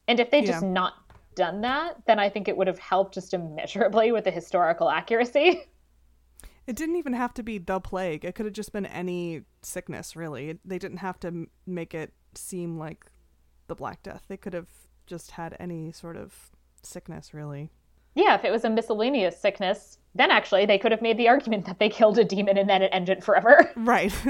And 0.07 0.19
if 0.19 0.31
they 0.31 0.41
just 0.41 0.63
not 0.63 0.93
done 1.35 1.61
that, 1.61 1.97
then 2.05 2.19
I 2.19 2.29
think 2.29 2.47
it 2.47 2.55
would 2.55 2.67
have 2.67 2.79
helped 2.79 3.13
just 3.13 3.33
immeasurably 3.33 4.11
with 4.11 4.23
the 4.23 4.31
historical 4.31 4.89
accuracy. 4.89 5.63
It 6.67 6.75
didn't 6.75 6.97
even 6.97 7.13
have 7.13 7.33
to 7.35 7.43
be 7.43 7.57
the 7.57 7.79
plague. 7.79 8.25
It 8.25 8.35
could 8.35 8.45
have 8.45 8.53
just 8.53 8.73
been 8.73 8.85
any 8.85 9.43
sickness, 9.61 10.15
really. 10.17 10.59
They 10.65 10.77
didn't 10.77 10.97
have 10.97 11.19
to 11.21 11.27
m- 11.29 11.49
make 11.65 11.93
it 11.93 12.13
seem 12.35 12.77
like 12.77 13.05
the 13.67 13.75
Black 13.75 14.03
Death. 14.03 14.25
They 14.27 14.35
could 14.37 14.53
have 14.53 14.67
just 15.05 15.31
had 15.31 15.55
any 15.59 15.93
sort 15.93 16.17
of 16.17 16.51
sickness, 16.83 17.33
really. 17.33 17.71
Yeah, 18.15 18.35
if 18.35 18.43
it 18.43 18.51
was 18.51 18.65
a 18.65 18.69
miscellaneous 18.69 19.39
sickness, 19.39 19.99
then 20.13 20.29
actually 20.29 20.65
they 20.65 20.77
could 20.77 20.91
have 20.91 21.01
made 21.01 21.17
the 21.17 21.29
argument 21.29 21.65
that 21.67 21.79
they 21.79 21.89
killed 21.97 22.17
a 22.17 22.25
demon 22.25 22.57
and 22.57 22.69
then 22.69 22.81
it 22.81 22.89
ended 22.91 23.23
forever. 23.23 23.71
Right. 23.77 24.11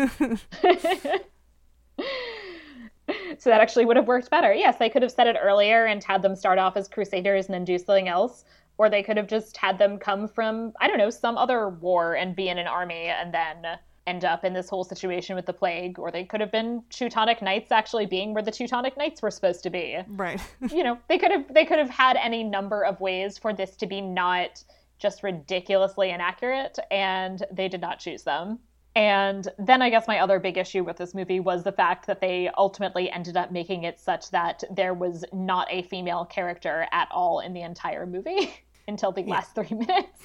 so 3.40 3.50
that 3.50 3.62
actually 3.62 3.86
would 3.86 3.98
have 3.98 4.08
worked 4.08 4.30
better. 4.30 4.54
Yes, 4.54 4.78
they 4.78 4.90
could 4.90 5.02
have 5.02 5.12
said 5.12 5.26
it 5.26 5.38
earlier 5.42 5.86
and 5.86 6.04
had 6.04 6.22
them 6.22 6.36
start 6.36 6.60
off 6.60 6.78
as 6.78 6.88
crusaders 6.88 7.46
and 7.48 7.54
then 7.54 7.66
do 7.66 7.78
something 7.78 8.08
else. 8.08 8.46
Or 8.78 8.90
they 8.90 9.02
could 9.02 9.18
have 9.18 9.28
just 9.28 9.58
had 9.58 9.78
them 9.78 9.98
come 9.98 10.28
from, 10.28 10.74
I 10.80 10.88
don't 10.88 10.98
know, 10.98 11.10
some 11.10 11.38
other 11.38 11.70
war 11.70 12.16
and 12.16 12.36
be 12.36 12.50
in 12.50 12.58
an 12.58 12.68
army 12.68 13.06
and 13.06 13.34
then 13.34 13.80
end 14.06 14.24
up 14.24 14.46
in 14.46 14.54
this 14.54 14.70
whole 14.70 14.84
situation 14.84 15.36
with 15.36 15.46
the 15.46 15.54
plague. 15.54 16.00
Or 16.00 16.12
they 16.12 16.24
could 16.24 16.42
have 16.42 16.52
been 16.52 16.84
Teutonic 16.90 17.42
Knights 17.42 17.72
actually 17.72 18.06
being 18.06 18.34
where 18.34 18.44
the 18.44 18.52
Teutonic 18.52 18.98
Knights 18.98 19.22
were 19.22 19.32
supposed 19.32 19.64
to 19.64 19.70
be. 19.70 19.98
right. 20.08 20.42
you 20.72 20.84
know, 20.84 20.98
they 21.10 21.18
could 21.18 21.32
have 21.32 21.54
they 21.54 21.66
could 21.66 21.80
have 21.80 21.90
had 21.90 22.18
any 22.18 22.44
number 22.44 22.84
of 22.84 23.00
ways 23.02 23.38
for 23.38 23.54
this 23.54 23.76
to 23.78 23.88
be 23.88 24.02
not 24.02 24.64
just 25.00 25.22
ridiculously 25.22 26.10
inaccurate, 26.10 26.80
and 26.90 27.44
they 27.52 27.68
did 27.68 27.82
not 27.82 28.00
choose 28.00 28.24
them. 28.24 28.60
And 28.96 29.48
then 29.60 29.84
I 29.84 29.92
guess 29.92 30.08
my 30.08 30.18
other 30.18 30.40
big 30.40 30.58
issue 30.58 30.84
with 30.84 30.98
this 30.98 31.14
movie 31.14 31.40
was 31.40 31.64
the 31.64 31.72
fact 31.72 32.08
that 32.08 32.20
they 32.20 32.50
ultimately 32.58 33.12
ended 33.12 33.38
up 33.38 33.52
making 33.52 33.84
it 33.84 34.00
such 34.00 34.32
that 34.32 34.64
there 34.72 34.96
was 34.96 35.24
not 35.32 35.68
a 35.70 35.84
female 35.84 36.26
character 36.26 36.88
at 36.92 37.08
all 37.12 37.42
in 37.42 37.54
the 37.54 37.62
entire 37.62 38.08
movie 38.08 38.52
until 38.88 39.12
the 39.12 39.24
last 39.24 39.56
three 39.56 39.70
minutes. 39.72 40.24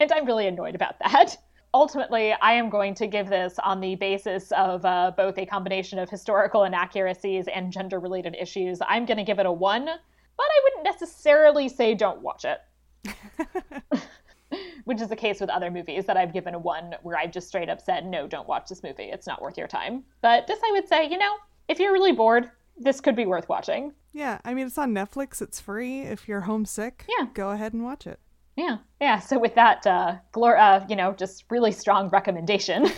and 0.00 0.12
I'm 0.12 0.26
really 0.26 0.46
annoyed 0.46 0.74
about 0.74 0.98
that. 1.00 1.36
Ultimately, 1.74 2.32
I 2.32 2.52
am 2.52 2.70
going 2.70 2.94
to 2.94 3.06
give 3.06 3.28
this 3.28 3.58
on 3.62 3.80
the 3.80 3.96
basis 3.96 4.50
of 4.52 4.84
uh, 4.84 5.12
both 5.16 5.36
a 5.36 5.44
combination 5.44 5.98
of 5.98 6.08
historical 6.08 6.64
inaccuracies 6.64 7.48
and 7.48 7.72
gender 7.72 7.98
related 7.98 8.36
issues. 8.40 8.78
I'm 8.88 9.04
going 9.04 9.18
to 9.18 9.24
give 9.24 9.38
it 9.38 9.46
a 9.46 9.52
one, 9.52 9.84
but 9.84 10.46
I 10.46 10.60
wouldn't 10.64 10.84
necessarily 10.84 11.68
say 11.68 11.94
don't 11.94 12.22
watch 12.22 12.44
it 12.44 12.60
which 14.84 15.00
is 15.00 15.08
the 15.08 15.16
case 15.16 15.40
with 15.40 15.50
other 15.50 15.70
movies 15.70 16.06
that 16.06 16.16
I've 16.16 16.32
given 16.32 16.54
a 16.54 16.58
one 16.58 16.94
where 17.02 17.18
I've 17.18 17.32
just 17.32 17.48
straight 17.48 17.68
up 17.68 17.80
said, 17.80 18.06
no, 18.06 18.26
don't 18.26 18.48
watch 18.48 18.68
this 18.68 18.82
movie. 18.82 19.04
It's 19.04 19.26
not 19.26 19.42
worth 19.42 19.58
your 19.58 19.66
time. 19.66 20.04
But 20.22 20.46
this 20.46 20.60
I 20.64 20.70
would 20.72 20.88
say, 20.88 21.08
you 21.08 21.18
know, 21.18 21.36
if 21.68 21.78
you're 21.78 21.92
really 21.92 22.12
bored, 22.12 22.50
this 22.78 23.00
could 23.00 23.16
be 23.16 23.26
worth 23.26 23.48
watching. 23.48 23.92
Yeah, 24.12 24.38
I 24.44 24.54
mean, 24.54 24.66
it's 24.66 24.78
on 24.78 24.92
Netflix. 24.92 25.40
It's 25.42 25.60
free. 25.60 26.00
If 26.02 26.28
you're 26.28 26.42
homesick, 26.42 27.04
Yeah. 27.18 27.26
go 27.34 27.50
ahead 27.50 27.72
and 27.74 27.84
watch 27.84 28.06
it. 28.06 28.18
Yeah. 28.56 28.78
Yeah. 29.00 29.18
So 29.18 29.38
with 29.38 29.54
that, 29.56 29.86
uh, 29.86 30.16
glor- 30.32 30.58
uh, 30.58 30.84
you 30.88 30.96
know, 30.96 31.12
just 31.12 31.44
really 31.50 31.72
strong 31.72 32.08
recommendation. 32.08 32.86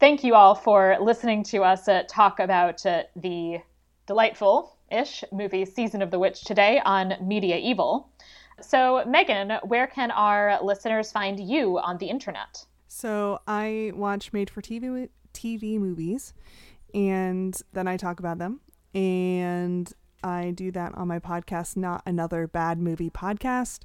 Thank 0.00 0.24
you 0.24 0.34
all 0.34 0.54
for 0.56 0.96
listening 1.00 1.44
to 1.44 1.62
us 1.62 1.86
uh, 1.86 2.02
talk 2.08 2.40
about 2.40 2.84
uh, 2.84 3.04
the 3.14 3.58
delightful 4.06 4.76
ish 4.90 5.22
movie 5.32 5.64
Season 5.64 6.02
of 6.02 6.10
the 6.10 6.18
Witch 6.18 6.42
today 6.44 6.80
on 6.84 7.14
Media 7.22 7.56
Evil. 7.56 8.10
So, 8.60 9.04
Megan, 9.06 9.58
where 9.64 9.86
can 9.86 10.10
our 10.10 10.58
listeners 10.62 11.12
find 11.12 11.38
you 11.38 11.78
on 11.78 11.98
the 11.98 12.06
internet? 12.06 12.64
So 12.88 13.38
I 13.46 13.92
watch 13.94 14.32
made 14.32 14.50
for 14.50 14.60
TV 14.60 15.08
TV 15.32 15.78
movies, 15.78 16.34
and 16.94 17.58
then 17.72 17.88
I 17.88 17.96
talk 17.96 18.18
about 18.18 18.38
them. 18.38 18.60
And 18.94 19.90
I 20.22 20.50
do 20.50 20.70
that 20.72 20.94
on 20.94 21.08
my 21.08 21.18
podcast, 21.18 21.76
Not 21.76 22.02
Another 22.06 22.46
Bad 22.46 22.78
Movie 22.78 23.10
Podcast. 23.10 23.80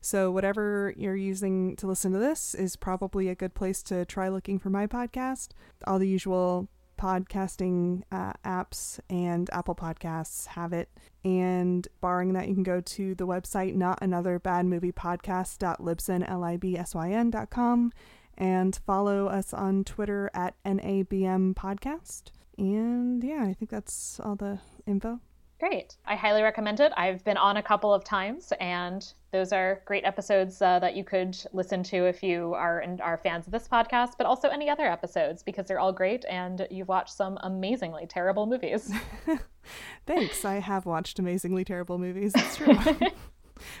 So 0.00 0.30
whatever 0.30 0.94
you're 0.96 1.16
using 1.16 1.76
to 1.76 1.86
listen 1.86 2.12
to 2.12 2.18
this 2.18 2.54
is 2.54 2.76
probably 2.76 3.28
a 3.28 3.34
good 3.34 3.54
place 3.54 3.82
to 3.84 4.04
try 4.04 4.28
looking 4.28 4.58
for 4.58 4.70
my 4.70 4.86
podcast. 4.86 5.48
All 5.86 5.98
the 5.98 6.08
usual 6.08 6.68
podcasting 6.98 8.02
uh, 8.10 8.32
apps 8.44 8.98
and 9.10 9.50
Apple 9.52 9.74
Podcasts 9.74 10.46
have 10.46 10.72
it. 10.72 10.88
And 11.24 11.86
barring 12.00 12.32
that, 12.32 12.48
you 12.48 12.54
can 12.54 12.62
go 12.62 12.80
to 12.80 13.14
the 13.14 13.26
website 13.26 13.74
not 13.74 13.98
another 14.00 14.38
bad 14.38 14.64
movie 14.66 14.92
podcast.libsyn, 14.92 16.28
L-I-B-S-Y-N 16.28 17.30
dot 17.30 17.50
com 17.50 17.92
and 18.36 18.78
follow 18.86 19.26
us 19.26 19.54
on 19.54 19.84
Twitter 19.84 20.30
at 20.34 20.54
NABM 20.64 21.54
Podcast. 21.54 22.30
And 22.58 23.22
yeah, 23.22 23.44
I 23.44 23.54
think 23.54 23.70
that's 23.70 24.20
all 24.20 24.36
the 24.36 24.58
info. 24.86 25.20
Great. 25.58 25.96
I 26.04 26.16
highly 26.16 26.42
recommend 26.42 26.80
it. 26.80 26.92
I've 26.98 27.24
been 27.24 27.38
on 27.38 27.56
a 27.56 27.62
couple 27.62 27.92
of 27.92 28.04
times, 28.04 28.52
and 28.60 29.10
those 29.32 29.52
are 29.52 29.80
great 29.86 30.04
episodes 30.04 30.60
uh, 30.60 30.78
that 30.80 30.94
you 30.94 31.02
could 31.02 31.34
listen 31.54 31.82
to 31.84 32.04
if 32.06 32.22
you 32.22 32.52
are 32.52 32.80
and 32.80 33.00
are 33.00 33.16
fans 33.16 33.46
of 33.46 33.52
this 33.52 33.66
podcast, 33.66 34.12
but 34.18 34.26
also 34.26 34.48
any 34.48 34.68
other 34.68 34.84
episodes 34.84 35.42
because 35.42 35.66
they're 35.66 35.80
all 35.80 35.94
great, 35.94 36.26
and 36.28 36.66
you've 36.70 36.88
watched 36.88 37.14
some 37.14 37.38
amazingly 37.42 38.06
terrible 38.06 38.44
movies. 38.44 38.92
Thanks. 40.06 40.44
I 40.44 40.56
have 40.56 40.84
watched 40.84 41.18
amazingly 41.18 41.64
terrible 41.64 41.96
movies. 41.96 42.32
It's 42.36 42.56
true. 42.56 42.76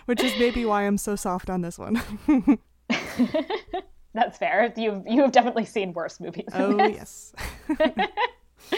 Which 0.06 0.22
is 0.22 0.32
maybe 0.38 0.64
why 0.64 0.86
I'm 0.86 0.96
so 0.96 1.14
soft 1.14 1.50
on 1.50 1.60
this 1.60 1.78
one. 1.78 2.00
That's 4.14 4.38
fair. 4.38 4.72
You've 4.74 5.06
you 5.06 5.20
have 5.20 5.32
definitely 5.32 5.66
seen 5.66 5.92
worse 5.92 6.20
movies. 6.20 6.46
than 6.50 6.80
oh, 6.80 6.86
yes. 6.86 7.34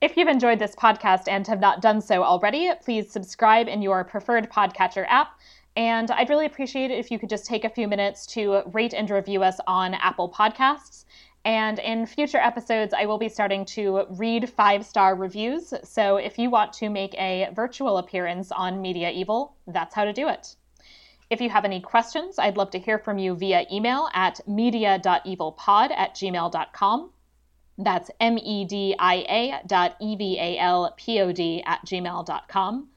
If 0.00 0.16
you've 0.16 0.28
enjoyed 0.28 0.58
this 0.58 0.74
podcast 0.74 1.28
and 1.28 1.46
have 1.46 1.60
not 1.60 1.82
done 1.82 2.00
so 2.00 2.22
already, 2.22 2.70
please 2.82 3.10
subscribe 3.10 3.68
in 3.68 3.82
your 3.82 4.02
preferred 4.02 4.50
podcatcher 4.50 5.04
app. 5.08 5.38
And 5.76 6.10
I'd 6.10 6.30
really 6.30 6.46
appreciate 6.46 6.90
it 6.90 6.98
if 6.98 7.10
you 7.10 7.18
could 7.18 7.28
just 7.28 7.44
take 7.44 7.66
a 7.66 7.68
few 7.68 7.86
minutes 7.86 8.24
to 8.28 8.62
rate 8.72 8.94
and 8.94 9.10
review 9.10 9.42
us 9.42 9.60
on 9.66 9.92
Apple 9.92 10.30
Podcasts. 10.30 11.04
And 11.44 11.78
in 11.78 12.06
future 12.06 12.38
episodes, 12.38 12.94
I 12.94 13.04
will 13.04 13.18
be 13.18 13.28
starting 13.28 13.66
to 13.66 14.06
read 14.08 14.48
five 14.48 14.86
star 14.86 15.14
reviews. 15.14 15.74
So 15.84 16.16
if 16.16 16.38
you 16.38 16.48
want 16.48 16.72
to 16.74 16.88
make 16.88 17.12
a 17.18 17.50
virtual 17.54 17.98
appearance 17.98 18.50
on 18.52 18.80
Media 18.80 19.10
Evil, 19.10 19.54
that's 19.66 19.94
how 19.94 20.04
to 20.04 20.14
do 20.14 20.28
it. 20.28 20.56
If 21.28 21.42
you 21.42 21.50
have 21.50 21.66
any 21.66 21.80
questions, 21.80 22.38
I'd 22.38 22.56
love 22.56 22.70
to 22.70 22.78
hear 22.78 22.98
from 22.98 23.18
you 23.18 23.34
via 23.34 23.66
email 23.70 24.08
at 24.14 24.40
media.evilpod 24.48 25.90
at 25.90 26.14
gmail.com. 26.14 27.10
That's 27.80 28.10
M 28.20 28.38
E 28.38 28.64
D 28.64 28.94
I 28.98 29.14
A 29.28 29.66
dot 29.66 29.96
E 30.00 30.16
V 30.16 30.38
A 30.38 30.58
L 30.58 30.94
P 30.96 31.20
O 31.20 31.32
D 31.32 31.62
at 31.64 31.84
gmail.com. 31.86 32.88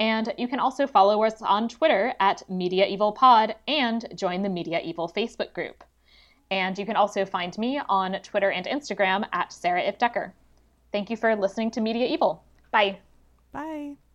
And 0.00 0.32
you 0.38 0.46
can 0.46 0.60
also 0.60 0.86
follow 0.86 1.24
us 1.24 1.42
on 1.42 1.68
Twitter 1.68 2.14
at 2.20 2.48
Media 2.48 2.86
Evil 2.86 3.12
Pod 3.12 3.56
and 3.66 4.06
join 4.14 4.42
the 4.42 4.48
Media 4.48 4.80
Evil 4.80 5.08
Facebook 5.14 5.52
group. 5.52 5.82
And 6.50 6.78
you 6.78 6.86
can 6.86 6.96
also 6.96 7.24
find 7.24 7.56
me 7.58 7.80
on 7.88 8.12
Twitter 8.22 8.50
and 8.50 8.64
Instagram 8.66 9.26
at 9.32 9.52
Sarah 9.52 9.82
If 9.82 9.98
Decker. 9.98 10.32
Thank 10.92 11.10
you 11.10 11.16
for 11.16 11.34
listening 11.34 11.72
to 11.72 11.80
Media 11.80 12.06
Evil. 12.06 12.44
Bye. 12.70 13.00
Bye. 13.52 14.07